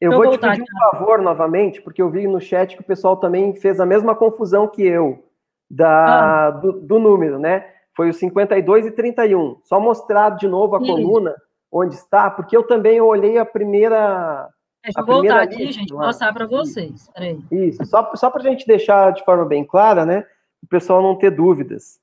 [0.00, 3.16] Eu vou te pedir um favor novamente, porque eu vi no chat que o pessoal
[3.16, 5.28] também fez a mesma confusão que eu
[5.70, 6.50] da, ah.
[6.50, 7.66] do, do número, né?
[7.94, 9.58] Foi o 52 e 31.
[9.64, 10.86] Só mostrar de novo a Sim.
[10.86, 11.34] coluna
[11.70, 14.48] onde está, porque eu também olhei a primeira.
[14.84, 17.08] Deixa eu voltar aqui, gente, mostrar para vocês.
[17.14, 17.38] Peraí.
[17.50, 20.26] Isso, só, só para a gente deixar de forma bem clara, né?
[20.62, 22.00] O pessoal não ter dúvidas.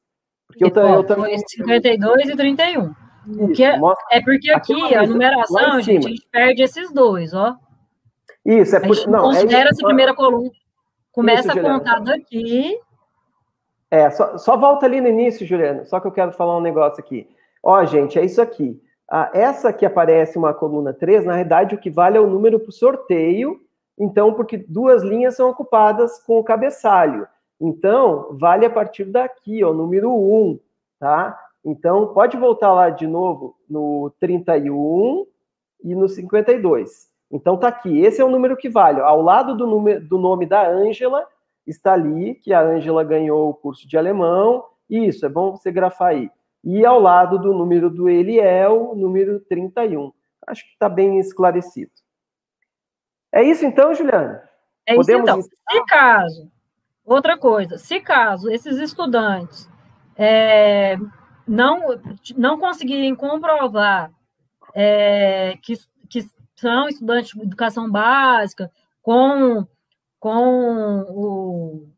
[0.48, 1.38] Porque eu, eu, eu também.
[1.38, 2.93] 52 e 31.
[3.38, 3.80] O que é,
[4.11, 7.56] é porque aqui, aqui a numeração, gente, a gente perde esses dois, ó.
[8.43, 10.50] Isso, é por, não, considera é essa primeira coluna.
[11.11, 12.80] Começa isso, a contar daqui.
[13.92, 17.00] É, só, só volta ali no início, Juliana, só que eu quero falar um negócio
[17.00, 17.27] aqui.
[17.64, 18.82] Ó, gente, é isso aqui.
[19.09, 22.59] Ah, essa que aparece uma coluna 3, na realidade, o que vale é o número
[22.59, 23.59] para o sorteio,
[23.98, 27.27] então, porque duas linhas são ocupadas com o cabeçalho.
[27.59, 30.59] Então, vale a partir daqui, ó, número 1,
[31.00, 31.38] tá?
[31.66, 35.26] Então, pode voltar lá de novo no 31
[35.84, 37.09] e no 52.
[37.32, 38.00] Então, tá aqui.
[38.00, 39.01] Esse é o número que vale.
[39.01, 41.27] Ao lado do, número, do nome da Ângela,
[41.70, 44.66] está ali que a Ângela ganhou o curso de alemão.
[44.90, 46.30] Isso, é bom você grafar aí.
[46.64, 50.12] E ao lado do número do Eliel, número 31.
[50.48, 51.92] Acho que está bem esclarecido.
[53.32, 54.44] É isso então, Juliana?
[54.86, 55.42] É isso Podemos então.
[55.42, 56.52] Se caso,
[57.06, 59.70] outra coisa, se caso esses estudantes
[60.16, 60.98] é,
[61.48, 62.00] não,
[62.36, 64.12] não conseguirem comprovar
[64.74, 65.76] é, que,
[66.10, 66.26] que
[66.56, 69.66] são estudantes de educação básica com,
[70.20, 71.90] com o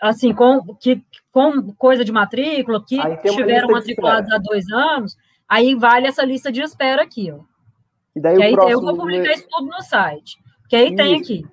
[0.00, 5.16] assim, com, que, com coisa de matrícula, que estiveram matriculados há dois anos,
[5.48, 7.40] aí vale essa lista de espera aqui, ó.
[8.14, 10.36] E daí que aí eu vou publicar isso tudo no site.
[10.68, 10.96] Que aí isso.
[10.96, 11.44] tem aqui.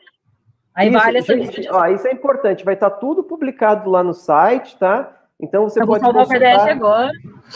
[0.75, 1.69] Aí isso, vale essa gente, lista de.
[1.69, 5.21] Ó, isso é importante, vai estar tudo publicado lá no site, tá?
[5.39, 6.69] Então você eu pode consultar.
[6.69, 7.11] agora.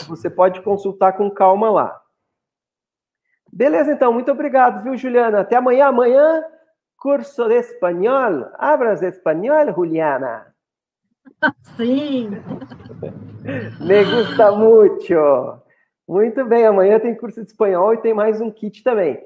[0.08, 2.00] Você pode consultar com calma lá.
[3.50, 5.40] Beleza, então, muito obrigado, viu, Juliana?
[5.40, 5.86] Até amanhã.
[5.86, 6.44] Amanhã,
[6.98, 8.50] curso de espanhol.
[8.54, 10.54] Abras espanhol, Juliana.
[11.76, 12.30] Sim.
[13.80, 15.62] Me gusta muito.
[16.06, 19.16] Muito bem, amanhã tem curso de espanhol e tem mais um kit também.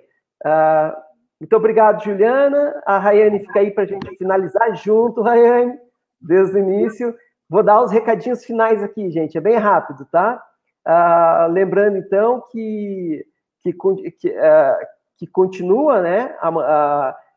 [0.45, 0.93] Uh,
[1.41, 2.83] muito obrigado, Juliana.
[2.85, 5.79] A Rayane fica aí para a gente finalizar junto, Rayane,
[6.21, 7.15] desde o início.
[7.49, 10.43] Vou dar os recadinhos finais aqui, gente, é bem rápido, tá?
[10.87, 13.25] Uh, lembrando, então, que,
[13.63, 14.87] que, que, uh,
[15.17, 16.37] que continua, né?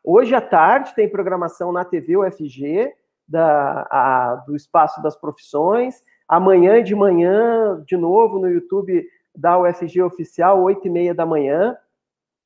[0.06, 2.94] Hoje à tarde tem programação na TV UFG,
[3.28, 6.04] da, a, do Espaço das Profissões.
[6.28, 11.76] Amanhã de manhã, de novo, no YouTube da UFG Oficial, 8 e meia da manhã.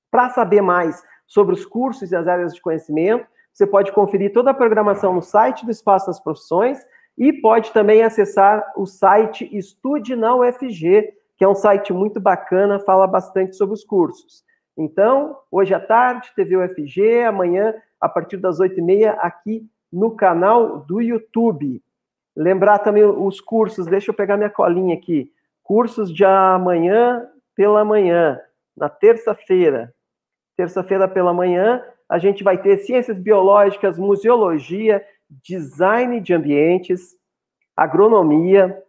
[0.09, 4.51] Para saber mais sobre os cursos e as áreas de conhecimento, você pode conferir toda
[4.51, 6.79] a programação no site do Espaço das Profissões
[7.17, 12.79] e pode também acessar o site Estude na UFG, que é um site muito bacana,
[12.79, 14.43] fala bastante sobre os cursos.
[14.77, 21.01] Então, hoje à tarde, TV UFG, amanhã, a partir das 8h30, aqui no canal do
[21.01, 21.81] YouTube.
[22.35, 25.31] Lembrar também os cursos, deixa eu pegar minha colinha aqui.
[25.63, 28.39] Cursos de amanhã pela manhã,
[28.75, 29.93] na terça-feira.
[30.55, 37.15] Terça-feira pela manhã, a gente vai ter ciências biológicas, museologia, design de ambientes,
[37.75, 38.81] agronomia.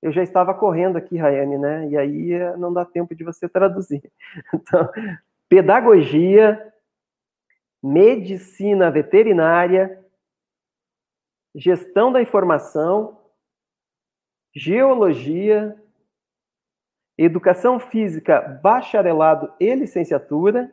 [0.00, 1.88] Eu já estava correndo aqui, Rayane, né?
[1.88, 4.02] E aí eh, não dá tempo de você traduzir.
[4.54, 4.88] Então,
[5.48, 6.72] pedagogia,
[7.82, 10.04] medicina veterinária,
[11.54, 13.18] gestão da informação,
[14.54, 15.76] geologia,
[17.16, 20.72] educação física, bacharelado e licenciatura,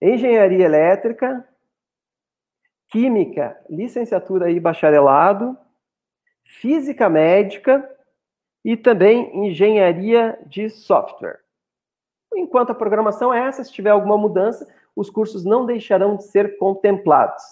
[0.00, 1.46] engenharia elétrica,
[2.88, 5.58] química, licenciatura e bacharelado,
[6.44, 7.88] física médica
[8.64, 11.40] e também engenharia de software.
[12.34, 14.66] Enquanto a programação é essa, se tiver alguma mudança,
[14.96, 17.42] os cursos não deixarão de ser contemplados.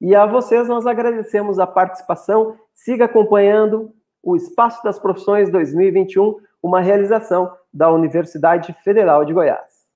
[0.00, 2.56] E a vocês nós agradecemos a participação.
[2.74, 3.92] Siga acompanhando
[4.22, 9.86] o Espaço das Profissões 2021, uma realização da Universidade Federal de Goiás.